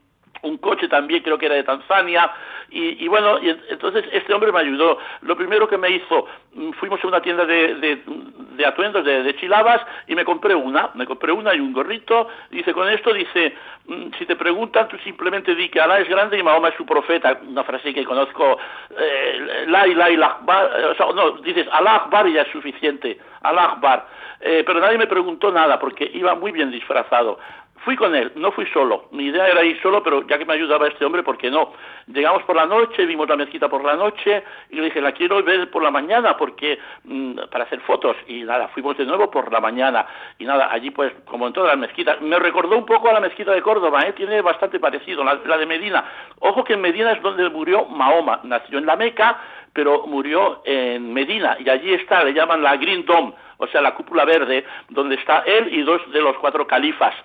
un 0.43 0.57
coche 0.57 0.88
también 0.88 1.22
creo 1.23 1.38
que 1.38 1.45
era 1.47 1.55
de 1.55 1.63
Tanzania 1.63 2.31
y, 2.69 3.03
y 3.03 3.07
bueno 3.07 3.39
y 3.41 3.49
en- 3.49 3.61
entonces 3.69 4.05
este 4.11 4.34
hombre 4.34 4.51
me 4.51 4.59
ayudó. 4.59 4.97
Lo 5.22 5.35
primero 5.35 5.68
que 5.68 5.77
me 5.77 5.89
hizo 5.91 6.26
mm, 6.53 6.72
fuimos 6.72 7.03
a 7.03 7.07
una 7.07 7.22
tienda 7.22 7.45
de, 7.45 7.76
de, 7.76 8.65
atuendos 8.65 9.03
de, 9.03 9.23
de 9.23 9.35
chilabas 9.38 9.81
y 10.07 10.15
me 10.15 10.23
compré 10.26 10.53
una 10.55 10.89
me 10.95 11.05
compré 11.05 11.31
una 11.31 11.53
y 11.53 11.59
un 11.59 11.73
gorrito. 11.73 12.27
Dice 12.49 12.73
con 12.73 12.88
esto 12.89 13.13
dice 13.13 13.55
mm, 13.88 14.07
si 14.18 14.26
te 14.26 14.35
preguntan 14.35 14.88
tú 14.88 14.97
simplemente 14.99 15.53
di 15.55 15.69
que 15.69 15.81
Alá 15.81 15.99
es 15.99 16.07
grande 16.09 16.38
y 16.38 16.43
Mahoma 16.43 16.69
es 16.69 16.76
su 16.76 16.85
profeta 16.85 17.39
una 17.47 17.63
frase 17.63 17.93
que 17.93 18.03
conozco 18.05 18.57
eh, 18.97 19.65
la 19.68 19.88
ilaha 19.88 20.09
illallah, 20.09 20.38
eh, 20.80 20.85
o 20.85 20.95
sea, 20.95 21.07
no 21.13 21.31
dices 21.43 21.68
Alá 21.72 21.95
Akbar 21.97 22.27
y 22.27 22.34
ya 22.34 22.43
es 22.43 22.51
suficiente 22.51 23.18
Alá 23.43 23.63
Akbar 23.73 24.05
Eh, 24.43 24.63
pero 24.65 24.80
nadie 24.80 24.97
me 24.97 25.05
preguntó 25.05 25.51
nada 25.51 25.77
porque 25.77 26.09
iba 26.15 26.34
muy 26.34 26.51
bien 26.51 26.72
disfrazado 26.72 27.38
Fui 27.84 27.95
con 27.95 28.14
él, 28.16 28.32
no 28.36 28.52
fui 28.52 28.68
solo. 28.68 29.06
Mi 29.12 29.26
idea 29.26 29.48
era 29.48 29.64
ir 29.64 29.82
solo, 29.82 30.03
pero 30.03 30.26
ya 30.28 30.38
que 30.38 30.45
me 30.45 30.53
ayudaba 30.53 30.88
este 30.88 31.03
hombre, 31.03 31.24
¿por 31.24 31.38
qué 31.38 31.49
no? 31.49 31.74
Llegamos 32.08 32.44
por 32.44 32.56
la 32.56 32.68
noche, 32.68 33.08
vimos 33.08 33.28
la 33.28 33.36
mezquita 33.36 33.70
por 33.70 33.84
la 33.84 33.95
noche 33.95 34.44
y 34.70 34.76
le 34.76 34.84
dije, 34.84 35.02
la 35.02 35.14
quiero 35.14 35.41
ver 35.41 35.72
por 35.72 35.82
la 35.82 35.90
mañana 35.90 36.38
porque 36.38 36.78
mm, 37.06 37.40
para 37.52 37.64
hacer 37.64 37.80
fotos. 37.82 38.16
Y 38.28 38.44
nada, 38.44 38.68
fuimos 38.68 38.98
de 38.98 39.06
nuevo 39.06 39.32
por 39.32 39.52
la 39.52 39.60
mañana. 39.60 40.06
Y 40.38 40.45
nada, 40.45 40.72
allí 40.72 40.91
pues, 40.91 41.12
como 41.26 41.48
en 41.48 41.53
todas 41.53 41.70
las 41.72 41.80
mezquitas, 41.80 42.22
me 42.22 42.38
recordó 42.38 42.78
un 42.78 42.86
poco 42.86 43.10
a 43.10 43.14
la 43.14 43.20
mezquita 43.20 43.52
de 43.52 43.64
Córdoba, 43.64 44.03
¿eh? 44.06 44.14
tiene 44.14 44.41
bastante 44.41 44.80
parecido, 44.80 45.24
la, 45.24 45.40
la 45.44 45.58
de 45.58 45.66
Medina. 45.66 46.06
Ojo 46.40 46.64
que 46.64 46.74
en 46.74 46.82
Medina 46.82 47.14
es 47.14 47.22
donde 47.24 47.49
murió 47.49 47.86
Mahoma. 47.86 48.41
Nació 48.44 48.78
en 48.78 48.86
la 48.86 48.95
Meca, 48.95 49.40
pero 49.74 50.06
murió 50.06 50.62
en 50.66 51.12
Medina. 51.14 51.58
Y 51.60 51.68
allí 51.68 51.95
está, 51.95 52.24
le 52.24 52.34
llaman 52.34 52.62
la 52.62 52.78
Green 52.78 53.06
Dome, 53.06 53.34
o 53.58 53.66
sea, 53.68 53.82
la 53.82 53.95
cúpula 53.95 54.24
verde, 54.24 54.66
donde 54.90 55.16
está 55.16 55.40
él 55.48 55.74
y 55.74 55.82
dos 55.82 56.02
de 56.12 56.22
los 56.22 56.38
cuatro 56.38 56.68
califas. 56.68 57.16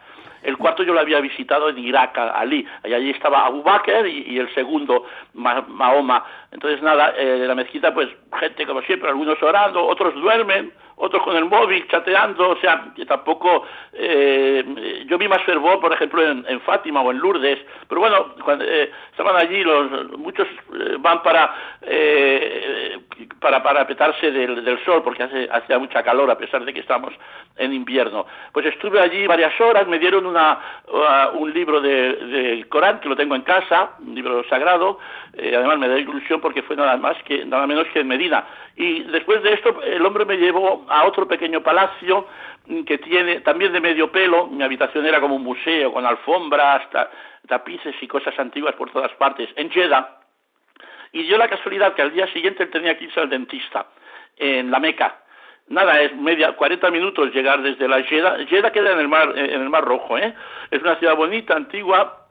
El 0.46 0.56
cuarto 0.56 0.84
yo 0.84 0.94
lo 0.94 1.00
había 1.00 1.20
visitado 1.20 1.68
en 1.68 1.78
Irak, 1.78 2.16
Ali, 2.16 2.64
y 2.84 2.92
allí 2.94 3.10
estaba 3.10 3.46
Abu 3.46 3.62
Bakr 3.64 4.06
y, 4.06 4.38
el 4.38 4.48
segundo, 4.54 5.04
Ma- 5.34 5.64
Mahoma. 5.68 6.24
Entonces, 6.52 6.80
nada, 6.82 7.14
eh, 7.18 7.44
la 7.46 7.54
mezquita, 7.56 7.92
pues 7.92 8.08
gente 8.38 8.64
como 8.64 8.80
siempre, 8.82 9.08
algunos 9.08 9.42
orando, 9.42 9.84
otros 9.84 10.14
duermen, 10.14 10.72
otros 10.98 11.22
con 11.22 11.36
el 11.36 11.44
móvil 11.44 11.86
chateando, 11.88 12.50
o 12.50 12.56
sea, 12.56 12.86
que 12.96 13.04
tampoco 13.04 13.64
eh, 13.92 15.04
yo 15.06 15.18
vi 15.18 15.28
más 15.28 15.42
fervor, 15.42 15.78
por 15.80 15.92
ejemplo, 15.92 16.22
en, 16.26 16.60
Fátima 16.62 17.02
o 17.02 17.10
en 17.10 17.18
Lourdes, 17.18 17.58
pero 17.88 18.00
bueno, 18.00 18.34
eh, 18.62 18.90
estaban 19.10 19.36
allí, 19.36 19.62
los 19.62 20.16
muchos 20.18 20.46
eh, 20.48 20.96
van 20.98 21.22
para, 21.22 21.54
para 23.40 23.62
para 23.62 23.86
petarse 23.86 24.30
del, 24.30 24.64
del 24.64 24.82
sol, 24.84 25.02
porque 25.02 25.22
hacía 25.50 25.78
mucha 25.78 26.02
calor 26.02 26.30
a 26.30 26.38
pesar 26.38 26.64
de 26.64 26.72
que 26.72 26.80
estamos 26.80 27.12
en 27.56 27.72
invierno. 27.72 28.26
Pues 28.52 28.66
estuve 28.66 29.00
allí 29.00 29.26
varias 29.26 29.58
horas, 29.60 29.86
me 29.86 29.98
dieron 29.98 30.26
una, 30.26 30.58
uh, 30.88 31.36
un 31.38 31.52
libro 31.52 31.80
de- 31.80 32.14
del 32.16 32.68
Corán 32.68 33.00
que 33.00 33.08
lo 33.08 33.16
tengo 33.16 33.34
en 33.34 33.42
casa, 33.42 33.90
un 34.00 34.14
libro 34.14 34.42
sagrado, 34.48 34.98
además 35.36 35.78
me 35.78 35.88
da 35.88 35.98
ilusión 35.98 36.40
porque 36.40 36.62
fue 36.62 36.76
nada 36.76 36.96
más 36.96 37.16
que 37.24 37.44
nada 37.44 37.66
menos 37.66 37.86
que 37.92 38.00
en 38.00 38.08
Medina. 38.08 38.44
Y 38.76 39.04
después 39.04 39.42
de 39.42 39.54
esto 39.54 39.82
el 39.82 40.04
hombre 40.04 40.24
me 40.24 40.36
llevó 40.36 40.84
a 40.88 41.04
otro 41.06 41.26
pequeño 41.26 41.62
palacio 41.62 42.26
mm, 42.66 42.82
que 42.84 42.98
tiene 42.98 43.40
también 43.40 43.72
de 43.72 43.80
medio 43.80 44.12
pelo, 44.12 44.46
mi 44.48 44.62
habitación 44.62 45.06
era 45.06 45.20
como 45.20 45.36
un 45.36 45.42
museo 45.42 45.92
con 45.92 46.04
alfombras, 46.04 46.88
ta- 46.90 47.10
tapices 47.48 47.94
y 48.00 48.06
cosas 48.06 48.38
antiguas 48.38 48.74
por 48.74 48.90
todas 48.90 49.12
partes, 49.12 49.48
en 49.56 49.70
Jeddah. 49.70 50.18
Y 51.12 51.22
dio 51.22 51.38
la 51.38 51.48
casualidad 51.48 51.94
que 51.94 52.02
al 52.02 52.12
día 52.12 52.26
siguiente 52.32 52.66
tenía 52.66 52.98
que 52.98 53.04
irse 53.04 53.20
al 53.20 53.30
dentista 53.30 53.86
en 54.36 54.70
la 54.70 54.78
Meca. 54.80 55.22
Nada, 55.68 56.00
es 56.00 56.14
media, 56.14 56.52
40 56.52 56.90
minutos 56.90 57.32
llegar 57.34 57.62
desde 57.62 57.88
la 57.88 58.02
Jeddah. 58.02 58.44
Jeddah 58.46 58.70
queda 58.72 58.92
en 58.92 58.98
el 58.98 59.08
mar, 59.08 59.32
en 59.36 59.62
el 59.62 59.70
mar 59.70 59.84
Rojo, 59.84 60.18
¿eh? 60.18 60.34
Es 60.70 60.82
una 60.82 60.96
ciudad 60.96 61.16
bonita, 61.16 61.56
antigua, 61.56 62.25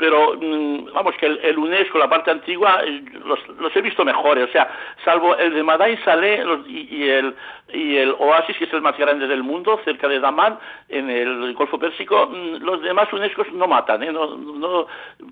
pero 0.00 0.34
mm, 0.40 0.92
vamos 0.92 1.14
que 1.16 1.26
el, 1.26 1.58
UNESCO, 1.58 1.98
la 1.98 2.08
parte 2.08 2.32
antigua, 2.32 2.80
eh, 2.84 3.04
los, 3.24 3.38
los 3.60 3.76
he 3.76 3.82
visto 3.82 4.04
mejores, 4.04 4.48
o 4.48 4.52
sea, 4.52 4.68
salvo 5.04 5.36
el 5.36 5.54
de 5.54 5.62
Madai 5.62 5.96
Saleh 5.98 6.44
y, 6.66 6.96
y 6.96 7.08
el 7.08 7.34
y 7.72 7.96
el 7.96 8.14
Oasis, 8.18 8.56
que 8.56 8.64
es 8.64 8.72
el 8.72 8.82
más 8.82 8.96
grande 8.96 9.26
del 9.26 9.42
mundo, 9.42 9.80
cerca 9.84 10.08
de 10.08 10.18
Damán, 10.18 10.58
en 10.88 11.08
el 11.08 11.54
Golfo 11.54 11.78
Pérsico, 11.78 12.26
mm, 12.26 12.62
los 12.64 12.82
demás 12.82 13.12
UNESCO 13.12 13.44
no 13.52 13.66
matan, 13.66 14.02
¿eh? 14.02 14.12
no, 14.12 14.36
no, 14.36 14.86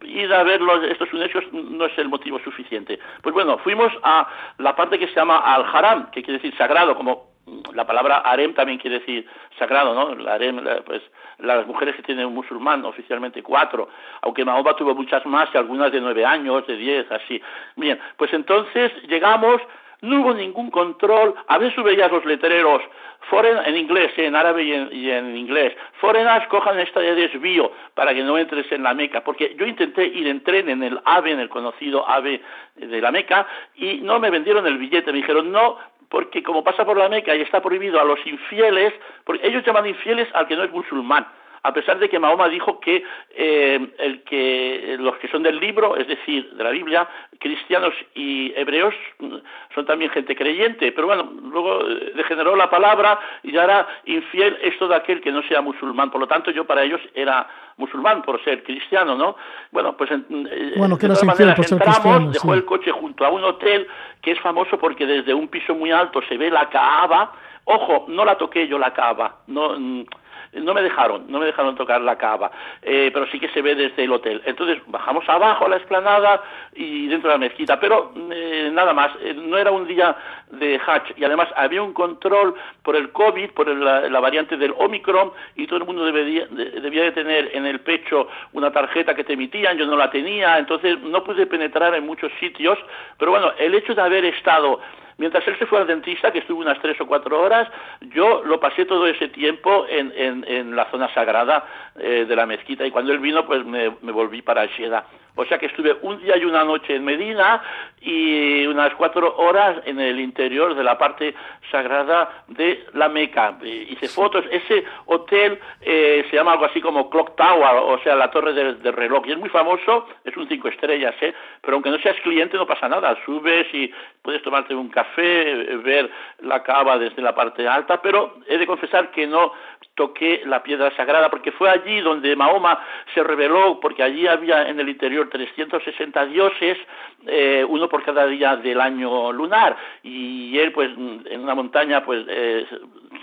ir 0.04 0.32
a 0.32 0.42
ver 0.42 0.60
los, 0.60 0.84
estos 0.84 1.12
UNESCO 1.12 1.40
no 1.52 1.86
es 1.86 1.98
el 1.98 2.08
motivo 2.08 2.38
suficiente. 2.40 2.98
Pues 3.22 3.34
bueno, 3.34 3.58
fuimos 3.58 3.92
a 4.02 4.28
la 4.58 4.76
parte 4.76 4.98
que 4.98 5.08
se 5.08 5.14
llama 5.14 5.38
Al-Haram, 5.38 6.10
que 6.10 6.22
quiere 6.22 6.40
decir 6.40 6.56
sagrado, 6.56 6.94
como 6.94 7.28
la 7.74 7.86
palabra 7.86 8.18
harem 8.18 8.52
también 8.54 8.78
quiere 8.78 8.98
decir 8.98 9.26
sagrado, 9.58 9.94
¿no? 9.94 10.10
El 10.12 10.28
harem, 10.28 10.62
pues 10.84 11.02
las 11.38 11.66
mujeres 11.66 11.94
que 11.96 12.02
tienen 12.02 12.26
un 12.26 12.34
musulmán, 12.34 12.84
oficialmente 12.84 13.42
cuatro, 13.42 13.88
aunque 14.22 14.44
Mahoma 14.44 14.74
tuvo 14.74 14.94
muchas 14.94 15.24
más 15.26 15.54
algunas 15.54 15.92
de 15.92 16.00
nueve 16.00 16.24
años, 16.24 16.66
de 16.66 16.76
diez, 16.76 17.10
así. 17.10 17.40
Bien, 17.76 17.98
pues 18.16 18.32
entonces 18.32 18.92
llegamos, 19.08 19.60
no 20.00 20.20
hubo 20.20 20.34
ningún 20.34 20.70
control, 20.70 21.34
a 21.46 21.58
veces 21.58 21.82
veías 21.82 22.10
los 22.10 22.24
letreros, 22.24 22.82
foreign, 23.30 23.58
en 23.66 23.76
inglés, 23.76 24.12
¿eh? 24.16 24.26
en 24.26 24.36
árabe 24.36 24.64
y 24.64 24.72
en, 24.72 24.88
y 24.92 25.10
en 25.10 25.36
inglés, 25.36 25.76
foreigners 26.00 26.46
cojan 26.48 26.78
esta 26.78 27.00
de 27.00 27.14
desvío 27.14 27.72
para 27.94 28.14
que 28.14 28.22
no 28.22 28.38
entres 28.38 28.70
en 28.72 28.82
la 28.82 28.94
Meca, 28.94 29.22
porque 29.22 29.54
yo 29.58 29.66
intenté 29.66 30.06
ir 30.06 30.26
en 30.26 30.42
tren 30.42 30.68
en 30.68 30.82
el 30.82 31.00
AVE, 31.04 31.32
en 31.32 31.40
el 31.40 31.48
conocido 31.48 32.08
AVE 32.08 32.40
de 32.76 33.00
la 33.00 33.10
Meca, 33.10 33.46
y 33.76 33.98
no 33.98 34.18
me 34.18 34.30
vendieron 34.30 34.66
el 34.66 34.78
billete, 34.78 35.12
me 35.12 35.18
dijeron, 35.18 35.52
no, 35.52 35.78
porque 36.08 36.42
como 36.42 36.64
pasa 36.64 36.84
por 36.84 36.96
la 36.96 37.08
Meca 37.08 37.34
y 37.34 37.42
está 37.42 37.60
prohibido 37.60 38.00
a 38.00 38.04
los 38.04 38.24
infieles, 38.26 38.94
porque 39.24 39.46
ellos 39.46 39.64
llaman 39.64 39.86
infieles 39.86 40.28
al 40.34 40.46
que 40.46 40.56
no 40.56 40.64
es 40.64 40.70
musulmán, 40.70 41.26
a 41.68 41.72
pesar 41.72 41.98
de 41.98 42.08
que 42.08 42.18
Mahoma 42.18 42.48
dijo 42.48 42.80
que 42.80 43.04
eh, 43.36 43.94
el 43.98 44.22
que 44.24 44.96
los 44.98 45.16
que 45.18 45.28
son 45.28 45.42
del 45.42 45.60
libro, 45.60 45.96
es 45.96 46.06
decir, 46.08 46.50
de 46.52 46.64
la 46.64 46.70
Biblia, 46.70 47.08
cristianos 47.38 47.94
y 48.14 48.52
hebreos 48.56 48.94
mm, 49.18 49.34
son 49.74 49.86
también 49.86 50.10
gente 50.10 50.34
creyente, 50.34 50.90
pero 50.92 51.06
bueno, 51.06 51.30
luego 51.50 51.80
eh, 51.88 52.12
degeneró 52.14 52.56
la 52.56 52.68
palabra 52.70 53.18
y 53.42 53.52
ya 53.52 53.64
era 53.64 53.86
infiel 54.06 54.58
es 54.62 54.76
todo 54.78 54.94
aquel 54.94 55.20
que 55.20 55.30
no 55.30 55.42
sea 55.42 55.60
musulmán, 55.60 56.10
por 56.10 56.20
lo 56.20 56.26
tanto 56.26 56.50
yo 56.50 56.64
para 56.64 56.82
ellos 56.82 57.00
era 57.14 57.46
musulmán 57.76 58.22
por 58.22 58.42
ser 58.42 58.64
cristiano, 58.64 59.14
¿no? 59.14 59.36
Bueno, 59.70 59.96
pues 59.96 60.10
en- 60.10 60.48
eh, 60.50 60.72
Bueno, 60.76 60.96
que 60.96 61.02
de 61.06 61.12
eras 61.12 61.20
todas 61.20 61.22
infiel 61.34 61.48
maneras, 61.48 61.56
por 61.56 61.66
ser 61.66 61.78
entramos, 61.78 62.32
dejó 62.32 62.52
sí. 62.52 62.58
el 62.58 62.64
coche 62.64 62.90
junto 62.90 63.24
a 63.24 63.30
un 63.30 63.44
hotel 63.44 63.86
que 64.20 64.32
es 64.32 64.40
famoso 64.40 64.78
porque 64.78 65.06
desde 65.06 65.32
un 65.32 65.48
piso 65.48 65.74
muy 65.74 65.92
alto 65.92 66.20
se 66.28 66.36
ve 66.36 66.50
la 66.50 66.68
Kaaba. 66.68 67.32
Ojo, 67.70 68.06
no 68.08 68.24
la 68.24 68.36
toqué 68.36 68.66
yo 68.66 68.78
la 68.78 68.92
Kaaba, 68.94 69.36
no, 69.46 69.78
mm, 69.78 70.04
no 70.52 70.74
me 70.74 70.82
dejaron, 70.82 71.30
no 71.30 71.38
me 71.38 71.46
dejaron 71.46 71.76
tocar 71.76 72.00
la 72.00 72.16
Kaaba, 72.16 72.50
eh, 72.82 73.10
pero 73.12 73.26
sí 73.26 73.38
que 73.38 73.48
se 73.48 73.62
ve 73.62 73.74
desde 73.74 74.04
el 74.04 74.12
hotel. 74.12 74.42
Entonces 74.44 74.78
bajamos 74.86 75.28
abajo 75.28 75.66
a 75.66 75.68
la 75.68 75.76
explanada 75.76 76.42
y 76.74 77.06
dentro 77.08 77.30
de 77.30 77.34
la 77.34 77.38
mezquita, 77.38 77.78
pero 77.80 78.12
eh, 78.30 78.70
nada 78.72 78.92
más, 78.92 79.12
eh, 79.20 79.34
no 79.34 79.58
era 79.58 79.70
un 79.70 79.86
día 79.86 80.16
de 80.50 80.80
Hajj 80.84 81.12
y 81.16 81.24
además 81.24 81.48
había 81.56 81.82
un 81.82 81.92
control 81.92 82.54
por 82.82 82.96
el 82.96 83.10
COVID, 83.12 83.50
por 83.50 83.68
la, 83.68 84.20
variante 84.20 84.56
del 84.56 84.74
Omicron 84.76 85.32
y 85.56 85.66
todo 85.66 85.78
el 85.78 85.84
mundo 85.84 86.04
debía 86.04 86.46
de 86.48 87.12
tener 87.12 87.50
en 87.54 87.66
el 87.66 87.80
pecho 87.80 88.28
una 88.52 88.72
tarjeta 88.72 89.14
que 89.14 89.24
te 89.24 89.34
emitían, 89.34 89.78
yo 89.78 89.86
no 89.86 89.96
la 89.96 90.10
tenía, 90.10 90.58
entonces 90.58 90.98
no 91.00 91.22
pude 91.22 91.46
penetrar 91.46 91.94
en 91.94 92.06
muchos 92.06 92.32
sitios, 92.40 92.78
pero 93.18 93.30
bueno, 93.30 93.52
el 93.58 93.74
hecho 93.74 93.94
de 93.94 94.02
haber 94.02 94.24
estado 94.24 94.80
Mientras 95.18 95.46
él 95.48 95.58
se 95.58 95.66
fue 95.66 95.80
al 95.80 95.86
dentista, 95.86 96.30
que 96.30 96.38
estuvo 96.38 96.60
unas 96.60 96.80
tres 96.80 97.00
o 97.00 97.06
cuatro 97.06 97.40
horas, 97.40 97.68
yo 98.14 98.42
lo 98.44 98.60
pasé 98.60 98.84
todo 98.84 99.06
ese 99.06 99.28
tiempo 99.28 99.84
en, 99.88 100.12
en, 100.16 100.44
en 100.48 100.76
la 100.76 100.88
zona 100.90 101.12
sagrada 101.12 101.64
eh, 101.96 102.24
de 102.26 102.36
la 102.36 102.46
mezquita 102.46 102.86
y 102.86 102.92
cuando 102.92 103.12
él 103.12 103.18
vino, 103.18 103.44
pues 103.44 103.64
me, 103.64 103.88
volví 103.88 104.42
para 104.42 104.68
Jeddah. 104.68 105.04
O 105.38 105.44
sea 105.44 105.56
que 105.56 105.66
estuve 105.66 105.96
un 106.02 106.18
día 106.18 106.36
y 106.36 106.44
una 106.44 106.64
noche 106.64 106.96
en 106.96 107.04
Medina 107.04 107.62
y 108.00 108.66
unas 108.66 108.92
cuatro 108.96 109.36
horas 109.36 109.76
en 109.84 110.00
el 110.00 110.18
interior 110.18 110.74
de 110.74 110.82
la 110.82 110.98
parte 110.98 111.32
sagrada 111.70 112.44
de 112.48 112.84
la 112.94 113.08
Meca. 113.08 113.56
Hice 113.62 114.08
fotos. 114.08 114.44
Ese 114.50 114.84
hotel 115.06 115.60
eh, 115.80 116.26
se 116.28 116.36
llama 116.36 116.52
algo 116.52 116.64
así 116.64 116.80
como 116.80 117.08
Clock 117.08 117.36
Tower, 117.36 117.76
o 117.84 118.00
sea, 118.02 118.16
la 118.16 118.32
torre 118.32 118.52
del, 118.52 118.82
del 118.82 118.92
reloj. 118.92 119.28
Y 119.28 119.32
es 119.32 119.38
muy 119.38 119.48
famoso, 119.48 120.08
es 120.24 120.36
un 120.36 120.48
cinco 120.48 120.66
estrellas, 120.66 121.14
¿eh? 121.20 121.32
pero 121.60 121.76
aunque 121.76 121.90
no 121.90 121.98
seas 121.98 122.16
cliente 122.22 122.56
no 122.56 122.66
pasa 122.66 122.88
nada. 122.88 123.16
Subes 123.24 123.72
y 123.72 123.92
puedes 124.22 124.42
tomarte 124.42 124.74
un 124.74 124.88
café, 124.88 125.52
eh, 125.52 125.76
ver 125.76 126.10
la 126.40 126.64
cava 126.64 126.98
desde 126.98 127.22
la 127.22 127.36
parte 127.36 127.68
alta, 127.68 128.02
pero 128.02 128.40
he 128.48 128.58
de 128.58 128.66
confesar 128.66 129.12
que 129.12 129.24
no 129.28 129.52
toqué 129.94 130.42
la 130.46 130.62
piedra 130.62 130.94
sagrada, 130.96 131.28
porque 131.28 131.50
fue 131.50 131.68
allí 131.68 132.00
donde 132.00 132.36
Mahoma 132.36 132.78
se 133.14 133.22
reveló, 133.22 133.80
porque 133.80 134.02
allí 134.02 134.26
había 134.26 134.68
en 134.68 134.78
el 134.78 134.88
interior 134.88 135.28
360 135.28 136.26
dioses, 136.26 136.78
eh, 137.26 137.64
uno 137.68 137.88
por 137.88 138.04
cada 138.04 138.26
día 138.26 138.56
del 138.56 138.80
año 138.80 139.32
lunar, 139.32 139.76
y 140.02 140.56
él 140.58 140.72
pues 140.72 140.90
en 140.92 141.40
una 141.40 141.54
montaña 141.54 142.04
pues 142.04 142.24
eh, 142.28 142.66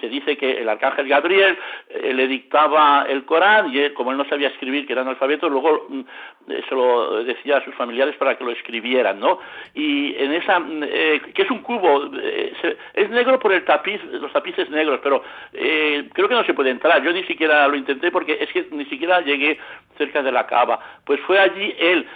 se 0.06 0.10
dice 0.10 0.38
que 0.38 0.61
el 0.61 0.69
arcángel 0.69 1.07
Gabriel 1.07 1.57
eh, 1.90 2.14
le 2.14 2.27
dictaba 2.27 3.06
el 3.10 3.26
Corán 3.26 3.72
y 3.73 3.90
como 3.90 4.11
él 4.11 4.18
no 4.18 4.26
sabía 4.26 4.49
escribir, 4.49 4.86
que 4.86 4.94
era 4.94 5.02
analfabeto, 5.02 5.49
luego 5.49 5.88
mm, 5.90 5.99
eh, 6.49 6.64
se 6.69 6.76
lo 6.76 7.23
decía 7.23 7.57
a 7.57 7.65
sus 7.65 7.73
familiares 7.73 8.15
para 8.18 8.38
que 8.38 8.44
lo 8.44 8.52
escribieran, 8.52 9.19
¿no? 9.19 9.40
Y 9.73 10.15
en 10.15 10.34
esa, 10.34 10.60
mm, 10.60 10.84
eh, 10.84 11.22
que 11.34 11.41
es 11.41 11.49
un 11.49 11.64
cubo, 11.64 12.11
es 12.94 13.10
negro 13.10 13.40
por 13.40 13.52
el 13.52 13.65
tapiz, 13.65 13.99
los 14.03 14.32
tapices 14.32 14.69
negros, 14.69 14.99
pero 15.02 15.23
creo 15.52 16.27
que 16.27 16.36
no 16.36 16.44
se 16.44 16.53
puede 16.53 16.69
entrar. 16.69 17.02
Yo 17.03 17.11
ni 17.11 17.23
siquiera 17.23 17.68
lo 17.68 17.76
intenté 17.76 18.11
porque 18.11 18.38
es 18.40 18.49
que 18.52 18.68
ni 18.72 18.86
siquiera 18.86 19.22
llegué 19.22 19.57
cerca 19.98 20.22
de 20.22 20.32
la 20.32 20.45
cava. 20.45 20.80
Pues 21.03 21.19
fue 21.22 21.40
allí 21.40 21.73
él, 21.80 22.07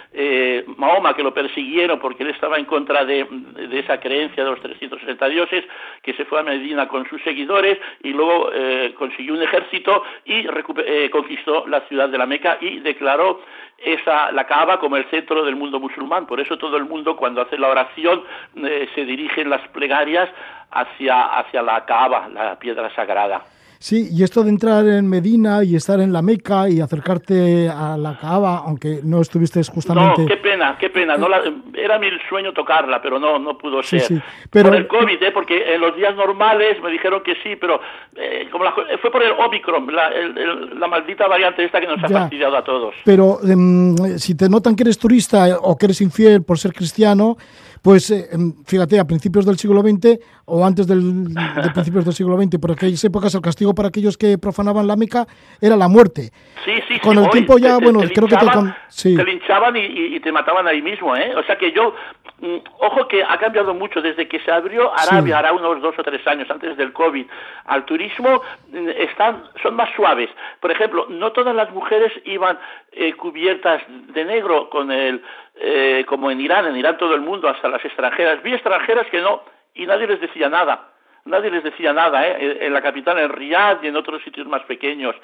Mahoma, 0.76 1.14
que 1.14 1.22
lo 1.22 1.34
persiguieron 1.34 1.98
porque 1.98 2.22
él 2.22 2.30
estaba 2.30 2.58
en 2.58 2.66
contra 2.66 3.04
de, 3.04 3.26
de 3.68 3.78
esa 3.78 3.98
creencia 3.98 4.44
de 4.44 4.50
los 4.50 4.60
360 4.60 5.28
dioses, 5.28 5.64
que 6.02 6.14
se 6.14 6.24
fue 6.24 6.40
a 6.40 6.42
Medina 6.42 6.86
con 6.88 7.08
sus 7.08 7.22
seguidores 7.22 7.79
y 8.02 8.12
luego 8.12 8.50
eh, 8.52 8.94
consiguió 8.98 9.34
un 9.34 9.42
ejército 9.42 10.02
y 10.24 10.46
eh, 10.46 11.10
conquistó 11.10 11.66
la 11.66 11.80
ciudad 11.82 12.08
de 12.08 12.18
la 12.18 12.26
Meca 12.26 12.58
y 12.60 12.80
declaró 12.80 13.40
esa 13.78 14.30
la 14.32 14.46
Kaaba 14.46 14.78
como 14.78 14.96
el 14.96 15.04
centro 15.06 15.44
del 15.44 15.56
mundo 15.56 15.80
musulmán. 15.80 16.26
Por 16.26 16.40
eso 16.40 16.58
todo 16.58 16.76
el 16.76 16.84
mundo 16.84 17.16
cuando 17.16 17.42
hace 17.42 17.58
la 17.58 17.68
oración 17.68 18.22
eh, 18.56 18.88
se 18.94 19.04
dirigen 19.04 19.50
las 19.50 19.66
plegarias 19.68 20.28
hacia 20.70 21.38
hacia 21.38 21.62
la 21.62 21.84
Kaaba, 21.84 22.28
la 22.28 22.58
piedra 22.58 22.94
sagrada. 22.94 23.42
Sí, 23.82 24.10
y 24.12 24.22
esto 24.22 24.44
de 24.44 24.50
entrar 24.50 24.86
en 24.86 25.08
Medina 25.08 25.64
y 25.64 25.74
estar 25.74 26.00
en 26.00 26.12
la 26.12 26.20
Meca 26.20 26.68
y 26.68 26.82
acercarte 26.82 27.66
a 27.70 27.96
la 27.96 28.18
Kaaba, 28.18 28.58
aunque 28.66 29.00
no 29.02 29.22
estuviste 29.22 29.62
justamente... 29.64 30.20
No, 30.20 30.28
qué 30.28 30.36
pena, 30.36 30.76
qué 30.78 30.90
pena. 30.90 31.16
No 31.16 31.30
la- 31.30 31.40
era 31.72 31.98
mi 31.98 32.08
sueño 32.28 32.52
tocarla, 32.52 33.00
pero 33.00 33.18
no, 33.18 33.38
no 33.38 33.56
pudo 33.56 33.82
Sí, 33.82 33.98
ser. 33.98 34.02
sí, 34.18 34.20
pero- 34.50 34.68
Por 34.68 34.76
el 34.76 34.86
COVID, 34.86 35.22
¿eh? 35.22 35.30
porque 35.32 35.74
en 35.74 35.80
los 35.80 35.96
días 35.96 36.14
normales 36.14 36.76
me 36.82 36.90
dijeron 36.90 37.22
que 37.24 37.32
sí, 37.42 37.56
pero 37.58 37.80
eh, 38.16 38.48
como 38.52 38.64
la- 38.64 38.74
fue 39.00 39.10
por 39.10 39.22
el 39.22 39.32
Omicron, 39.32 39.86
la, 39.94 40.08
el- 40.08 40.36
el- 40.36 40.78
la 40.78 40.86
maldita 40.86 41.26
variante 41.26 41.64
esta 41.64 41.80
que 41.80 41.86
nos 41.86 42.04
ha 42.04 42.08
Ya. 42.08 42.18
fastidiado 42.20 42.58
a 42.58 42.62
todos. 42.62 42.94
Pero 43.06 43.38
em, 43.48 43.96
si 44.18 44.34
te 44.34 44.50
notan 44.50 44.76
que 44.76 44.82
eres 44.82 44.98
turista 44.98 45.56
o 45.58 45.78
que 45.78 45.86
eres 45.86 46.02
infiel 46.02 46.42
por 46.42 46.58
ser 46.58 46.74
cristiano, 46.74 47.38
Pues 47.82 48.10
eh, 48.10 48.28
em, 48.32 48.52
fíjate, 48.66 48.98
a 49.00 49.06
principios 49.06 49.46
del 49.46 49.56
siglo 49.56 49.80
XX 49.80 50.18
o 50.46 50.64
antes 50.66 50.86
del, 50.86 51.32
de 51.32 51.34
principios 51.74 52.04
del 52.04 52.14
siglo 52.14 52.36
XX, 52.36 52.58
por 52.58 52.72
aquellas 52.72 53.02
épocas 53.04 53.34
el 53.34 53.40
castigo 53.40 53.74
para 53.74 53.88
aquellos 53.88 54.18
que 54.18 54.36
profanaban 54.36 54.86
la 54.86 54.96
Meca 54.96 55.26
era 55.60 55.76
la 55.76 55.88
muerte. 55.88 56.30
Sí, 56.64 56.72
sí, 56.88 56.98
Con 57.00 57.16
el 57.18 57.24
hoy 57.24 57.30
tiempo 57.30 57.56
ya, 57.58 57.78
te- 57.78 57.84
bueno, 57.84 58.00
te 58.00 58.10
creo 58.12 58.28
que 58.28 58.36
te... 58.36 58.42
linchaban, 58.42 58.66
con- 58.66 58.74
Sí. 58.88 59.16
te 59.16 59.24
linchaban 59.24 59.76
y, 59.76 59.80
y- 59.80 60.16
y 60.16 60.20
te 60.20 60.30
mataban 60.32 60.66
ahí 60.66 60.82
mismo, 60.82 61.16
¿eh? 61.16 61.32
O 61.36 61.42
sea 61.44 61.56
que 61.56 61.72
yo, 61.72 61.94
mm, 62.40 62.56
ojo 62.80 63.08
que 63.08 63.22
ha 63.22 63.38
cambiado 63.38 63.72
mucho 63.72 64.02
desde 64.02 64.28
que 64.28 64.40
se 64.40 64.50
abrió 64.50 64.92
Arabia, 64.92 65.22
Sí. 65.36 65.38
hará 65.38 65.52
unos 65.54 65.80
dos 65.80 65.94
o 65.98 66.02
tres 66.02 66.26
años 66.26 66.50
antes 66.50 66.76
del 66.76 66.92
COVID, 66.92 67.24
al 67.66 67.84
turismo, 67.86 68.42
mm, 68.72 68.88
están, 68.98 69.44
son 69.62 69.74
más 69.76 69.88
suaves. 69.96 70.28
Por 70.60 70.70
ejemplo, 70.70 71.06
no 71.08 71.32
todas 71.32 71.54
las 71.54 71.70
mujeres 71.72 72.12
iban 72.26 72.58
eh, 72.92 73.14
cubiertas 73.14 73.80
de 74.12 74.24
negro 74.24 74.68
con 74.68 74.90
el, 74.90 75.22
eh, 75.62 76.04
como 76.06 76.30
en 76.30 76.40
Irán, 76.40 76.66
en 76.66 76.76
Irán 76.76 76.96
todo 76.96 77.14
el 77.14 77.20
mundo, 77.20 77.48
hasta 77.48 77.68
las 77.68 77.84
extranjeras. 77.84 78.42
Vi 78.42 78.54
extranjeras 78.54 79.06
que 79.08 79.20
no, 79.20 79.42
y 79.74 79.86
nadie 79.86 80.06
les 80.06 80.20
decía 80.20 80.48
nada. 80.48 80.88
Nadie 81.26 81.50
les 81.50 81.62
decía 81.62 81.92
nada, 81.92 82.26
¿eh? 82.26 82.58
en 82.62 82.72
la 82.72 82.80
capital, 82.80 83.18
en 83.18 83.28
Riyadh 83.28 83.84
y 83.84 83.88
en 83.88 83.96
otros 83.96 84.22
sitios 84.22 84.46
más 84.46 84.62
pequeños. 84.62 85.14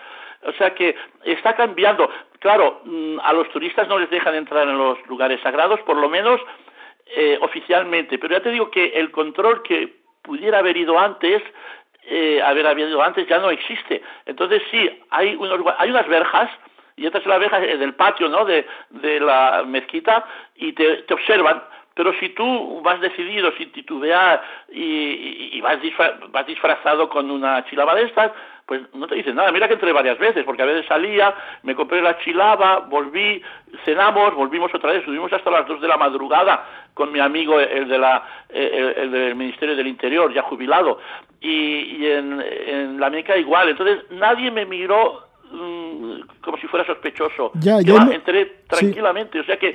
O 0.42 0.52
sea 0.52 0.74
que 0.74 0.94
está 1.24 1.54
cambiando. 1.54 2.10
Claro, 2.38 2.82
mm, 2.84 3.18
a 3.22 3.32
los 3.32 3.48
turistas 3.48 3.88
no 3.88 3.98
les 3.98 4.10
dejan 4.10 4.34
entrar 4.34 4.68
en 4.68 4.76
los 4.76 4.98
lugares 5.06 5.40
sagrados, 5.40 5.80
por 5.80 5.96
lo 5.96 6.08
menos 6.10 6.38
eh, 7.06 7.38
oficialmente. 7.40 8.18
Pero 8.18 8.34
ya 8.36 8.42
te 8.42 8.50
digo 8.50 8.70
que 8.70 8.88
el 8.88 9.10
control 9.10 9.62
que 9.62 9.96
pudiera 10.22 10.58
haber 10.58 10.76
ido 10.76 10.98
antes, 10.98 11.42
eh, 12.04 12.42
haber 12.42 12.66
habido 12.66 13.02
antes, 13.02 13.26
ya 13.26 13.38
no 13.38 13.50
existe. 13.50 14.02
Entonces 14.26 14.62
sí, 14.70 15.00
hay, 15.10 15.34
unos, 15.34 15.60
hay 15.78 15.90
unas 15.90 16.06
verjas, 16.08 16.50
y 16.96 17.08
la 17.10 17.38
verja 17.38 17.62
eh, 17.62 17.76
del 17.76 17.94
patio, 17.94 18.28
¿no?, 18.28 18.44
de, 18.44 18.66
de 18.90 19.20
la 19.20 19.64
mezquita, 19.66 20.24
y 20.56 20.72
te, 20.72 21.02
te 21.02 21.14
observan. 21.14 21.62
Pero 21.94 22.12
si 22.20 22.28
tú 22.30 22.80
vas 22.82 23.00
decidido, 23.00 23.52
sin 23.52 23.72
titubear, 23.72 24.42
y, 24.70 24.82
y- 24.82 25.50
y 25.54 25.60
vas, 25.62 25.80
disfra- 25.80 26.18
vas 26.30 26.46
disfrazado 26.46 27.08
con 27.08 27.30
una 27.30 27.64
chilaba 27.66 27.94
de 27.94 28.02
estas, 28.04 28.32
pues 28.66 28.82
no 28.94 29.06
te 29.06 29.14
dicen 29.14 29.36
nada. 29.36 29.52
Mira 29.52 29.68
que 29.68 29.74
entré 29.74 29.92
varias 29.92 30.18
veces, 30.18 30.44
porque 30.44 30.62
a 30.62 30.66
veces 30.66 30.84
salía, 30.86 31.34
me 31.62 31.74
compré 31.74 32.02
la 32.02 32.18
chilaba, 32.18 32.80
volví, 32.80 33.40
cenamos, 33.84 34.34
volvimos 34.34 34.74
otra 34.74 34.92
vez, 34.92 35.04
subimos 35.04 35.32
hasta 35.32 35.50
las 35.50 35.66
dos 35.66 35.80
de 35.80 35.88
la 35.88 35.96
madrugada 35.96 36.66
con 36.92 37.12
mi 37.12 37.20
amigo, 37.20 37.60
el, 37.60 37.88
de 37.88 37.98
la, 37.98 38.24
el, 38.50 38.94
el 38.96 39.10
del 39.12 39.34
Ministerio 39.34 39.76
del 39.76 39.86
Interior, 39.86 40.32
ya 40.34 40.42
jubilado. 40.42 40.98
Y, 41.40 41.96
y 41.98 42.06
en, 42.10 42.42
en 42.66 43.00
la 43.00 43.08
Meca 43.08 43.36
igual. 43.36 43.68
Entonces 43.68 44.04
nadie 44.10 44.50
me 44.50 44.66
miró 44.66 45.25
como 46.42 46.56
si 46.58 46.66
fuera 46.66 46.84
sospechoso. 46.86 47.52
Ya, 47.54 47.80
yo 47.80 47.94
va, 47.94 48.04
me- 48.06 48.14
entré 48.16 48.44
sí. 48.44 48.50
tranquilamente. 48.68 49.40
O 49.40 49.44
sea 49.44 49.58
que, 49.58 49.74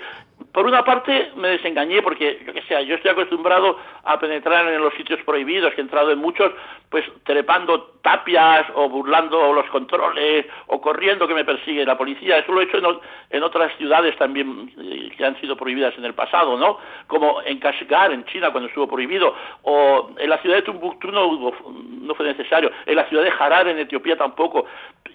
por 0.54 0.66
una 0.66 0.84
parte, 0.84 1.32
me 1.36 1.50
desengañé 1.50 2.02
porque, 2.02 2.42
yo 2.46 2.54
que 2.54 2.62
sé, 2.64 2.86
yo 2.86 2.96
estoy 2.96 3.12
acostumbrado 3.12 3.78
a 4.04 4.20
penetrar 4.20 4.68
en 4.68 4.82
los 4.82 4.94
sitios 4.96 5.20
prohibidos, 5.24 5.74
que 5.74 5.82
he 5.82 5.84
entrado 5.84 6.12
en 6.12 6.20
muchos, 6.20 6.52
pues 6.90 7.06
trepando 7.24 7.92
tapias 8.02 8.66
o 8.76 8.90
burlando 8.90 9.54
los 9.54 9.66
controles 9.68 10.46
o 10.68 10.82
corriendo 10.82 11.28
que 11.28 11.34
me 11.34 11.46
persigue 11.46 11.86
la 11.86 11.98
policía. 11.98 12.40
Eso 12.40 12.52
lo 12.52 12.62
he 12.62 12.66
hecho 12.66 12.80
en 13.30 13.44
otras 13.44 13.72
ciudades 13.78 14.18
también 14.18 14.72
eh, 14.78 15.10
que 15.16 15.26
han 15.26 15.40
sido 15.40 15.56
prohibidas 15.56 15.98
en 15.98 16.04
el 16.04 16.14
pasado, 16.14 16.58
¿no? 16.58 16.80
Como 17.08 17.42
en 17.44 17.60
Kashgar, 17.60 18.12
en 18.12 18.26
China, 18.26 18.52
cuando 18.52 18.68
estuvo 18.68 18.88
prohibido, 18.88 19.34
o 19.62 20.10
en 20.18 20.30
la 20.30 20.38
ciudad 20.40 20.58
de 20.58 20.64
Tumbuctú 20.64 21.12
no, 21.12 21.28
hubo, 21.28 21.54
no 22.02 22.14
fue 22.16 22.26
necesario, 22.26 22.72
en 22.86 22.96
la 22.96 23.06
ciudad 23.06 23.24
de 23.24 23.32
Harar, 23.40 23.68
en 23.68 23.80
Etiopía 23.80 24.18
tampoco, 24.18 24.66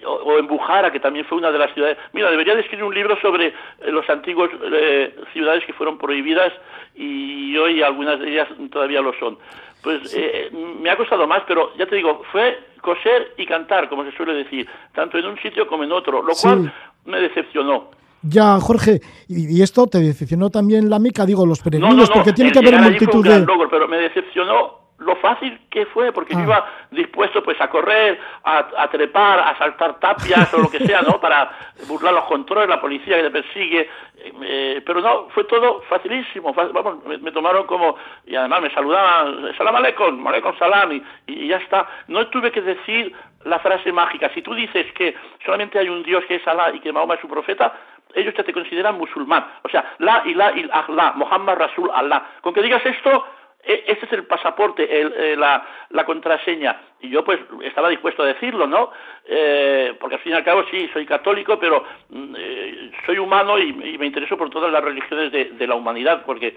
o, 0.05 0.11
o 0.11 0.37
en 0.39 0.47
Bujara, 0.47 0.91
que 0.91 0.99
también 0.99 1.25
fue 1.25 1.37
una 1.37 1.51
de 1.51 1.59
las 1.59 1.73
ciudades. 1.73 1.97
Mira, 2.13 2.31
debería 2.31 2.55
de 2.55 2.61
escribir 2.61 2.85
un 2.85 2.93
libro 2.93 3.19
sobre 3.21 3.47
eh, 3.47 3.53
los 3.91 4.09
antiguos 4.09 4.49
eh, 4.71 5.15
ciudades 5.33 5.63
que 5.65 5.73
fueron 5.73 5.97
prohibidas 5.97 6.53
y 6.95 7.55
hoy 7.57 7.81
algunas 7.81 8.19
de 8.19 8.29
ellas 8.31 8.47
todavía 8.71 9.01
lo 9.01 9.13
son. 9.19 9.37
Pues 9.83 10.13
eh, 10.15 10.49
me 10.81 10.89
ha 10.89 10.97
costado 10.97 11.27
más, 11.27 11.43
pero 11.47 11.71
ya 11.77 11.85
te 11.85 11.95
digo, 11.95 12.21
fue 12.31 12.57
coser 12.81 13.33
y 13.37 13.45
cantar, 13.45 13.87
como 13.89 14.03
se 14.03 14.11
suele 14.15 14.33
decir, 14.33 14.67
tanto 14.93 15.17
en 15.17 15.25
un 15.25 15.37
sitio 15.39 15.67
como 15.67 15.83
en 15.83 15.91
otro, 15.91 16.21
lo 16.21 16.33
Sí. 16.33 16.47
cual 16.47 16.73
me 17.05 17.19
decepcionó. 17.21 17.91
Ya, 18.23 18.59
Jorge, 18.59 18.99
y, 19.27 19.57
y 19.57 19.61
esto 19.61 19.85
te 19.87 19.99
decepcionó 19.99 20.49
también 20.49 20.89
la 20.89 20.97
Meca, 20.99 21.25
digo, 21.25 21.45
los 21.45 21.59
No, 21.59 21.63
peregrinos, 21.65 21.95
no, 21.95 22.03
no, 22.03 22.09
porque 22.13 22.33
tiene 22.33 22.49
el 22.49 22.53
que 22.53 22.59
haber 22.67 22.81
multitud 22.81 23.23
de... 23.25 23.39
logro, 23.45 23.69
pero 23.69 23.87
me 23.87 23.97
decepcionó 23.97 24.86
lo 24.99 25.15
fácil 25.17 25.59
que 25.69 25.85
fue, 25.87 26.11
porque 26.11 26.33
yo 26.33 26.39
Ah. 26.39 26.43
iba 26.43 26.65
dispuesto 26.91 27.43
pues 27.43 27.59
a 27.61 27.69
correr, 27.69 28.19
a, 28.43 28.67
a 28.77 28.87
trepar, 28.89 29.39
a 29.39 29.55
saltar 29.57 29.99
tapias 29.99 30.51
o 30.53 30.59
lo 30.59 30.69
que 30.71 30.79
sea, 30.79 31.01
¿no? 31.03 31.19
Para 31.21 31.51
burlar 31.87 32.13
los 32.13 32.23
controles, 32.25 32.67
la 32.67 32.81
policía 32.81 33.17
que 33.17 33.23
te 33.23 33.29
persigue, 33.31 33.89
eh, 34.41 34.81
pero 34.85 34.99
no, 35.01 35.27
fue 35.29 35.43
todo 35.43 35.81
facilísimo, 35.81 36.53
fa- 36.53 36.69
vamos, 36.73 37.03
me, 37.05 37.17
me 37.19 37.31
tomaron 37.31 37.67
como, 37.67 37.95
y 38.25 38.35
además 38.35 38.61
me 38.61 38.71
saludaban, 38.71 39.53
salam 39.55 39.75
aleikum, 39.75 40.25
aleikum 40.27 40.57
salam, 40.57 40.91
y, 40.93 41.03
y 41.27 41.47
ya 41.47 41.57
está. 41.57 41.85
No 42.07 42.27
tuve 42.27 42.51
que 42.51 42.61
decir 42.61 43.13
la 43.45 43.59
frase 43.59 43.91
mágica. 43.91 44.29
Si 44.33 44.41
tú 44.41 44.53
dices 44.55 44.91
que 44.93 45.15
solamente 45.45 45.77
hay 45.77 45.89
un 45.89 46.01
Dios 46.03 46.25
que 46.25 46.35
es 46.35 46.47
Alá 46.47 46.71
y 46.73 46.79
que 46.79 46.91
Mahoma 46.91 47.13
es 47.15 47.21
su 47.21 47.29
profeta, 47.29 47.71
ellos 48.15 48.33
ya 48.35 48.43
te 48.43 48.51
consideran 48.53 48.97
musulmán. 48.97 49.45
O 49.63 49.69
sea, 49.69 49.93
la 49.99 50.23
ilaha 50.25 50.57
illallah, 50.57 51.13
Muhammad 51.15 51.55
Rasul 51.57 51.89
Allah. 51.93 52.23
Con 52.41 52.53
que 52.53 52.61
digas 52.63 52.83
esto, 52.85 53.25
este 53.67 54.05
es 54.05 54.13
el 54.13 54.23
pasaporte, 54.25 54.87
eh, 54.89 55.35
la, 55.35 56.05
contraseña. 56.05 56.81
Y 57.01 57.09
yo 57.09 57.23
pues 57.23 57.39
estaba 57.63 57.89
dispuesto 57.89 58.23
a 58.23 58.27
decirlo, 58.27 58.65
¿no? 58.65 58.91
Eh, 59.25 59.93
porque 59.99 60.15
al 60.15 60.21
fin 60.21 60.31
y 60.31 60.35
al 60.35 60.43
cabo 60.43 60.63
sí, 60.71 60.89
soy 60.93 61.05
católico, 61.05 61.59
pero 61.59 61.83
mm, 62.09 62.35
eh, 62.37 62.91
soy 63.05 63.17
humano 63.19 63.59
y, 63.59 63.73
me 63.73 64.05
intereso 64.05 64.37
por 64.37 64.49
todas 64.49 64.71
las 64.71 64.83
religiones 64.83 65.31
de, 65.31 65.67
la 65.67 65.75
humanidad, 65.75 66.23
porque 66.25 66.55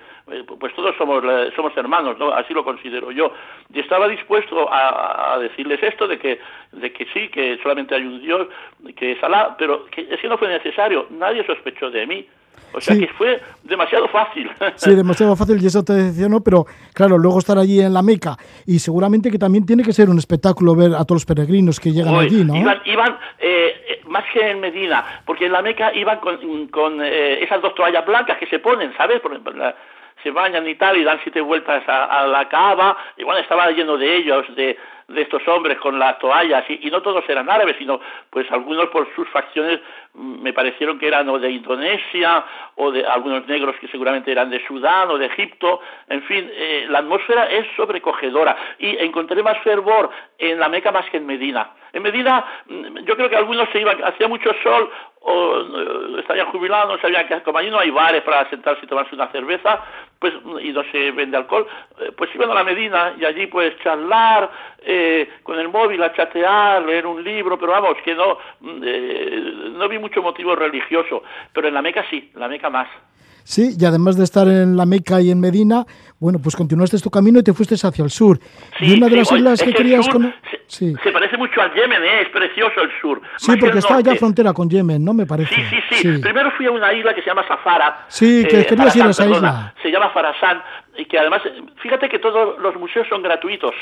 pues 0.58 0.72
todos 0.74 0.94
somos, 0.96 1.22
somos 1.56 1.76
hermanos, 1.76 2.16
¿no? 2.18 2.32
Así 2.32 2.54
lo 2.54 2.64
considero 2.64 3.10
yo. 3.10 3.32
Y 3.72 3.80
estaba 3.80 4.06
dispuesto 4.08 4.72
a, 4.72 5.34
a 5.34 5.38
decirles 5.38 5.82
esto, 5.82 6.06
de 6.06 6.18
que, 6.18 6.38
de 6.72 6.92
que 6.92 7.06
sí, 7.06 7.28
que 7.28 7.58
solamente 7.62 7.94
hay 7.94 8.02
un 8.02 8.20
Dios, 8.20 8.48
que 8.96 9.12
es 9.12 9.24
Alá, 9.24 9.56
pero 9.58 9.86
que 9.86 10.06
es 10.10 10.20
que 10.20 10.28
no 10.28 10.38
fue 10.38 10.48
necesario, 10.48 11.06
nadie 11.10 11.44
sospechó 11.44 11.90
de 11.90 12.06
mí. 12.06 12.26
O 12.72 12.80
sea 12.80 12.94
Sí. 12.94 13.00
que 13.06 13.12
fue 13.14 13.40
demasiado 13.64 14.06
fácil. 14.08 14.48
Sí, 14.76 14.94
demasiado 14.94 15.34
fácil 15.36 15.60
y 15.62 15.66
eso 15.66 15.82
te 15.82 15.92
decepcionó, 15.92 16.40
pero 16.40 16.66
claro, 16.94 17.18
luego 17.18 17.38
estar 17.38 17.58
allí 17.58 17.80
en 17.80 17.92
la 17.92 18.02
Meca 18.02 18.36
y 18.66 18.78
seguramente 18.78 19.30
que 19.30 19.38
también 19.38 19.66
tiene 19.66 19.82
que 19.82 19.92
ser 19.92 20.08
un 20.08 20.18
espectáculo 20.18 20.74
ver 20.76 20.92
a 20.94 21.04
todos 21.04 21.22
los 21.22 21.26
peregrinos 21.26 21.80
que 21.80 21.90
llegan 21.92 22.14
allí, 22.14 22.44
¿no? 22.44 22.54
Iban, 22.56 22.80
iban 22.84 23.18
eh, 23.38 23.74
eh, 23.88 24.00
más 24.06 24.24
que 24.32 24.50
en 24.50 24.60
Medina, 24.60 25.22
porque 25.26 25.46
en 25.46 25.52
la 25.52 25.62
Meca 25.62 25.92
iban 25.94 26.18
con, 26.20 26.68
con, 26.68 27.00
eh, 27.02 27.42
esas 27.42 27.60
dos 27.60 27.74
toallas 27.74 28.06
blancas 28.06 28.38
que 28.38 28.46
se 28.46 28.58
ponen, 28.60 28.92
¿sabes? 28.96 29.20
Por 29.20 29.32
ejemplo, 29.32 29.52
la- 29.52 29.74
se 30.22 30.30
bañan 30.30 30.68
y 30.68 30.74
tal 30.74 30.98
y 30.98 31.02
dan 31.02 31.18
siete 31.22 31.40
vueltas 31.40 31.82
a, 31.88 32.04
a 32.20 32.26
la 32.26 32.46
cava, 32.50 32.94
y 33.16 33.24
bueno, 33.24 33.40
estaba 33.40 33.70
lleno 33.70 33.96
de 33.96 34.16
ellos, 34.18 34.44
de, 34.54 34.76
de 35.08 35.22
estos 35.22 35.40
hombres 35.48 35.78
con 35.78 35.98
las 35.98 36.18
toallas, 36.18 36.62
y, 36.68 36.86
y 36.86 36.90
no 36.90 37.00
todos 37.00 37.24
eran 37.26 37.48
árabes, 37.48 37.76
sino 37.78 37.98
pues 38.28 38.46
algunos 38.52 38.90
por 38.90 39.08
sus 39.16 39.26
facciones 39.30 39.80
me 40.14 40.52
parecieron 40.52 40.98
que 40.98 41.06
eran 41.06 41.28
o 41.28 41.38
de 41.38 41.50
Indonesia, 41.50 42.44
o 42.76 42.90
de 42.90 43.04
algunos 43.06 43.46
negros 43.46 43.76
que 43.80 43.88
seguramente 43.88 44.32
eran 44.32 44.50
de 44.50 44.64
Sudán 44.66 45.10
o 45.10 45.18
de 45.18 45.26
Egipto, 45.26 45.80
en 46.08 46.22
fin, 46.22 46.50
eh, 46.52 46.86
la 46.88 47.00
atmósfera 47.00 47.46
es 47.46 47.66
sobrecogedora, 47.76 48.56
y 48.78 48.96
encontré 48.98 49.42
más 49.42 49.58
fervor 49.58 50.10
en 50.38 50.58
la 50.58 50.68
Meca 50.68 50.90
más 50.90 51.08
que 51.10 51.18
en 51.18 51.26
Medina. 51.26 51.70
En 51.92 52.02
Medina, 52.02 52.44
mm, 52.66 52.98
yo 53.04 53.16
creo 53.16 53.28
que 53.28 53.36
algunos 53.36 53.68
se 53.70 53.80
iban, 53.80 54.02
hacía 54.04 54.28
mucho 54.28 54.50
sol, 54.62 54.90
o 55.22 55.60
eh, 55.60 56.20
estarían 56.20 56.46
jubilados, 56.46 56.88
no 56.88 56.98
sabían 57.00 57.26
que 57.28 57.42
como 57.42 57.58
allí 57.58 57.70
no 57.70 57.78
hay 57.78 57.90
bares 57.90 58.22
para 58.22 58.48
sentarse 58.48 58.84
y 58.84 58.88
tomarse 58.88 59.14
una 59.14 59.28
cerveza, 59.28 59.82
pues 60.18 60.32
y 60.62 60.72
no 60.72 60.82
se 60.90 61.10
vende 61.10 61.36
alcohol, 61.36 61.66
eh, 62.00 62.12
pues 62.16 62.34
iban 62.34 62.50
a 62.50 62.54
la 62.54 62.64
Medina 62.64 63.14
y 63.18 63.24
allí 63.24 63.46
pues 63.46 63.78
charlar 63.82 64.50
eh, 64.82 65.28
con 65.42 65.58
el 65.58 65.68
móvil, 65.68 66.02
a 66.02 66.12
chatear, 66.14 66.82
leer 66.82 67.06
un 67.06 67.22
libro, 67.22 67.58
pero 67.58 67.72
vamos, 67.72 67.96
que 68.02 68.14
no, 68.14 68.38
mm, 68.60 69.78
no 69.78 69.88
vi 69.88 69.98
mucho 70.00 70.22
motivo 70.22 70.56
religioso, 70.56 71.22
pero 71.52 71.68
en 71.68 71.74
la 71.74 71.82
Meca 71.82 72.04
sí, 72.10 72.30
en 72.34 72.40
la 72.40 72.48
Meca 72.48 72.70
más. 72.70 72.88
Sí, 73.42 73.74
y 73.78 73.84
además 73.84 74.16
de 74.16 74.24
estar 74.24 74.46
en 74.46 74.76
la 74.76 74.84
Meca 74.86 75.20
y 75.20 75.30
en 75.30 75.40
Medina, 75.40 75.84
bueno, 76.20 76.38
pues 76.42 76.54
continuaste 76.54 76.98
tu 77.00 77.10
camino 77.10 77.40
y 77.40 77.42
te 77.42 77.52
fuiste 77.54 77.74
hacia 77.74 78.04
el 78.04 78.10
sur. 78.10 78.38
y 78.80 78.94
una 78.96 79.08
de 79.08 79.16
las 79.16 79.32
islas 79.32 79.60
es 79.60 79.66
que 79.66 79.72
querías 79.74 80.04
sur 80.04 80.14
cono- 80.14 80.32
se, 80.50 80.60
Sí, 80.70 80.94
se 81.02 81.10
parece 81.10 81.36
mucho 81.36 81.60
al 81.60 81.72
Yemen, 81.74 82.00
¿eh? 82.04 82.22
es 82.22 82.28
precioso 82.28 82.80
el 82.82 82.90
sur. 83.00 83.20
sí 83.38 83.52
porque 83.58 83.78
está 83.78 84.00
ya 84.02 84.14
frontera 84.14 84.52
con 84.52 84.68
Yemen, 84.70 85.04
¿no? 85.04 85.12
Me 85.14 85.26
parece. 85.26 85.52
Sí, 85.54 85.62
sí, 85.88 85.96
sí, 85.96 86.18
Primero 86.22 86.52
fui 86.52 86.66
a 86.66 86.70
una 86.70 86.92
isla 86.92 87.12
que 87.14 87.22
se 87.22 87.26
llama 87.28 87.42
Safara. 87.48 88.04
Sí, 88.08 88.44
que 88.48 88.66
querías 88.66 88.94
ir 88.94 89.02
a 89.02 89.10
esa 89.10 89.24
perdona, 89.24 89.48
isla. 89.48 89.74
Se 89.82 89.90
llama 89.90 90.10
Farasán. 90.10 90.62
Y 91.00 91.06
que 91.06 91.18
además, 91.18 91.40
fíjate 91.76 92.10
que 92.10 92.18
todos 92.18 92.58
los 92.58 92.76
museos 92.76 93.08
son 93.08 93.22
gratuitos. 93.22 93.74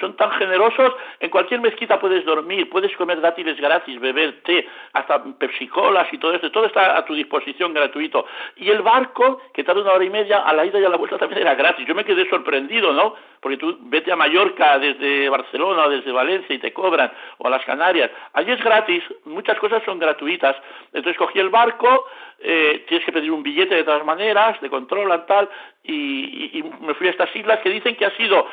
son 0.00 0.16
tan 0.16 0.30
generosos. 0.32 0.94
En 1.20 1.28
cualquier 1.28 1.60
mezquita 1.60 2.00
puedes 2.00 2.24
dormir, 2.24 2.70
puedes 2.70 2.96
comer 2.96 3.20
dátiles 3.20 3.60
gratis, 3.60 4.00
beber 4.00 4.40
té, 4.40 4.66
hasta 4.94 5.22
pepsicolas 5.38 6.10
y 6.10 6.16
todo 6.16 6.32
esto. 6.32 6.50
Todo 6.50 6.64
está 6.64 6.96
a 6.96 7.04
tu 7.04 7.14
disposición 7.14 7.74
gratuito. 7.74 8.24
Y 8.56 8.70
el 8.70 8.80
barco, 8.80 9.42
que 9.52 9.64
tarda 9.64 9.82
una 9.82 9.92
hora 9.92 10.04
y 10.04 10.08
media, 10.08 10.38
a 10.38 10.54
la 10.54 10.64
ida 10.64 10.80
y 10.80 10.84
a 10.86 10.88
la 10.88 10.96
vuelta 10.96 11.18
también 11.18 11.42
era 11.42 11.54
gratis. 11.54 11.86
Yo 11.86 11.94
me 11.94 12.06
quedé 12.06 12.26
sorprendido, 12.30 12.94
¿no? 12.94 13.16
Porque 13.42 13.58
tú 13.58 13.76
vete 13.82 14.10
a 14.10 14.16
Mallorca 14.16 14.78
desde 14.78 15.28
Barcelona 15.28 15.84
o 15.84 15.90
desde 15.90 16.10
Valencia 16.10 16.54
y 16.54 16.58
te 16.58 16.72
cobran, 16.72 17.12
o 17.36 17.48
a 17.48 17.50
las 17.50 17.64
Canarias. 17.66 18.10
Allí 18.32 18.52
es 18.52 18.64
gratis, 18.64 19.04
muchas 19.26 19.58
cosas 19.58 19.82
son 19.84 19.98
gratuitas. 19.98 20.56
Entonces 20.94 21.18
cogí 21.18 21.38
el 21.38 21.50
barco, 21.50 22.06
eh, 22.42 22.84
tienes 22.88 23.04
que 23.04 23.12
pedir 23.12 23.30
un 23.30 23.42
billete 23.42 23.74
de 23.74 23.84
todas 23.84 24.04
maneras, 24.04 24.58
te 24.60 24.70
controlan 24.70 25.26
tal, 25.26 25.48
y, 25.84 26.62
me 26.80 26.94
fui 26.94 27.08
a 27.08 27.10
estas 27.10 27.34
islas 27.34 27.60
que 27.60 27.70
dicen 27.70 27.96
que 27.96 28.06
ha 28.06 28.16
sido 28.16 28.46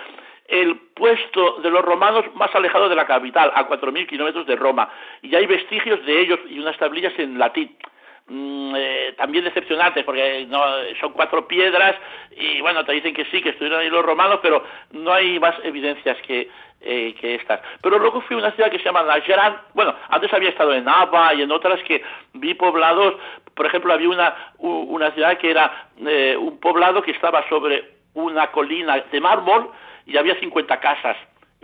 el 0.48 0.78
puesto 0.96 1.60
de 1.62 1.70
los 1.70 1.84
romanos 1.84 2.26
más 2.36 2.54
alejado 2.56 2.90
de 2.90 2.96
la 2.96 3.06
capital, 3.06 3.52
a 3.54 3.68
4.000 3.68 4.08
kilómetros 4.08 4.46
de 4.46 4.56
Roma, 4.56 4.90
y 5.22 5.36
hay 5.36 5.46
vestigios 5.46 6.06
de 6.06 6.22
ellos 6.22 6.40
y 6.50 6.60
unas 6.60 6.78
tablillas 6.78 7.18
en 7.18 7.38
latín. 7.38 7.76
Mm, 8.30 8.74
eh, 8.76 9.14
también 9.18 9.46
decepcionantes 9.46 10.04
porque 10.04 10.46
son 11.00 11.14
cuatro 11.14 11.48
piedras 11.48 11.96
y 12.36 12.60
bueno 12.60 12.84
te 12.84 12.92
dicen 12.92 13.14
que 13.14 13.24
sí 13.32 13.42
que 13.42 13.52
estuvieron 13.52 13.80
ahí 13.80 13.90
los 13.90 14.04
romanos 14.04 14.40
pero 14.42 14.66
no 14.92 15.14
hay 15.14 15.40
más 15.40 15.56
evidencias 15.64 16.18
que, 16.28 16.50
eh, 16.82 17.16
que 17.20 17.36
estas. 17.36 17.62
Pero 17.82 18.00
luego 18.00 18.22
fui 18.22 18.36
a 18.36 18.40
una 18.40 18.52
ciudad 18.52 18.70
que 18.70 18.78
se 18.78 18.86
llama 18.86 19.04
Najran 19.04 19.58
bueno 19.74 19.96
antes 20.10 20.32
había 20.34 20.50
estado 20.50 20.74
en 20.74 20.86
Nava 20.86 21.34
y 21.34 21.42
en 21.42 21.52
otras 21.52 21.82
que 21.84 22.04
vi 22.34 22.54
poblados. 22.54 23.16
Por 23.56 23.66
ejemplo 23.66 23.94
había 23.94 24.10
una 24.10 24.36
una 24.60 25.12
ciudad 25.12 25.38
que 25.38 25.52
era 25.52 25.90
eh, 26.06 26.36
un 26.38 26.60
poblado 26.60 27.02
que 27.02 27.12
estaba 27.12 27.48
sobre 27.50 27.98
una 28.14 28.48
colina 28.52 28.98
de 29.12 29.20
mármol 29.22 29.72
y 30.06 30.18
había 30.18 30.40
50 30.40 30.80
casas 30.80 31.18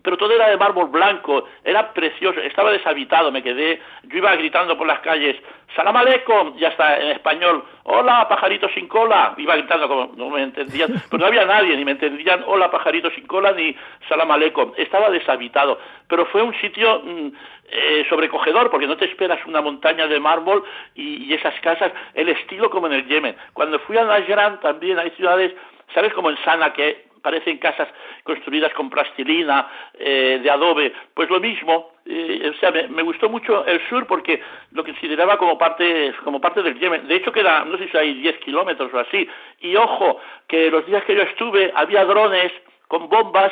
pero 0.03 0.17
todo 0.17 0.33
era 0.33 0.49
de 0.49 0.57
mármol 0.57 0.89
blanco, 0.89 1.45
era 1.63 1.93
precioso, 1.93 2.39
estaba 2.41 2.71
deshabitado, 2.71 3.31
me 3.31 3.41
quedé, 3.41 3.81
yo 4.03 4.17
iba 4.17 4.35
gritando 4.35 4.77
por 4.77 4.85
las 4.85 4.99
calles, 4.99 5.37
salam 5.75 5.95
aleikum, 5.95 6.57
ya 6.57 6.67
está 6.67 6.97
en 6.97 7.11
español, 7.11 7.63
hola 7.83 8.27
pajarito 8.27 8.67
sin 8.69 8.87
cola, 8.87 9.33
iba 9.37 9.55
gritando 9.55 9.87
como 9.87 10.11
no 10.17 10.29
me 10.29 10.43
entendían, 10.43 11.01
pero 11.09 11.21
no 11.21 11.27
había 11.27 11.45
nadie, 11.45 11.75
ni 11.77 11.85
me 11.85 11.91
entendían, 11.91 12.43
hola 12.45 12.69
pajarito 12.69 13.09
sin 13.11 13.25
cola, 13.25 13.53
ni 13.53 13.75
salam 14.09 14.29
aleikum, 14.29 14.73
estaba 14.77 15.09
deshabitado, 15.09 15.79
pero 16.09 16.25
fue 16.25 16.41
un 16.41 16.53
sitio 16.59 17.01
mm, 17.01 17.27
eh, 17.69 18.05
sobrecogedor, 18.09 18.69
porque 18.69 18.87
no 18.87 18.97
te 18.97 19.05
esperas 19.05 19.39
una 19.47 19.61
montaña 19.61 20.07
de 20.07 20.19
mármol 20.19 20.65
y, 20.95 21.23
y 21.25 21.33
esas 21.33 21.57
casas, 21.61 21.93
el 22.13 22.27
estilo 22.27 22.69
como 22.69 22.87
en 22.87 22.93
el 22.93 23.07
Yemen. 23.07 23.35
Cuando 23.53 23.79
fui 23.79 23.97
a 23.97 24.03
Najran 24.03 24.59
también 24.59 24.99
hay 24.99 25.11
ciudades, 25.11 25.53
¿sabes? 25.93 26.13
Como 26.13 26.29
en 26.29 26.37
Sana, 26.43 26.73
que 26.73 27.12
parecen 27.23 27.57
casas 27.57 27.87
construidas 28.23 28.71
con 28.73 28.89
plastilina, 28.89 29.67
eh, 29.97 30.39
de 30.43 30.51
adobe, 30.51 30.93
pues 31.13 31.29
lo 31.29 31.39
mismo, 31.39 31.93
eh, 32.05 32.51
o 32.53 32.59
sea, 32.59 32.69
me, 32.69 32.89
me 32.89 33.01
gustó 33.01 33.29
mucho 33.29 33.65
el 33.65 33.81
sur 33.87 34.05
porque 34.05 34.41
lo 34.73 34.83
consideraba 34.83 35.37
como 35.37 35.57
parte, 35.57 36.13
como 36.23 36.41
parte 36.41 36.61
del 36.61 36.77
Yemen. 36.77 37.07
De 37.07 37.15
hecho, 37.15 37.31
queda, 37.31 37.63
no 37.63 37.77
sé 37.77 37.87
si 37.89 37.97
hay 37.97 38.13
10 38.15 38.37
kilómetros 38.39 38.93
o 38.93 38.99
así. 38.99 39.27
Y 39.61 39.75
ojo, 39.77 40.19
que 40.47 40.69
los 40.69 40.85
días 40.85 41.03
que 41.05 41.15
yo 41.15 41.21
estuve 41.23 41.71
había 41.73 42.05
drones 42.05 42.51
con 42.87 43.07
bombas, 43.09 43.51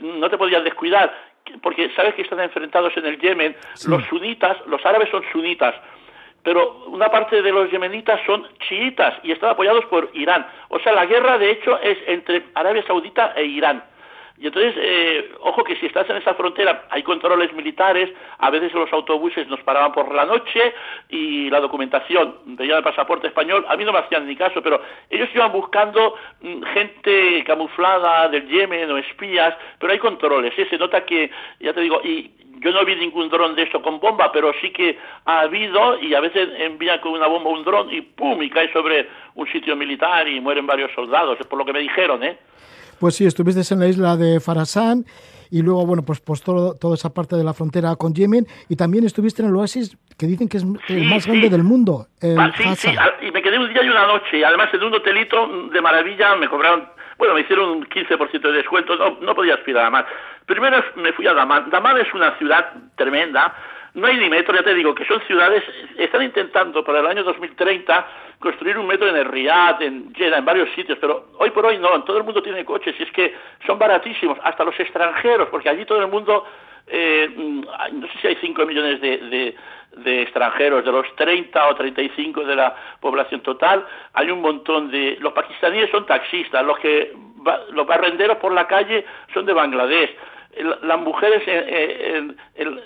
no 0.00 0.28
te 0.28 0.36
podías 0.36 0.62
descuidar, 0.62 1.12
porque 1.62 1.90
sabes 1.96 2.14
que 2.14 2.22
están 2.22 2.40
enfrentados 2.40 2.94
en 2.98 3.06
el 3.06 3.18
Yemen, 3.18 3.56
los 3.88 4.04
sunitas, 4.04 4.58
los 4.66 4.84
árabes 4.84 5.08
son 5.08 5.24
sunitas, 5.32 5.74
pero 6.46 6.84
una 6.86 7.08
parte 7.08 7.42
de 7.42 7.50
los 7.50 7.68
yemenitas 7.72 8.20
son 8.24 8.46
chiitas 8.68 9.14
y 9.24 9.32
están 9.32 9.50
apoyados 9.50 9.84
por 9.86 10.08
Irán. 10.14 10.46
O 10.68 10.78
sea, 10.78 10.92
la 10.92 11.04
guerra 11.04 11.38
de 11.38 11.50
hecho 11.50 11.76
es 11.80 11.98
entre 12.06 12.44
Arabia 12.54 12.84
Saudita 12.86 13.32
e 13.34 13.46
Irán. 13.46 13.82
Y 14.38 14.46
entonces, 14.46 14.74
eh, 14.76 15.32
ojo 15.40 15.64
que 15.64 15.74
si 15.74 15.86
estás 15.86 16.08
en 16.08 16.18
esa 16.18 16.34
frontera 16.34 16.84
hay 16.90 17.02
controles 17.02 17.52
militares, 17.52 18.12
a 18.38 18.50
veces 18.50 18.72
los 18.74 18.92
autobuses 18.92 19.48
nos 19.48 19.60
paraban 19.62 19.90
por 19.90 20.14
la 20.14 20.24
noche 20.24 20.72
y 21.08 21.50
la 21.50 21.58
documentación, 21.58 22.36
veía 22.44 22.76
el 22.76 22.84
pasaporte 22.84 23.26
español, 23.26 23.66
a 23.68 23.76
mí 23.76 23.84
no 23.84 23.92
me 23.92 23.98
hacían 23.98 24.24
ni 24.24 24.36
caso, 24.36 24.62
pero 24.62 24.80
ellos 25.10 25.28
iban 25.34 25.50
buscando 25.50 26.14
mm, 26.42 26.62
gente 26.62 27.42
camuflada 27.44 28.28
del 28.28 28.46
Yemen 28.46 28.88
o 28.92 28.98
espías, 28.98 29.56
pero 29.80 29.92
hay 29.92 29.98
controles, 29.98 30.56
¿eh? 30.56 30.68
se 30.70 30.78
nota 30.78 31.04
que, 31.04 31.28
ya 31.58 31.72
te 31.72 31.80
digo, 31.80 32.00
y 32.04 32.30
yo 32.60 32.70
no 32.72 32.84
vi 32.84 32.96
ningún 32.96 33.28
dron 33.28 33.54
de 33.54 33.62
eso 33.64 33.80
con 33.82 34.00
bomba, 34.00 34.30
pero 34.32 34.52
sí 34.60 34.70
que 34.70 34.98
ha 35.24 35.40
habido 35.40 35.98
y 36.00 36.14
a 36.14 36.20
veces 36.20 36.48
envían 36.58 37.00
con 37.00 37.12
una 37.12 37.26
bomba 37.26 37.50
un 37.50 37.64
dron 37.64 37.92
y 37.92 38.00
¡pum! 38.02 38.42
y 38.42 38.50
cae 38.50 38.72
sobre 38.72 39.08
un 39.34 39.46
sitio 39.48 39.76
militar 39.76 40.26
y 40.28 40.40
mueren 40.40 40.66
varios 40.66 40.90
soldados, 40.94 41.38
es 41.40 41.46
por 41.46 41.58
lo 41.58 41.64
que 41.64 41.72
me 41.72 41.80
dijeron, 41.80 42.22
¿eh? 42.22 42.38
Pues 42.98 43.14
sí, 43.14 43.26
estuviste 43.26 43.62
en 43.74 43.80
la 43.80 43.88
isla 43.88 44.16
de 44.16 44.40
Farasán 44.40 45.04
y 45.50 45.60
luego, 45.62 45.84
bueno, 45.86 46.02
pues, 46.02 46.18
pues 46.20 46.42
todo, 46.42 46.74
toda 46.76 46.94
esa 46.94 47.12
parte 47.12 47.36
de 47.36 47.44
la 47.44 47.52
frontera 47.52 47.94
con 47.96 48.14
Yemen 48.14 48.46
y 48.68 48.76
también 48.76 49.04
estuviste 49.04 49.42
en 49.42 49.48
el 49.48 49.56
oasis 49.56 49.96
que 50.18 50.26
dicen 50.26 50.48
que 50.48 50.56
es 50.56 50.64
el 50.88 51.04
más 51.04 51.24
sí. 51.24 51.28
grande 51.30 51.50
del 51.50 51.62
mundo, 51.62 52.06
el 52.22 52.38
Ah, 52.38 52.50
sí, 52.56 52.62
sí, 52.74 52.88
Hassa. 52.88 53.04
a- 53.04 53.24
y 53.24 53.30
me 53.30 53.42
quedé 53.42 53.58
un 53.58 53.70
día 53.72 53.84
y 53.84 53.88
una 53.88 54.06
noche, 54.06 54.38
y 54.38 54.42
además 54.42 54.70
en 54.72 54.82
un 54.82 54.94
hotelito 54.94 55.68
de 55.70 55.80
maravilla 55.82 56.34
me 56.36 56.48
cobraron, 56.48 56.88
bueno, 57.18 57.34
me 57.34 57.40
hicieron 57.40 57.70
un 57.70 57.86
15% 57.86 58.40
de 58.40 58.52
descuento, 58.52 58.96
no, 58.96 59.18
no 59.20 59.34
podía 59.34 59.54
aspirar 59.54 59.86
a 59.86 59.90
más. 59.90 60.04
Primero 60.46 60.82
me 60.96 61.12
fui 61.12 61.26
a 61.26 61.34
Damán. 61.34 61.70
Damán 61.70 61.98
es 61.98 62.12
una 62.14 62.36
ciudad 62.38 62.72
tremenda, 62.96 63.54
no 63.94 64.06
hay 64.06 64.16
ni 64.18 64.28
metro, 64.28 64.54
ya 64.54 64.62
te 64.62 64.74
digo, 64.74 64.94
que 64.94 65.06
son 65.06 65.20
ciudades, 65.22 65.64
están 65.96 66.22
intentando 66.22 66.84
para 66.84 67.00
el 67.00 67.06
año 67.06 67.22
2030 67.24 68.06
construir 68.38 68.76
un 68.76 68.86
metro 68.86 69.08
en 69.08 69.16
el 69.16 69.24
Riyadh, 69.24 69.80
en 69.82 70.14
Jeddah, 70.14 70.38
en 70.38 70.44
varios 70.44 70.68
sitios, 70.74 70.98
pero 71.00 71.28
hoy 71.38 71.50
por 71.50 71.64
hoy 71.64 71.78
no, 71.78 72.04
todo 72.04 72.18
el 72.18 72.24
mundo 72.24 72.42
tiene 72.42 72.64
coches, 72.66 72.94
y 72.98 73.02
es 73.04 73.10
que 73.12 73.34
son 73.66 73.78
baratísimos, 73.78 74.38
hasta 74.42 74.64
los 74.64 74.78
extranjeros, 74.78 75.48
porque 75.48 75.70
allí 75.70 75.86
todo 75.86 76.02
el 76.02 76.08
mundo, 76.08 76.44
eh, 76.86 77.30
mm, 77.34 77.60
no 78.00 78.06
sé 78.08 78.18
si 78.20 78.26
hay 78.28 78.36
5 78.42 78.66
millones 78.66 79.00
de, 79.00 79.16
de- 79.16 79.56
de 79.96 80.22
extranjeros, 80.22 80.84
de 80.84 80.92
los 80.92 81.06
30 81.16 81.68
o 81.68 81.74
35 81.74 82.44
de 82.44 82.56
la 82.56 82.74
población 83.00 83.40
total, 83.40 83.86
hay 84.12 84.30
un 84.30 84.40
montón 84.40 84.90
de... 84.90 85.16
Los 85.20 85.32
pakistaníes 85.32 85.90
son 85.90 86.06
taxistas, 86.06 86.64
los 86.64 86.78
que 86.78 87.12
los 87.70 87.86
barrenderos 87.86 88.38
por 88.38 88.52
la 88.52 88.66
calle 88.66 89.04
son 89.32 89.46
de 89.46 89.52
Bangladesh, 89.52 90.10
las 90.82 90.98
mujeres 90.98 91.42
en 91.46 92.36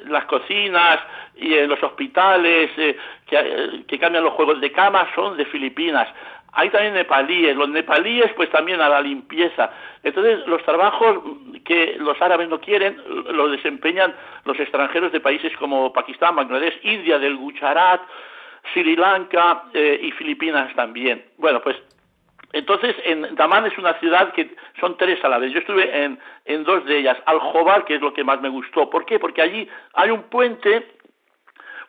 las 0.09 0.25
cocinas 0.25 0.99
y 1.37 1.55
en 1.55 1.69
los 1.69 1.83
hospitales 1.83 2.71
eh, 2.77 2.97
que, 3.27 3.37
eh, 3.39 3.85
que 3.87 3.99
cambian 3.99 4.25
los 4.25 4.35
juegos 4.35 4.61
de 4.61 4.73
cama 4.73 5.09
son 5.15 5.37
de 5.37 5.45
Filipinas. 5.47 6.09
Hay 6.53 6.71
también 6.71 6.95
nepalíes, 6.95 7.57
los 7.57 7.69
nepalíes 7.69 8.33
pues 8.35 8.51
también 8.51 8.81
a 8.81 8.89
la 8.89 9.01
limpieza. 9.01 9.71
Entonces 10.03 10.47
los 10.47 10.63
trabajos 10.65 11.19
que 11.65 11.97
los 11.99 12.21
árabes 12.21 12.49
no 12.49 12.61
quieren 12.61 13.01
los 13.33 13.53
desempeñan 13.53 14.15
los 14.45 14.59
extranjeros 14.59 15.13
de 15.13 15.21
países 15.21 15.57
como 15.57 15.93
Pakistán, 15.93 16.37
Bangladesh, 16.37 16.81
India, 16.83 17.19
del 17.19 17.37
Gujarat, 17.37 18.01
Sri 18.73 18.97
Lanka 18.97 19.65
eh, 19.73 20.01
y 20.03 20.11
Filipinas 20.13 20.75
también. 20.75 21.25
Bueno, 21.39 21.61
pues 21.61 21.77
entonces, 22.53 22.97
en 23.05 23.35
Damán 23.37 23.67
es 23.67 23.79
una 23.79 23.95
ciudad 24.01 24.33
que 24.33 24.57
son 24.81 24.97
tres 24.97 25.23
a 25.25 25.29
la 25.29 25.39
vez. 25.39 25.53
Yo 25.53 25.61
estuve 25.61 26.05
en, 26.05 26.19
en 26.45 26.65
dos 26.65 26.85
de 26.85 26.99
ellas. 26.99 27.17
Al-Jobar, 27.27 27.85
que 27.85 27.95
es 27.95 28.01
lo 28.01 28.13
que 28.13 28.25
más 28.25 28.41
me 28.41 28.49
gustó. 28.49 28.91
¿Por 28.91 29.05
qué? 29.05 29.19
Porque 29.21 29.43
allí 29.43 29.69
hay 29.95 30.11
un 30.11 30.25
puente, 30.25 30.97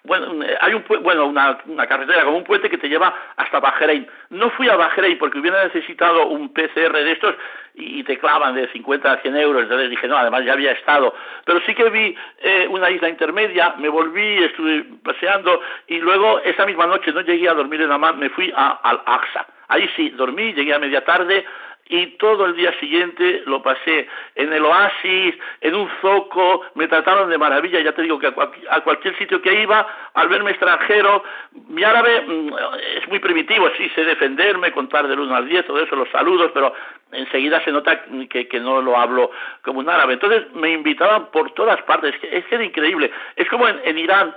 bueno, 0.03 0.43
eh, 0.43 0.57
hay 0.59 0.73
un, 0.73 0.83
bueno 1.01 1.25
una, 1.25 1.59
una 1.65 1.87
carretera 1.87 2.23
como 2.23 2.37
un 2.37 2.43
puente 2.43 2.69
que 2.69 2.77
te 2.77 2.89
lleva 2.89 3.13
hasta 3.35 3.59
Bahrein. 3.59 4.07
No 4.29 4.49
fui 4.51 4.67
a 4.67 4.75
Bahrein 4.75 5.17
porque 5.17 5.39
hubiera 5.39 5.63
necesitado 5.63 6.27
un 6.27 6.51
PCR 6.53 6.93
de 6.93 7.11
estos 7.11 7.35
y, 7.75 7.99
y 7.99 8.03
te 8.03 8.17
clavan 8.17 8.55
de 8.55 8.67
50 8.69 9.11
a 9.11 9.17
100 9.17 9.37
euros. 9.37 9.63
Entonces 9.63 9.89
dije, 9.89 10.07
no, 10.07 10.17
además 10.17 10.43
ya 10.43 10.53
había 10.53 10.71
estado. 10.71 11.13
Pero 11.45 11.61
sí 11.65 11.75
que 11.75 11.89
vi 11.89 12.15
eh, 12.39 12.67
una 12.69 12.89
isla 12.89 13.09
intermedia, 13.09 13.75
me 13.77 13.89
volví, 13.89 14.43
estuve 14.43 14.85
paseando 15.03 15.61
y 15.87 15.99
luego 15.99 16.39
esa 16.39 16.65
misma 16.65 16.87
noche 16.87 17.11
no 17.11 17.21
llegué 17.21 17.47
a 17.47 17.53
dormir 17.53 17.81
en 17.81 17.91
Amán, 17.91 18.17
me 18.17 18.29
fui 18.29 18.51
a 18.55 18.79
Al-Aqsa. 18.83 19.45
Ahí 19.67 19.89
sí, 19.95 20.09
dormí, 20.09 20.53
llegué 20.53 20.73
a 20.73 20.79
media 20.79 21.05
tarde 21.05 21.45
y 21.91 22.07
todo 22.17 22.45
el 22.45 22.55
día 22.55 22.71
siguiente 22.79 23.43
lo 23.45 23.61
pasé 23.61 24.07
en 24.35 24.53
el 24.53 24.63
oasis, 24.63 25.35
en 25.59 25.75
un 25.75 25.89
zoco, 26.01 26.61
me 26.75 26.87
trataron 26.87 27.29
de 27.29 27.37
maravilla, 27.37 27.81
ya 27.81 27.91
te 27.91 28.01
digo 28.01 28.17
que 28.17 28.27
a, 28.27 28.31
cual- 28.31 28.49
a 28.69 28.79
cualquier 28.79 29.17
sitio 29.17 29.41
que 29.41 29.61
iba, 29.61 29.85
al 30.13 30.29
verme 30.29 30.51
extranjero, 30.51 31.21
mi 31.67 31.83
árabe 31.83 32.21
mm, 32.21 32.49
es 32.97 33.07
muy 33.09 33.19
primitivo, 33.19 33.69
sí 33.77 33.89
sé 33.93 34.05
defenderme, 34.05 34.71
contar 34.71 35.05
del 35.09 35.19
1 35.19 35.35
al 35.35 35.49
10, 35.49 35.65
todo 35.67 35.81
eso, 35.81 35.97
los 35.97 36.09
saludos, 36.11 36.51
pero 36.53 36.73
enseguida 37.11 37.61
se 37.65 37.73
nota 37.73 38.03
que, 38.29 38.47
que 38.47 38.59
no 38.61 38.81
lo 38.81 38.97
hablo 38.97 39.29
como 39.63 39.79
un 39.81 39.89
árabe. 39.89 40.13
Entonces 40.13 40.43
me 40.53 40.71
invitaban 40.71 41.29
por 41.31 41.51
todas 41.51 41.81
partes, 41.83 42.15
es 42.31 42.45
que, 42.45 42.55
era 42.55 42.63
increíble. 42.63 43.11
Es 43.35 43.49
como 43.49 43.67
en 43.67 43.97
Irán, 43.97 44.33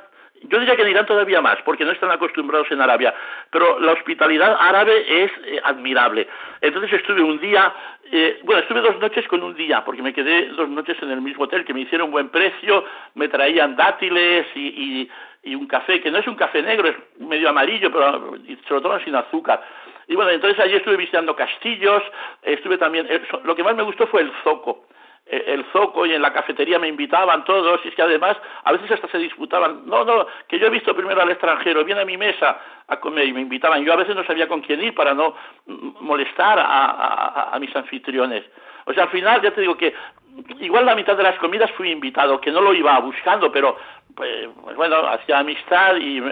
yo 0.48 0.58
diría 0.58 0.76
que 0.76 0.82
en 0.82 0.88
Irán 0.90 1.06
todavía 1.06 1.40
más, 1.40 1.58
porque 1.64 1.84
no 1.84 1.92
están 1.92 2.10
acostumbrados 2.10 2.70
en 2.70 2.80
Arabia, 2.80 3.14
pero 3.50 3.78
la 3.80 3.92
hospitalidad 3.92 4.56
árabe 4.60 5.24
es 5.24 5.30
eh, 5.46 5.60
admirable. 5.64 6.28
Entonces 6.60 6.92
estuve 6.92 7.22
un 7.22 7.38
día, 7.40 7.72
eh, 8.10 8.40
bueno, 8.44 8.60
estuve 8.62 8.80
dos 8.80 8.98
noches 8.98 9.26
con 9.28 9.42
un 9.42 9.54
día, 9.54 9.84
porque 9.84 10.02
me 10.02 10.12
quedé 10.12 10.46
dos 10.48 10.68
noches 10.68 10.96
en 11.02 11.10
el 11.10 11.20
mismo 11.20 11.44
hotel, 11.44 11.64
que 11.64 11.74
me 11.74 11.80
hicieron 11.80 12.10
buen 12.10 12.28
precio, 12.28 12.84
me 13.14 13.28
traían 13.28 13.76
dátiles 13.76 14.46
y, 14.54 15.08
y- 15.42 15.54
un 15.54 15.66
café, 15.66 16.00
que 16.00 16.10
no 16.10 16.18
es 16.18 16.26
un 16.26 16.36
café 16.36 16.62
negro, 16.62 16.88
es 16.88 16.96
medio 17.18 17.50
amarillo, 17.50 17.92
pero 17.92 18.34
se 18.66 18.74
lo 18.74 18.80
toman 18.80 19.04
sin 19.04 19.14
azúcar. 19.14 19.62
Y 20.08 20.14
bueno, 20.14 20.30
entonces 20.30 20.58
allí 20.58 20.74
estuve 20.76 20.96
visitando 20.96 21.36
castillos, 21.36 22.02
estuve 22.42 22.78
también, 22.78 23.06
eh, 23.10 23.20
lo 23.44 23.54
que 23.54 23.62
más 23.62 23.74
me 23.76 23.82
gustó 23.82 24.06
fue 24.06 24.22
el 24.22 24.32
zoco 24.42 24.83
el 25.46 25.64
zoco 25.72 26.06
y 26.06 26.12
en 26.12 26.22
la 26.22 26.32
cafetería 26.32 26.78
me 26.78 26.88
invitaban 26.88 27.44
todos 27.44 27.80
y 27.84 27.88
es 27.88 27.94
que 27.94 28.02
además 28.02 28.36
a 28.64 28.72
veces 28.72 28.90
hasta 28.90 29.08
se 29.08 29.18
disputaban 29.18 29.82
no 29.86 30.04
no 30.04 30.26
que 30.48 30.58
yo 30.58 30.66
he 30.66 30.70
visto 30.70 30.94
primero 30.94 31.22
al 31.22 31.30
extranjero 31.30 31.84
viene 31.84 32.02
a 32.02 32.04
mi 32.04 32.16
mesa 32.16 32.58
a 32.86 33.00
comer 33.00 33.26
y 33.26 33.32
me 33.32 33.40
invitaban 33.40 33.84
yo 33.84 33.92
a 33.92 33.96
veces 33.96 34.14
no 34.14 34.24
sabía 34.24 34.48
con 34.48 34.60
quién 34.60 34.82
ir 34.82 34.94
para 34.94 35.14
no 35.14 35.34
molestar 36.00 36.58
a, 36.60 37.56
mis 37.60 37.74
anfitriones 37.74 38.44
o 38.86 38.92
sea 38.92 39.04
al 39.04 39.10
final 39.10 39.40
ya 39.42 39.52
te 39.52 39.60
digo 39.60 39.76
que 39.76 39.94
igual 40.60 40.84
la 40.84 40.94
mitad 40.94 41.16
de 41.16 41.22
las 41.22 41.38
comidas 41.38 41.70
fui 41.72 41.90
invitado 41.90 42.40
que 42.40 42.50
no 42.50 42.60
lo 42.60 42.74
iba 42.74 42.98
buscando 43.00 43.50
pero 43.50 43.76
pues, 44.14 44.48
pues 44.62 44.76
bueno, 44.76 44.96
hacía 45.08 45.40
amistad 45.40 45.96
y 45.96 46.22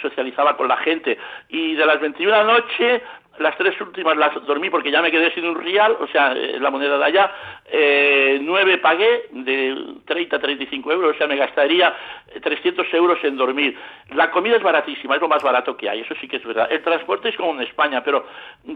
socializaba 0.00 0.56
con 0.56 0.68
la 0.68 0.76
gente. 0.78 1.18
Y 1.48 1.74
de 1.74 1.86
las 1.86 2.00
21 2.00 2.30
de 2.30 2.44
la 2.44 2.52
noche, 2.52 3.02
las 3.38 3.56
tres 3.56 3.80
últimas 3.80 4.16
las 4.16 4.34
dormí 4.46 4.70
porque 4.70 4.90
ya 4.90 5.00
me 5.00 5.10
quedé 5.10 5.32
sin 5.32 5.46
un 5.46 5.60
real, 5.60 5.96
o 6.00 6.06
sea, 6.08 6.32
eh, 6.32 6.58
la 6.60 6.70
moneda 6.70 6.98
de 6.98 7.04
allá, 7.04 7.32
eh, 7.66 8.38
nueve 8.42 8.78
pagué 8.78 9.26
de 9.30 9.94
30 10.04 10.36
a 10.36 10.38
35 10.38 10.92
euros, 10.92 11.14
o 11.14 11.18
sea, 11.18 11.26
me 11.26 11.36
gastaría 11.36 11.94
eh, 12.28 12.40
300 12.40 12.86
euros 12.94 13.18
en 13.22 13.36
dormir. 13.36 13.76
La 14.14 14.30
comida 14.30 14.56
es 14.56 14.62
baratísima, 14.62 15.14
es 15.14 15.20
lo 15.20 15.28
más 15.28 15.42
barato 15.42 15.76
que 15.76 15.88
hay, 15.88 16.00
eso 16.00 16.14
sí 16.20 16.28
que 16.28 16.36
es 16.36 16.44
verdad. 16.44 16.68
El 16.70 16.82
transporte 16.82 17.30
es 17.30 17.36
como 17.36 17.52
en 17.52 17.62
España, 17.62 18.02
pero 18.04 18.26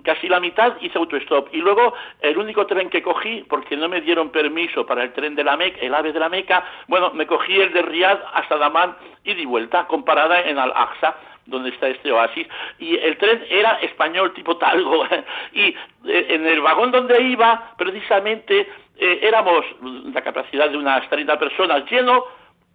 casi 0.03 0.28
la 0.28 0.41
mitad 0.41 0.74
hice 0.81 0.99
autostop. 0.99 1.49
Y 1.53 1.59
luego 1.59 1.95
el 2.20 2.39
único 2.39 2.66
tren 2.66 2.89
que 2.89 3.03
cogí, 3.03 3.45
porque 3.49 3.77
no 3.77 3.89
me 3.89 4.01
dieron 4.01 4.31
permiso 4.31 4.87
para 4.87 5.03
el 5.03 5.12
tren 5.12 5.35
de 5.35 5.45
la 5.45 5.57
Meca, 5.57 5.78
el 5.81 5.95
ave 5.95 6.12
de 6.12 6.20
la 6.20 6.28
Meca, 6.28 6.65
bueno, 6.89 7.11
me 7.12 7.27
cogí 7.27 7.61
el 7.61 7.73
de 7.73 7.83
Riyadh 7.83 8.20
hasta 8.33 8.57
Damán 8.57 8.97
y 9.24 9.35
di 9.35 9.45
vuelta, 9.45 9.87
comparada 9.87 10.41
en 10.41 10.59
Al-Aqsa 10.59 11.15
donde 11.47 11.70
está 11.70 11.89
este 11.89 12.10
oasis, 12.12 12.47
y 12.78 12.97
el 12.97 13.16
tren 13.16 13.44
era 13.48 13.78
español 13.82 14.32
tipo 14.35 14.56
talgo, 14.56 15.06
y 15.52 15.68
eh, 16.06 16.27
en 16.31 16.47
el 16.47 16.60
vagón 16.60 16.90
donde 16.93 17.20
iba, 17.23 17.74
precisamente, 17.78 18.68
eh, 18.98 19.18
éramos 19.23 19.64
la 20.12 20.23
capacidad 20.23 20.68
de 20.70 20.77
unas 20.77 21.09
30 21.09 21.39
personas 21.39 21.90
lleno, 21.90 22.24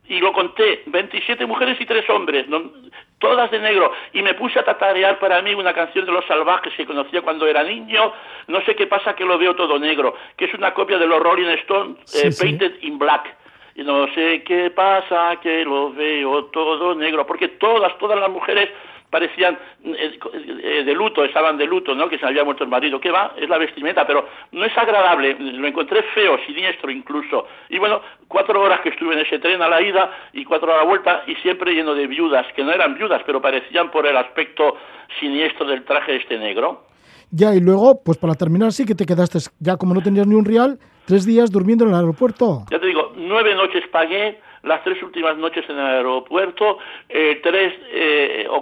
y 0.07 0.19
lo 0.19 0.33
conté, 0.33 0.83
27 0.87 1.45
mujeres 1.45 1.79
y 1.79 1.85
3 1.85 2.09
hombres, 2.09 2.47
no- 2.47 2.71
todas 3.19 3.51
de 3.51 3.59
negro, 3.59 3.93
y 4.13 4.21
me 4.23 4.33
puse 4.33 4.57
a 4.59 4.63
tatarear 4.63 5.19
para 5.19 5.41
mí 5.43 5.53
una 5.53 5.73
canción 5.73 6.05
de 6.05 6.11
Los 6.11 6.25
Salvajes 6.25 6.73
que 6.75 6.85
conocía 6.87 7.21
cuando 7.21 7.45
era 7.47 7.63
niño, 7.63 8.11
no 8.47 8.61
sé 8.61 8.75
qué 8.75 8.87
pasa 8.87 9.15
que 9.15 9.23
lo 9.25 9.37
veo 9.37 9.55
todo 9.55 9.77
negro, 9.77 10.15
que 10.35 10.45
es 10.45 10.53
una 10.55 10.73
copia 10.73 10.97
de 10.97 11.05
los 11.07 11.19
Rolling 11.21 11.49
Stones, 11.59 11.97
eh, 12.25 12.31
sí. 12.31 12.43
Painted 12.43 12.81
in 12.81 12.97
Black. 12.97 13.37
Y 13.75 13.83
no 13.83 14.07
sé 14.13 14.43
qué 14.43 14.69
pasa 14.71 15.37
que 15.41 15.63
lo 15.63 15.93
veo 15.93 16.45
todo 16.45 16.95
negro, 16.95 17.25
porque 17.25 17.47
todas, 17.47 17.97
todas 17.97 18.19
las 18.19 18.29
mujeres 18.29 18.69
parecían 19.11 19.59
eh, 19.83 20.17
eh, 20.63 20.83
de 20.85 20.93
luto, 20.93 21.23
estaban 21.23 21.57
de 21.57 21.65
luto, 21.65 21.93
¿no? 21.93 22.09
Que 22.09 22.17
se 22.17 22.25
había 22.25 22.43
muerto 22.43 22.63
el 22.63 22.69
marido. 22.69 22.99
¿Qué 22.99 23.11
va? 23.11 23.33
Es 23.37 23.47
la 23.49 23.57
vestimenta, 23.57 24.07
pero 24.07 24.27
no 24.53 24.65
es 24.65 24.75
agradable. 24.75 25.35
Lo 25.37 25.67
encontré 25.67 26.01
feo, 26.15 26.39
siniestro 26.47 26.89
incluso. 26.89 27.45
Y 27.69 27.77
bueno, 27.77 28.01
cuatro 28.27 28.59
horas 28.61 28.79
que 28.81 28.89
estuve 28.89 29.13
en 29.13 29.19
ese 29.19 29.37
tren 29.39 29.61
a 29.61 29.67
la 29.67 29.81
ida 29.81 30.09
y 30.33 30.45
cuatro 30.45 30.69
horas 30.69 30.81
a 30.81 30.83
la 30.85 30.89
vuelta 30.89 31.23
y 31.27 31.35
siempre 31.35 31.73
lleno 31.73 31.93
de 31.93 32.07
viudas, 32.07 32.47
que 32.55 32.63
no 32.63 32.71
eran 32.71 32.95
viudas, 32.95 33.21
pero 33.25 33.41
parecían 33.41 33.91
por 33.91 34.07
el 34.07 34.15
aspecto 34.15 34.77
siniestro 35.19 35.67
del 35.67 35.83
traje 35.83 36.15
este 36.15 36.37
negro. 36.37 36.87
Ya, 37.33 37.55
y 37.55 37.61
luego, 37.61 38.01
pues 38.03 38.17
para 38.17 38.35
terminar, 38.35 38.73
sí 38.73 38.85
que 38.85 38.95
te 38.95 39.05
quedaste, 39.05 39.39
ya 39.59 39.77
como 39.77 39.93
no 39.93 40.01
tenías 40.01 40.27
ni 40.27 40.35
un 40.35 40.43
real, 40.43 40.77
tres 41.05 41.25
días 41.25 41.49
durmiendo 41.49 41.85
en 41.85 41.91
el 41.91 41.95
aeropuerto. 41.95 42.65
Ya 42.69 42.77
te 42.77 42.87
digo, 42.87 43.00
nueve 43.31 43.55
noches 43.55 43.87
pagué, 43.87 44.39
las 44.63 44.83
tres 44.83 45.01
últimas 45.01 45.35
noches 45.37 45.67
en 45.69 45.79
el 45.79 45.85
aeropuerto, 45.85 46.77
eh, 47.09 47.39
tres, 47.41 47.73
eh, 47.91 48.45
o, 48.49 48.57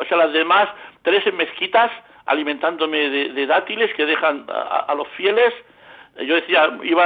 o 0.00 0.04
sea, 0.08 0.16
las 0.16 0.32
demás, 0.32 0.68
tres 1.02 1.24
en 1.26 1.36
mezquitas, 1.36 1.90
alimentándome 2.26 3.08
de, 3.08 3.46
dátiles 3.46 3.94
que 3.94 4.04
dejan 4.06 4.46
a, 4.48 4.86
a 4.90 4.94
los 4.94 5.08
fieles. 5.16 5.54
Yo 6.18 6.34
decía, 6.34 6.70
iba 6.82 7.04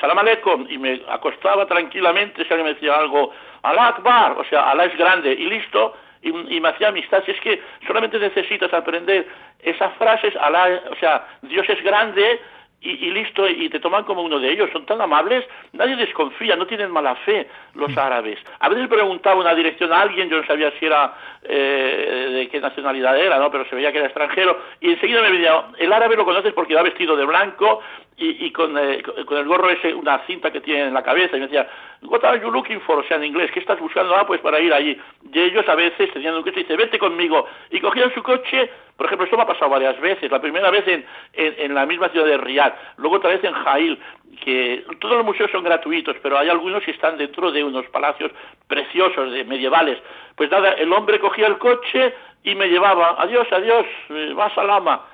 Salam 0.00 0.18
Aleikum 0.18 0.66
y 0.68 0.76
me 0.78 1.00
acostaba 1.08 1.66
tranquilamente 1.66 2.44
si 2.44 2.50
alguien 2.52 2.66
me 2.66 2.74
decía 2.74 2.96
algo, 2.96 3.32
Alá 3.62 3.88
Akbar, 3.88 4.38
o 4.38 4.44
sea, 4.44 4.70
Alá 4.70 4.84
es 4.84 4.96
grande 4.96 5.32
y 5.32 5.46
listo, 5.46 5.96
y, 6.22 6.28
y 6.54 6.60
me 6.60 6.68
hacía 6.68 6.88
amistad. 6.88 7.24
Si 7.24 7.30
es 7.32 7.40
que 7.40 7.62
solamente 7.86 8.18
necesitas 8.18 8.72
aprender 8.72 9.26
esas 9.60 9.92
frases, 9.94 10.36
Alá, 10.36 10.82
o 10.90 10.96
sea, 10.96 11.26
Dios 11.42 11.66
es 11.68 11.82
grande, 11.82 12.40
y, 12.80 12.90
y 12.90 13.10
listo, 13.10 13.48
y 13.48 13.68
te 13.68 13.80
toman 13.80 14.04
como 14.04 14.22
uno 14.22 14.38
de 14.38 14.52
ellos. 14.52 14.70
Son 14.72 14.86
tan 14.86 15.00
amables, 15.00 15.44
nadie 15.72 15.96
desconfía, 15.96 16.56
no 16.56 16.66
tienen 16.66 16.90
mala 16.90 17.14
fe 17.16 17.48
los 17.74 17.96
árabes. 17.96 18.38
A 18.60 18.68
veces 18.68 18.86
preguntaba 18.88 19.40
una 19.40 19.54
dirección 19.54 19.92
a 19.92 20.02
alguien, 20.02 20.28
yo 20.28 20.36
no 20.40 20.46
sabía 20.46 20.70
si 20.78 20.86
era 20.86 21.14
eh, 21.42 22.28
de 22.32 22.48
qué 22.48 22.60
nacionalidad 22.60 23.18
era, 23.18 23.38
¿no? 23.38 23.50
pero 23.50 23.64
se 23.68 23.74
veía 23.76 23.90
que 23.92 23.98
era 23.98 24.06
extranjero, 24.06 24.58
y 24.80 24.90
enseguida 24.90 25.22
me 25.22 25.30
venía, 25.32 25.64
el 25.78 25.92
árabe 25.92 26.16
lo 26.16 26.24
conoces 26.24 26.52
porque 26.52 26.74
va 26.74 26.82
vestido 26.82 27.16
de 27.16 27.24
blanco 27.24 27.80
y, 28.18 28.46
y 28.46 28.50
con, 28.52 28.76
eh, 28.78 29.02
con- 29.02 29.24
con 29.24 29.38
el 29.38 29.44
gorro 29.46 29.68
ese, 29.70 29.92
una 29.94 30.18
cinta 30.26 30.50
que 30.50 30.60
tiene 30.60 30.82
en 30.84 30.94
la 30.94 31.02
cabeza, 31.02 31.36
y 31.36 31.40
me 31.40 31.46
decía, 31.46 31.68
what 32.02 32.24
are 32.24 32.40
you 32.40 32.50
looking 32.50 32.80
for? 32.82 32.98
O 32.98 33.02
sea, 33.04 33.16
en 33.16 33.24
inglés, 33.24 33.50
¿qué 33.52 33.60
estás 33.60 33.78
buscando? 33.80 34.14
Ah, 34.16 34.26
pues 34.26 34.40
para 34.40 34.60
ir 34.60 34.72
allí. 34.72 34.98
Y 35.32 35.40
ellos 35.40 35.68
a 35.68 35.74
veces 35.74 36.12
tenían 36.12 36.34
un 36.34 36.42
coche 36.42 36.60
y 36.60 36.62
dice, 36.62 36.76
vete 36.76 36.98
conmigo. 36.98 37.46
Y 37.70 37.80
cogían 37.80 38.12
su 38.14 38.22
coche, 38.22 38.70
por 38.96 39.06
ejemplo, 39.06 39.24
esto 39.24 39.36
me 39.36 39.42
ha 39.42 39.46
pasado 39.46 39.70
varias 39.70 40.00
veces. 40.00 40.30
La 40.30 40.40
primera 40.40 40.70
vez 40.70 40.86
en, 40.88 41.04
en, 41.34 41.54
en 41.58 41.74
la 41.74 41.84
misma 41.86 42.08
ciudad 42.08 42.26
de 42.26 42.38
Riyadh, 42.38 42.72
luego 42.96 43.16
otra 43.16 43.30
vez 43.30 43.44
en 43.44 43.52
Jail, 43.52 43.98
que 44.44 44.84
todos 45.00 45.16
los 45.16 45.24
museos 45.26 45.50
son 45.50 45.64
gratuitos, 45.64 46.16
pero 46.22 46.38
hay 46.38 46.48
algunos 46.48 46.82
que 46.82 46.90
están 46.92 47.16
dentro 47.18 47.50
de 47.52 47.62
unos 47.64 47.86
palacios 47.88 48.30
preciosos, 48.66 49.32
de 49.32 49.44
medievales. 49.44 49.98
Pues 50.34 50.50
nada, 50.50 50.72
el 50.72 50.92
hombre 50.92 51.18
cogía 51.20 51.46
el 51.46 51.58
coche 51.58 52.14
y 52.42 52.54
me 52.54 52.68
llevaba, 52.68 53.16
adiós, 53.18 53.46
adiós, 53.52 53.86
eh, 54.10 54.32
va 54.32 54.54
salama, 54.54 55.04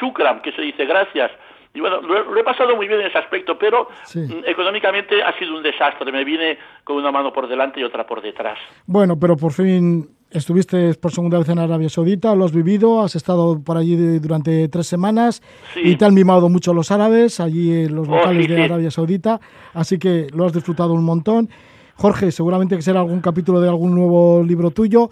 shukram, 0.00 0.40
que 0.42 0.52
se 0.52 0.62
dice 0.62 0.84
gracias. 0.84 1.30
Y 1.74 1.80
bueno, 1.80 2.00
lo, 2.00 2.16
he- 2.18 2.24
lo 2.24 2.36
he 2.40 2.44
pasado 2.44 2.74
muy 2.76 2.88
bien 2.88 3.00
en 3.00 3.06
ese 3.08 3.18
aspecto, 3.18 3.58
pero 3.58 3.88
Sí. 4.04 4.20
mm, 4.20 4.44
económicamente 4.46 5.22
ha 5.22 5.32
sido 5.38 5.56
un 5.56 5.62
desastre. 5.62 6.10
Me 6.10 6.24
vine 6.24 6.58
con 6.82 6.96
una 6.96 7.12
mano 7.12 7.32
por 7.32 7.46
delante 7.46 7.78
y 7.80 7.84
otra 7.84 8.06
por 8.06 8.20
detrás. 8.22 8.58
Bueno, 8.86 9.14
pero 9.20 9.36
por 9.36 9.52
fin 9.52 10.08
estuviste 10.30 10.94
por 10.94 11.12
segunda 11.12 11.38
vez 11.38 11.48
en 11.48 11.58
Arabia 11.58 11.88
Saudita, 11.88 12.34
lo 12.34 12.44
has 12.44 12.52
vivido, 12.52 13.00
has 13.02 13.16
estado 13.16 13.60
por 13.60 13.76
allí 13.76 13.96
de- 13.96 14.20
durante 14.20 14.68
tres 14.68 14.86
semanas 14.86 15.40
Sí. 15.74 15.80
y 15.84 15.96
te 15.96 16.04
han 16.04 16.14
mimado 16.14 16.48
mucho 16.48 16.74
los 16.74 16.90
árabes, 16.90 17.40
allí 17.40 17.72
en 17.72 17.94
los 17.94 18.08
Oh, 18.08 18.12
locales 18.16 18.46
sí, 18.46 18.52
de. 18.52 18.62
Arabia 18.64 18.90
Saudita, 18.90 19.40
así 19.74 19.98
que 19.98 20.26
lo 20.34 20.44
has 20.46 20.52
disfrutado 20.52 20.92
un 20.94 21.04
montón. 21.04 21.48
Jorge, 21.96 22.30
seguramente 22.30 22.76
que 22.76 22.82
será 22.82 23.00
algún 23.00 23.20
capítulo 23.20 23.60
de 23.60 23.68
algún 23.68 23.94
nuevo 23.94 24.42
libro 24.44 24.70
tuyo. 24.70 25.10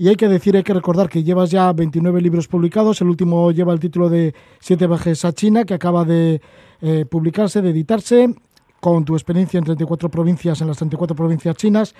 Y 0.00 0.06
hay 0.08 0.14
que 0.14 0.28
decir, 0.28 0.54
hay 0.56 0.62
que 0.62 0.72
recordar 0.74 1.08
que 1.08 1.24
llevas 1.24 1.50
ya 1.50 1.72
29 1.72 2.20
libros 2.20 2.46
publicados. 2.46 3.00
El 3.00 3.08
último 3.08 3.50
lleva 3.50 3.72
el 3.72 3.80
título 3.80 4.08
de 4.08 4.32
Siete 4.60 4.86
viajes 4.86 5.24
a 5.24 5.32
China, 5.32 5.64
que 5.64 5.74
acaba 5.74 6.04
de 6.04 6.40
eh, 6.80 7.04
publicarse, 7.10 7.60
de 7.60 7.70
editarse, 7.70 8.32
con 8.78 9.04
tu 9.04 9.14
experiencia 9.14 9.58
en 9.58 9.64
34 9.64 10.08
provincias, 10.08 10.60
en 10.60 10.68
las 10.68 10.76
34 10.76 11.16
provincias 11.16 11.56
chinas. 11.56 11.96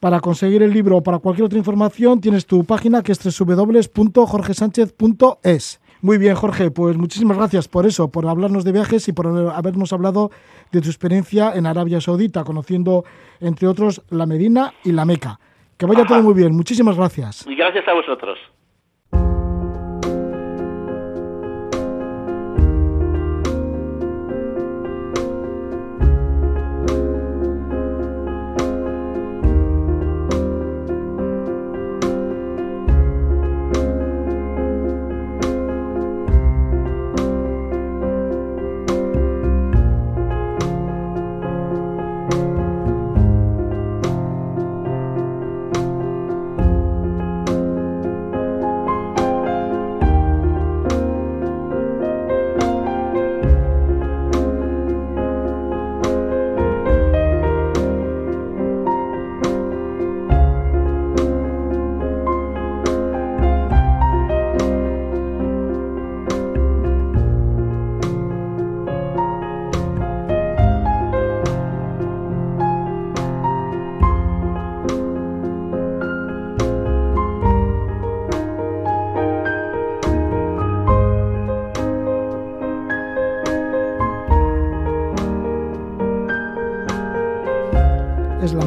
Para 0.00 0.20
conseguir 0.20 0.62
el 0.62 0.72
libro 0.72 0.96
o 0.98 1.02
para 1.02 1.18
cualquier 1.18 1.46
otra 1.46 1.58
información 1.58 2.20
tienes 2.20 2.46
tu 2.46 2.62
página 2.64 3.02
que 3.02 3.10
es 3.12 3.38
www.jorgesánchez.es. 3.38 5.80
Muy 6.02 6.18
bien, 6.18 6.34
Jorge, 6.34 6.70
pues 6.70 6.98
muchísimas 6.98 7.38
gracias 7.38 7.68
por 7.68 7.86
eso, 7.86 8.10
por 8.10 8.28
hablarnos 8.28 8.64
de 8.64 8.72
viajes 8.72 9.08
y 9.08 9.12
por 9.12 9.26
habernos 9.26 9.94
hablado 9.94 10.30
de 10.70 10.82
tu 10.82 10.88
experiencia 10.88 11.54
en 11.54 11.66
Arabia 11.66 12.00
Saudita, 12.00 12.44
conociendo, 12.44 13.04
entre 13.40 13.66
otros, 13.66 14.02
la 14.10 14.26
Medina 14.26 14.74
y 14.84 14.92
la 14.92 15.06
Meca. 15.06 15.40
Que 15.78 15.86
vaya 15.86 16.04
todo 16.04 16.22
muy 16.22 16.34
bien, 16.34 16.54
muchísimas 16.54 16.96
gracias. 16.96 17.46
Y 17.46 17.56
gracias 17.56 17.88
a 17.88 17.94
vosotros. 17.94 18.38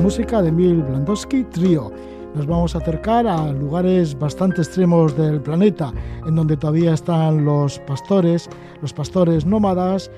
Música 0.09 0.41
de 0.41 0.49
Emil 0.49 0.81
Blandowski 0.81 1.43
Trio. 1.43 1.91
Nos 2.33 2.47
vamos 2.47 2.73
a 2.73 2.79
acercar 2.79 3.27
a 3.27 3.53
lugares 3.53 4.17
bastante 4.17 4.63
extremos 4.63 5.15
del 5.15 5.39
planeta, 5.39 5.93
en 6.25 6.33
donde 6.33 6.57
todavía 6.57 6.95
están 6.95 7.45
los 7.45 7.77
pastores, 7.77 8.49
los 8.81 8.91
pastores 8.91 9.45
nómadas. 9.45 10.09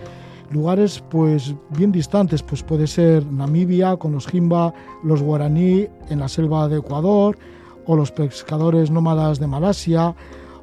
lugares 0.49 1.03
pues 1.09 1.53
bien 1.71 1.91
distantes, 1.91 2.41
pues 2.41 2.63
puede 2.63 2.87
ser 2.87 3.25
Namibia 3.25 3.97
con 3.97 4.13
los 4.13 4.27
Jimba, 4.27 4.73
los 5.03 5.21
guaraní 5.21 5.89
en 6.09 6.19
la 6.21 6.29
selva 6.29 6.69
de 6.69 6.77
Ecuador, 6.77 7.37
o 7.85 7.93
los 7.97 8.13
pescadores 8.13 8.91
nómadas 8.91 9.41
de 9.41 9.47
Malasia, 9.47 10.15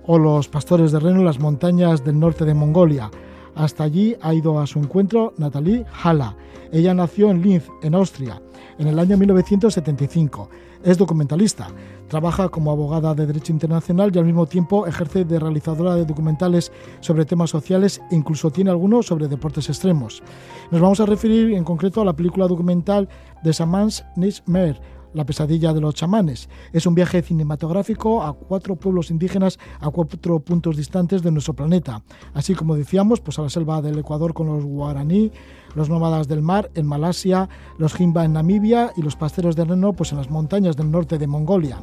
o 0.07 0.19
los 0.19 0.49
pastores 0.49 0.91
de 0.91 1.01
reno 1.01 1.19
en 1.19 1.27
las 1.27 1.39
montañas 1.39 2.03
del 2.03 2.19
norte 2.19 2.47
de 2.47 2.55
Mongolia. 2.55 3.11
Hasta 3.55 3.85
allí 3.85 4.17
ha 4.23 4.33
ido 4.33 4.59
a 4.59 4.67
su 4.67 4.79
encuentro 4.79 5.35
Nathalie 5.37 5.85
Hala. 6.03 6.35
Ella 6.73 6.95
nació 6.95 7.31
en 7.31 7.43
Linz, 7.43 7.69
en 7.83 7.95
Austria, 7.95 8.41
en 8.79 8.87
el 8.89 8.99
año 8.99 9.17
1975. 9.17 10.49
Es 10.83 10.97
documentalista. 10.97 11.69
Trabaja 12.09 12.49
como 12.49 12.71
abogada 12.71 13.15
de 13.15 13.27
Derecho 13.27 13.53
Internacional 13.53 14.13
y 14.15 14.19
al 14.19 14.25
mismo 14.25 14.47
tiempo 14.47 14.87
ejerce 14.87 15.25
de 15.25 15.39
realizadora 15.39 15.95
de 15.95 16.05
documentales 16.05 16.73
sobre 17.01 17.25
temas 17.25 17.51
sociales 17.51 18.01
e 18.11 18.17
incluso 18.17 18.51
tiene 18.51 18.71
algunos 18.71 19.07
sobre 19.07 19.29
deportes 19.29 19.69
extremos. 19.69 20.23
Nos 20.71 20.81
vamos 20.81 21.01
a 21.01 21.07
referir 21.07 21.53
en 21.53 21.65
concreto 21.65 22.01
a 22.01 22.05
la 22.05 22.17
película 22.17 22.47
documental 22.47 23.09
de 23.43 23.53
Samans 23.53 24.05
Nismer, 24.17 24.81
la 25.15 25.25
pesadilla 25.25 25.73
de 25.73 25.81
los 25.81 25.95
chamanes. 25.95 26.49
Es 26.73 26.87
un 26.87 26.95
viaje 26.95 27.23
cinematográfico 27.23 28.23
a 28.23 28.33
cuatro 28.35 28.77
pueblos 28.77 29.11
indígenas 29.11 29.59
a 29.81 29.91
cuatro 29.91 30.41
puntos 30.41 30.77
distantes 30.77 31.23
de 31.23 31.31
nuestro 31.31 31.55
planeta. 31.55 32.03
Así 32.35 32.55
como 32.55 32.77
decíamos, 32.77 33.21
pues 33.21 33.39
a 33.39 33.43
la 33.43 33.51
selva 33.51 33.83
del 33.83 33.99
Ecuador 33.99 34.35
con 34.35 34.47
los 34.47 34.65
guaraní, 34.65 35.33
los 35.75 35.89
nómadas 35.89 36.29
del 36.29 36.43
mar 36.43 36.71
en 36.75 36.87
Malasia, 36.87 37.49
los 37.79 37.95
jimba 37.95 38.25
en 38.25 38.33
Namibia 38.33 38.93
y 38.97 39.03
los 39.03 39.17
pasteros 39.17 39.57
de 39.57 39.65
reno 39.65 39.93
pues 39.93 40.13
en 40.13 40.19
las 40.19 40.31
montañas 40.31 40.77
del 40.77 40.91
norte 40.91 41.19
de 41.19 41.27
Mongolia. 41.27 41.79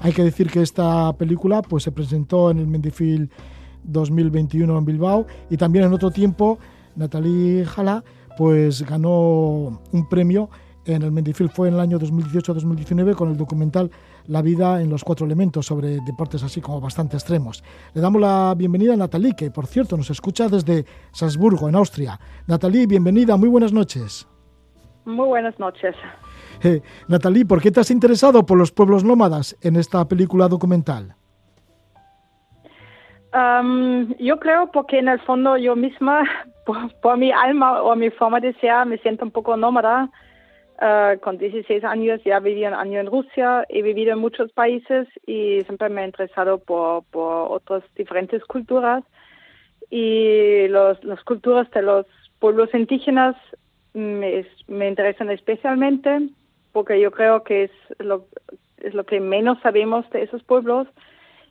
Hay 0.00 0.12
que 0.12 0.24
decir 0.24 0.50
que 0.50 0.62
esta 0.62 1.12
película 1.12 1.62
pues 1.62 1.84
se 1.84 1.92
presentó 1.92 2.50
en 2.50 2.58
el 2.58 2.66
Mendifil 2.66 3.30
2021 3.84 4.78
en 4.78 4.84
Bilbao 4.84 5.26
y 5.50 5.56
también 5.56 5.84
en 5.84 5.92
otro 5.92 6.10
tiempo 6.10 6.58
Natalie 6.96 7.64
Jala 7.64 8.04
pues 8.36 8.82
ganó 8.82 9.80
un 9.92 10.08
premio 10.08 10.48
en 10.86 11.02
el 11.02 11.12
Mendifil 11.12 11.48
fue 11.48 11.68
en 11.68 11.74
el 11.74 11.80
año 11.80 11.98
2018-2019 11.98 13.14
con 13.14 13.30
el 13.30 13.36
documental 13.36 13.90
La 14.26 14.42
vida 14.42 14.80
en 14.80 14.90
los 14.90 15.04
cuatro 15.04 15.26
elementos 15.26 15.66
sobre 15.66 15.98
deportes 16.06 16.42
así 16.42 16.60
como 16.60 16.80
bastante 16.80 17.16
extremos. 17.16 17.62
Le 17.94 18.00
damos 18.00 18.20
la 18.20 18.54
bienvenida 18.56 18.94
a 18.94 18.96
Natalie, 18.96 19.34
que 19.36 19.50
por 19.50 19.66
cierto 19.66 19.96
nos 19.96 20.10
escucha 20.10 20.48
desde 20.48 20.84
Salzburgo, 21.12 21.68
en 21.68 21.76
Austria. 21.76 22.18
Natalie, 22.46 22.86
bienvenida, 22.86 23.36
muy 23.36 23.48
buenas 23.48 23.72
noches. 23.72 24.28
Muy 25.04 25.26
buenas 25.26 25.58
noches. 25.58 25.94
Eh, 26.62 26.80
Natalie, 27.08 27.44
¿por 27.44 27.60
qué 27.60 27.70
te 27.70 27.80
has 27.80 27.90
interesado 27.90 28.46
por 28.46 28.56
los 28.56 28.70
pueblos 28.70 29.04
nómadas 29.04 29.56
en 29.62 29.76
esta 29.76 30.06
película 30.06 30.48
documental? 30.48 31.16
Am, 33.32 34.14
yo 34.18 34.38
creo 34.38 34.70
porque 34.70 34.98
en 34.98 35.08
el 35.08 35.18
fondo 35.20 35.56
yo 35.56 35.74
misma, 35.74 36.22
por, 36.66 36.94
por 37.00 37.16
mi 37.16 37.32
alma 37.32 37.82
o 37.82 37.96
mi 37.96 38.10
forma 38.10 38.40
de 38.40 38.54
ser, 38.54 38.86
me 38.86 38.98
siento 38.98 39.24
un 39.24 39.30
poco 39.30 39.56
nómada. 39.56 40.10
Eh, 40.84 41.18
con 41.22 41.38
16 41.38 41.84
años 41.84 42.20
ya 42.24 42.40
viví 42.40 42.66
un 42.66 42.74
año 42.74 42.98
en 42.98 43.06
Rusia, 43.06 43.64
he 43.68 43.82
vivido 43.82 44.14
en 44.14 44.18
muchos 44.18 44.50
países 44.50 45.06
y 45.24 45.60
siempre 45.60 45.88
me 45.88 46.02
he 46.02 46.06
interesado 46.06 46.58
por, 46.58 47.04
por 47.04 47.52
otras 47.52 47.84
diferentes 47.94 48.44
culturas. 48.44 49.04
Y 49.90 50.66
los, 50.68 51.02
las 51.04 51.22
culturas 51.22 51.70
de 51.70 51.82
los 51.82 52.06
pueblos 52.40 52.74
indígenas 52.74 53.36
me, 53.94 54.44
me 54.66 54.88
interesan 54.88 55.30
especialmente 55.30 56.30
porque 56.72 57.00
yo 57.00 57.12
creo 57.12 57.44
que 57.44 57.64
es 57.64 57.70
lo, 58.00 58.24
es 58.78 58.92
lo 58.92 59.04
que 59.04 59.20
menos 59.20 59.60
sabemos 59.60 60.10
de 60.10 60.24
esos 60.24 60.42
pueblos. 60.42 60.88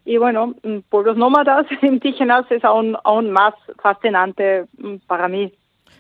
Y 0.04 0.18
bueno, 0.18 0.56
mm, 0.62 0.80
pueblos 0.90 1.16
nómadas 1.16 1.68
indígenas 1.82 2.52
es 2.52 2.66
aún, 2.66 2.98
aún 3.06 3.32
más 3.32 3.54
fascinante 3.82 4.66
mm, 4.78 4.96
para 5.08 5.30
mí. 5.30 5.54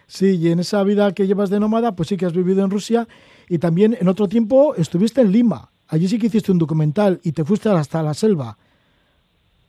Sí, 0.07 0.37
y 0.37 0.51
en 0.51 0.59
esa 0.59 0.83
vida 0.83 1.13
que 1.13 1.27
llevas 1.27 1.49
de 1.49 1.59
nómada, 1.59 1.95
pues 1.95 2.09
sí 2.09 2.17
que 2.17 2.25
has 2.25 2.33
vivido 2.33 2.63
en 2.63 2.71
Rusia 2.71 3.07
y 3.47 3.59
también 3.59 3.97
en 3.99 4.07
otro 4.07 4.27
tiempo 4.27 4.75
estuviste 4.75 5.21
en 5.21 5.31
Lima. 5.31 5.69
Allí 5.87 6.07
sí 6.07 6.17
que 6.19 6.27
hiciste 6.27 6.51
un 6.51 6.59
documental 6.59 7.19
y 7.23 7.33
te 7.33 7.43
fuiste 7.43 7.69
hasta 7.69 8.01
la 8.01 8.13
selva. 8.13 8.57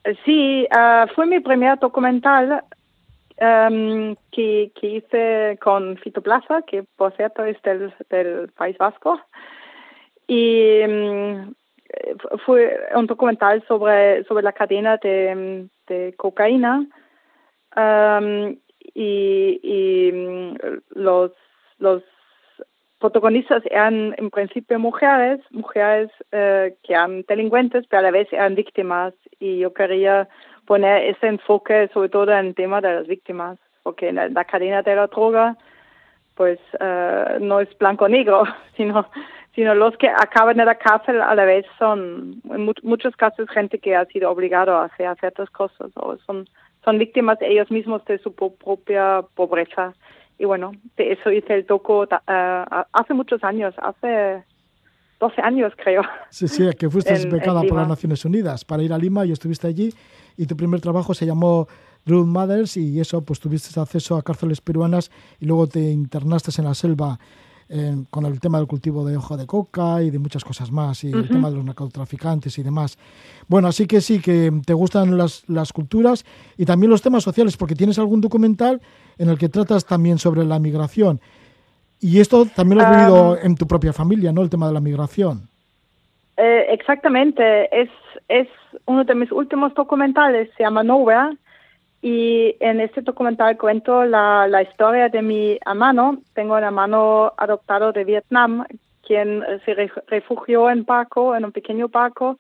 Eh, 0.05 0.17
Sí, 0.25 0.67
ah, 0.71 1.07
fue 1.15 1.27
mi 1.27 1.41
primer 1.41 1.79
documental 1.79 2.63
em, 3.37 4.15
que, 4.31 4.71
que 4.75 4.87
hice 4.87 5.59
con 5.61 5.97
Fito 5.99 6.21
Plaza, 6.23 6.63
que 6.63 6.85
por 6.97 7.15
cierto 7.17 7.45
es 7.45 7.61
del, 7.63 7.93
del 8.11 8.49
País 8.53 8.77
Vasco. 8.79 9.21
Y 10.27 10.81
mm, 10.87 11.53
eh, 11.93 12.17
fue 12.45 12.79
un 12.95 13.07
documental 13.07 13.65
sobre, 13.67 14.25
sobre 14.25 14.43
la 14.43 14.53
cadena 14.53 14.97
de, 14.97 15.69
cocaína. 16.17 16.87
Am, 17.73 18.57
y 18.95 19.61
y 19.63 20.13
mm, 20.13 20.57
los, 20.95 21.33
los 21.79 22.03
protagonistas 22.99 23.63
eran 23.67 24.15
en 24.17 24.31
principio 24.31 24.79
mujeres, 24.79 25.41
mujeres 25.51 26.11
eh, 26.31 26.77
que 26.85 26.93
eran 26.93 27.23
delincuentes, 27.29 27.85
pero 27.89 28.01
a 28.01 28.03
la 28.03 28.11
vez 28.13 28.33
eran 28.33 28.55
víctimas. 28.55 29.13
Y 29.41 29.59
yo 29.59 29.73
quería 29.75 30.29
poner 30.67 31.05
ese 31.11 31.27
enfoque 31.27 31.91
sobre 31.93 32.09
todo 32.09 32.31
en 32.33 32.47
el 32.47 32.55
tema 32.55 32.81
de 32.81 32.95
las 32.95 33.07
víctimas, 33.09 33.59
porque 33.83 34.09
en 34.11 34.17
la, 34.17 34.45
cadena 34.45 34.83
de 34.83 34.95
la 34.95 35.09
droga, 35.09 35.57
pues 36.37 36.61
eh, 36.79 37.39
no 37.41 37.59
es 37.61 37.77
blanco-negro, 37.77 38.45
sino, 38.77 39.09
sino 39.55 39.75
los 39.75 39.97
que 39.97 40.09
acaban 40.09 40.61
en 40.61 40.67
la 40.67 40.77
cárcel 40.77 41.21
a 41.21 41.35
la 41.35 41.45
vez 41.45 41.67
son, 41.81 42.41
en 42.51 42.65
mu- 42.65 42.73
muchos 42.85 43.17
casos, 43.17 43.51
gente 43.51 43.81
que 43.81 43.97
ha 43.97 44.05
sido 44.07 44.31
obligado 44.31 44.77
a 44.77 44.85
hacer 44.85 45.13
ciertas 45.19 45.51
cosas 45.51 45.91
o 45.97 46.17
son, 46.19 46.47
son 46.85 46.99
víctimas 46.99 47.39
ellos 47.41 47.71
mismos 47.71 48.05
de 48.07 48.19
su 48.19 48.33
propia 48.35 49.23
pobreza. 49.35 49.95
Y 50.39 50.45
bueno, 50.45 50.73
de 50.97 51.13
eso 51.13 51.31
hice 51.31 51.55
el 51.55 51.67
docu 51.67 52.07
ta- 52.07 52.23
eh, 52.27 52.85
hace 52.93 53.15
muchos 53.15 53.45
años, 53.45 53.75
hace 53.79 54.43
12 55.21 55.41
años 55.43 55.73
creo. 55.77 56.03
Sí, 56.31 56.49
sí, 56.49 56.69
que 56.79 56.91
fuiste 56.91 57.15
En- 57.15 57.23
en 57.23 57.31
becada 57.31 57.63
por 57.63 57.77
las 57.79 57.89
Naciones 57.89 58.25
Unidas 58.25 58.65
para 58.65 58.83
ir 58.83 58.93
a 58.93 58.99
Lima 58.99 59.25
y 59.25 59.33
estuviste 59.33 59.69
allí 59.69 59.93
y 60.37 60.47
tu 60.47 60.57
primer 60.57 60.81
trabajo 60.81 61.15
se 61.15 61.27
llamó 61.27 61.69
Druid 62.05 62.25
Mothers 62.27 62.77
y 62.77 62.99
eso, 62.99 63.23
pues 63.25 63.39
tuviste 63.39 63.79
acceso 63.79 64.17
a 64.17 64.23
cárceles 64.23 64.61
peruanas 64.61 65.13
y 65.39 65.47
luego 65.47 65.69
te 65.69 65.79
internaste 65.79 66.51
en 66.61 66.65
la 66.67 66.75
selva 66.75 67.19
eh, 67.75 67.95
con 68.11 68.27
el 68.27 68.39
tema 68.39 68.59
del 68.59 68.67
cultivo 68.67 69.03
de 69.07 69.17
hoja 69.17 69.35
de 69.37 69.47
coca 69.47 70.03
y 70.03 70.11
de 70.11 70.19
muchas 70.19 70.45
cosas 70.45 70.71
más 70.71 71.05
y 71.05 71.11
el 71.11 71.27
tema 71.27 71.49
de 71.49 71.57
los 71.57 71.65
narcotraficantes 71.65 72.59
y 72.59 72.63
demás. 72.63 72.99
Bueno, 73.49 73.69
así 73.69 73.87
que 73.87 74.03
sí, 74.03 74.21
que 74.21 74.53
te 74.67 74.75
gustan 74.75 75.17
las, 75.17 75.49
las 75.49 75.73
culturas 75.73 76.27
y 76.59 76.67
también 76.67 76.91
los 76.91 77.01
temas 77.01 77.23
sociales 77.23 77.57
porque 77.57 77.75
tienes 77.75 77.99
algún 77.99 78.21
documental 78.21 78.83
en 79.17 79.31
el 79.31 79.39
que 79.39 79.49
tratas 79.49 79.87
también 79.87 80.19
sobre 80.19 80.45
la 80.45 80.59
migración. 80.59 81.19
Y 81.99 82.21
esto 82.21 82.45
también 82.45 82.79
lo 82.79 82.85
has 82.85 82.97
vivido 82.97 83.39
en 83.43 83.55
tu 83.55 83.67
propia 83.67 83.95
familia, 83.95 84.33
¿no? 84.33 84.43
El 84.43 84.51
tema 84.51 84.67
de 84.67 84.75
la 84.75 84.81
migración. 84.81 85.49
Eh, 86.37 86.67
exactamente, 86.69 87.43
es, 87.75 87.89
es 88.29 88.49
uno 88.85 89.05
de 89.05 89.15
mis 89.15 89.33
últimos 89.33 89.73
documentales, 89.73 90.51
se 90.59 90.63
llama 90.63 90.83
Nowhere, 90.83 91.39
y 92.03 92.57
en 92.59 92.81
este 92.81 93.01
documental 93.01 93.57
cuento 93.57 94.05
la, 94.05 94.63
historia 94.69 95.09
de 95.09 95.23
mi 95.23 95.59
hermano. 95.65 96.19
Tengo 96.35 96.57
un 96.57 96.65
hermano 96.65 97.33
adoptado 97.37 97.93
de 97.93 98.03
Vietnam, 98.03 98.67
quien 99.07 99.45
eh, 99.45 99.61
se 99.65 99.75
re- 99.75 99.93
refugió 100.09 100.69
en 100.69 100.85
barco, 100.85 101.37
en 101.37 101.45
un 101.45 101.53
pequeño 101.53 101.89
barco, 101.89 102.39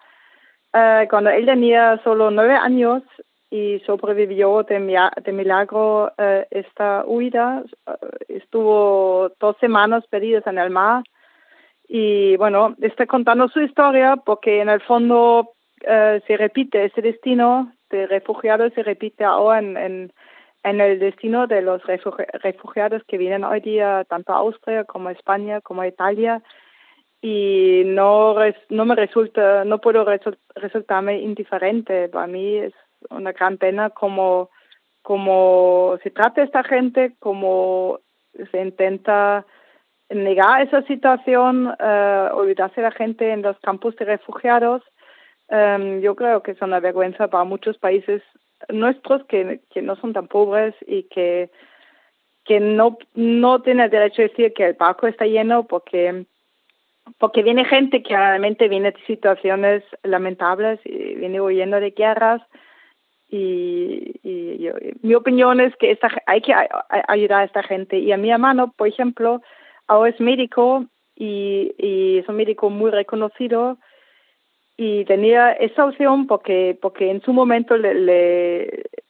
eh, 0.74 1.06
cuando 1.08 1.30
él 1.30 1.46
tenía 1.46 2.00
solo 2.02 2.32
nueve 2.32 2.54
años 2.54 3.04
y 3.50 3.78
sobrevivió 3.86 4.64
de, 4.64 4.80
milagro 5.32 6.10
eh, 6.18 6.44
esta 6.50 7.04
huida. 7.06 7.62
Estuvo 8.26 9.30
dos 9.38 9.56
semanas 9.60 10.04
perdidas 10.08 10.44
en 10.48 10.58
el 10.58 10.70
mar 10.70 11.04
y 11.86 12.36
bueno, 12.36 12.74
está 12.80 13.06
contando 13.06 13.46
su 13.48 13.60
historia 13.60 14.16
porque 14.16 14.60
en 14.60 14.70
el 14.70 14.80
fondo 14.80 15.50
se 15.84 16.36
repite 16.36 16.84
ese 16.84 17.02
destino 17.02 17.72
de 17.92 18.06
refugiados, 18.08 18.72
se 18.74 18.82
repite 18.82 19.22
ahora 19.24 19.60
en, 19.60 19.76
en, 20.64 20.80
el 20.80 20.98
destino 20.98 21.46
de 21.46 21.62
los 21.62 21.80
refugi- 21.82 22.26
refugiados 22.42 23.02
que 23.04 23.18
vienen 23.18 23.44
hoy 23.44 23.60
día 23.60 24.04
tanto 24.08 24.32
a 24.32 24.38
Austria 24.38 24.84
como 24.84 25.08
a 25.08 25.12
España 25.12 25.60
como 25.60 25.82
a 25.82 25.86
Italia. 25.88 26.42
Y 27.20 27.82
no 27.86 28.34
no 28.68 28.84
me 28.84 28.96
resulta 28.96 29.64
no 29.64 29.78
puedo 29.78 30.04
resul- 30.04 30.38
resultarme 30.56 31.20
indiferente. 31.20 32.08
Para 32.08 32.26
mí 32.26 32.56
es 32.56 32.74
una 33.10 33.30
gran 33.32 33.58
pena 33.58 33.90
como 33.90 34.50
como 35.02 35.98
se 36.02 36.10
trata 36.10 36.42
esta 36.42 36.62
gente 36.64 37.14
como 37.20 37.98
se 38.50 38.60
intenta 38.60 39.44
negar 40.10 40.62
esa 40.62 40.82
situación 40.82 41.74
eh, 41.78 42.28
olvidarse 42.32 42.80
de 42.80 42.88
la 42.88 42.92
gente 42.92 43.30
en 43.32 43.42
los 43.42 43.58
campos 43.60 43.94
de 43.96 44.04
refugiados 44.04 44.82
Em, 45.48 46.00
yo 46.00 46.14
creo 46.14 46.42
que 46.42 46.52
es 46.52 46.62
una 46.62 46.80
vergüenza 46.80 47.28
para 47.28 47.44
muchos 47.44 47.78
países 47.78 48.22
nuestros 48.68 49.24
que, 49.26 49.60
no 49.82 49.96
son 49.96 50.12
tan 50.12 50.28
pobres 50.28 50.74
y 50.86 51.04
que 51.04 51.50
no 52.60 52.98
no 53.14 53.60
tienen 53.62 53.90
derecho 53.90 54.22
a 54.22 54.28
decir 54.28 54.52
que 54.52 54.66
el 54.66 54.74
barco 54.74 55.06
está 55.06 55.26
lleno 55.26 55.66
porque 55.66 56.26
porque 57.18 57.42
viene 57.42 57.64
gente 57.64 58.02
que 58.02 58.16
realmente 58.16 58.68
viene 58.68 58.92
de 58.92 59.04
situaciones 59.06 59.82
lamentables 60.02 60.80
y 60.84 61.14
viene 61.14 61.40
huyendo 61.40 61.80
de 61.80 61.90
guerras 61.90 62.42
y, 63.28 64.20
y 64.22 64.68
mi 65.00 65.14
opinión 65.14 65.60
es 65.60 65.74
que 65.76 65.90
esta, 65.90 66.10
hay 66.26 66.42
que 66.42 66.54
ayudar 67.08 67.40
a 67.40 67.44
esta 67.44 67.62
gente. 67.62 67.98
Y 67.98 68.12
a 68.12 68.18
mi 68.18 68.30
hermano, 68.30 68.74
por 68.76 68.86
ejemplo, 68.86 69.40
ahora 69.86 70.10
es 70.10 70.20
médico 70.20 70.84
y 71.16 71.72
es 72.18 72.28
un 72.28 72.36
médico 72.36 72.68
muy 72.68 72.90
reconocido 72.90 73.78
y 74.84 75.04
tenía 75.04 75.52
esa 75.52 75.84
opción 75.84 76.26
porque 76.26 76.76
porque 76.82 77.08
en 77.08 77.20
su 77.22 77.32
momento 77.32 77.76
le, 77.76 77.94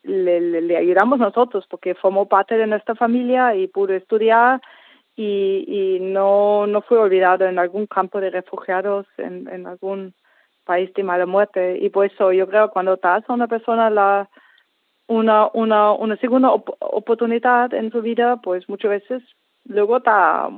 le, 0.03 0.77
ayudamos 0.77 1.19
nosotros 1.19 1.65
porque 1.71 1.95
formó 1.95 2.29
parte 2.29 2.59
de 2.59 2.67
nuestra 2.67 2.95
familia 2.95 3.55
y 3.55 3.69
pudo 3.69 3.95
estudiar 3.95 4.61
y, 5.17 5.65
y 5.67 6.01
no 6.01 6.67
no 6.67 6.83
fue 6.83 6.99
olvidado 6.99 7.47
en 7.47 7.59
algún 7.59 7.87
campo 7.87 8.21
de 8.21 8.29
refugiados 8.29 9.07
en, 9.17 9.49
en 9.49 9.67
algún 9.67 10.13
país 10.67 10.93
de 10.93 11.03
mala 11.05 11.25
muerte. 11.25 11.79
Y 11.81 11.89
por 11.89 12.05
eso 12.05 12.33
yo 12.33 12.47
creo 12.47 12.67
que 12.67 12.73
cuando 12.75 12.97
das 12.97 13.25
a 13.27 13.33
una 13.33 13.49
persona 13.49 13.89
la 13.89 14.29
una 15.07 15.49
una 15.55 15.93
una 15.93 16.17
segunda 16.19 16.51
op- 16.51 16.77
oportunidad 16.81 17.73
en 17.73 17.91
su 17.91 18.03
vida 18.03 18.37
pues 18.43 18.69
muchas 18.69 18.91
veces 18.91 19.23
luego 19.65 20.01
da 20.01 20.51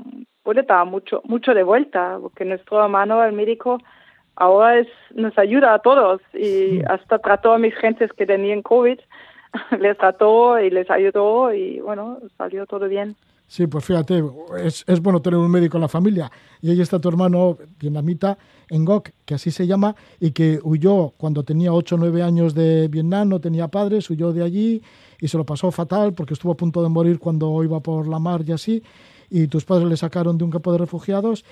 puede 0.42 0.62
dar 0.62 0.86
mucho 0.86 1.22
mucho 1.24 1.54
de 1.54 1.62
vuelta 1.62 2.18
porque 2.20 2.44
nuestro 2.44 2.82
hermano 2.82 3.22
el 3.22 3.32
médico 3.32 3.78
ahora 4.36 4.78
es 4.78 4.88
nos 5.14 5.36
ayuda 5.38 5.74
a 5.74 5.78
todos 5.78 6.20
y 6.32 6.80
hasta 6.86 7.18
trató 7.18 7.52
a 7.52 7.58
mis 7.58 7.74
gentes 7.74 8.12
que 8.12 8.26
tenían 8.26 8.62
covid 8.62 8.98
les 9.78 9.96
trató 9.96 10.58
y 10.58 10.70
les 10.70 10.90
ayudó 10.90 11.52
y 11.52 11.80
bueno 11.80 12.18
salió 12.36 12.66
todo 12.66 12.88
bien 12.88 13.16
Sí, 13.46 13.66
pues 13.66 13.84
fíjate, 13.84 14.24
es, 14.64 14.84
es 14.86 15.00
bueno 15.00 15.20
tener 15.20 15.38
un 15.38 15.50
médico 15.50 15.76
en 15.76 15.82
la 15.82 15.88
familia. 15.88 16.32
Y 16.62 16.70
ahí 16.70 16.80
está 16.80 16.98
tu 16.98 17.08
hermano 17.08 17.58
vietnamita, 17.78 18.38
Ngoc, 18.70 19.10
que 19.24 19.34
así 19.34 19.50
se 19.50 19.66
llama, 19.66 19.94
y 20.18 20.32
que 20.32 20.58
huyó 20.62 21.10
cuando 21.16 21.44
tenía 21.44 21.72
8 21.72 21.94
o 21.94 21.98
9 21.98 22.22
años 22.22 22.54
de 22.54 22.88
Vietnam, 22.88 23.28
no 23.28 23.40
tenía 23.40 23.68
padres, 23.68 24.08
huyó 24.08 24.32
de 24.32 24.42
allí 24.42 24.82
y 25.20 25.28
se 25.28 25.36
lo 25.36 25.44
pasó 25.44 25.70
fatal 25.70 26.14
porque 26.14 26.34
estuvo 26.34 26.52
a 26.52 26.56
punto 26.56 26.82
de 26.82 26.88
morir 26.88 27.18
cuando 27.18 27.62
iba 27.62 27.80
por 27.80 28.08
la 28.08 28.18
mar 28.18 28.42
y 28.46 28.52
así. 28.52 28.82
Y 29.30 29.46
tus 29.48 29.64
padres 29.64 29.88
le 29.88 29.96
sacaron 29.96 30.38
de 30.38 30.44
un 30.44 30.50
campo 30.50 30.72
de 30.72 30.78
refugiados. 30.78 31.44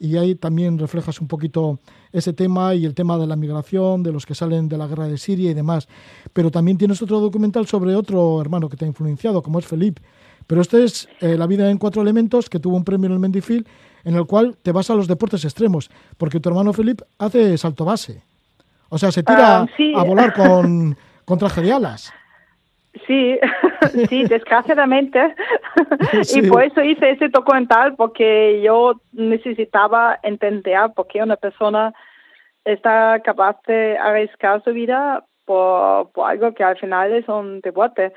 Y 0.00 0.16
ahí 0.16 0.34
también 0.36 0.78
reflejas 0.78 1.20
un 1.20 1.26
poquito 1.28 1.80
ese 2.12 2.32
tema 2.32 2.74
y 2.74 2.84
el 2.84 2.94
tema 2.94 3.18
de 3.18 3.26
la 3.26 3.34
migración, 3.36 4.02
de 4.02 4.12
los 4.12 4.24
que 4.26 4.34
salen 4.34 4.68
de 4.68 4.78
la 4.78 4.86
guerra 4.86 5.08
de 5.08 5.18
Siria 5.18 5.50
y 5.50 5.54
demás. 5.54 5.88
Pero 6.32 6.50
también 6.50 6.78
tienes 6.78 7.02
otro 7.02 7.18
documental 7.20 7.66
sobre 7.66 7.94
otro 7.96 8.40
hermano 8.40 8.68
que 8.68 8.76
te 8.76 8.84
ha 8.84 8.88
influenciado, 8.88 9.42
como 9.42 9.58
es 9.58 9.66
Felipe. 9.66 10.00
Pero 10.46 10.60
este 10.62 10.84
es 10.84 11.08
eh, 11.20 11.36
La 11.36 11.46
vida 11.46 11.70
en 11.70 11.78
cuatro 11.78 12.00
elementos, 12.00 12.48
que 12.48 12.60
tuvo 12.60 12.76
un 12.76 12.84
premio 12.84 13.06
en 13.08 13.12
el 13.14 13.18
Mendifil, 13.18 13.66
en 14.04 14.14
el 14.14 14.24
cual 14.26 14.56
te 14.62 14.70
vas 14.72 14.88
a 14.88 14.94
los 14.94 15.08
deportes 15.08 15.44
extremos, 15.44 15.90
porque 16.16 16.38
tu 16.40 16.48
hermano 16.48 16.72
Felipe 16.72 17.04
hace 17.18 17.58
salto 17.58 17.84
base. 17.84 18.22
O 18.88 18.96
sea, 18.98 19.10
se 19.12 19.22
tira 19.22 19.62
Ah, 19.62 19.66
sí. 19.76 19.92
a 19.94 20.02
volar 20.04 20.32
con, 20.32 20.96
con 21.24 21.38
traje 21.38 21.60
de 21.60 21.72
alas. 21.72 22.10
Sí, 23.08 23.38
sí, 24.08 24.24
desgraciadamente. 24.28 25.34
Sí. 26.22 26.40
Y 26.40 26.48
por 26.48 26.62
eso 26.62 26.82
hice 26.82 27.10
ese 27.10 27.28
documental, 27.30 27.96
porque 27.96 28.60
yo 28.62 29.00
necesitaba 29.12 30.20
entender 30.22 30.78
por 30.94 31.08
qué 31.08 31.22
una 31.22 31.36
persona 31.36 31.92
está 32.64 33.20
capaz 33.24 33.56
de 33.66 33.96
arriesgar 33.98 34.62
su 34.62 34.72
vida 34.72 35.24
por, 35.46 36.12
por 36.12 36.30
algo 36.30 36.52
que 36.54 36.62
al 36.62 36.76
final 36.78 37.12
es 37.12 37.26
un 37.28 37.60
deporte. 37.62 38.12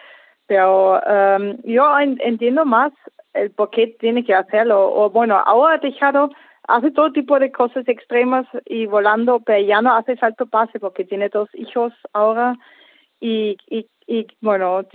Pero 0.46 1.02
em, 1.08 1.58
yo 1.64 1.98
en- 1.98 2.20
entiendo 2.22 2.66
más 2.66 2.92
el 3.34 3.52
por 3.52 3.70
qué 3.70 3.88
tiene 3.88 4.26
que 4.26 4.36
hacerlo. 4.36 4.92
O 4.94 5.10
bueno, 5.10 5.42
ahora 5.46 5.76
ha 5.76 5.78
dejado, 5.78 6.30
hace 6.68 6.92
todo 6.92 7.14
tipo 7.14 7.40
de 7.40 7.50
cosas 7.54 7.88
extremas 7.88 8.46
y 8.66 8.86
volando, 8.88 9.40
pero 9.40 9.66
ya 9.66 9.82
no 9.82 9.96
hace 9.96 10.18
salto 10.18 10.46
pase 10.48 10.82
porque 10.82 11.06
tiene 11.06 11.30
dos 11.30 11.48
hijos 11.54 11.94
ahora 12.12 12.58
y, 13.22 13.56
y, 13.70 13.88
y 14.08 14.28
bueno, 14.42 14.86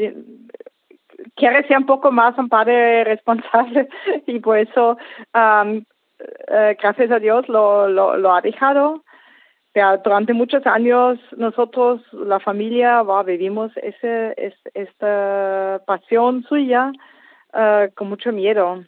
quiere 1.36 1.66
ser 1.66 1.78
un 1.78 1.86
poco 1.86 2.12
más 2.12 2.36
un 2.36 2.48
padre 2.48 3.04
responsable 3.14 3.88
y 4.26 4.38
por 4.40 4.58
eso, 4.58 4.98
am, 5.32 5.84
eh, 6.48 6.76
gracias 6.80 7.10
a 7.10 7.18
Dios, 7.18 7.48
lo, 7.48 7.88
lo, 7.88 8.34
ha 8.34 8.40
dejado. 8.40 9.02
Pero 9.72 9.98
durante 10.02 10.32
muchos 10.32 10.66
años 10.66 11.18
nosotros, 11.36 12.00
la 12.12 12.40
familia, 12.40 13.02
va, 13.02 13.22
vivimos 13.22 13.70
ese, 13.76 14.34
es, 14.36 14.54
esta 14.72 15.82
pasión 15.86 16.44
suya 16.48 16.92
eh, 17.52 17.90
con 17.94 18.08
mucho 18.08 18.32
miedo. 18.32 18.84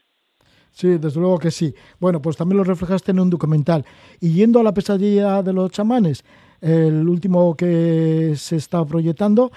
Sí, 0.70 0.96
desde 0.96 1.20
luego 1.20 1.38
que 1.38 1.50
sí. 1.50 1.74
Bueno, 1.98 2.22
pues 2.22 2.36
también 2.36 2.58
lo 2.58 2.64
reflejaste 2.64 3.10
en 3.10 3.20
un 3.20 3.30
documental. 3.30 3.84
Y 4.20 4.32
yendo 4.32 4.60
a 4.60 4.62
la 4.62 4.72
pesadilla 4.72 5.42
de 5.42 5.52
los 5.52 5.72
chamanes, 5.72 6.24
el 6.60 7.08
último 7.08 7.54
que 7.54 8.34
se 8.36 8.56
está 8.56 8.84
proyectando, 8.84 9.50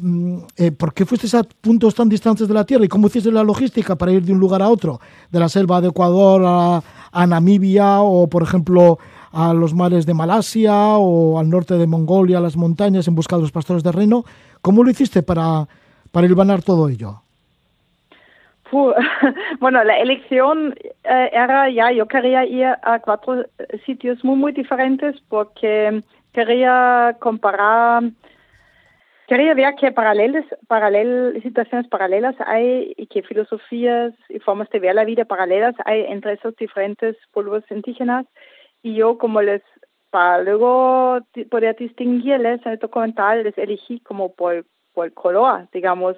mm, 0.00 0.38
eh, 0.56 0.72
¿por 0.72 0.94
qué 0.94 1.04
fuiste 1.04 1.36
a 1.36 1.42
puntos 1.42 1.94
tan 1.94 2.08
distantes 2.08 2.48
de 2.48 2.54
la 2.54 2.64
Tierra 2.64 2.84
y 2.84 2.88
cómo 2.88 3.08
hiciste 3.08 3.30
la 3.30 3.42
logística 3.42 3.96
para 3.96 4.12
ir 4.12 4.22
de 4.22 4.32
un 4.32 4.38
lugar 4.38 4.62
a 4.62 4.68
otro? 4.68 5.00
De 5.30 5.38
la 5.38 5.48
selva 5.48 5.80
de 5.80 5.88
Ecuador 5.88 6.42
a, 6.44 6.82
a 7.12 7.26
Namibia 7.26 8.00
o, 8.00 8.28
por 8.28 8.42
ejemplo, 8.42 8.98
a 9.32 9.52
los 9.52 9.74
mares 9.74 10.06
de 10.06 10.14
Malasia 10.14 10.74
o 10.96 11.38
al 11.38 11.50
norte 11.50 11.74
de 11.74 11.86
Mongolia, 11.86 12.38
a 12.38 12.40
las 12.40 12.56
montañas 12.56 13.08
en 13.08 13.14
busca 13.14 13.36
de 13.36 13.42
los 13.42 13.52
pastores 13.52 13.82
de 13.82 13.92
reino. 13.92 14.24
¿Cómo 14.62 14.82
lo 14.82 14.90
hiciste 14.90 15.22
para, 15.22 15.66
para 16.12 16.26
hilvanar 16.26 16.62
todo 16.62 16.88
ello? 16.88 17.22
Bueno, 19.60 19.82
la 19.84 19.98
elección 19.98 20.74
eh, 21.04 21.30
era 21.32 21.70
ya, 21.70 21.90
yo 21.90 22.06
quería 22.06 22.44
ir 22.44 22.66
a 22.82 22.98
cuatro 23.00 23.44
sitios 23.86 24.22
muy, 24.24 24.36
muy 24.36 24.52
diferentes 24.52 25.16
porque 25.28 26.02
quería 26.32 27.16
comparar, 27.20 28.02
quería 29.26 29.54
ver 29.54 29.74
qué 29.74 29.92
paralelos, 29.92 30.44
paralel, 30.66 31.40
situaciones 31.42 31.88
paralelas 31.88 32.36
hay 32.46 32.94
y 32.96 33.06
qué 33.06 33.22
filosofías 33.22 34.14
y 34.28 34.38
formas 34.38 34.68
de 34.70 34.78
ver 34.78 34.94
la 34.94 35.04
vida 35.04 35.24
paralelas 35.24 35.74
hay 35.84 36.04
entre 36.08 36.34
esos 36.34 36.56
diferentes 36.56 37.16
pueblos 37.32 37.64
indígenas. 37.70 38.26
Y 38.82 38.94
yo, 38.94 39.18
como 39.18 39.42
les, 39.42 39.62
para 40.10 40.42
luego 40.42 41.20
poder 41.50 41.76
distinguirles 41.76 42.64
en 42.64 42.72
el 42.72 42.78
documental, 42.78 43.42
les 43.42 43.58
elegí 43.58 44.00
como 44.00 44.34
por, 44.34 44.64
por 44.94 45.12
color, 45.12 45.68
digamos, 45.72 46.16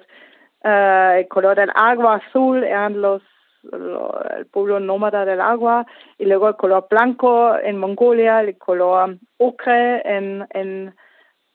eh, 0.63 1.15
el 1.19 1.27
color 1.27 1.55
del 1.55 1.71
agua 1.73 2.15
azul 2.15 2.63
eran 2.63 3.01
los, 3.01 3.23
el 3.63 4.45
pueblo 4.47 4.79
nómada 4.79 5.25
del 5.25 5.41
agua 5.41 5.85
y 6.17 6.25
luego 6.25 6.47
el 6.47 6.55
color 6.55 6.87
blanco 6.89 7.55
en 7.57 7.77
Mongolia, 7.77 8.41
el 8.41 8.57
color 8.57 9.17
ocre 9.37 10.01
en, 10.05 10.47
en 10.51 10.93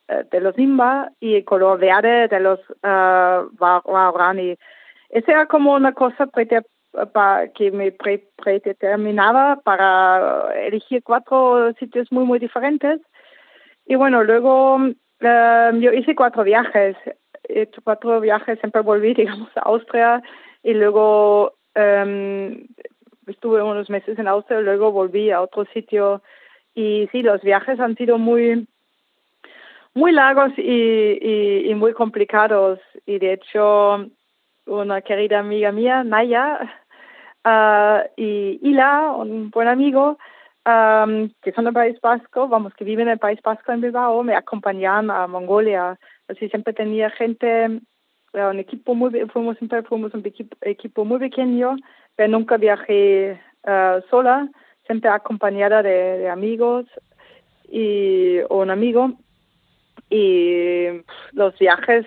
eh, 0.09 0.24
de 0.31 0.41
los 0.41 0.57
Nimba 0.57 1.11
y 1.20 1.35
el 1.37 1.45
color 1.45 1.78
verde 1.78 2.28
de 2.28 2.41
los 2.41 2.61
uh, 2.83 3.49
Waorani. 3.59 4.57
Esa 5.09 5.33
era 5.33 5.47
como 5.47 5.74
una 5.74 5.93
cosa 5.93 6.28
que 7.55 7.70
me 7.73 7.93
pre- 7.93 8.28
predeterminaba 8.37 9.57
para 9.65 10.53
elegir 10.55 11.03
cuatro 11.03 11.73
sitios 11.74 12.11
muy, 12.12 12.24
muy 12.24 12.39
diferentes. 12.39 13.01
Y 13.87 13.95
bueno, 13.97 14.24
luego 14.24 14.78
eh, 15.20 15.70
yo 15.74 15.93
hice 15.93 16.15
cuatro 16.15 16.45
viajes. 16.45 16.97
He 17.49 17.62
hecho 17.62 17.81
cuatro 17.83 18.20
viajes, 18.20 18.59
siempre 18.61 18.83
volví, 18.83 19.15
digamos, 19.23 19.51
a 19.57 19.61
Austria 19.61 20.23
y 20.62 20.74
luego 20.74 21.55
estuve 23.27 23.62
unos 23.62 23.90
meses 23.90 24.19
en 24.19 24.28
Austria 24.28 24.61
luego 24.61 24.93
volví 24.93 25.31
a 25.31 25.43
otro 25.43 25.65
sitio. 25.66 26.23
Y 26.74 27.09
sí, 27.12 27.23
los 27.23 27.43
viajes 27.43 27.81
han 27.81 27.97
sido 27.97 28.19
muy, 28.19 28.66
muy 29.94 30.12
largos 30.12 30.53
y, 30.59 31.73
muy 31.74 31.93
complicados. 31.93 32.78
Y 33.07 33.19
de 33.19 33.35
hecho, 33.35 34.07
una 34.66 35.01
querida 35.01 35.39
amiga 35.40 35.73
mía, 35.73 36.05
Naya, 36.05 36.61
ah, 37.44 38.05
y 38.16 38.59
Ila, 38.62 39.12
un 39.12 39.51
buen 39.51 39.69
amigo, 39.69 40.19
am, 40.65 41.31
que 41.43 41.53
son 41.53 41.65
del 41.65 41.74
País 41.74 41.98
Vasco, 42.01 42.48
vamos, 42.48 42.74
que 42.74 42.85
viven 42.85 43.09
en 43.09 43.12
el 43.12 43.19
País 43.19 43.40
Vasco 43.43 43.73
en 43.73 43.81
Bilbao, 43.81 44.23
me 44.23 44.35
acompañan 44.35 45.11
a 45.11 45.27
Mongolia. 45.27 45.98
Así 46.28 46.48
siempre 46.48 46.74
tenía 46.74 47.09
gente, 47.11 47.81
era 48.32 48.51
un 48.51 48.59
equipo 48.59 48.94
muy, 48.94 49.11
fuimos 49.32 49.57
siempre 49.59 49.82
fuimos 49.82 50.12
un 50.15 50.23
equipo, 50.24 50.57
equipo 50.62 51.05
muy 51.05 51.19
pequeño, 51.19 51.77
pero 52.15 52.31
nunca 52.31 52.57
viajé 52.57 53.40
ah, 53.65 54.01
sola, 54.11 54.48
siempre 54.86 55.11
acompañada 55.11 55.82
de, 55.82 56.28
amigos 56.28 56.86
y 57.69 58.39
o 58.48 58.62
un 58.62 58.70
amigo. 58.70 59.12
Y 60.09 61.03
los 61.32 61.59
viajes 61.59 62.07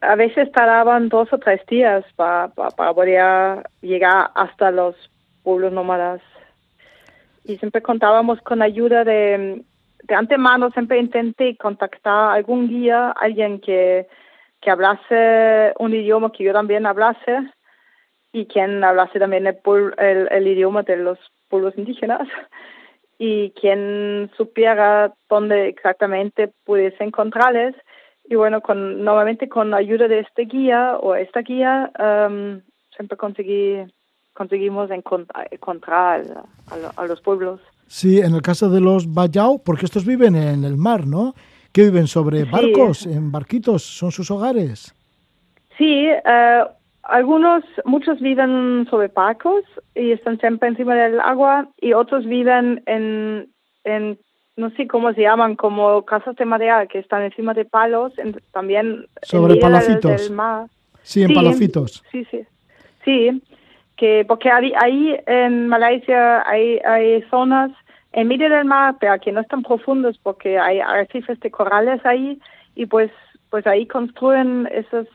a 0.00 0.14
veces 0.14 0.50
tardaban 0.52 1.08
dos 1.08 1.32
o 1.32 1.38
tres 1.38 1.60
días 1.66 2.04
para 2.14 2.48
poder 2.48 3.66
llegar 3.82 4.30
hasta 4.34 4.70
los 4.70 4.94
pueblos 5.42 5.72
nómadas. 5.72 6.22
Y 7.44 7.58
siempre 7.58 7.82
contábamos 7.82 8.40
con 8.40 8.62
ayuda 8.62 9.04
de, 9.04 9.62
de 10.04 10.14
antemano, 10.14 10.70
siempre 10.70 10.98
intenté 10.98 11.56
contactar 11.56 12.36
algún 12.36 12.68
guía, 12.68 13.10
alguien 13.10 13.60
que, 13.60 14.06
que 14.64 14.70
hablase 14.70 15.74
un 15.78 15.92
idioma 15.92 16.32
que 16.32 16.42
yo 16.44 16.52
también 16.52 16.86
hablase 16.86 17.38
y 18.32 18.46
quien 18.46 18.82
hablase 18.82 19.18
también 19.18 19.46
el, 19.46 19.58
el, 19.98 20.28
el 20.30 20.48
idioma 20.48 20.82
de 20.82 20.96
los 20.96 21.18
pueblos 21.48 21.74
indígenas 21.76 22.26
y 23.18 23.50
quien 23.50 24.30
supiera 24.36 25.12
dónde 25.28 25.68
exactamente 25.68 26.50
pudiese 26.64 27.04
encontrarles 27.04 27.74
y 28.28 28.36
bueno, 28.36 28.62
con, 28.62 29.04
normalmente 29.04 29.48
con 29.50 29.70
la 29.70 29.76
ayuda 29.76 30.08
de 30.08 30.20
este 30.20 30.46
guía 30.46 30.96
o 30.96 31.14
esta 31.14 31.40
guía, 31.42 31.90
em, 31.98 32.62
siempre 32.96 33.18
conseguí, 33.18 33.84
conseguimos 34.32 34.88
encont- 34.88 35.28
encontrar 35.50 36.22
a, 36.70 37.02
a 37.02 37.06
los 37.06 37.20
pueblos. 37.20 37.60
Sí, 37.86 38.20
en 38.20 38.34
el 38.34 38.40
caso 38.40 38.70
de 38.70 38.80
los 38.80 39.12
Bayao, 39.12 39.58
porque 39.62 39.84
estos 39.84 40.06
viven 40.06 40.34
en 40.36 40.64
el 40.64 40.78
mar, 40.78 41.06
¿no? 41.06 41.34
Que 41.74 41.82
viven 41.82 42.06
sobre 42.06 42.44
Sí. 42.44 42.50
barcos, 42.52 43.04
en 43.04 43.32
barquitos, 43.32 43.82
son 43.82 44.12
sus 44.12 44.30
hogares. 44.30 44.94
Sí, 45.76 46.06
eh, 46.06 46.62
algunos, 47.02 47.64
muchos 47.84 48.20
viven 48.20 48.86
sobre 48.88 49.08
barcos 49.08 49.64
y 49.92 50.12
están 50.12 50.38
siempre 50.38 50.68
encima 50.68 50.94
del 50.94 51.18
agua 51.18 51.66
y 51.80 51.92
otros 51.92 52.24
viven 52.26 52.80
en, 52.86 53.48
en 53.82 54.16
no 54.56 54.70
sé 54.76 54.86
cómo 54.86 55.12
se 55.14 55.22
llaman, 55.22 55.56
como 55.56 56.04
casas 56.04 56.36
de 56.36 56.44
madera 56.44 56.86
que 56.86 57.00
están 57.00 57.22
encima 57.24 57.54
de 57.54 57.64
palos, 57.64 58.16
en- 58.18 58.40
también 58.52 59.06
Sobre 59.22 59.54
en 59.54 59.72
medio 59.72 59.98
del- 59.98 60.30
mar. 60.32 60.66
Sí, 61.02 61.24
en 61.24 61.34
palafitos. 61.34 62.04
Sí, 62.12 62.24
sí, 62.30 62.42
sí, 63.04 63.42
que 63.96 64.24
porque 64.28 64.48
ahí, 64.48 64.72
ahí 64.80 65.16
en 65.26 65.66
Malasia 65.66 66.48
hay, 66.48 66.78
hay 66.86 67.20
zonas 67.30 67.72
en 68.14 68.28
medio 68.28 68.48
del 68.48 68.64
mar, 68.64 68.96
pero 69.00 69.18
que 69.20 69.32
no 69.32 69.40
están 69.40 69.62
profundos 69.62 70.18
porque 70.22 70.58
hay 70.58 70.80
arrecifes 70.80 71.38
de 71.40 71.50
corales 71.50 72.04
ahí 72.06 72.40
y 72.74 72.86
pues 72.86 73.10
pues 73.50 73.66
ahí 73.68 73.86
construyen 73.86 74.68
esos, 74.72 75.06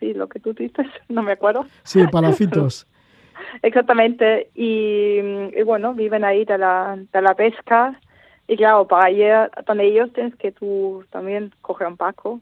sí, 0.00 0.12
lo 0.12 0.28
que 0.28 0.40
tú 0.40 0.52
dices, 0.54 0.86
no 1.08 1.22
me 1.22 1.32
acuerdo. 1.32 1.66
Sí, 1.82 2.04
palafitos. 2.10 2.86
Exactamente, 3.62 4.50
y, 4.54 5.18
y 5.18 5.62
bueno, 5.64 5.92
viven 5.94 6.24
ahí 6.24 6.44
de 6.44 6.56
la, 6.56 6.96
de 7.12 7.22
la 7.22 7.34
pesca 7.34 7.98
y 8.46 8.56
claro, 8.56 8.86
para 8.86 9.10
ir 9.10 9.50
con 9.66 9.80
ellos 9.80 10.12
tienes 10.12 10.34
que 10.36 10.52
tú 10.52 11.04
también 11.10 11.52
coger 11.62 11.88
un 11.88 11.96
barco. 11.96 12.40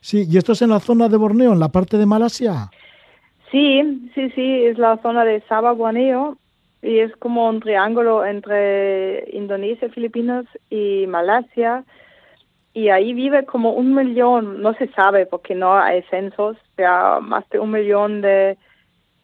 Sí, 0.00 0.26
y 0.28 0.36
esto 0.36 0.52
es 0.52 0.62
en 0.62 0.70
la 0.70 0.80
zona 0.80 1.08
de 1.08 1.16
Borneo, 1.16 1.52
en 1.52 1.60
la 1.60 1.68
parte 1.68 1.96
de 1.96 2.06
Malasia. 2.06 2.70
Sí, 3.50 4.10
sí, 4.14 4.30
sí, 4.30 4.64
es 4.66 4.78
la 4.78 4.98
zona 4.98 5.24
de 5.24 5.40
Sabah, 5.48 5.72
Borneo 5.72 6.36
y 6.82 7.00
es 7.00 7.14
como 7.16 7.48
un 7.48 7.60
triángulo 7.60 8.24
entre 8.24 9.28
Indonesia, 9.32 9.88
Filipinas 9.90 10.46
y 10.70 11.06
Malasia. 11.08 11.84
Y 12.72 12.90
ahí 12.90 13.12
vive 13.12 13.44
como 13.44 13.72
un 13.72 13.94
millón, 13.94 14.62
no 14.62 14.74
se 14.74 14.86
sabe 14.88 15.26
porque 15.26 15.54
no 15.54 15.76
hay 15.76 16.02
censos, 16.02 16.56
pero 16.76 17.20
más 17.20 17.48
de 17.50 17.58
un 17.58 17.72
millón 17.72 18.20
de, 18.20 18.56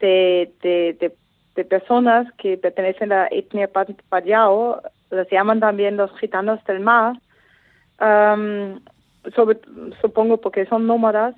de, 0.01 0.53
de, 0.63 1.65
personas 1.65 2.27
que 2.39 2.57
pertenecen 2.57 3.13
a 3.13 3.17
la 3.23 3.29
etnia 3.31 3.69
Pa- 3.69 3.87
Payao, 4.09 4.83
los 5.11 5.31
llaman 5.31 5.61
también 5.61 5.97
los 5.97 6.11
gitanos 6.19 6.59
del 6.65 6.81
mar, 6.81 7.15
sobre- 9.37 9.61
supongo 10.01 10.39
porque 10.39 10.67
son 10.67 10.87
nómadas. 10.89 11.37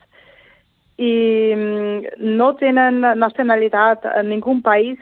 Y 0.97 1.53
mm, 1.55 2.03
no 2.17 2.57
tienen 2.57 3.01
nacionalidad, 3.03 4.01
eh, 4.17 4.23
ningún 4.23 4.63
país 4.63 4.99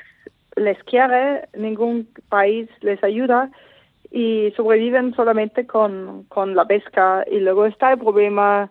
les 0.56 0.82
quiere, 0.84 1.48
ningún 1.54 2.08
país 2.28 2.68
les 2.80 3.02
ayuda 3.02 3.50
y 4.10 4.52
sobreviven 4.56 5.14
solamente 5.14 5.66
con, 5.66 6.24
con 6.28 6.54
la 6.54 6.64
pesca. 6.66 7.24
Y 7.30 7.40
luego 7.40 7.66
está 7.66 7.92
el 7.92 7.98
problema 7.98 8.70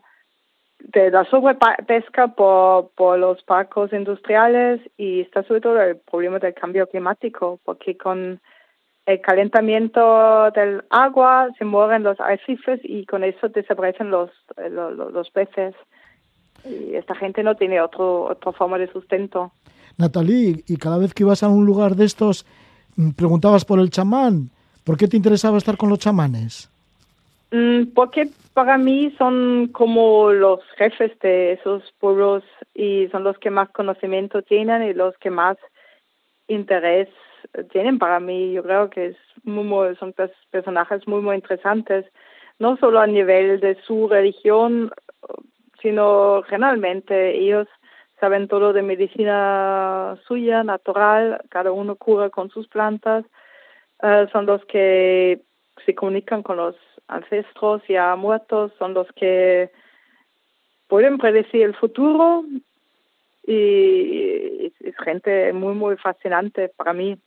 de 0.79 1.11
la 1.11 1.23
sobrepesca 1.25 2.27
por, 2.29 2.89
por 2.95 3.17
los 3.19 3.45
barcos 3.45 3.91
industriales 3.93 4.81
y 4.97 5.21
está 5.21 5.43
sobre 5.43 5.61
todo 5.61 5.81
el 5.81 5.97
problema 5.97 6.39
del 6.39 6.53
cambio 6.53 6.87
climático, 6.87 7.59
porque 7.63 7.97
con 7.97 8.39
el 9.05 9.19
calentamiento 9.21 10.49
del 10.51 10.83
agua 10.89 11.49
se 11.57 11.65
mueren 11.65 12.03
los 12.03 12.19
arrecifes 12.21 12.79
y 12.83 13.05
con 13.05 13.23
eso 13.23 13.49
desaparecen 13.49 14.09
los, 14.11 14.29
eh, 14.57 14.69
lo- 14.69 14.91
lo- 14.91 15.09
los 15.09 15.29
peces. 15.31 15.75
Y 16.63 16.95
esta 16.95 17.13
gente 17.15 17.43
no 17.43 17.55
tiene 17.55 17.81
otro, 17.81 18.23
otra 18.23 18.53
forma 18.53 18.77
de 18.77 18.87
sustento. 18.87 19.51
Natalie, 19.97 20.63
y 20.67 20.77
cada 20.77 20.97
vez 20.97 21.13
que 21.13 21.23
ibas 21.23 21.43
a 21.43 21.49
un 21.49 21.65
lugar 21.65 21.95
de 21.95 22.05
estos, 22.05 22.45
mm, 22.95 23.11
preguntabas 23.11 23.65
por 23.65 23.79
el 23.79 23.89
chamán. 23.89 24.49
¿Por 24.83 24.97
qué 24.97 25.07
te 25.07 25.17
interesaba 25.17 25.57
estar 25.57 25.77
con 25.77 25.89
los 25.89 25.99
chamanes? 25.99 26.69
Mm, 27.51 27.93
Porque 27.93 28.29
para 28.53 28.77
mí 28.77 29.13
son 29.17 29.69
como 29.71 30.31
los 30.31 30.59
jefes 30.77 31.11
de 31.19 31.53
esos 31.53 31.83
pueblos 31.99 32.43
y 32.73 33.07
son 33.11 33.23
los 33.23 33.37
que 33.37 33.49
más 33.49 33.69
conocimiento 33.69 34.41
tienen 34.41 34.83
y 34.83 34.93
los 34.93 35.15
que 35.19 35.29
más 35.29 35.57
interés 36.47 37.09
tienen 37.71 37.99
para 37.99 38.19
mí. 38.19 38.53
Yo 38.53 38.63
creo 38.63 38.89
que 38.89 39.07
es 39.07 39.17
muy, 39.43 39.95
son 39.97 40.13
pers- 40.13 40.31
personajes 40.51 41.07
muy, 41.07 41.21
muy 41.21 41.35
interesantes, 41.35 42.05
no 42.59 42.77
solo 42.77 42.99
a 42.99 43.07
nivel 43.07 43.59
de 43.59 43.77
su 43.85 44.07
religión, 44.07 44.91
sino 45.81 46.41
generalmente 46.43 47.37
ellos 47.37 47.67
saben 48.23 48.47
todo 48.47 48.71
de 48.71 48.81
medicina 48.83 50.15
suya, 50.25 50.63
natural, 50.63 51.41
cada 51.49 51.73
uno 51.73 51.97
cura 51.97 52.29
con 52.29 52.49
sus 52.49 52.69
plantas, 52.69 53.25
Eh, 54.05 54.27
son 54.33 54.45
los 54.45 54.61
que 54.65 55.39
se 55.85 55.93
comunican 55.95 56.41
con 56.43 56.57
los 56.57 56.75
ancestros 57.07 57.81
ya 57.87 58.15
muertos, 58.17 58.71
son 58.77 58.93
los 58.93 59.07
que 59.15 59.71
pueden 60.87 61.17
predecir 61.17 61.61
el 61.63 61.73
futuro 61.73 62.43
y 63.47 64.65
es, 64.67 64.73
es 64.81 64.95
gente 65.03 65.53
muy, 65.53 65.73
muy 65.73 65.95
fascinante 65.97 66.69
para 66.77 66.91
mí. 66.93 67.17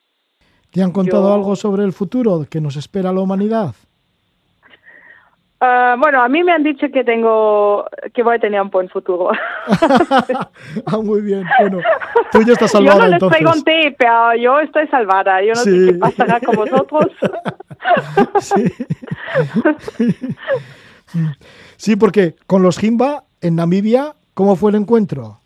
¿Te 0.70 0.82
han 0.82 0.93
contado 0.93 1.28
Yo- 1.28 1.35
algo 1.35 1.56
sobre 1.56 1.85
el 1.85 1.93
futuro 1.93 2.44
que 2.51 2.60
nos 2.60 2.77
espera 2.77 3.10
la 3.12 3.20
humanidad? 3.20 3.74
Ah, 5.61 5.97
bueno, 5.99 6.23
a 6.23 6.28
mí 6.28 6.43
me 6.45 6.53
han 6.53 6.62
dicho 6.62 6.87
que 6.93 7.03
tengo, 7.03 7.87
que 8.12 8.23
voy 8.23 8.37
a 8.37 8.39
tener 8.39 8.61
un 8.61 8.69
buen 8.69 8.89
futuro. 8.91 9.31
ah, 10.87 10.99
muy 11.03 11.23
bien. 11.23 11.45
Bueno, 11.61 11.78
tú 12.31 12.43
ya 12.43 12.53
estás 12.53 12.73
yo 12.73 12.78
salvada 12.78 12.99
no 12.99 13.05
les 13.07 13.12
entonces. 13.15 13.39
pregunté, 13.39 13.97
pero 13.99 14.35
yo 14.35 14.61
estoy 14.61 14.87
salvada. 14.89 15.41
Yo 15.43 15.49
no 15.55 15.61
Sí. 15.62 15.87
sé 15.87 15.93
qué 15.93 15.99
pasará 15.99 16.41
con 16.41 16.57
vosotros. 16.57 17.07
Sí, 21.77 21.97
porque 21.97 22.35
con 22.47 22.62
los 22.62 22.78
Jimba 22.78 23.24
en 23.41 23.57
Namibia, 23.57 24.15
¿cómo 24.35 24.57
fue 24.57 24.70
el 24.70 24.77
encuentro? 24.77 25.39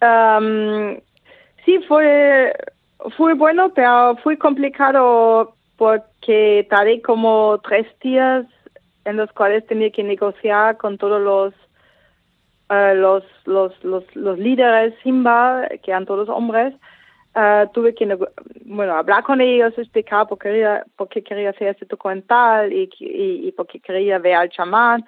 Am, 0.00 0.96
sí, 1.64 1.78
fue, 1.88 2.54
fue 3.16 3.34
bueno, 3.34 3.70
pero 3.74 4.16
fue 4.22 4.38
complicado 4.38 5.54
porque 5.76 6.66
tardé 6.70 7.02
como 7.02 7.58
tres 7.66 7.86
días 8.00 8.46
en 9.08 9.16
los 9.16 9.32
cuales 9.32 9.66
tenía 9.66 9.90
que 9.90 10.04
negociar 10.04 10.76
con 10.76 10.98
todos 10.98 11.20
los 11.20 11.54
eh, 12.70 12.94
los, 12.94 13.24
los, 13.46 13.72
los, 13.82 14.38
líderes 14.38 14.94
Simba, 15.02 15.66
que 15.82 15.90
eran 15.90 16.04
todos 16.04 16.28
hombres. 16.28 16.74
Eh, 17.34 17.66
tuve 17.72 17.94
que 17.94 18.18
bueno, 18.64 18.94
hablar 18.94 19.22
con 19.22 19.40
ellos, 19.40 19.72
explicar 19.78 20.26
por 20.26 20.38
qué 20.38 20.48
quería, 20.50 20.84
por 20.96 21.08
qué 21.08 21.22
quería 21.22 21.50
hacer 21.50 21.68
este 21.68 21.86
documental 21.86 22.70
y, 22.72 22.90
y, 23.00 23.48
y 23.48 23.52
por 23.52 23.66
qué 23.66 23.80
quería 23.80 24.18
ver 24.18 24.34
al 24.34 24.50
chamán. 24.50 25.04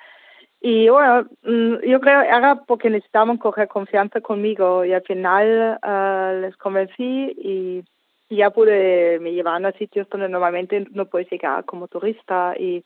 Y 0.62 0.88
bueno, 0.88 1.28
mm, 1.42 1.86
yo 1.86 2.00
creo 2.00 2.22
era 2.22 2.62
porque 2.66 2.88
necesitaban 2.88 3.36
coger 3.36 3.68
confianza 3.68 4.20
conmigo 4.20 4.84
y 4.84 4.92
al 4.94 5.02
final 5.02 5.78
eh, 5.86 6.38
les 6.42 6.56
convencí 6.56 7.34
y, 7.36 7.84
y 8.30 8.36
ya 8.36 8.50
pude, 8.50 9.18
me 9.20 9.32
llevaron 9.32 9.66
a 9.66 9.72
sitios 9.72 10.08
donde 10.08 10.28
normalmente 10.28 10.86
no 10.92 11.06
puedes 11.06 11.30
llegar 11.30 11.64
como 11.66 11.88
turista 11.88 12.54
y, 12.58 12.84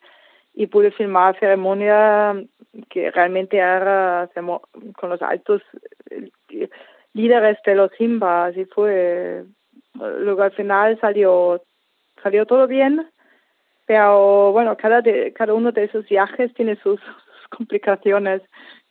y 0.54 0.66
pude 0.68 0.92
filmar 0.92 1.38
ceremonia 1.38 2.34
que 2.88 3.10
realmente 3.10 3.58
era 3.58 4.30
con 4.96 5.10
los 5.10 5.22
altos 5.22 5.62
eh, 6.10 6.68
líderes 7.12 7.58
de 7.64 7.74
los 7.74 7.90
Simbas 7.96 8.56
y 8.56 8.64
fue, 8.64 9.44
luego 9.94 10.42
al 10.42 10.52
final 10.52 10.98
salió, 11.00 11.62
salió 12.22 12.46
todo 12.46 12.66
bien, 12.66 13.08
pero 13.86 14.52
bueno, 14.52 14.76
cada, 14.76 15.00
de, 15.00 15.32
cada 15.32 15.54
uno 15.54 15.72
de 15.72 15.84
esos 15.84 16.08
viajes 16.08 16.52
tiene 16.54 16.76
sus, 16.76 17.00
sus 17.00 17.48
complicaciones 17.56 18.42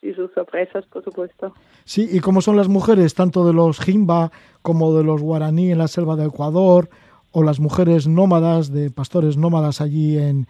y 0.02 0.14
sus 0.14 0.32
sorpresas, 0.34 0.86
por 0.88 1.04
supuesto. 1.04 1.54
Sí, 1.86 2.08
¿y 2.12 2.20
cómo 2.20 2.42
son 2.42 2.58
las 2.58 2.68
mujeres, 2.68 3.14
tanto 3.14 3.46
de 3.46 3.54
los 3.54 3.80
Jimba 3.80 4.32
como 4.62 4.96
de 4.98 5.04
los 5.04 5.22
guaraní 5.22 5.72
en 5.72 5.78
la 5.78 5.88
selva 5.88 6.16
de 6.16 6.26
Ecuador, 6.26 6.90
o 7.32 7.42
las 7.42 7.60
mujeres 7.60 8.08
nómadas, 8.08 8.72
de 8.72 8.92
pastores 8.92 9.38
nómadas 9.38 9.82
allí 9.82 10.18
en, 10.18 10.46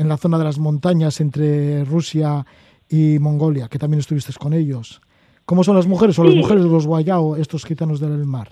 en 0.00 0.08
la 0.08 0.16
zona 0.16 0.38
de 0.38 0.44
las 0.44 0.58
montañas 0.58 1.20
entre 1.20 1.84
Rusia 1.84 2.44
y 2.88 3.18
Mongolia, 3.20 3.68
que 3.68 3.78
también 3.78 4.00
estuviste 4.00 4.32
con 4.38 4.54
ellos? 4.54 5.00
¿Cómo 5.44 5.62
son 5.62 5.76
las 5.76 5.86
mujeres 5.86 6.18
o 6.18 6.24
las 6.24 6.34
mujeres 6.34 6.64
de 6.64 6.70
los 6.70 6.86
Guayao, 6.86 7.36
estos 7.36 7.64
gitanos 7.64 8.00
del 8.00 8.24
mar? 8.24 8.48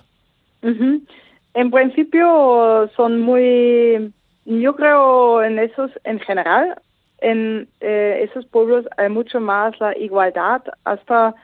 En 0.61 1.71
principio 1.71 2.89
son 2.95 3.21
muy, 3.21 4.13
yo 4.45 4.75
creo 4.75 5.41
en 5.43 5.59
esos 5.59 5.91
en 6.03 6.19
general, 6.19 6.79
en 7.19 7.67
eh, 7.81 8.27
esos 8.29 8.45
pueblos 8.45 8.85
hay 8.97 9.09
mucho 9.09 9.39
más 9.39 9.79
la 9.79 9.97
igualdad, 9.97 10.61
hasta 10.83 11.35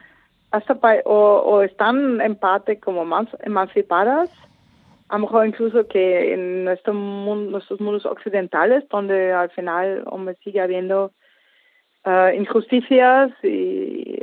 hasta 0.52 0.78
o, 1.06 1.42
o 1.46 1.62
están 1.64 2.22
en 2.22 2.36
parte 2.36 2.80
como 2.80 3.04
más 3.04 3.28
emancipadas, 3.44 4.30
a 5.10 5.16
lo 5.16 5.22
mejor 5.22 5.48
incluso 5.48 5.88
que 5.88 6.34
en 6.34 6.66
nuestro 6.66 6.94
mundo, 6.94 7.52
nuestros 7.52 7.80
mundos 7.80 8.06
occidentales, 8.06 8.88
donde 8.90 9.32
al 9.32 9.50
final 9.52 10.04
hombre 10.08 10.36
sigue 10.44 10.62
habiendo 10.62 11.12
eh, 12.06 12.36
injusticias 12.38 13.32
y, 13.44 14.18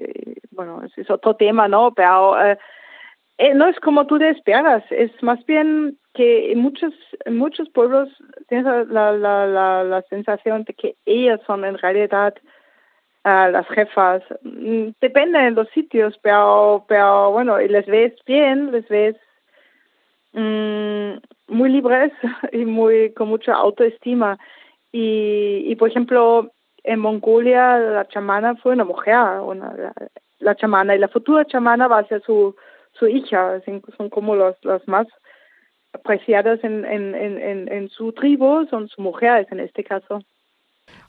bueno, 0.51 0.83
es 0.97 1.11
otro 1.11 1.37
tema, 1.37 1.69
¿no? 1.69 1.93
Pero 1.95 2.37
eh, 2.45 3.55
no 3.55 3.69
es 3.69 3.79
como 3.81 4.07
tú 4.07 4.19
te 4.19 4.31
esperas, 4.31 4.85
es 4.91 5.11
más 5.23 5.45
bien 5.47 5.99
que 6.15 6.53
en 6.53 6.59
muchos, 6.59 6.93
en 7.25 7.39
muchos 7.39 7.69
pueblos 7.71 8.09
tienes 8.49 8.67
la, 8.89 9.13
la, 9.13 9.47
la, 9.47 9.85
la 9.85 10.03
sensación 10.03 10.65
de 10.65 10.75
que 10.75 10.97
ellas 11.07 11.41
son 11.47 11.65
en 11.65 11.79
realidad 11.79 12.35
ah, 13.25 13.49
las 13.49 13.67
jefas. 13.69 14.23
Mm, 14.43 14.91
Depende 15.01 15.39
de 15.39 15.51
los 15.53 15.69
sitios, 15.71 16.19
pero, 16.23 16.85
pero 16.89 17.31
bueno, 17.31 17.59
les 17.59 17.87
ves 17.87 18.15
bien, 18.27 18.73
les 18.73 18.87
ves 18.89 19.17
mm, 20.33 21.13
muy 21.49 21.71
libres 21.71 22.13
y 22.53 22.65
muy 22.65 23.13
con 23.13 23.29
mucha 23.29 23.55
autoestima. 23.55 24.39
Y, 24.93 25.65
y 25.67 25.77
por 25.77 25.89
ejemplo, 25.89 26.51
en 26.85 27.01
Mongolia 27.01 27.79
la 27.79 28.09
chamana 28.09 28.57
fue 28.57 28.73
una 28.73 28.85
mujer, 28.85 29.41
una, 29.43 29.95
la, 30.39 30.55
chamana, 30.57 30.95
y 30.95 30.99
la 30.99 31.09
futura 31.09 31.45
chamana 31.45 31.89
va 31.89 31.99
a 31.99 32.09
ser 32.09 32.23
su, 32.25 32.55
su 32.93 33.07
hija, 33.07 33.61
son, 33.97 34.11
como 34.11 34.35
los, 34.35 34.57
los 34.63 34.87
más 34.89 35.07
apreciadas 35.93 36.63
en, 36.65 36.85
en, 36.85 37.15
en, 37.15 37.39
en, 37.39 37.73
en 37.73 37.89
su 37.89 38.13
tribu, 38.13 38.67
son 38.69 38.89
sus 38.89 38.99
mujeres 38.99 39.47
en 39.51 39.61
este 39.61 39.85
caso. 39.85 40.21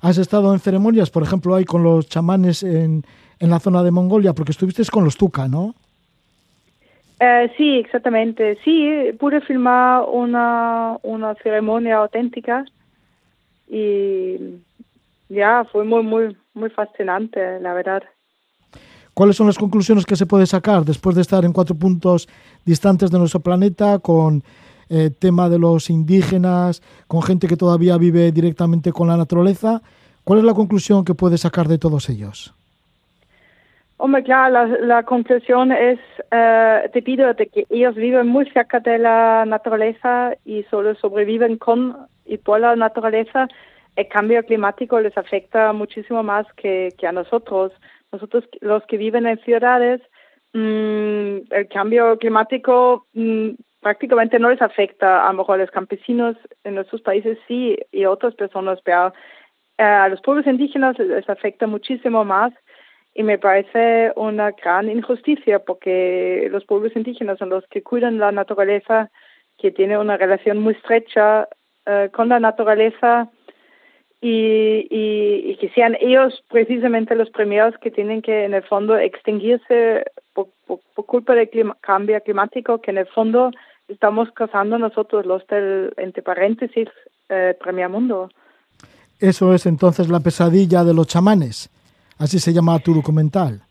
¿Has 0.02 0.18
estado 0.18 0.54
en 0.54 0.60
ceremonias, 0.60 1.10
por 1.10 1.24
ejemplo, 1.24 1.56
ahí 1.56 1.66
con 1.66 1.84
los 1.84 2.08
chamanes 2.08 2.64
en, 2.64 3.04
en 3.40 3.50
la 3.50 3.60
zona 3.60 3.84
de 3.84 3.92
Mongolia? 3.92 4.34
Porque 4.34 4.52
estuviste 4.52 4.84
con 4.92 5.04
los 5.04 5.18
Tuca, 5.18 5.48
¿no? 5.48 5.76
Eh, 7.24 7.54
sí, 7.56 7.78
exactamente. 7.78 8.58
Sí, 8.66 9.14
pude 9.18 9.40
filmar 9.42 10.04
una, 10.12 10.98
una 11.04 11.36
ceremonia 11.36 11.98
auténtica 11.98 12.66
y 13.70 14.38
ya 15.30 15.66
fue 15.72 15.86
muy, 15.86 16.04
muy, 16.04 16.38
muy 16.54 16.70
fascinante, 16.70 17.62
la 17.62 17.74
verdad. 17.74 18.04
¿Cuáles 19.14 19.38
son 19.38 19.48
las 19.48 19.58
conclusiones 19.58 20.06
que 20.06 20.18
se 20.18 20.26
puede 20.26 20.46
sacar 20.46 20.84
después 20.84 21.16
de 21.16 21.22
estar 21.22 21.46
en 21.46 21.54
cuatro 21.54 21.76
puntos 21.76 22.28
distantes 22.66 23.10
de 23.10 23.20
nuestro 23.20 23.40
planeta 23.40 24.00
con 24.00 24.44
eh, 24.90 25.10
tema 25.12 25.48
de 25.48 25.60
los 25.60 25.90
indígenas, 25.90 26.82
con 27.08 27.22
gente 27.22 27.48
que 27.48 27.56
todavía 27.56 27.98
vive 27.98 28.34
directamente 28.34 28.92
con 28.92 29.08
la 29.08 29.16
naturaleza? 29.16 29.82
¿Cuál 30.26 30.40
es 30.40 30.46
la 30.46 30.54
conclusión 30.54 31.06
que 31.06 31.16
puedes 31.16 31.42
sacar 31.42 31.70
de 31.70 31.78
todos 31.78 32.10
ellos? 32.10 32.54
Hombre, 34.06 34.22
claro, 34.22 34.68
la, 34.82 35.04
conclusión 35.04 35.72
es 35.72 35.98
eh, 36.30 36.90
debido 36.94 37.30
a 37.30 37.36
que 37.36 37.66
ellos 37.70 37.96
viven 37.96 38.28
muy 38.28 38.46
cerca 38.50 38.82
de 38.82 38.98
la 38.98 39.46
naturaleza 39.46 40.34
y 40.44 40.64
solo 40.64 40.94
sobreviven 40.96 41.58
con 41.58 41.96
y 42.26 42.38
por 42.38 42.60
la 42.60 42.76
naturaleza, 42.76 43.48
el 43.96 44.10
cambio 44.10 44.44
climático 44.44 45.00
les 45.00 45.18
afecta 45.18 45.72
muchísimo 45.72 46.22
más 46.22 46.46
que, 46.58 46.94
a 47.08 47.14
nosotros. 47.14 47.72
Nosotros, 48.12 48.44
los 48.60 48.84
que 48.88 48.98
viven 48.98 49.26
en 49.26 49.40
ciudades, 49.40 50.02
mm, 50.52 51.38
el 51.52 51.68
cambio 51.70 52.18
climático 52.18 53.06
mm, 53.14 53.52
prácticamente 53.80 54.38
no 54.38 54.50
les 54.50 54.62
afecta. 54.62 55.26
A 55.26 55.32
lo 55.32 55.38
mejor 55.38 55.56
a 55.56 55.64
los 55.64 55.72
campesinos 55.72 56.36
en 56.66 56.76
nuestros 56.76 57.02
países 57.04 57.38
sí 57.48 57.78
y 57.94 58.04
otras 58.04 58.36
personas, 58.36 58.80
pero 58.84 59.14
eh, 59.78 59.84
a 59.84 60.10
los 60.10 60.20
pueblos 60.20 60.46
indígenas 60.46 61.00
les 61.00 61.30
afecta 61.30 61.68
muchísimo 61.68 62.26
más 62.26 62.52
y 63.16 63.24
me 63.24 63.38
parece 63.38 64.12
una 64.16 64.52
gran 64.52 64.90
injusticia 64.90 65.60
porque 65.60 66.48
los 66.52 66.66
pueblos 66.66 66.96
indígenas 66.96 67.38
son 67.38 67.50
los 67.50 67.66
que 67.68 67.84
cuidan 67.84 68.18
la 68.18 68.32
naturaleza, 68.32 69.12
que 69.58 69.72
tienen 69.72 70.00
una 70.00 70.18
relación 70.18 70.60
muy 70.60 70.74
estrecha 70.74 71.48
eh, 71.86 72.10
con 72.12 72.30
la 72.30 72.40
naturaleza 72.40 73.30
y, 74.20 74.88
y, 74.90 75.58
que 75.58 75.70
sean 75.76 75.98
ellos 76.00 76.44
precisamente 76.50 77.14
los 77.14 77.30
primeros 77.30 77.78
que 77.80 77.92
tienen 77.92 78.22
que 78.22 78.46
en 78.46 78.54
el 78.54 78.64
fondo 78.64 78.98
extinguirse 78.98 80.06
por, 80.34 80.48
por, 80.66 80.80
culpa 81.06 81.36
del 81.36 81.50
cambio 81.82 82.22
climático 82.22 82.80
que 82.80 82.92
en 82.92 83.00
el 83.00 83.08
fondo 83.08 83.52
estamos 83.90 84.32
causando 84.32 84.78
nosotros 84.78 85.26
los 85.26 85.46
del, 85.48 85.94
entre 85.98 86.24
paréntesis, 86.24 86.88
eh, 87.30 87.56
mundo. 87.90 88.30
Eso 89.20 89.54
es 89.54 89.66
entonces 89.66 90.10
la 90.10 90.22
pesadilla 90.22 90.84
de 90.84 90.94
los 90.94 91.08
chamanes. 91.08 91.70
Así 92.18 92.40
se 92.40 92.54
llama 92.54 92.80
tu 92.80 92.94
documental. 92.94 93.62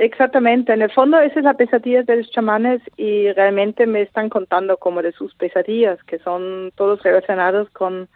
Exactamente, 0.00 0.72
en 0.72 0.82
el 0.82 0.90
fondo 0.92 1.18
esa 1.18 1.38
es 1.38 1.44
la 1.44 1.54
pesadilla 1.54 2.02
de 2.02 2.18
los 2.18 2.30
chamanes 2.30 2.82
y 2.96 3.32
realmente 3.32 3.86
me 3.86 4.02
están 4.02 4.28
contando 4.28 4.76
como 4.76 5.00
de 5.00 5.12
sus 5.12 5.34
pesadillas, 5.34 6.02
que 6.04 6.18
son 6.18 6.72
todos 6.76 7.02
relacionados 7.02 7.70
con, 7.70 8.06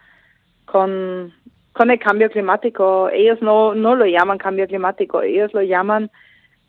con, 0.66 1.32
con 1.72 1.90
el 1.90 1.98
cambio 1.98 2.30
climático. 2.30 3.08
Ellos 3.08 3.40
no, 3.40 3.74
no 3.74 3.94
lo 3.94 4.04
llaman 4.04 4.36
cambio 4.36 4.66
climático, 4.66 5.22
ellos 5.22 5.54
lo 5.54 5.62
llaman 5.62 6.10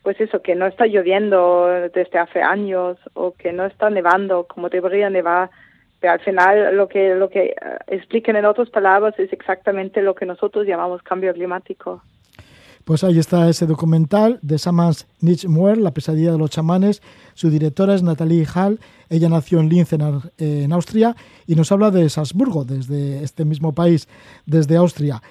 pues 0.02 0.20
eso, 0.20 0.42
que 0.42 0.54
no 0.54 0.66
está 0.66 0.86
lloviendo 0.86 1.66
desde 1.92 2.18
hace 2.18 2.42
años 2.42 2.98
o 3.14 3.32
que 3.32 3.52
no 3.52 3.64
está 3.64 3.88
nevando 3.88 4.44
como 4.44 4.68
debería 4.68 5.08
nevar. 5.10 5.50
Pero 5.98 6.12
al 6.12 6.20
final 6.20 6.76
lo 6.76 6.88
que, 6.88 7.14
lo 7.14 7.30
que 7.30 7.56
uh, 7.60 7.76
explican 7.86 8.36
en 8.36 8.44
otras 8.44 8.68
palabras 8.68 9.18
es 9.18 9.32
exactamente 9.32 10.02
lo 10.02 10.14
que 10.14 10.26
nosotros 10.26 10.66
llamamos 10.66 11.02
cambio 11.02 11.32
climático. 11.32 12.02
Pues 12.84 13.02
ahí 13.02 13.18
está 13.18 13.48
ese 13.48 13.66
documental 13.66 14.38
de 14.42 14.58
Samans 14.58 15.06
Nichmuer, 15.20 15.78
La 15.78 15.94
pesadilla 15.94 16.32
de 16.32 16.38
los 16.38 16.50
chamanes. 16.50 17.00
Su 17.32 17.48
directora 17.48 17.94
es 17.94 18.02
Natalie 18.02 18.46
Hall. 18.54 18.78
Ella 19.08 19.30
nació 19.30 19.60
en 19.60 19.70
Linz, 19.70 19.94
en, 19.94 20.72
Austria, 20.72 21.16
y 21.46 21.54
nos 21.54 21.72
habla 21.72 21.90
de 21.90 22.10
Salzburgo, 22.10 22.66
desde 22.66 23.24
este 23.24 23.46
mismo 23.46 23.72
país, 23.72 24.06
desde 24.44 24.76
Austria. 24.76 25.22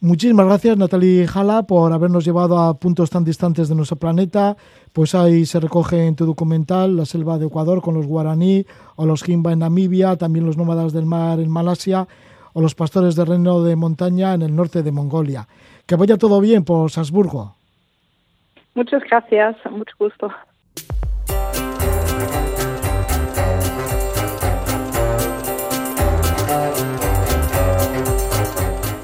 Muchísimas 0.00 0.46
gracias, 0.46 0.76
Natalie 0.76 1.28
Jala, 1.28 1.62
por 1.62 1.92
habernos 1.92 2.24
llevado 2.24 2.58
a 2.58 2.74
puntos 2.74 3.08
tan 3.08 3.22
distantes 3.22 3.68
de 3.68 3.76
nuestro 3.76 3.96
planeta. 3.96 4.56
Pues 4.92 5.14
ahí 5.14 5.46
se 5.46 5.60
recoge 5.60 6.06
en 6.06 6.16
tu 6.16 6.26
documental 6.26 6.96
la 6.96 7.06
selva 7.06 7.38
de 7.38 7.46
Ecuador 7.46 7.82
con 7.82 7.94
los 7.94 8.06
guaraní, 8.06 8.66
o 8.96 9.06
los 9.06 9.22
jimba 9.22 9.52
en 9.52 9.60
Namibia, 9.60 10.16
también 10.16 10.44
los 10.44 10.56
nómadas 10.56 10.92
del 10.92 11.06
mar 11.06 11.38
en 11.38 11.50
Malasia, 11.50 12.08
o 12.52 12.60
los 12.60 12.74
pastores 12.74 13.14
de 13.14 13.24
reino 13.24 13.62
de 13.62 13.76
montaña 13.76 14.34
en 14.34 14.42
el 14.42 14.56
norte 14.56 14.82
de 14.82 14.90
Mongolia. 14.90 15.46
Que 15.90 15.96
vaya 15.96 16.16
todo 16.16 16.40
bien 16.40 16.62
por 16.64 16.88
Salzburgo. 16.92 17.56
Muchas 18.76 19.02
gracias, 19.10 19.56
mucho 19.72 19.92
gusto. 19.98 20.30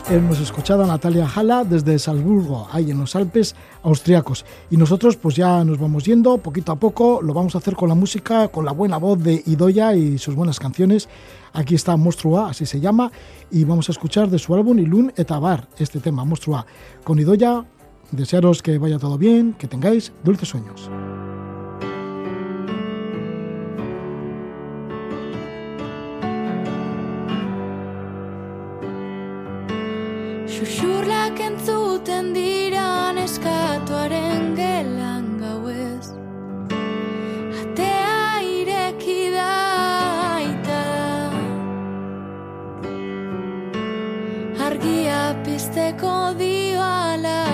Hemos 0.09 0.39
escuchado 0.39 0.85
a 0.85 0.87
Natalia 0.87 1.27
Jala 1.27 1.65
desde 1.65 1.99
Salzburgo, 1.99 2.69
ahí 2.71 2.93
en 2.93 3.01
los 3.01 3.17
Alpes 3.17 3.57
austriacos. 3.83 4.47
Y 4.71 4.77
nosotros 4.77 5.17
pues 5.17 5.35
ya 5.35 5.65
nos 5.65 5.81
vamos 5.81 6.05
yendo 6.05 6.39
poquito 6.39 6.71
a 6.71 6.77
poco, 6.77 7.21
lo 7.21 7.35
vamos 7.35 7.57
a 7.57 7.59
hacer 7.59 7.75
con 7.75 7.89
la 7.89 7.97
música, 7.97 8.47
con 8.47 8.65
la 8.65 8.71
buena 8.71 8.99
voz 8.99 9.21
de 9.21 9.43
Idoya 9.45 9.97
y 9.97 10.19
sus 10.19 10.37
buenas 10.37 10.61
canciones. 10.61 11.09
Aquí 11.57 11.74
está 11.74 11.97
Monstrua, 11.97 12.51
así 12.51 12.66
se 12.66 12.81
llama, 12.81 13.11
y 13.51 13.65
vamos 13.65 13.89
a 13.89 13.93
escuchar 13.93 14.28
de 14.28 14.39
su 14.39 14.55
álbum 14.55 14.78
Ilun 14.78 15.11
Etabar, 15.16 15.66
este 15.78 16.01
tema, 16.01 16.23
Monstrua. 16.23 16.66
Con 17.03 17.19
Idoya, 17.19 17.65
desearos 18.11 18.61
que 18.62 18.77
vaya 18.77 18.99
todo 18.99 19.16
bien, 19.16 19.55
que 19.55 19.66
tengáis 19.66 20.12
dulces 20.23 20.51
sueños. 20.51 20.91
Ia 44.87 45.35
pizteko 45.45 46.15
dioala 46.39 47.45